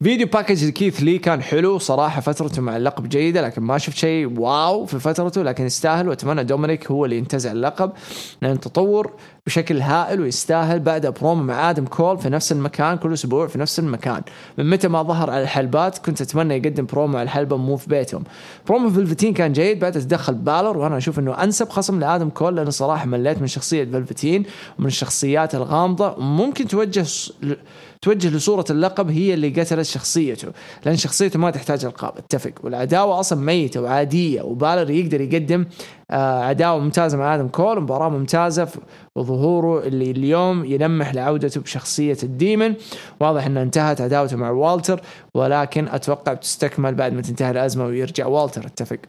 video 0.03 0.27
package 0.27 0.65
لكيث 0.65 0.99
لي 0.99 1.17
كان 1.17 1.41
حلو 1.41 1.77
صراحة 1.77 2.21
فترته 2.21 2.61
مع 2.61 2.77
اللقب 2.77 3.09
جيدة 3.09 3.41
لكن 3.41 3.61
ما 3.61 3.77
شفت 3.77 3.97
شيء 3.97 4.39
wow 4.39 4.85
في 4.85 4.99
فترته 4.99 5.43
لكن 5.43 5.65
يستاهل. 5.65 6.09
وأتمنى 6.09 6.43
دومينيك 6.43 6.91
هو 6.91 7.05
اللي 7.05 7.17
ينتزع 7.17 7.51
اللقب 7.51 7.91
لأن 8.41 8.59
تطور 8.59 9.11
بشكل 9.45 9.81
هائل 9.81 10.21
ويستاهل. 10.21 10.79
بعد 10.79 11.07
برومو 11.07 11.43
مع 11.43 11.69
آدم 11.69 11.85
كول 11.85 12.17
في 12.17 12.29
نفس 12.29 12.51
المكان 12.51 12.97
كل 12.97 13.13
أسبوع 13.13 13.47
في 13.47 13.59
نفس 13.59 13.79
المكان. 13.79 14.21
من 14.57 14.69
متى 14.69 14.87
ما 14.87 15.03
ظهر 15.03 15.29
على 15.29 15.43
الحلبات 15.43 15.97
كنت 15.97 16.21
أتمنى 16.21 16.57
يقدم 16.57 16.85
برومو 16.85 17.17
على 17.17 17.23
الحلبة 17.23 17.57
مو 17.57 17.77
في 17.77 17.89
بيتهم. 17.89 18.23
برومو 18.67 18.89
فلفتين 18.89 19.33
كان 19.33 19.53
جيد 19.53 19.79
بعد 19.79 19.93
تدخل 19.93 20.33
بالر 20.33 20.77
وأنا 20.77 20.97
أشوف 20.97 21.19
إنه 21.19 21.43
أنسب 21.43 21.69
خصم 21.69 21.99
لآدم 21.99 22.29
كول 22.29 22.55
لأنه 22.55 22.69
صراحة 22.69 23.05
مليت 23.05 23.41
من 23.41 23.47
شخصية 23.47 23.83
فلفتين 23.85 24.43
ومن 24.79 24.87
الشخصيات 24.87 25.55
الغامضة. 25.55 26.15
وممكن 26.17 26.67
توجه 26.67 27.05
توجه 28.01 28.29
لصورة 28.29 28.65
اللقب 28.69 29.09
هي 29.09 29.33
اللي 29.33 29.49
قتلت 29.49 29.85
شخصيته 29.85 30.47
لأن 30.85 30.95
شخصيته 30.95 31.39
ما 31.39 31.51
تحتاج 31.51 31.85
ألقاب 31.85 32.17
اتفق. 32.17 32.51
والعداوة 32.63 33.19
أصلا 33.19 33.39
ميتة 33.39 33.81
وعادية 33.81 34.41
وبالر 34.41 34.89
يقدر 34.89 35.21
يقدم 35.21 35.65
آه، 36.11 36.43
عداوة 36.43 36.79
ممتازة 36.79 37.17
مع 37.17 37.35
آدم 37.35 37.47
كول 37.47 37.81
مباراة 37.81 38.09
ممتازة 38.09 38.67
وظهوره 39.15 39.83
اللي 39.83 40.11
اليوم 40.11 40.65
يلمح 40.65 41.13
لعودته 41.13 41.61
بشخصية 41.61 42.17
ال 42.23 42.30
demon. 42.30 42.73
واضح 43.19 43.45
أنها 43.45 43.63
انتهت 43.63 44.01
عداوته 44.01 44.37
مع 44.37 44.49
والتر 44.49 45.01
ولكن 45.35 45.87
أتوقع 45.87 46.33
بتستكمل 46.33 46.95
بعد 46.95 47.13
ما 47.13 47.21
تنتهي 47.21 47.51
الأزمة 47.51 47.85
ويرجع 47.85 48.27
والتر 48.27 48.65
اتفق. 48.65 48.99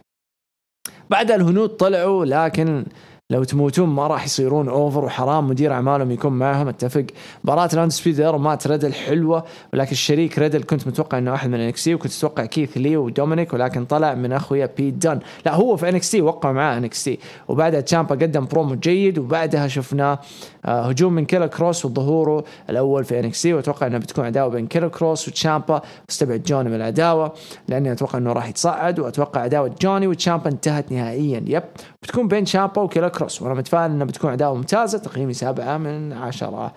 بعد 1.10 1.30
الهنود 1.30 1.68
طلعوا 1.68 2.24
لكن 2.24 2.84
لو 3.30 3.44
تموتون 3.44 3.88
ما 3.88 4.06
راح 4.06 4.24
يصيرون 4.24 4.68
over 4.68 5.04
وحرام 5.04 5.48
مدير 5.48 5.72
أعمالهم 5.72 6.10
يكون 6.10 6.32
معهم 6.32 6.68
أتفق. 6.68 7.04
مباراة 7.44 7.70
ال 7.72 7.90
Undisputed 7.90 8.20
Era 8.20 8.38
مات 8.38 8.66
ريدل 8.66 8.92
حلوة 8.92 9.44
ولكن 9.72 9.90
الشريك 9.90 10.38
ريدل 10.38 10.62
كنت 10.62 10.86
متوقع 10.86 11.18
إنه 11.18 11.32
واحد 11.32 11.50
من 11.50 11.60
NXT 11.60 11.88
وكنت 11.88 12.16
أتوقع 12.16 12.44
كيث 12.44 12.76
لي 12.76 12.96
ودومينيك 12.96 13.52
ولكن 13.52 13.84
طلع 13.84 14.14
من 14.14 14.32
أخويا 14.32 14.70
بيت 14.76 14.94
دان 14.94 15.20
لا 15.46 15.54
هو 15.54 15.76
في 15.76 15.88
NXT 15.88 16.14
وقع 16.14 16.52
معاه 16.52 16.78
NXT 16.78 17.10
وبعدها 17.48 17.80
تشامبا 17.80 18.14
قدم 18.14 18.46
برومو 18.46 18.74
جيد 18.74 19.18
وبعدها 19.18 19.68
شفناه 19.68 20.18
آه، 20.64 20.82
هجوم 20.82 21.12
من 21.12 21.24
كيلر 21.24 21.46
كروس 21.46 21.84
وظهوره 21.84 22.44
الأول 22.70 23.04
في 23.04 23.20
NXT 23.20 23.46
وأتوقع 23.46 23.86
انها 23.86 23.98
بتكون 23.98 24.24
عداوة 24.24 24.48
بين 24.50 24.66
كيلر 24.66 24.88
كروس 24.88 25.28
وتشامبا 25.28 25.82
واستبعد 26.08 26.42
جوني 26.42 26.68
من 26.68 26.74
العداوة 26.74 27.32
لأني 27.68 27.92
أتوقع 27.92 28.18
إنه 28.18 28.32
راح 28.32 28.48
يتصعد 28.48 29.00
وأتوقع 29.00 29.40
عداوة 29.40 29.74
جوني 29.82 30.06
وتشامبا 30.06 30.50
انتهت 30.50 30.92
نهائيا. 30.92 31.44
yep 31.46 31.62
بتكون 32.02 32.28
بين 32.28 32.44
تشامبا 32.44 32.82
وكيلر 32.82 33.08
كروس. 33.20 33.42
وأنا 33.42 33.54
متفائل 33.54 33.90
إنها 33.90 34.06
بتكون 34.06 34.30
عداوة 34.30 34.54
ممتازة 34.54 34.98
تقييمي 34.98 35.34
سبعه 35.34 35.78
من 35.78 36.12
عشرة. 36.12 36.74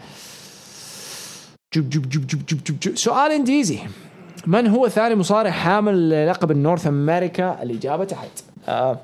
جب 1.73 1.89
جب 1.89 2.09
جب 2.09 2.27
جب 2.27 2.45
جب 2.45 2.63
جب, 2.63 2.79
جب. 2.79 2.95
سؤال 2.97 3.31
إنديزي. 3.31 3.79
من 4.47 4.67
هو 4.67 4.89
ثاني 4.89 5.15
مصارع 5.15 5.51
حامل 5.51 6.27
لقب 6.27 6.51
ال 6.51 6.57
North 6.57 6.87
America؟ 6.87 7.63
الإجابة 7.63 8.05
تحت. 8.05 8.43
آه. 8.67 8.99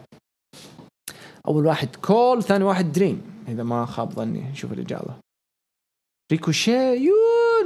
أول 1.48 1.66
واحد 1.66 1.96
كول 1.96 2.44
ثاني 2.44 2.64
واحد 2.64 2.92
دريم 2.92 3.22
إذا 3.48 3.64
ما 3.64 3.86
خاب 3.86 4.14
ظني 4.14 4.42
نشوف 4.52 4.74
الإجابة. 4.74 5.14
ريكوشي 6.32 6.94
يو 6.94 7.14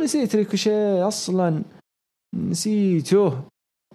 نسيت 0.04 0.36
ريكوشي. 0.36 1.02
أصلا 1.02 1.64
نسيته. 2.36 3.41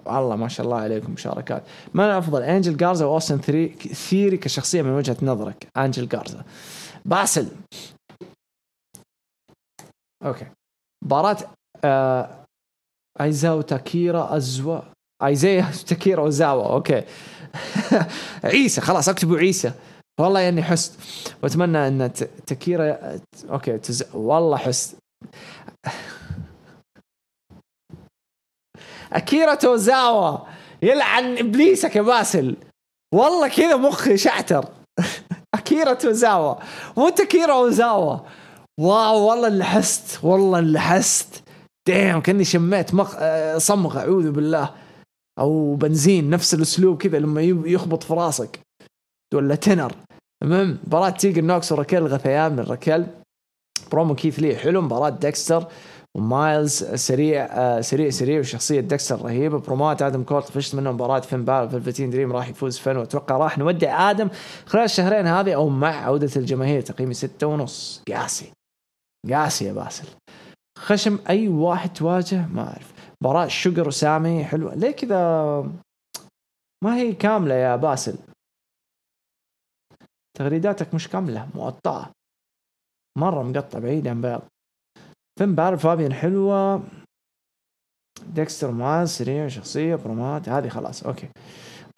والله 0.07 0.37
ما 0.37 0.49
شاء 0.49 0.67
الله 0.67 0.77
عليكم 0.77 1.13
مشاركات. 1.13 1.63
من 1.95 2.05
الأفضل 2.05 2.43
انجل 2.43 2.77
جارزا 2.77 3.05
أو 3.05 3.15
اوستن 3.15 3.39
ثري 3.39 3.69
ثيري 4.09 4.37
كشخصية 4.37 4.83
من 4.83 4.91
وجهة 4.91 5.17
نظرك؟ 5.23 5.69
انجل 5.77 6.09
جارزا 6.09 6.45
باسل. 7.05 7.49
أوكي. 10.25 10.47
مباراة 11.05 11.37
آه 11.85 12.45
ايزاو 13.21 13.61
تاكيرا 13.61 14.37
أزوا 14.37 14.81
ايزايا 15.23 15.71
تاكيرا 15.87 16.23
أوزاوا. 16.23 16.73
أوكي. 16.73 17.03
عيسى 18.45 18.81
خلاص 18.81 19.09
اكتبوا 19.09 19.39
عيسى. 19.39 19.73
والله 20.21 20.49
إني 20.49 20.63
حست. 20.63 21.01
وأتمنى 21.43 21.89
إن 21.89 22.13
تاكيرا 22.47 23.19
أوكي 23.51 23.79
تز... 23.79 24.05
والله 24.15 24.57
حست. 24.57 24.97
أكيرا 29.13 29.55
توزاوا. 29.55 30.39
يلعن 30.83 31.39
إبليسك 31.39 31.97
يا 31.97 32.03
باسل. 32.03 32.57
والله 33.15 33.49
كذا 33.49 33.77
مخي 33.77 34.17
شعتر. 34.17 34.65
أكيرا 35.55 35.95
توزاوا. 35.95 36.55
مو 36.97 37.09
تاكيرا 37.09 37.53
اوزاوا 37.53 38.19
واو 38.81 39.29
والله 39.29 39.49
اللي 39.49 39.65
حست 39.65 40.25
والله 40.25 40.59
اللي 40.59 40.81
حست 40.81 41.43
دام 41.89 42.21
كأني 42.21 42.45
شميت 42.45 42.95
مخ... 42.95 43.15
آه، 43.19 43.59
صمغ 43.59 43.99
أعوذ 43.99 44.31
بالله. 44.31 44.75
أو 45.39 45.75
بنزين 45.75 46.31
نفس 46.31 46.55
الأسلوب 46.55 46.97
كذا 47.03 47.19
لما 47.19 47.43
يخبط 47.43 48.03
في 48.03 48.15
راسك. 48.15 48.61
ولا 49.35 49.55
تنر. 49.55 49.93
المهم 50.43 50.79
مباراة 50.87 51.11
تيجر 51.11 51.43
نوكس 51.43 51.73
وركيل 51.73 52.07
غثيان 52.07 52.53
من 52.53 52.61
ركيل. 52.61 53.07
برومو 53.93 54.15
كيث 54.15 54.39
لي 54.39 54.57
حلو. 54.57 54.81
مباراة 54.81 55.11
ديكستر. 55.11 55.67
ومايلز 56.17 56.85
سريع 56.95 57.45
آه 57.45 57.81
سريع 57.81 58.11
سريع 58.11 58.41
وشخصية 58.41 58.81
ديكستر 58.81 59.23
رهيبة. 59.23 59.59
برومات 59.59 60.03
آدم 60.03 60.25
كورت 60.25 60.49
طفشت 60.49 60.75
منه 60.75 60.93
مباراة 60.93 61.21
فين 61.21 61.45
بال 61.45 61.71
فلفتين 61.71 62.11
دريم 62.11 62.33
راح 62.33 62.49
يفوز 62.49 62.79
فين؟ 62.79 62.97
وأتوقع 62.97 63.37
راح 63.37 63.59
نودع 63.59 64.11
آدم 64.11 64.29
خلال 64.67 64.85
الشهرين 64.85 65.27
هذه 65.27 65.55
أو 65.55 65.69
مع 65.69 66.05
عودة 66.05 66.31
الجماهير. 66.37 66.83
تقييمي 66.83 67.15
ستة 67.15 67.47
ونص. 67.47 68.03
قاسي. 68.09 68.53
قاسي 69.33 69.65
يا 69.65 69.73
باسل. 69.73 70.09
خشم 70.79 71.19
أي 71.29 71.49
واحد 71.49 71.93
تواجه؟ 71.93 72.47
ما 72.47 72.69
أعرف. 72.69 72.93
مباراة 73.23 73.47
شوجر 73.49 73.89
وسامي 73.89 74.45
حلوة. 74.45 74.75
ليه 74.75 74.91
كذا؟ 74.91 75.61
ما 76.85 76.97
هي 76.97 77.13
كاملة 77.13 77.55
يا 77.55 77.77
باسل. 77.77 78.19
تغريداتك 80.39 80.95
مش 80.95 81.09
كاملة. 81.09 81.49
مقطعة. 81.55 82.11
مرة 83.19 83.43
مقطع 83.43 83.79
بعيد 83.79 84.09
عن 84.09 84.21
بعض. 84.21 84.43
فين 85.39 85.55
بار 85.55 85.77
فابيان 85.77 86.13
حلوة. 86.13 86.83
ديكستر 88.27 88.71
معاذ 88.71 89.07
سريع 89.07 89.49
شخصية 89.49 89.95
برومات 89.95 90.49
هذه 90.49 90.69
خلاص 90.69 91.03
okay. 91.03 91.29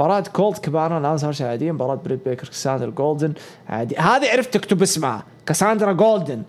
مباراة 0.00 0.20
كولت 0.20 0.64
كبارا 0.64 1.16
صار 1.16 1.32
شيء 1.32 1.46
عادي 1.46 1.72
مباراة 1.72 1.94
بريد 1.94 2.24
بيكر 2.24 2.46
كاساندرا 2.46 2.90
جولدن 2.90 3.34
عادي. 3.68 3.96
هذه 3.96 4.32
عرفت 4.32 4.54
تكتب 4.54 4.82
اسمها 4.82 5.24
كاساندرا 5.46 5.92
جولدن. 5.92 6.42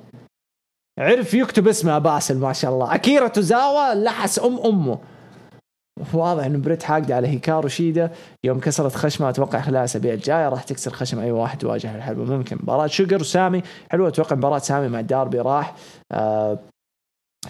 عرف 1.00 1.34
يكتب 1.34 1.68
اسمها 1.68 2.00
باسل 2.00 2.38
ما 2.38 2.54
شاء 2.54 2.74
الله. 2.74 2.96
أكيرا 2.96 3.28
توزاوا 3.28 3.94
لحس 3.94 4.40
أم 4.40 4.60
أمه. 4.60 5.00
واضح 6.14 6.46
إنه 6.46 6.58
بريت 6.58 6.84
حاقد 6.84 7.12
على 7.12 7.28
هيكارو 7.28 7.68
شيدا. 7.68 8.12
يوم 8.46 8.60
كسرت 8.60 8.96
خشمه 8.96 9.30
أتوقع 9.30 9.62
خلال 9.62 9.78
الاسابيع 9.78 10.14
الجايه 10.14 10.50
راح 10.50 10.64
تكسر 10.64 10.92
خشم 10.94 11.20
أي 11.20 11.32
واحد 11.32 11.64
يواجه 11.64 11.96
الحلبة. 11.96 12.24
ممكن. 12.24 12.56
مباراه 12.56 12.88
شوجر 12.88 13.22
وسامي 13.22 13.64
حلوة 13.92 14.08
أتوقع 14.08 14.36
مباراه 14.36 14.58
سامي 14.58 14.88
مع 14.88 15.02
داربي 15.02 15.40
راح. 15.40 15.76
آه 16.12 16.60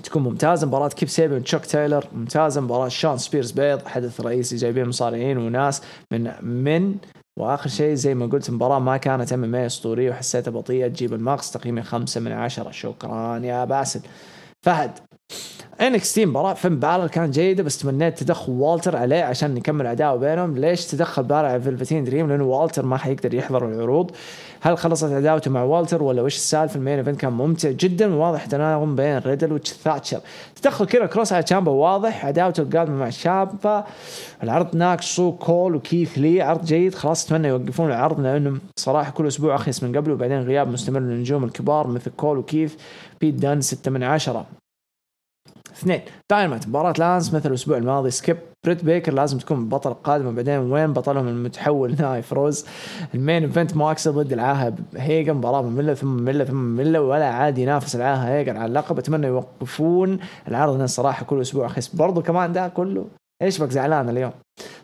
تكون 0.04 0.24
ممتازة. 0.24 0.68
مباراة 0.68 0.88
كيب 0.88 1.10
سيبن 1.10 1.36
وتشوك 1.36 1.66
تايلر 1.66 2.06
ممتازة. 2.14 2.62
مباراة 2.62 2.88
شون 2.88 3.18
سبيرز 3.18 3.52
بيض 3.52 3.88
حدث 3.88 4.22
رئيسي 4.22 4.56
جايبين 4.56 4.88
مصارعين 4.88 5.38
وناس 5.38 5.82
من 6.12 6.32
من 6.42 6.96
وآخر 7.40 7.70
شيء 7.70 7.94
زي 7.94 8.16
ما 8.16 8.26
قلت 8.26 8.52
مباراة 8.52 8.80
ما 8.80 8.98
كانت 8.98 9.34
ام 9.34 9.44
ام 9.44 9.56
أسطورية 9.56 10.12
وحسيتها 10.12 10.52
بطيئة. 10.52 10.88
تجيب 10.88 11.14
الماكس 11.14 11.52
تقييمي 11.52 11.84
خمسة 11.84 12.22
من 12.22 12.32
عشرة. 12.32 12.72
شكرا 12.72 13.38
يا 13.38 13.66
باسل. 13.66 14.02
فهد 14.66 14.92
NXT 15.82 16.26
مباراة 16.26 16.54
فين 16.54 16.80
بالر 16.80 17.08
كانت 17.08 17.34
جيدة 17.34 17.64
بس 17.64 17.78
تمنيت 17.78 18.20
تدخل 18.20 18.52
والتر 18.52 18.98
عليه 18.98 19.24
عشان 19.24 19.54
نكمل 19.54 19.88
عداوة 19.88 20.18
بينهم. 20.18 20.58
ليش 20.58 20.86
تدخل 20.86 21.24
بالر 21.24 21.46
على 21.46 21.62
فيلفتين 21.62 22.04
دريم؟ 22.04 22.30
لأنه 22.30 22.44
والتر 22.44 22.86
ما 22.86 22.98
حيقدر 22.98 23.34
يحضر 23.34 23.68
العروض. 23.68 24.12
هل 24.64 24.78
خلصت 24.78 25.12
عداوته 25.12 25.52
مع 25.52 25.64
والتر 25.64 26.04
ولا 26.04 26.22
وش 26.22 26.36
السالفة؟ 26.36 26.76
ال 26.76 26.80
main 26.80 26.98
event 26.98 27.20
كان 27.20 27.34
ممتع 27.34 27.72
جدا. 27.72 28.16
وواضح 28.16 28.46
تناغم 28.46 28.96
بين 28.96 29.18
ريدل 29.18 29.54
وتشاتشر 29.54 30.20
تدخل 30.56 30.86
كذا 30.86 31.06
كروس 31.06 31.34
على 31.34 31.44
تشامبا 31.44 31.72
واضح. 31.72 32.26
عداوته 32.26 32.62
القادمة 32.62 32.96
مع 32.96 33.10
شامبا 33.10 33.86
العرض 34.44 34.76
ناقص 34.76 35.16
سو 35.16 35.32
كول 35.32 35.76
وكيث 35.76 36.18
لي. 36.18 36.42
عرض 36.42 36.66
جيد. 36.66 36.96
خلاص 36.96 37.26
أتمنى 37.26 37.48
يوقفون 37.48 37.88
العرض 37.88 38.20
لأنه 38.20 38.58
صراحة 38.76 39.12
كل 39.12 39.28
أسبوع 39.28 39.56
أخيس 39.56 39.84
من 39.84 39.98
قبل 39.98 40.12
وبعدين 40.12 40.42
غياب 40.42 40.68
مستمر 40.68 41.00
للنجوم 41.00 41.44
الكبار 41.44 41.88
مثل 41.88 42.12
كول 42.18 42.38
وكيث. 42.38 42.76
بيت 43.22 43.34
دان 43.34 43.62
ستة 43.62 43.92
من 43.92 44.04
عشرة 44.04 44.46
اثنين. 45.82 46.02
دايناميت 46.30 46.68
مباراة 46.68 46.94
لانس 46.98 47.34
مثل 47.34 47.50
الأسبوع 47.50 47.78
الماضي. 47.78 48.12
skip. 48.12 48.38
بريت 48.66 48.86
بيكر 48.86 49.14
لازم 49.14 49.38
تكون 49.38 49.60
البطل 49.60 49.92
القادمة 49.92 50.32
بعدين 50.32 50.58
وين 50.58 50.94
بطلهم 50.94 51.28
المتحول؟ 51.28 51.96
نايلا 52.02 52.34
روز. 52.34 52.66
ال 53.16 53.22
main 53.22 53.44
event 53.44 53.78
ماكسا 53.78 54.12
ضد 54.12 54.34
العاهة 54.34 54.74
هيجن 54.96 55.34
مباراة 55.34 55.62
مملة 55.62 55.94
ثم 55.94 56.08
مملة 56.08 56.44
ثم 56.44 56.56
مملة 56.56 57.02
ولا 57.02 57.26
عاد 57.26 57.58
ينافس 57.58 57.96
العاهة 57.96 58.30
هيجن 58.30 58.58
على 58.58 58.66
اللقب. 58.66 58.98
أتمنى 58.98 59.28
يوقفون 59.28 60.20
العرض 60.48 60.74
لأن 60.74 60.84
الصراحة 60.84 61.26
كل 61.26 61.42
أسبوع 61.42 61.66
أخيس. 61.66 61.96
برضو 61.96 62.22
كمان 62.22 62.54
ده 62.54 62.68
كله. 62.68 63.06
إيش 63.42 63.62
بك؟ 63.62 63.70
زعلان 63.70 64.10
اليوم. 64.10 64.32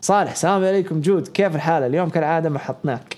صالح 0.01 0.31
السلام 0.31 0.65
عليكم 0.65 1.01
جود. 1.01 1.27
كيف 1.27 1.55
الحال؟ 1.55 1.83
اليوم 1.83 2.09
كالعادة 2.09 2.49
ما 2.49 2.59
حطناك 2.59 3.16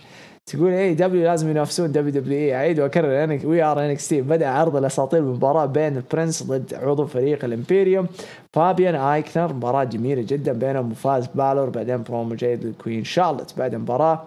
تقول 0.50 0.72
AEW 0.72 1.24
لازم 1.24 1.50
ينافسون 1.50 1.92
WWE 1.92 2.56
أعيد 2.56 2.80
وأكرر 2.80 3.24
انك 3.24 3.46
we 3.46 3.64
are 3.64 3.86
NXT 3.86 4.22
بدأ 4.22 4.48
عرض 4.48 4.76
الأساطير 4.76 5.22
بمباراه 5.22 5.66
بين 5.66 5.98
البرنس 5.98 6.44
ضد 6.44 6.74
عضو 6.74 7.06
فريق 7.06 7.46
الامبيريوم 7.46 8.08
فابيان 8.54 8.96
أيكنر 8.96 9.54
مباراة 9.54 9.84
جميلة 9.84 10.22
جدا 10.22 10.54
بينهم 10.54 10.92
وفاز 10.92 11.28
بالور 11.28 11.70
بعدين 11.70 12.04
برومو 12.04 12.36
جيد 12.36 12.64
لل 12.64 12.75
queen 12.75 13.04
شارلوت 13.04 13.54
بعد 13.58 13.76
مباراة 13.76 14.24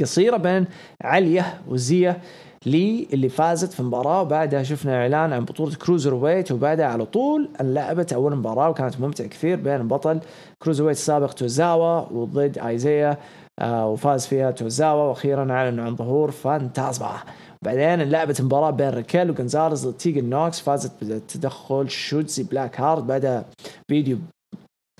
قصيرة 0.00 0.36
بين 0.36 0.66
عليا 1.02 1.44
وزيا 1.68 2.20
لي 2.66 3.06
اللي 3.12 3.28
فازت 3.28 3.72
في 3.72 3.82
مباراة 3.82 4.22
وبعدها 4.22 4.62
شفنا 4.62 4.96
إعلان 4.96 5.32
عن 5.32 5.44
بطولة 5.44 5.74
cruiserweight 5.74 6.52
وبعدها 6.52 6.86
على 6.86 7.04
طول 7.06 7.48
انلعبت 7.60 8.12
أول 8.12 8.36
مباراة 8.36 8.70
وكانت 8.70 9.00
ممتعة 9.00 9.26
كثير 9.28 9.56
بين 9.56 9.88
بطل 9.88 10.20
cruiserweight 10.62 10.96
السابق 10.96 11.32
توزاوا 11.32 12.12
وضد 12.12 12.58
ايزيا 12.58 13.18
وفاز 13.62 14.26
فيها 14.26 14.50
توزاوا 14.50 15.02
وأخيرا 15.02 15.52
أعلنوا 15.52 15.84
عن 15.84 15.96
ظهور 15.96 16.30
فانتازما. 16.30 17.16
بعدين 17.62 18.10
لعبت 18.10 18.42
مباراة 18.42 18.70
بين 18.70 18.88
ريكيل 18.88 19.30
وجونزاليز 19.30 19.86
ضد 19.86 20.18
نوكس 20.18 20.60
فازت 20.60 21.04
بتدخل 21.04 21.90
شوتزي 21.90 22.42
بلاك 22.42 22.80
هارت 22.80 23.02
بعدها 23.02 23.44
فيديو 23.88 24.18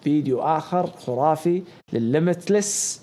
فيديو 0.03 0.41
آخر 0.41 0.87
خرافي 0.87 1.63
للل 1.93 2.18
limitless. 2.18 3.03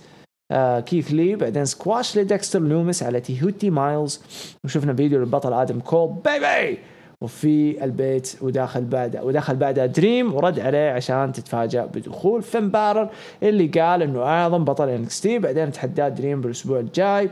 آه 0.51 0.79
كيث 0.79 1.11
لي 1.11 1.35
بعدين 1.35 1.65
سكواش 1.65 2.17
لديكستر 2.17 2.59
لوميس 2.59 3.03
على 3.03 3.21
تيهوتي 3.21 3.69
مايلز. 3.69 4.21
وشفنا 4.65 4.93
فيديو 4.93 5.19
للبطل 5.19 5.53
آدم 5.53 5.79
كول. 5.79 6.09
baby 6.25 6.79
وفي 7.23 7.83
البيت 7.83 8.37
وداخل 8.41 8.85
بعدها 8.85 9.21
ودخل 9.21 9.55
بعدها 9.55 9.85
دريم 9.85 10.33
ورد 10.33 10.59
عليه 10.59 10.91
عشان 10.91 11.31
تتفاجأ 11.31 11.85
بدخول. 11.85 12.43
فين 12.43 12.69
بارر 12.69 13.09
اللي 13.43 13.67
قال 13.67 14.01
إنه 14.01 14.21
أعظم 14.21 14.63
بطل 14.63 14.89
NXT 14.89 15.39
بعدين 15.39 15.71
تحداه 15.71 16.09
دريم 16.09 16.41
بالأسبوع 16.41 16.79
الجاي. 16.79 17.29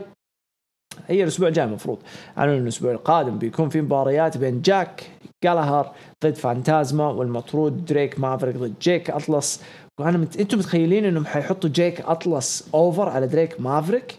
هي 1.06 1.22
الأسبوع 1.22 1.48
الجاي 1.48 1.64
المفروض. 1.64 1.98
أعلنوا 2.38 2.56
الأسبوع 2.56 2.92
القادم 2.92 3.38
بيكون 3.38 3.68
في 3.68 3.80
مباريات 3.80 4.36
بين 4.38 4.62
جاك 4.62 5.10
جالهر 5.44 5.92
ضد 6.24 6.34
فانتازما 6.34 7.08
والمطرود 7.08 7.84
دريك 7.84 8.20
مافريك 8.20 8.56
ضد 8.56 8.74
جيك 8.80 9.10
أطلس. 9.10 9.64
وأنا 10.00 10.18
مت... 10.18 10.40
أنتم 10.40 10.58
متخيلين 10.58 11.04
إنهم 11.04 11.26
حيحطوا 11.26 11.70
جيك 11.70 12.00
أطلس 12.00 12.68
over 12.74 13.08
على 13.08 13.26
دريك 13.26 13.60
مافريك؟ 13.60 14.18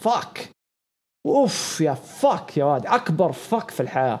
fuck 0.00 0.48
off 1.26 1.80
يا 1.80 1.94
fuck 1.94 2.56
يا 2.56 2.64
واد. 2.64 2.86
أكبر 2.86 3.32
fuck 3.32 3.70
في 3.70 3.80
الحياة. 3.80 4.20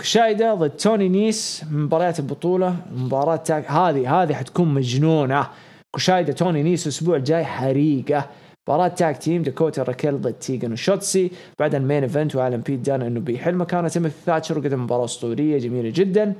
كشايدا 0.00 0.54
ضد 0.54 0.70
توني 0.70 1.08
نيس 1.08 1.64
مباريات 1.70 2.18
البطولة 2.18 2.76
مباراة 2.96 3.36
tag 3.36 3.64
هذه 3.64 4.22
هذه 4.22 4.34
حتكون 4.34 4.74
مجنونة. 4.74 5.48
كشايدا 5.96 6.32
توني 6.32 6.62
نيس 6.62 6.86
الأسبوع 6.86 7.16
الجاي 7.16 7.44
حريقة. 7.44 8.26
مباراة 8.68 8.88
tag 8.88 9.14
team 9.18 9.42
داكوتا 9.42 9.82
راكيل 9.82 10.20
ضد 10.20 10.32
تيجن 10.32 10.72
وشوتسي. 10.72 11.30
بعد 11.58 11.74
ال 11.74 11.80
main 11.80 12.02
event 12.02 12.36
وعلم 12.36 12.60
بيت 12.60 12.80
دان 12.80 13.02
إنه 13.02 13.20
بيحل 13.20 13.54
مكانه 13.54 13.88
تيموثي 13.88 14.14
ثاتشر 14.26 14.58
وقدم 14.58 14.82
مباراة 14.82 15.04
أسطورية 15.04 15.58
جميلة 15.58 15.92
جدا. 15.94 16.34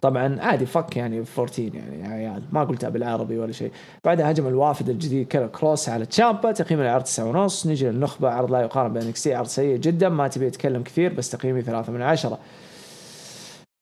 طبعا 0.00 0.40
عادي 0.40 0.66
fuck 0.66 0.96
يعني 0.96 1.18
14 1.36 1.62
يعني 1.74 2.00
يا 2.00 2.08
عيال 2.08 2.42
ما 2.52 2.64
قلتها 2.64 2.88
بالعربي 2.88 3.38
ولا 3.38 3.52
شيء. 3.52 3.72
بعدها 4.04 4.30
هجم 4.30 4.46
الوافد 4.46 4.88
الجديد 4.88 5.28
كيلر 5.28 5.46
كروس 5.46 5.88
على 5.88 6.06
تشامبا 6.06 6.52
تقييم 6.52 6.80
العرض 6.80 7.04
9 7.04 7.24
ونص. 7.24 7.66
نجي 7.66 7.88
للنخبة 7.90 8.30
عرض 8.30 8.50
لا 8.52 8.60
يقارن 8.60 8.92
بين 8.92 9.08
اكسي 9.08 9.34
عرض 9.34 9.46
سيء 9.46 9.76
جدا 9.76 10.08
ما 10.08 10.28
تبي 10.28 10.46
يتكلم 10.46 10.82
كثير 10.82 11.14
بس 11.14 11.30
تقييمي 11.30 11.62
3 11.62 11.92
من 11.92 12.02
10 12.02 12.38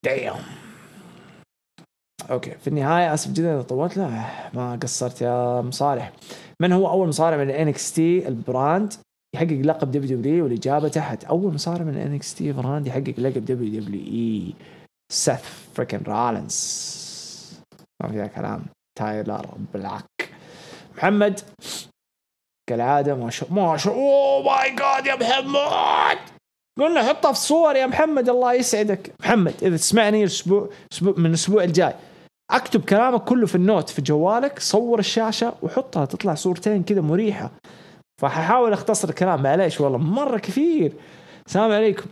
دايم 0.05 0.33
okay 2.31 2.51
في 2.51 2.69
النهاية 2.69 3.15
آسف 3.15 3.33
جدا 3.33 3.55
إذا 3.55 3.63
طولت 3.63 3.97
لا 3.97 4.25
ما 4.55 4.79
قصرت 4.83 5.23
يا 5.23 5.61
مصالح. 5.61 6.13
من 6.61 6.73
هو 6.73 6.89
أول 6.91 7.09
مصارع 7.09 7.37
من 7.37 7.51
NXT 7.51 7.93
ال 7.93 8.29
brand 8.29 8.93
يحقق 9.35 9.61
لقب 9.65 9.91
WW 9.91 10.45
والإجابة 10.45 10.89
تحت. 10.89 11.25
أول 11.25 11.55
مصارع 11.55 11.85
من 11.85 11.97
NXT 11.97 12.53
brand 12.53 12.87
يحقق 12.87 13.15
لقب 13.19 13.45
WWE. 13.45 14.55
سيث 15.13 15.41
freakin 15.75 16.03
رولنز 16.07 17.61
ما 18.03 18.09
فيها 18.09 18.27
كلام. 18.27 18.65
تايلر 18.99 19.47
بلاك. 19.75 20.31
محمد. 20.97 21.41
كالعادة 22.71 23.15
ما 23.15 23.31
شاء 23.31 23.53
ما 23.53 23.77
شاء 23.77 23.95
oh 23.95 24.43
my 24.43 24.71
God 24.71 25.07
يا 25.07 25.15
محمد! 25.15 26.19
قلنا 26.79 27.03
حطها 27.03 27.33
في 27.33 27.39
صور 27.39 27.77
يا 27.77 27.87
محمد 27.87 28.29
الله 28.29 28.53
يسعدك. 28.53 29.13
محمد 29.21 29.55
إذا 29.63 29.77
تسمعني 29.77 30.21
الأسبوع 30.21 30.71
أسبوع 30.93 31.15
من 31.17 31.27
الأسبوع 31.27 31.65
الجاي. 31.65 31.95
اكتب 32.51 32.85
كلامك 32.85 33.25
كله 33.25 33.47
في 33.47 33.55
ال 33.55 33.62
note 33.62 33.91
في 33.91 34.03
جوالك 34.03 34.59
صور 34.59 34.99
الشاشة 34.99 35.55
وحطها 35.63 36.05
تطلع 36.05 36.35
صورتين 36.35 36.83
كذا 36.83 37.01
مريحة. 37.01 37.51
فححاول 38.23 38.73
أختصر 38.73 39.09
الكلام 39.09 39.43
معليش 39.43 39.81
والله 39.81 39.99
مرة 39.99 40.39
كثير. 40.39 40.93
السلام 41.47 41.73
عليكم. 41.73 42.07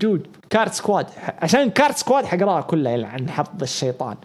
dude 0.00 0.26
كارت 0.50 0.72
سكواد 0.72 1.06
عشان 1.38 1.70
كارت 1.70 1.96
سكواد 1.96 2.24
حقراها 2.24 2.60
كلها 2.60 2.92
يلعن 2.92 3.30
حظ 3.30 3.62
الشيطان. 3.62 4.16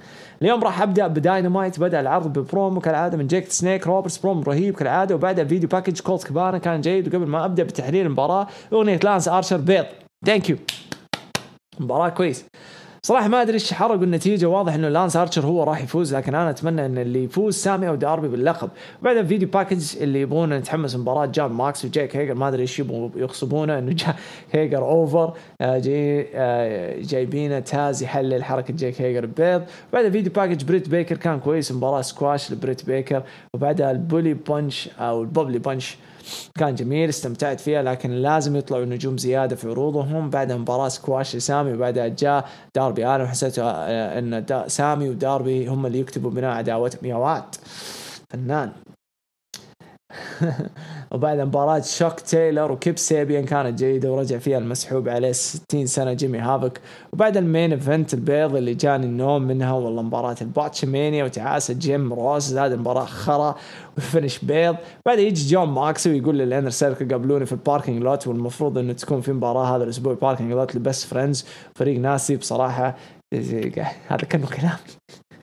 اليوم 0.42 0.64
راح 0.64 0.82
أبدأ 0.82 1.08
بداينامايت 1.08 1.80
بدأ 1.80 2.00
العرض 2.00 2.28
ببرومو 2.28 2.80
كالعادة 2.80 3.18
من 3.18 3.28
جيك 3.28 3.52
سنيك 3.52 3.88
روبرتس 3.88 4.18
برومو 4.18 4.42
رهيب 4.42 4.76
كالعادة 4.76 5.16
وبعدها 5.16 5.46
video 5.46 5.70
package 5.70 6.00
كولت 6.00 6.28
كابانا 6.28 6.58
كان 6.58 6.82
جيد 6.82 7.08
وقبل 7.08 7.28
ما 7.28 7.46
أبدأ 7.46 7.64
بتحليل 7.64 8.06
المباراة 8.06 8.48
أغنية 8.74 9.00
لانس 9.04 9.28
ارشر 9.28 9.58
بيض. 9.58 9.86
thank 10.26 10.50
you 10.50 10.58
مباراة 11.80 12.10
كويس. 12.10 12.46
صراحة 13.04 13.28
ما 13.28 13.42
أدري 13.42 13.54
إيش 13.54 13.74
حرقوا 13.74 14.04
النتيجة. 14.04 14.46
واضح 14.46 14.74
إنه 14.74 14.90
لانس 14.90 15.16
ارشر 15.16 15.46
هو 15.46 15.64
راح 15.64 15.84
يفوز 15.84 16.16
لكن 16.16 16.36
أنا 16.36 16.50
أتمنى 16.50 16.86
إن 16.86 16.98
اللي 16.98 17.24
يفوز 17.24 17.56
سامي 17.56 17.88
أو 17.88 17.96
داربي 17.96 18.28
باللقب. 18.28 18.70
وبعدين 19.02 19.26
video 19.28 19.48
package 19.48 19.98
اللي 20.02 20.22
يبغون 20.22 20.54
نتحمس 20.54 20.96
مباراة 20.96 21.26
جون 21.26 21.52
موكسلي 21.52 21.86
وجاك 21.86 22.16
هيجر. 22.16 22.34
ما 22.34 22.48
أدري 22.48 22.62
إيش 22.62 22.80
يبغوا 22.80 23.10
يغصبونه 23.16 23.80
إنه 23.80 23.96
هيجر 24.52 24.82
over 24.86 25.34
آه، 25.62 25.78
جاي 25.78 26.28
آه، 26.36 27.02
جايبينه 27.02 27.60
تاز 27.60 28.04
يحلل 28.04 28.44
حركة 28.44 28.74
جاك 28.74 29.02
هيجر 29.02 29.26
بيض 29.26 29.64
وبعدين 29.92 30.12
video 30.12 30.32
package 30.32 30.64
بريت 30.64 30.90
بيكر 30.90 31.18
كان 31.18 31.40
كويس. 31.40 31.72
مباراة 31.72 32.02
سكواش 32.02 32.52
لبريت 32.52 32.86
بيكر. 32.86 33.24
وبعدها 33.54 33.92
ال 33.92 33.98
Bubbly 33.98 34.34
Bunch 34.34 34.90
أو 35.00 35.22
ال 35.22 35.27
Bubbly 35.27 35.60
Bunch 35.60 35.98
كان 36.60 36.76
جميل 36.76 37.10
استمتعت 37.10 37.60
فيها 37.60 37.82
لكن 37.82 38.12
لازم 38.12 38.56
يطلعوا 38.56 38.86
نجوم 38.86 39.18
زيادة 39.18 39.56
في 39.56 39.68
عروضهم. 39.70 40.30
بعدها 40.30 40.58
مباراة 40.58 40.88
سكواش 40.88 41.36
لسامي 41.36 41.74
وبعدها 41.74 42.08
جاء 42.08 42.50
داربي 42.76 43.08
أنا 43.08 43.28
حسيت 43.28 43.60
آه، 43.60 44.20
إن 44.20 44.46
دا 44.46 44.68
سامي 44.68 45.10
وداربي 45.10 45.68
هم 45.68 45.86
اللي 45.86 46.00
يكتبوا 46.00 46.32
بناء 46.32 46.52
عداوتهم 46.52 47.06
يا 47.06 47.16
واد 47.16 47.56
فنان. 48.30 48.72
وبعد 51.12 51.40
مباراة 51.40 51.82
تشاك 51.82 52.20
تايلور 52.20 52.72
وكيب 52.72 52.98
سيبيان 52.98 53.46
كانت 53.46 53.80
جيدة 53.80 54.12
ورجع 54.12 54.38
فيها 54.38 54.58
المسحوب 54.58 55.10
عليه 55.10 55.32
60 55.32 55.86
سنة 55.86 56.14
جيمي 56.14 56.40
هافوك 56.40 56.82
وبعد 57.14 57.38
ال 57.38 57.45
main 57.45 57.72
event 57.72 58.14
البيض 58.14 58.56
اللي 58.56 58.74
جاني 58.74 59.06
النوم 59.06 59.42
منها 59.42 59.74
والله 59.74 60.02
مباراة 60.02 60.36
الباتشمانيا 60.42 61.24
وتعاسة 61.24 61.74
جيم 61.74 62.14
روس 62.14 62.58
هذه 62.58 62.74
المباراة 62.74 63.06
خرا 63.06 63.56
و 63.98 64.04
finish 64.04 64.40
بيض. 64.40 64.76
بعد 65.06 65.20
يجي 65.20 65.50
جون 65.50 65.70
موكسلي 65.70 66.10
ويقول 66.10 66.38
لل 66.38 66.47
Inner 66.47 66.70
Circle 66.70 67.08
قابلوني 67.08 67.46
في 67.46 67.52
ال 67.52 67.58
parking 67.58 68.04
lot 68.04 68.28
والمفروض 68.28 68.78
إنه 68.78 68.94
تكون 68.94 69.22
في 69.22 69.34
مباراة 69.34 69.76
هذا 69.76 69.84
الأسبوع 69.84 70.14
parking 70.14 70.52
lot 70.52 70.76
ل 70.76 70.82
Best 70.82 71.06
Friends 71.06 71.46
فريق 71.76 72.00
ناسي 72.00 72.36
بصراحة. 72.36 72.96
هذا 74.10 74.26
كانه 74.30 74.48
كلام 74.48 74.78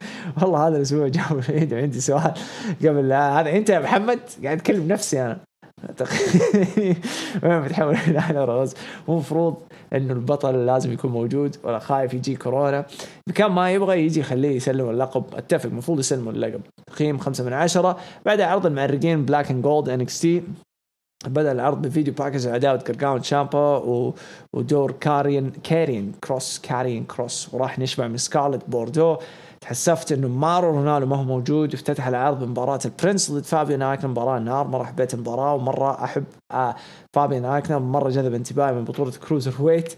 والله 0.41 0.67
هذا 0.67 0.77
الأسبوع 0.77 1.07
جاب 1.07 1.39
العيد 1.49 1.73
وعندي 1.73 1.99
سؤال 1.99 2.33
قبل 2.81 3.13
هذا 3.13 3.49
أنت 3.49 3.69
يا 3.69 3.79
محمد 3.79 4.19
قاعد 4.43 4.57
اتكلم 4.57 4.87
نفسي 4.87 5.21
أنا. 5.21 5.39
وين 7.43 7.61
بتحول 7.61 7.95
إلى 7.95 8.67
مو 9.07 9.13
المفروض 9.13 9.55
إنه 9.93 10.13
البطل 10.13 10.65
لازم 10.65 10.93
يكون 10.93 11.11
موجود 11.11 11.55
ولا 11.63 11.79
خايف 11.79 12.13
يجي 12.13 12.35
كورونا. 12.35 12.85
كان 13.35 13.51
ما 13.51 13.71
يبغى 13.71 14.05
يجي 14.05 14.19
يخليه 14.19 14.55
يسلم 14.55 14.89
اللقب. 14.89 15.23
أتفق 15.35 15.65
المفروض 15.65 15.99
يسلموا 15.99 16.31
اللقب. 16.31 16.61
تقييم 16.87 17.17
خمسة 17.17 17.43
من 17.43 17.53
عشرة. 17.53 17.97
بعدها 18.25 18.45
عرض 18.45 18.65
المعرقين 18.65 19.25
black 19.25 19.51
and 19.51 19.63
gold 19.63 19.89
NXT 19.89 20.43
بدأ 21.25 21.51
العرض 21.51 21.81
ب 21.81 21.86
video 21.86 22.13
package 22.13 22.47
عداوه 22.47 22.83
جرجانو 22.87 23.23
تشامبا 23.23 23.77
و... 23.77 24.13
ودور 24.53 24.91
كاريون 24.91 25.51
كاريون 25.63 26.13
كروس 26.23 26.59
كاريون 26.59 27.03
كروس. 27.03 27.53
وراح 27.53 27.79
نشبع 27.79 28.07
من 28.07 28.17
سكارلت 28.17 28.69
بوردو 28.69 29.17
تحسفت 29.67 30.11
إنه 30.11 30.27
مورو 30.27 30.69
رانالو 30.69 31.05
ما 31.05 31.15
هو 31.15 31.23
موجود 31.23 31.73
افتتح 31.73 32.07
العرض 32.07 32.43
بمباراة. 32.43 32.79
البرنس 32.85 33.31
ضد 33.31 33.43
فابيان 33.43 33.77
آيكنر 33.77 34.07
مباراة 34.09 34.39
نار 34.39 34.67
مره 34.67 34.83
حبيت 34.83 35.13
المباراة 35.13 35.53
ومرة 35.53 36.03
أحب 36.03 36.23
آه 36.51 36.75
فابيان 37.13 37.41
آيكنر 37.41 37.79
مرة 37.79 38.09
جذب 38.09 38.33
انتباهي 38.33 38.73
من 38.73 38.83
بطولة 38.83 39.11
cruiserweight. 39.11 39.93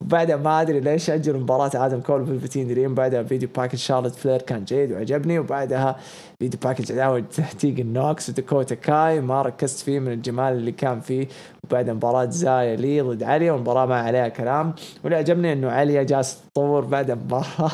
وبعدها 0.00 0.36
ما 0.36 0.60
أدري 0.60 0.80
ليش 0.80 1.10
أجل 1.10 1.38
مباراة 1.40 1.70
آدم 1.74 2.00
كول 2.00 2.22
وفيلفتين 2.22 2.68
دريم. 2.68 2.94
بعدها 2.94 3.22
video 3.22 3.48
package 3.56 3.78
شارلوت 3.78 4.14
فلير 4.14 4.42
كان 4.42 4.64
جيد 4.64 4.92
وعجبني. 4.92 5.38
وبعدها 5.38 5.96
video 6.38 6.60
package 6.64 6.92
عداوة 6.92 7.24
تيجن 7.60 7.92
نوكس 7.92 8.28
وداكوتا 8.28 8.74
كاي. 8.74 9.20
ما 9.20 9.42
ركزت 9.42 9.78
فيه 9.78 9.98
من 9.98 10.12
الجمال 10.12 10.52
اللي 10.52 10.72
كان 10.72 11.00
فيه. 11.00 11.28
وبعدها 11.64 11.94
مباراة 11.94 12.30
زايا 12.30 12.76
لي 12.76 13.00
ضد 13.00 13.22
عليا 13.22 13.52
والمباراة 13.52 13.86
ما 13.86 14.00
عليها 14.00 14.28
كلام. 14.28 14.74
واللي 15.04 15.16
عجبني 15.16 15.52
إنه 15.52 15.70
عليا 15.70 16.02
جالس 16.02 16.38
تطور 16.54 16.84
بعد 16.84 17.10
مباراة. 17.10 17.70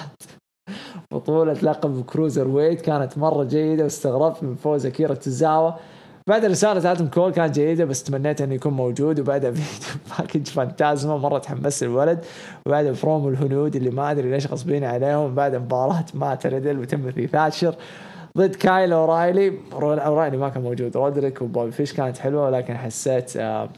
بطولة 1.14 1.52
لقب 1.52 2.04
cruiserweight 2.04 2.80
كانت 2.80 3.18
مرة 3.18 3.44
جيدة 3.44 3.84
واستغربت 3.84 4.42
من 4.42 4.54
فوز 4.54 4.86
أكيرا 4.86 5.14
توزاوا 5.14 5.72
بعد 6.26 6.44
رسالة 6.44 6.92
آدم 6.92 7.06
كول 7.06 7.32
كانت 7.32 7.54
جيدة 7.54 7.84
بس 7.84 8.02
تمنيت 8.02 8.40
انه 8.40 8.54
يكون 8.54 8.72
موجود 8.72 9.20
وبعدها 9.20 9.50
video 9.50 9.94
package 10.18 10.46
فانتازما 10.46 11.16
مرة 11.16 11.38
تحمست 11.38 11.82
الولد. 11.82 12.24
وبعدها 12.66 12.94
برومو 13.02 13.28
الهنود 13.28 13.76
اللي 13.76 13.90
ما 13.90 14.10
أدري 14.10 14.30
ليش 14.30 14.46
غصبين 14.46 14.84
عليهم 14.84 15.34
بعد 15.34 15.54
مباراة 15.54 16.04
مات 16.14 16.46
ريدل 16.46 16.78
وتيموثي 16.78 17.26
ثاتشر 17.26 17.74
ضد 18.38 18.54
كايل 18.54 18.92
أورايلي. 18.92 19.58
أورايلي 19.72 20.36
ما 20.36 20.48
كان 20.48 20.62
موجود 20.62 20.96
رودريك 20.96 21.42
وبوبي 21.42 21.70
فيش 21.70 21.92
كانت 21.92 22.18
حلوة 22.18 22.44
ولكن 22.46 22.76
حسيت 22.76 23.36
آه 23.36 23.68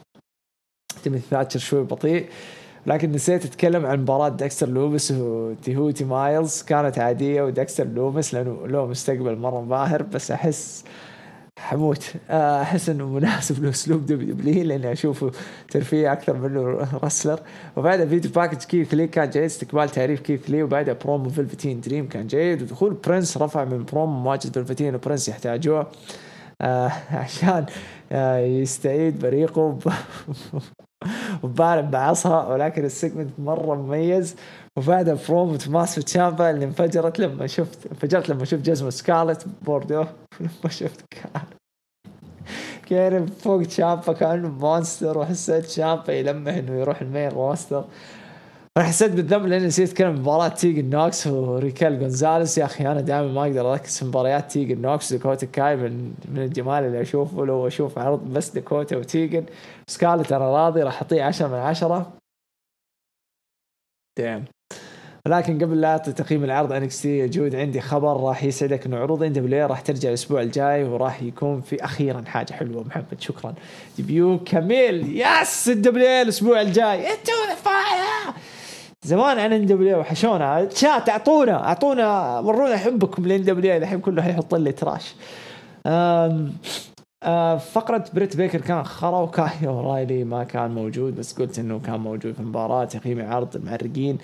تيموثي 1.04 1.24
ثاتشر 1.30 1.60
شوي 1.60 1.82
بطيء. 1.84 2.26
لكن 2.86 3.12
نسيت 3.12 3.44
أتكلم 3.44 3.86
عن 3.86 4.00
مباراة 4.00 4.28
ديكستر 4.28 4.68
لومس 4.68 5.10
وتيهوتي 5.12 6.04
مايلز. 6.04 6.62
كانت 6.62 6.98
عادية 6.98 7.42
وديكستر 7.42 7.84
لومس 7.86 8.34
لأنه 8.34 8.66
له 8.66 8.86
مستقبل 8.86 9.36
مرة 9.38 9.60
باهر 9.60 10.02
بس 10.02 10.30
أحس 10.30 10.84
حموت. 11.58 12.04
أحس 12.30 12.88
إنه 12.88 13.08
مناسب 13.08 13.62
لأسلوب 13.64 14.06
دبليو 14.06 14.64
لأني 14.64 14.92
أشوفه 14.92 15.30
ترفيه 15.70 16.12
أكثر 16.12 16.36
منه 16.36 16.88
wrestler. 17.04 17.40
وبعدها 17.76 18.06
video 18.06 18.30
package 18.32 18.58
كيث 18.64 18.94
لي 18.94 19.06
كان 19.06 19.30
جيد. 19.30 19.42
استقبال 19.44 19.88
تعريف 19.88 20.20
كيث 20.20 20.50
لي. 20.50 20.62
وبعدها 20.62 20.94
برومو 21.04 21.28
فيلفتين 21.30 21.80
دريم 21.80 22.08
كان 22.08 22.26
جيد. 22.26 22.62
ودخول 22.62 22.94
برنس 22.94 23.36
رفع 23.38 23.64
من 23.64 23.84
برومو 23.84 24.20
مواجهة 24.20 24.52
فيلفتين 24.52 24.94
وبرنس 24.94 25.28
يحتاجوه. 25.28 25.86
آه 26.60 26.92
عشان 27.22 27.66
آه 28.12 28.38
يستعيد 28.38 29.18
بريقه. 29.20 29.78
وبارد 31.42 31.90
بعصها 31.90 32.48
ولكن 32.48 32.84
ال 32.84 32.90
segment 32.90 33.30
مرة 33.38 33.74
مميز. 33.74 34.36
وبعدها 34.76 35.18
برومو 35.28 35.56
توماس 35.56 35.94
تشامبا 35.94 36.50
اللي 36.50 36.64
انفجرت 36.64 37.18
لما 37.18 37.46
شفت 37.46 37.86
انفجرت 37.86 38.28
لما 38.28 38.44
شفت 38.44 38.62
جزمة 38.62 38.90
سكارلت 38.90 39.46
بوردو 39.62 40.04
لما 40.40 40.68
شفت 40.68 41.00
كار 41.10 41.42
كيرف 42.86 43.42
فوق 43.42 43.62
تشامبا 43.62 44.12
كأنه 44.12 44.48
monster 44.48 45.18
وحسيت 45.18 45.64
تشامبا 45.64 46.12
يلمح 46.12 46.54
إنه 46.54 46.72
يروح 46.72 47.00
ال 47.00 47.06
main 47.06 47.28
roster 47.28 47.84
أنا 48.76 48.84
حسيت 48.84 49.12
بالذنب 49.12 49.46
لأني 49.46 49.66
نسيت 49.66 49.90
أتكلم 49.90 50.14
مباراة 50.14 50.48
تيجن 50.48 50.90
نوكس 50.90 51.26
وراكيل 51.26 51.98
جونزاليس 51.98 52.58
يا 52.58 52.64
أخي 52.64 52.86
أنا 52.86 53.00
دائما 53.00 53.32
ما 53.32 53.42
أقدر 53.42 53.72
أركز 53.72 53.98
في 53.98 54.04
مباريات 54.04 54.50
تيجن 54.50 54.82
نوكس 54.82 55.12
وداكوتا 55.12 55.46
كاي 55.46 55.76
من 55.76 56.14
من 56.28 56.42
الجمال 56.42 56.84
اللي 56.84 57.00
أشوفه 57.00 57.44
لو 57.46 57.66
أشوف 57.66 57.98
عرض 57.98 58.32
بس 58.32 58.50
داكوتا 58.50 58.96
وتيجن 58.96 59.44
سكارلت 59.92 60.32
أنا 60.32 60.44
راضي 60.44 60.82
راح 60.82 61.02
أعطيه 61.02 61.22
10 61.22 61.48
من 61.48 61.54
10 61.54 62.12
دام 64.18 64.44
ولكن 65.26 65.64
قبل 65.64 65.80
لا 65.80 65.88
أعطي 65.88 66.12
تقييم 66.12 66.44
العرض 66.44 66.72
انكس 66.72 67.02
تي 67.02 67.28
جود 67.28 67.54
عندي 67.54 67.80
خبر 67.80 68.20
راح 68.20 68.44
يسعدك 68.44 68.86
إنه 68.86 68.96
عروض 68.96 69.22
ان 69.22 69.32
دبليو 69.32 69.66
راح 69.66 69.80
ترجع 69.80 70.08
الأسبوع 70.08 70.42
الجاي 70.42 70.84
وراح 70.84 71.22
يكون 71.22 71.60
في 71.60 71.84
أخيرا 71.84 72.24
حاجة 72.26 72.52
حلوة 72.52 72.84
محمد 72.84 73.20
شكرا. 73.20 73.54
ديبيو 73.96 74.38
كاميل 74.38 75.20
يس 75.20 75.68
الدبليو 75.68 76.22
الأسبوع 76.22 76.60
الجاي. 76.60 77.12
انتو 77.12 77.32
فاير 77.64 78.34
زمان 79.04 79.38
عن 79.38 79.52
ان 79.52 79.66
دبليو 79.66 79.98
وحشونا. 79.98 80.68
شات 80.74 81.08
أعطونا 81.08 81.64
أعطونا 81.64 82.38
ورونا 82.38 82.76
حبكم 82.76 83.26
لأن 83.26 83.42
دبليو 83.42 83.76
الحين 83.76 84.00
كله 84.00 84.22
حيحط 84.22 84.54
لي 84.54 84.72
تراش 84.72 85.14
أم 85.86 86.52
آه، 87.22 87.56
فقرة 87.56 88.04
بريت 88.14 88.36
بيكر 88.36 88.60
كان 88.60 88.84
خرا 88.84 89.18
وكايل 89.18 89.66
اورايلي 89.68 90.24
ما 90.34 90.44
كان 90.44 90.70
موجود 90.70 91.16
بس 91.16 91.40
قلت 91.40 91.58
إنه 91.58 91.80
كان 91.80 92.00
موجود 92.00 92.32
في 92.34 92.40
المباراة 92.40 92.84
تقييم 92.84 93.22
عرض 93.32 93.56
المعرقين 93.56 94.18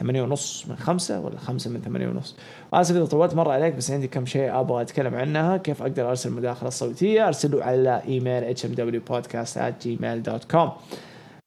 ثمانية 0.00 0.22
ونص 0.22 0.66
من 0.68 0.76
خمسة 0.76 1.20
ولا 1.20 1.38
خمسة 1.38 1.70
من 1.70 1.80
ثمانية 1.80 2.08
ونص. 2.08 2.36
آسف 2.74 2.96
إذا 2.96 3.04
طولت 3.04 3.34
مرة 3.34 3.52
عليك 3.52 3.74
بس 3.74 3.90
عندي 3.90 4.08
كم 4.08 4.26
شيء 4.26 4.60
أبغى 4.60 4.82
أتكلم 4.82 5.14
عنها. 5.14 5.56
كيف 5.56 5.82
أقدر 5.82 6.08
أرسل 6.08 6.32
مداخلة 6.32 6.70
صوتية 6.70 7.26
أرسلوا 7.26 7.62
على 7.64 8.02
email 8.08 8.56
hmwpodcast 8.56 9.56
at 9.56 9.86
gmail.com 9.86 10.68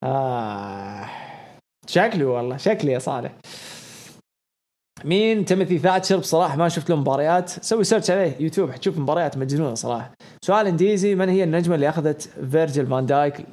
آه 0.03 1.05
شكلي 1.87 2.23
والله 2.23 2.57
شكلي 2.57 2.91
يا 2.91 2.99
صالح. 2.99 3.31
مين؟ 5.03 5.45
تيموثي 5.45 5.77
ثاتشر. 5.79 6.17
بصراحة 6.17 6.57
ما 6.57 6.69
شفت 6.69 6.89
له 6.89 6.95
مباريات. 6.95 7.49
سوي 7.49 7.83
search 7.83 8.11
عليه 8.11 8.35
يوتيوب 8.39 8.71
حتشوف 8.71 8.97
مباريات 8.97 9.37
مجنونة 9.37 9.73
صراحة. 9.73 10.13
سؤال 10.45 10.67
انديزي 10.67 11.15
من 11.15 11.29
هي 11.29 11.43
النجمة 11.43 11.75
اللي 11.75 11.89
أخذت 11.89 12.21
فيرجل 12.51 12.87
فان 12.87 13.05
دايك؟ 13.05 13.45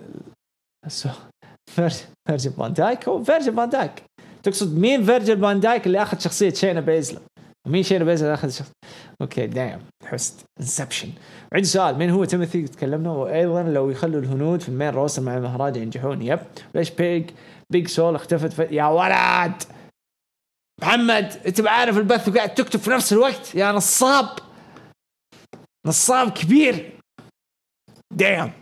فيرجل 1.70 2.50
فان 2.58 2.72
دايك؟ 2.72 3.08
هو 3.08 3.22
فيرجل 3.22 3.54
فان 3.54 3.68
دايك. 3.68 3.92
تقصد 4.42 4.78
مين 4.78 5.04
فيرجل 5.04 5.40
فان 5.40 5.60
دايك 5.60 5.86
اللي 5.86 6.02
أخذ 6.02 6.18
شخصية 6.18 6.50
شينا 6.50 6.80
بيزلا 6.80 7.20
ومين 7.66 7.82
شينا 7.82 8.04
بيزلا 8.04 8.26
اللي 8.26 8.34
أخذ 8.34 8.50
شخص 8.50 8.70
okay 9.20 9.46
damn 9.46 9.78
حست 10.04 10.44
inception 10.60 11.08
عندي 11.54 11.66
سؤال 11.66 11.98
مين 11.98 12.10
هو 12.10 12.24
تيموثي؟ 12.24 12.62
تكلمنا. 12.62 13.10
وأيضا 13.10 13.62
لو 13.62 13.90
يخلوا 13.90 14.20
الهنود 14.20 14.60
في 14.60 14.68
ال 14.68 14.72
main 14.72 14.88
roster 14.88 15.22
مع 15.22 15.36
المهرجان 15.36 15.82
ينجحون. 15.82 16.22
yep. 16.22 16.40
ليش 16.74 16.90
Big 16.90 17.30
Big 17.72 17.88
Swole 17.88 18.14
اختفت 18.14 18.52
في... 18.52 18.62
يا 18.62 18.86
ولد! 18.86 19.62
محمد 20.82 21.42
انت 21.46 21.60
بعارف 21.60 21.98
البث 21.98 22.28
وقاعد 22.28 22.54
تكتب 22.54 22.80
في 22.80 22.90
نفس 22.90 23.12
الوقت؟ 23.12 23.54
يا 23.54 23.72
نصاب. 23.72 24.38
نصاب 25.86 26.30
كبير. 26.30 26.98
دايم 28.12 28.52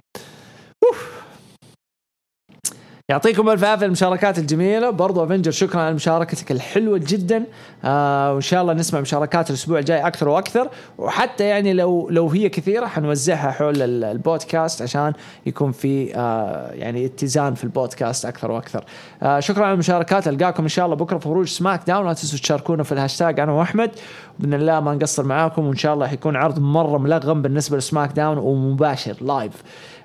يعطيكم 3.11 3.49
ألف 3.49 3.65
عافية 3.65 3.87
المشاركات 3.87 4.39
الجميلة. 4.39 4.91
برضو 4.91 5.25
Avenger 5.25 5.51
شكرا 5.51 5.81
على 5.81 5.95
مشاركتك 5.95 6.51
الحلوة 6.53 7.01
جدا. 7.07 7.45
آه 7.85 8.33
وإن 8.33 8.41
شاء 8.41 8.63
الله 8.63 8.73
نسمع 8.73 9.01
مشاركات 9.01 9.51
الأسبوع 9.51 9.79
الجاي 9.79 10.07
أكثر 10.07 10.29
وأكثر. 10.29 10.69
وحتى 10.99 11.45
يعني 11.45 11.73
لو 11.73 12.09
لو 12.11 12.29
هي 12.29 12.49
كثيرة 12.49 12.87
حنوزعها 12.87 13.51
حول 13.51 13.83
ال- 13.83 14.05
البودكاست 14.05 14.83
عشان 14.83 15.13
يكون 15.47 15.73
في 15.73 16.17
آه 16.17 16.71
يعني 16.73 17.07
اتزان 17.07 17.55
في 17.55 17.65
البودكاست 17.65 18.27
أكثر 18.27 18.51
وأكثر. 18.51 18.85
آه 19.23 19.41
شكرا 19.41 19.65
على 19.65 19.73
المشاركات. 19.73 20.29
ألقاكم 20.29 20.63
إن 20.63 20.69
شاء 20.69 20.85
الله 20.85 20.97
بكرة 20.97 21.19
في 21.19 21.25
خروج 21.25 21.49
سماك 21.49 21.81
داون. 21.87 22.07
لا 22.07 22.13
تنسوا 22.13 22.39
تشاركونا 22.39 22.83
في 22.83 22.93
الهاشتاج 22.93 23.41
أنا 23.41 23.53
وأحمد. 23.53 23.91
بإذن 24.39 24.55
الله 24.55 24.81
ما 24.81 24.95
نقصر 24.95 25.23
معاكم 25.25 25.67
وإن 25.67 25.77
شاء 25.77 25.95
الله 25.95 26.07
حيكون 26.07 26.37
عرض 26.37 26.59
مرة 26.59 26.99
ملغم 26.99 27.43
بالنسبة 27.43 27.77
ل 27.77 28.13
SmackDown 28.13 28.39
ومباشر 28.39 29.17
live 29.21 29.53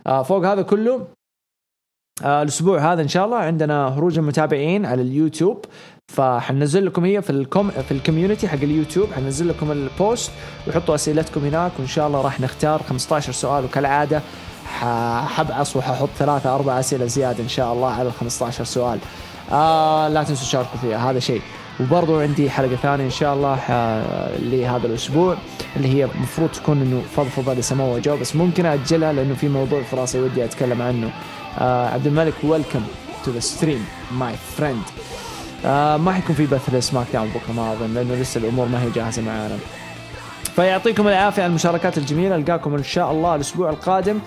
آه 0.07 0.23
فوق 0.23 0.45
هذا 0.45 0.61
كله 0.61 1.07
الأسبوع 2.21 2.93
هذا 2.93 3.01
إن 3.01 3.07
شاء 3.07 3.25
الله 3.25 3.37
عندنا 3.37 3.87
هروج 3.87 4.17
المتابعين 4.17 4.85
على 4.85 5.01
اليوتيوب. 5.01 5.65
فحننزل 6.07 6.85
لكم 6.85 7.05
هي 7.05 7.21
في 7.21 7.29
ال 7.29 7.39
com 7.39 7.69
في 7.69 7.91
ال 7.91 7.97
community 7.97 8.47
حق 8.47 8.57
اليوتيوب. 8.63 9.13
حننزل 9.13 9.47
لكم 9.47 9.71
ال 9.71 9.83
post 9.83 10.31
وحطوا 10.67 10.95
أسئلتكم 10.95 11.45
هناك 11.45 11.71
وإن 11.79 11.87
شاء 11.87 12.07
الله 12.07 12.21
راح 12.21 12.39
نختار 12.41 12.83
15 12.83 13.31
سؤال. 13.33 13.65
وكالعادة 13.65 14.21
حبعص 15.27 15.75
وححط 15.75 16.09
ثلاثة 16.17 16.55
أربع 16.55 16.79
أسئلة 16.79 17.05
زيادة 17.05 17.43
إن 17.43 17.47
شاء 17.47 17.73
الله 17.73 17.89
على 17.89 18.07
ال 18.07 18.13
15 18.13 18.63
سؤال. 18.63 18.99
آه 19.51 20.07
لا 20.07 20.23
تنسوا 20.23 20.45
تشاركوا 20.45 20.79
فيها 20.81 21.11
هذا 21.11 21.19
شيء. 21.19 21.41
وبرضو 21.79 22.19
عندي 22.19 22.49
حلقة 22.49 22.75
ثانية 22.75 23.05
إن 23.05 23.09
شاء 23.09 23.33
الله 23.33 23.59
آه، 23.69 24.37
لهذا 24.37 24.87
الأسبوع 24.87 25.37
اللي 25.75 25.87
هي 25.87 26.03
المفروض 26.03 26.49
تكون 26.49 26.81
إنه 26.81 27.01
فضفضة 27.15 27.53
لسمو 27.53 27.95
وجو 27.95 28.17
بس 28.17 28.35
ممكن 28.35 28.65
أجلها 28.65 29.13
لأنه 29.13 29.33
في 29.33 29.47
موضوع 29.49 29.81
في 29.83 29.95
راسي 29.95 30.19
ودي 30.19 30.45
أتكلم 30.45 30.81
عنه. 30.81 31.07
آه 31.07 31.34
عبد 31.57 32.07
الملك 32.07 32.33
welcome 32.43 32.81
to 33.25 33.31
the 33.31 33.39
stream 33.39 33.85
my 34.11 34.33
friend 34.57 34.83
ما 36.03 36.11
حيكون 36.11 36.35
في 36.35 36.45
بث 36.45 36.73
لسماك 36.73 37.07
داون 37.13 37.27
بكره 37.27 37.53
ما 37.53 37.73
اظن 37.73 37.93
لأنه 37.93 38.15
لسه 38.15 38.39
الأمور 38.39 38.67
ما 38.67 38.83
هي 38.83 38.89
جاهزة 38.89 39.21
معانا. 39.21 39.57
فيعطيكم 40.55 41.07
العافية 41.07 41.43
على 41.43 41.49
المشاركات 41.49 41.97
الجميلة 41.97 42.35
ألقاكم 42.35 42.75
إن 42.75 42.83
شاء 42.83 43.11
الله 43.11 43.35
الأسبوع 43.35 43.69
القادم. 43.69 44.19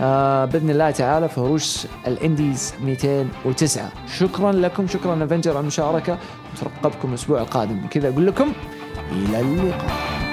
آه 0.00 0.44
بإذن 0.44 0.70
الله 0.70 0.90
تعالى 0.90 1.28
في 1.28 1.40
هروج 1.40 1.86
الإنديز 2.06 2.74
209 2.84 3.92
شكرا 4.18 4.52
لكم 4.52 4.88
شكرا 4.88 5.24
افنجر 5.24 5.50
على 5.50 5.60
المشاركة. 5.60 6.18
وترقبكم 6.54 7.08
الأسبوع 7.08 7.40
القادم. 7.40 7.78
بكذا 7.80 8.08
أقول 8.08 8.26
لكم 8.26 8.52
إلى 9.12 9.40
اللقاء. 9.40 10.27